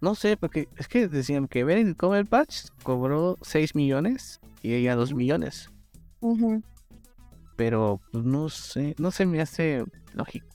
No 0.00 0.14
sé, 0.14 0.36
porque 0.36 0.68
es 0.76 0.86
que 0.86 1.08
decían 1.08 1.48
que 1.48 1.64
Ben 1.64 1.96
Patch 1.96 2.66
cobró 2.84 3.36
6 3.42 3.74
millones 3.74 4.40
y 4.62 4.74
ella 4.74 4.94
2 4.94 5.12
millones. 5.12 5.70
Pero 7.56 8.00
pues, 8.10 8.24
no 8.24 8.48
sé, 8.48 8.94
no 8.98 9.10
se 9.10 9.26
me 9.26 9.40
hace 9.40 9.84
lógico. 10.14 10.46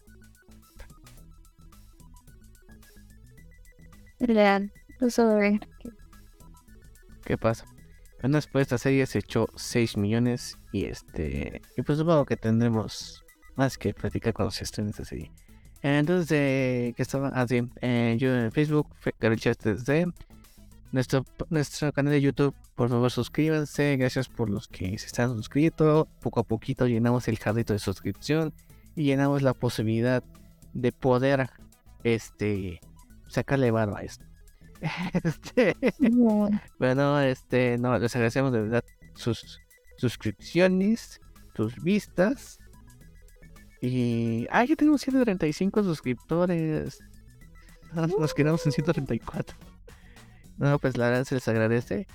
Leal, 4.20 4.72
ver. 5.00 5.60
¿Qué 7.24 7.38
pasa? 7.38 7.66
Bueno, 8.22 8.38
después 8.38 8.64
esta 8.64 8.78
serie 8.80 9.06
se 9.06 9.20
echó 9.20 9.48
6 9.56 9.98
millones 9.98 10.58
y 10.72 10.86
este. 10.86 11.62
Y 11.76 11.84
pues 11.84 12.00
supongo 12.00 12.26
que 12.26 12.36
tendremos 12.36 13.24
más 13.56 13.78
que 13.78 13.94
platicar 13.94 14.34
cuando 14.34 14.52
se 14.52 14.64
estrene 14.64 14.90
esta 14.90 15.06
serie. 15.06 15.32
Entonces, 15.82 16.32
eh, 16.32 16.94
que 16.96 17.04
estaba 17.04 17.30
así, 17.30 17.60
ah, 17.60 17.78
eh, 17.82 18.16
yo 18.18 18.36
en 18.36 18.52
Facebook, 18.52 18.88
desde 19.64 20.08
nuestro, 20.92 21.26
nuestro 21.50 21.92
canal 21.92 22.14
de 22.14 22.22
YouTube, 22.22 22.56
por 22.76 22.90
favor 22.90 23.12
suscríbanse, 23.12 23.98
gracias 23.98 24.30
por 24.30 24.50
los 24.50 24.68
que 24.68 24.98
se 24.98 25.06
están 25.06 25.36
suscritos, 25.36 26.08
poco 26.22 26.40
a 26.40 26.44
poquito 26.44 26.88
llenamos 26.88 27.28
el 27.28 27.40
carrito 27.40 27.74
de 27.74 27.80
suscripción 27.80 28.54
y 28.96 29.04
llenamos 29.04 29.42
la 29.42 29.54
posibilidad 29.54 30.24
de 30.74 30.92
poder 30.92 31.50
este 32.04 32.80
sacarle 33.28 33.72
barba 33.72 34.00
a 34.00 34.04
esto. 34.04 34.26
Este, 35.24 35.76
bueno, 36.78 37.20
este, 37.20 37.78
no, 37.80 37.98
les 37.98 38.16
agradecemos 38.16 38.52
de 38.52 38.62
verdad 38.62 38.84
sus 39.16 39.60
suscripciones, 39.98 41.20
sus 41.56 41.82
vistas 41.82 42.60
y. 43.82 44.48
Ah, 44.52 44.66
ya 44.66 44.76
tenemos 44.76 45.02
135 45.02 45.84
suscriptores. 45.84 47.00
Nos 48.20 48.34
quedamos 48.34 48.66
en 48.66 48.72
134. 48.72 49.58
No, 50.58 50.80
pues 50.80 50.98
la 50.98 51.10
verdad 51.10 51.24
se 51.24 51.36
les 51.36 51.48
agradece. 51.48 52.08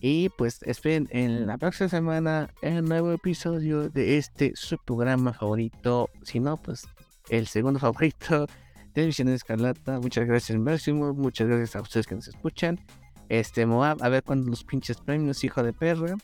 Y 0.00 0.28
pues 0.30 0.62
esperen 0.62 1.08
en 1.10 1.46
la 1.46 1.58
próxima 1.58 1.88
semana 1.88 2.50
el 2.62 2.84
nuevo 2.84 3.10
episodio 3.12 3.88
de 3.88 4.16
este 4.16 4.52
su 4.54 4.78
programa 4.78 5.32
favorito. 5.32 6.08
Si 6.22 6.38
no, 6.38 6.56
pues 6.56 6.86
el 7.30 7.46
segundo 7.46 7.78
favorito. 7.80 8.46
Televisión 8.92 9.28
Escarlata. 9.28 10.00
Muchas 10.00 10.26
gracias, 10.26 10.58
Máximo. 10.58 11.12
Muchas 11.14 11.48
gracias 11.48 11.76
a 11.76 11.80
ustedes 11.80 12.06
que 12.06 12.14
nos 12.14 12.28
escuchan. 12.28 12.80
Este 13.28 13.66
Moab, 13.66 14.02
a 14.02 14.08
ver 14.08 14.22
cuándo 14.22 14.50
los 14.50 14.64
pinches 14.64 14.98
premios, 14.98 15.44
hijo 15.44 15.62
de 15.62 15.72
perra. 15.72 16.16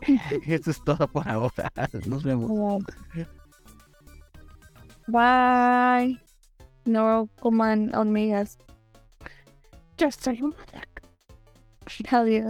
Eso 0.46 0.70
es 0.70 0.82
todo 0.84 1.06
por 1.08 1.28
ahora. 1.28 1.70
Nos 2.06 2.22
vemos. 2.22 2.82
Bye. 5.06 6.20
No 6.84 7.28
coman 7.40 7.94
hormigas. 7.94 8.58
Ya 11.88 11.94
estoy. 12.00 12.18
Adiós. 12.20 12.46